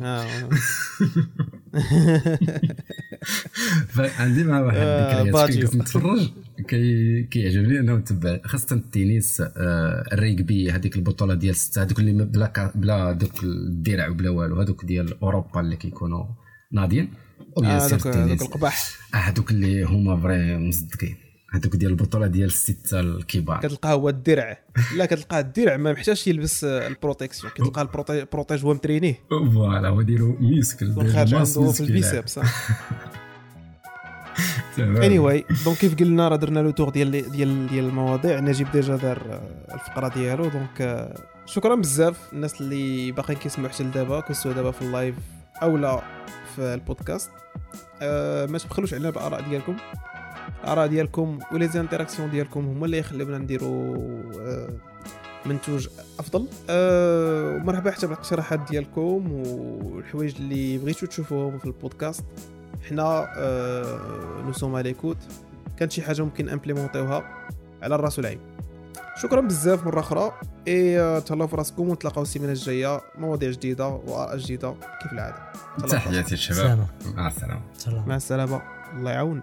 فعندي 3.87 4.43
مع 4.43 4.59
واحد 4.59 4.77
الذكريات 4.77 5.71
كنت 5.71 5.75
نتفرج 5.75 6.29
كي 6.67 7.23
كيعجبني 7.23 7.79
انه 7.79 7.95
نتبع 7.95 8.39
خاصه 8.45 8.75
التنس 8.75 9.43
الريغبي 10.13 10.71
هذيك 10.71 10.95
البطوله 10.95 11.33
ديال 11.33 11.55
سته 11.55 11.83
هذوك 11.83 11.99
اللي 11.99 12.25
بلا 12.25 12.71
بلا 12.75 13.11
دوك 13.11 13.43
الدرع 13.43 14.09
وبلا 14.09 14.29
والو 14.29 14.61
هذوك 14.61 14.85
ديال 14.85 15.21
اوروبا 15.21 15.61
اللي 15.61 15.75
كيكونوا 15.75 16.25
ناضيين 16.71 17.13
آه، 17.63 17.79
سير 17.79 17.97
هذوك 17.97 18.07
التنس 18.07 18.41
القباح. 18.41 18.83
آه، 19.13 19.17
هذوك 19.17 19.51
اللي 19.51 19.83
هما 19.83 20.21
فري 20.21 20.57
مصدقين. 20.57 21.15
هذوك 21.53 21.75
ديال 21.75 21.91
البطولة 21.91 22.27
ديال 22.27 22.47
السته 22.47 22.99
الكبار. 22.99 23.59
كتلقاه 23.59 23.93
هو 23.93 24.09
الدرع. 24.09 24.57
لا 24.95 25.05
كتلقاه 25.05 25.39
الدرع 25.39 25.77
ما 25.77 25.91
محتاجش 25.93 26.27
يلبس 26.27 26.63
آه، 26.63 26.87
البروتيكسيون. 26.87 27.53
كتلقاه 27.53 27.81
البروتي- 27.81 28.09
البروتيج 28.11 28.65
هو 28.65 28.73
مترينيه 28.73 29.19
voilà 29.29 29.87
هو 29.89 30.01
ديرو 30.01 30.37
muscle 30.39 30.95
خارج 30.95 31.33
عنده 31.33 31.71
في. 31.71 31.79
ال 31.83 31.90
biceps. 31.90 32.39
anyway 34.79 35.45
donc 35.65 35.77
كيف 35.77 35.95
قلنا 35.95 36.27
راه 36.27 36.35
درنا 36.35 36.59
le 36.59 36.71
tour 36.71 36.89
ديال 36.89 37.11
ديال 37.31 37.67
ديال 37.67 37.85
المواضيع. 37.85 38.39
نجيب 38.39 38.71
déjà 38.71 38.95
دار 38.95 39.17
آه، 39.29 39.73
الفقرة 39.75 40.07
ديالو. 40.07 40.49
donc 40.49 40.81
آه، 40.81 41.15
شكرا 41.45 41.75
بزاف 41.75 42.33
الناس 42.33 42.61
اللي 42.61 43.11
باقيين 43.11 43.39
كيسمعوا 43.39 43.69
حتى 43.69 43.83
لدابا 43.83 44.19
كنتو 44.19 44.51
دابا 44.51 44.71
في 44.71 44.81
ال 44.81 44.88
live 44.88 45.15
أو 45.63 45.77
لا. 45.77 46.01
في 46.59 46.73
البودكاست. 46.73 47.31
آه، 48.01 48.45
ما 48.45 48.57
تبخلوش 48.57 48.93
علينا 48.93 49.09
بالاراء 49.09 49.41
ديالكم. 49.41 49.77
الاراء 50.63 50.87
ديالكم 50.87 51.39
و 51.51 51.67
les 51.67 51.80
interactions 51.80 52.31
ديالكم 52.31 52.65
هما 52.65 52.85
اللي 52.85 52.97
يخليونا 52.97 53.37
نديرو 53.37 53.95
آه، 54.39 54.69
منتوج 55.45 55.87
أفضل. 56.19 56.47
ومرحبا 56.69 57.91
حتى 57.91 58.07
بالاقتراحات 58.07 58.59
ديالكم 58.69 59.31
والحوايج 59.31 60.35
اللي 60.35 60.77
بغيتو 60.77 61.05
تشوفوهم 61.05 61.57
في 61.57 61.65
البودكاست. 61.65 62.25
حنا 62.89 63.29
nous 64.45 64.53
sommes 64.53 64.77
à 64.77 64.82
l'écoute 64.82 65.17
كانت 65.77 65.91
شي 65.91 66.01
حاجة 66.01 66.21
ممكن 66.21 66.49
امبليمونطيوها 66.49 67.47
على 67.81 67.95
الرأس 67.95 68.19
والعين 68.19 68.39
شكرا 69.21 69.41
بزاف 69.41 69.85
مرة 69.85 69.99
أخرى. 69.99 70.31
إي 70.67 71.21
تهلاو 71.21 71.47
في 71.47 71.55
راسكم 71.55 71.89
ونتلاقاو 71.89 72.23
السيمانة 72.23 72.51
الجاية. 72.51 73.01
مواضيع 73.17 73.51
جديدة 73.51 73.87
وآراء 73.87 74.37
جديدة. 74.37 74.75
كيف 75.01 75.13
العادة؟ 75.13 75.37
تحياتي 75.89 76.33
الشباب 76.33 76.87
مع 77.15 77.27
السلامة. 77.27 77.61
مع 78.07 78.15
السلامة. 78.15 78.61
الله 78.93 79.11
يعاون. 79.11 79.41